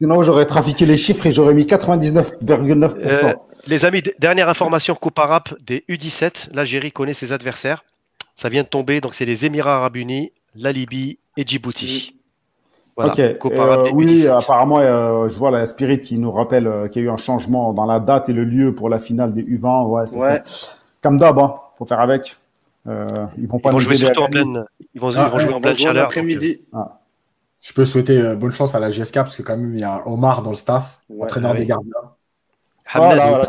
Sinon, 0.00 0.20
j'aurais 0.22 0.46
trafiqué 0.46 0.84
les 0.84 0.96
chiffres 0.96 1.24
et 1.26 1.32
j'aurais 1.32 1.54
mis 1.54 1.64
99,9%. 1.64 2.96
Euh, 2.98 3.34
les 3.68 3.84
amis, 3.84 4.02
dernière 4.18 4.48
information 4.48 4.94
comparable 4.94 5.56
des 5.64 5.84
U17. 5.88 6.48
L'Algérie 6.54 6.90
connaît 6.90 7.14
ses 7.14 7.32
adversaires. 7.32 7.84
Ça 8.34 8.48
vient 8.48 8.62
de 8.62 8.68
tomber. 8.68 9.00
Donc, 9.00 9.14
c'est 9.14 9.24
les 9.24 9.46
Émirats 9.46 9.76
Arabes 9.76 9.96
Unis, 9.96 10.32
la 10.54 10.72
Libye 10.72 11.18
et 11.36 11.44
Djibouti. 11.46 12.16
Voilà, 12.96 13.14
euh, 13.18 13.90
oui, 13.94 14.26
apparemment, 14.26 14.78
euh, 14.80 15.26
je 15.26 15.38
vois 15.38 15.50
la 15.50 15.66
Spirit 15.66 15.98
qui 15.98 16.18
nous 16.18 16.30
rappelle 16.30 16.70
qu'il 16.90 17.00
y 17.00 17.04
a 17.06 17.08
eu 17.08 17.10
un 17.10 17.16
changement 17.16 17.72
dans 17.72 17.86
la 17.86 18.00
date 18.00 18.28
et 18.28 18.34
le 18.34 18.44
lieu 18.44 18.74
pour 18.74 18.90
la 18.90 18.98
finale 18.98 19.32
des 19.32 19.42
U20. 19.42 19.86
Ouais, 19.86 20.06
c'est 20.06 20.20
ça. 20.20 20.42
Comme 21.00 21.16
d'hab, 21.16 21.38
hein, 21.38 21.54
faut 21.78 21.86
faire 21.86 22.00
avec. 22.00 22.36
ils 22.86 23.46
vont 23.48 23.58
pas 23.58 23.70
ils 23.70 23.72
vont 23.72 23.78
jouer 23.78 23.94
surtout 23.94 24.22
en 24.22 24.28
pleine, 24.28 24.64
ils 24.94 25.00
vont, 25.00 25.16
ah, 25.16 25.38
jouer 25.38 25.54
en 25.54 25.60
pleine 25.60 25.78
chaleur. 25.78 26.04
Après-midi. 26.04 26.60
Ah. 26.74 26.98
Je 27.62 27.72
peux 27.72 27.86
souhaiter 27.86 28.20
euh, 28.20 28.34
bonne 28.34 28.50
chance 28.50 28.74
à 28.74 28.80
la 28.80 28.90
GSK 28.90 29.14
parce 29.14 29.36
que 29.36 29.42
quand 29.42 29.56
même 29.56 29.74
il 29.74 29.80
y 29.80 29.84
a 29.84 30.02
Omar 30.06 30.42
dans 30.42 30.50
le 30.50 30.56
staff, 30.56 31.00
entraîneur 31.20 31.54
des 31.54 31.64
gardiens. 31.64 31.92
Voilà, 32.94 33.48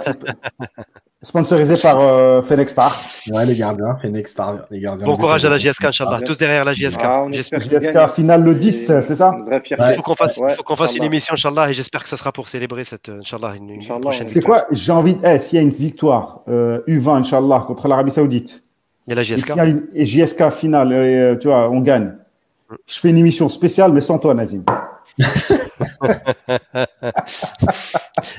Sponsorisé 1.24 1.76
par 1.82 2.02
euh, 2.02 2.42
Fenix 2.42 2.74
Star. 2.74 2.94
Ouais, 3.34 3.46
les 3.46 3.56
gardiens, 3.56 3.96
Fenix 4.02 4.30
Star, 4.30 4.58
les 4.70 4.82
gardiens. 4.82 5.06
Bon 5.06 5.16
courage 5.16 5.46
à 5.46 5.50
la 5.50 5.58
GSK, 5.58 5.86
Inch'Allah. 5.86 6.20
Tous 6.22 6.38
derrière 6.38 6.66
la 6.66 6.74
GSK. 6.74 7.00
Ah, 7.02 7.26
GSK 7.32 8.14
finale 8.14 8.44
le 8.44 8.54
10, 8.54 8.88
c'est 9.02 9.16
ça 9.16 9.34
Il 9.72 9.96
faut 9.96 10.02
qu'on 10.02 10.16
fasse, 10.16 10.36
faut 10.36 10.76
fasse 10.76 10.98
une 10.98 11.06
émission, 11.06 11.34
Inch'Allah, 11.34 11.70
et 11.70 11.74
j'espère 11.74 12.04
que 12.04 12.10
ça 12.10 12.18
sera 12.18 12.34
pour 12.34 12.50
célébrer 12.50 12.84
cette, 12.84 13.08
Inch'Allah, 13.08 13.54
une, 13.56 13.70
une 13.70 14.02
prochaine 14.02 14.28
C'est 14.28 14.42
quoi 14.42 14.66
J'ai 14.72 14.92
envie, 14.92 15.16
eh, 15.24 15.40
s'il 15.40 15.56
y 15.56 15.60
a 15.60 15.62
une 15.62 15.70
victoire 15.70 16.42
euh, 16.50 16.82
U20, 16.90 17.20
Inch'Allah, 17.20 17.64
contre 17.66 17.88
l'Arabie 17.88 18.12
Saoudite. 18.12 18.62
Il 19.08 19.12
y 19.12 19.14
a 19.14 19.16
la 19.16 19.24
GSK. 19.24 19.54
Et, 19.94 20.04
GSK 20.04 20.50
finale, 20.50 20.92
euh, 20.92 21.38
tu 21.38 21.48
vois, 21.48 21.70
on 21.70 21.80
gagne. 21.80 22.16
Je 22.86 23.00
fais 23.00 23.10
une 23.10 23.18
émission 23.18 23.48
spéciale, 23.48 23.94
mais 23.94 24.02
sans 24.02 24.20
toi, 24.20 24.34
Nazim. 24.34 24.64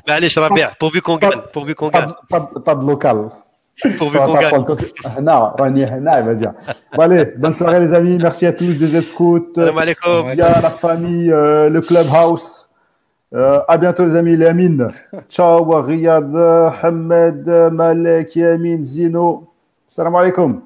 Mais 0.07 0.13
allez, 0.13 0.29
Charabia, 0.29 0.73
pourvu 0.79 1.01
qu'on 1.01 1.17
gagne. 1.17 1.41
Pourvu 1.53 1.75
qu'on 1.75 1.89
gagne. 1.89 2.13
Pas, 2.29 2.75
de 2.75 2.87
local. 2.87 3.29
Pourvu 3.99 4.19
qu'on 4.19 4.35
gagne. 4.35 4.65
Non, 5.23 5.53
il 5.77 5.87
va 6.25 6.35
dire. 6.35 6.53
Bon, 6.95 7.03
allez, 7.03 7.27
bonne 7.37 7.53
soirée, 7.53 7.81
les 7.81 7.93
amis. 7.93 8.19
Merci 8.21 8.47
à 8.47 8.53
tous, 8.53 8.75
des 8.75 8.97
aides-scouts. 8.97 9.53
Via 9.57 10.61
la 10.61 10.71
famille, 10.71 11.33
euh, 11.33 11.69
le 11.69 11.81
clubhouse. 11.81 12.71
Euh, 13.35 13.61
à 13.67 13.77
bientôt, 13.77 14.05
les 14.05 14.17
amis. 14.17 14.37
Les 14.37 14.47
Amin. 14.47 14.91
Ciao, 15.29 15.65
Riyad, 15.81 16.37
Hamed, 16.83 17.49
Malek, 17.73 18.37
Yamin, 18.37 18.83
Zino. 18.83 19.51
Salam 19.87 20.15
alaikum. 20.15 20.63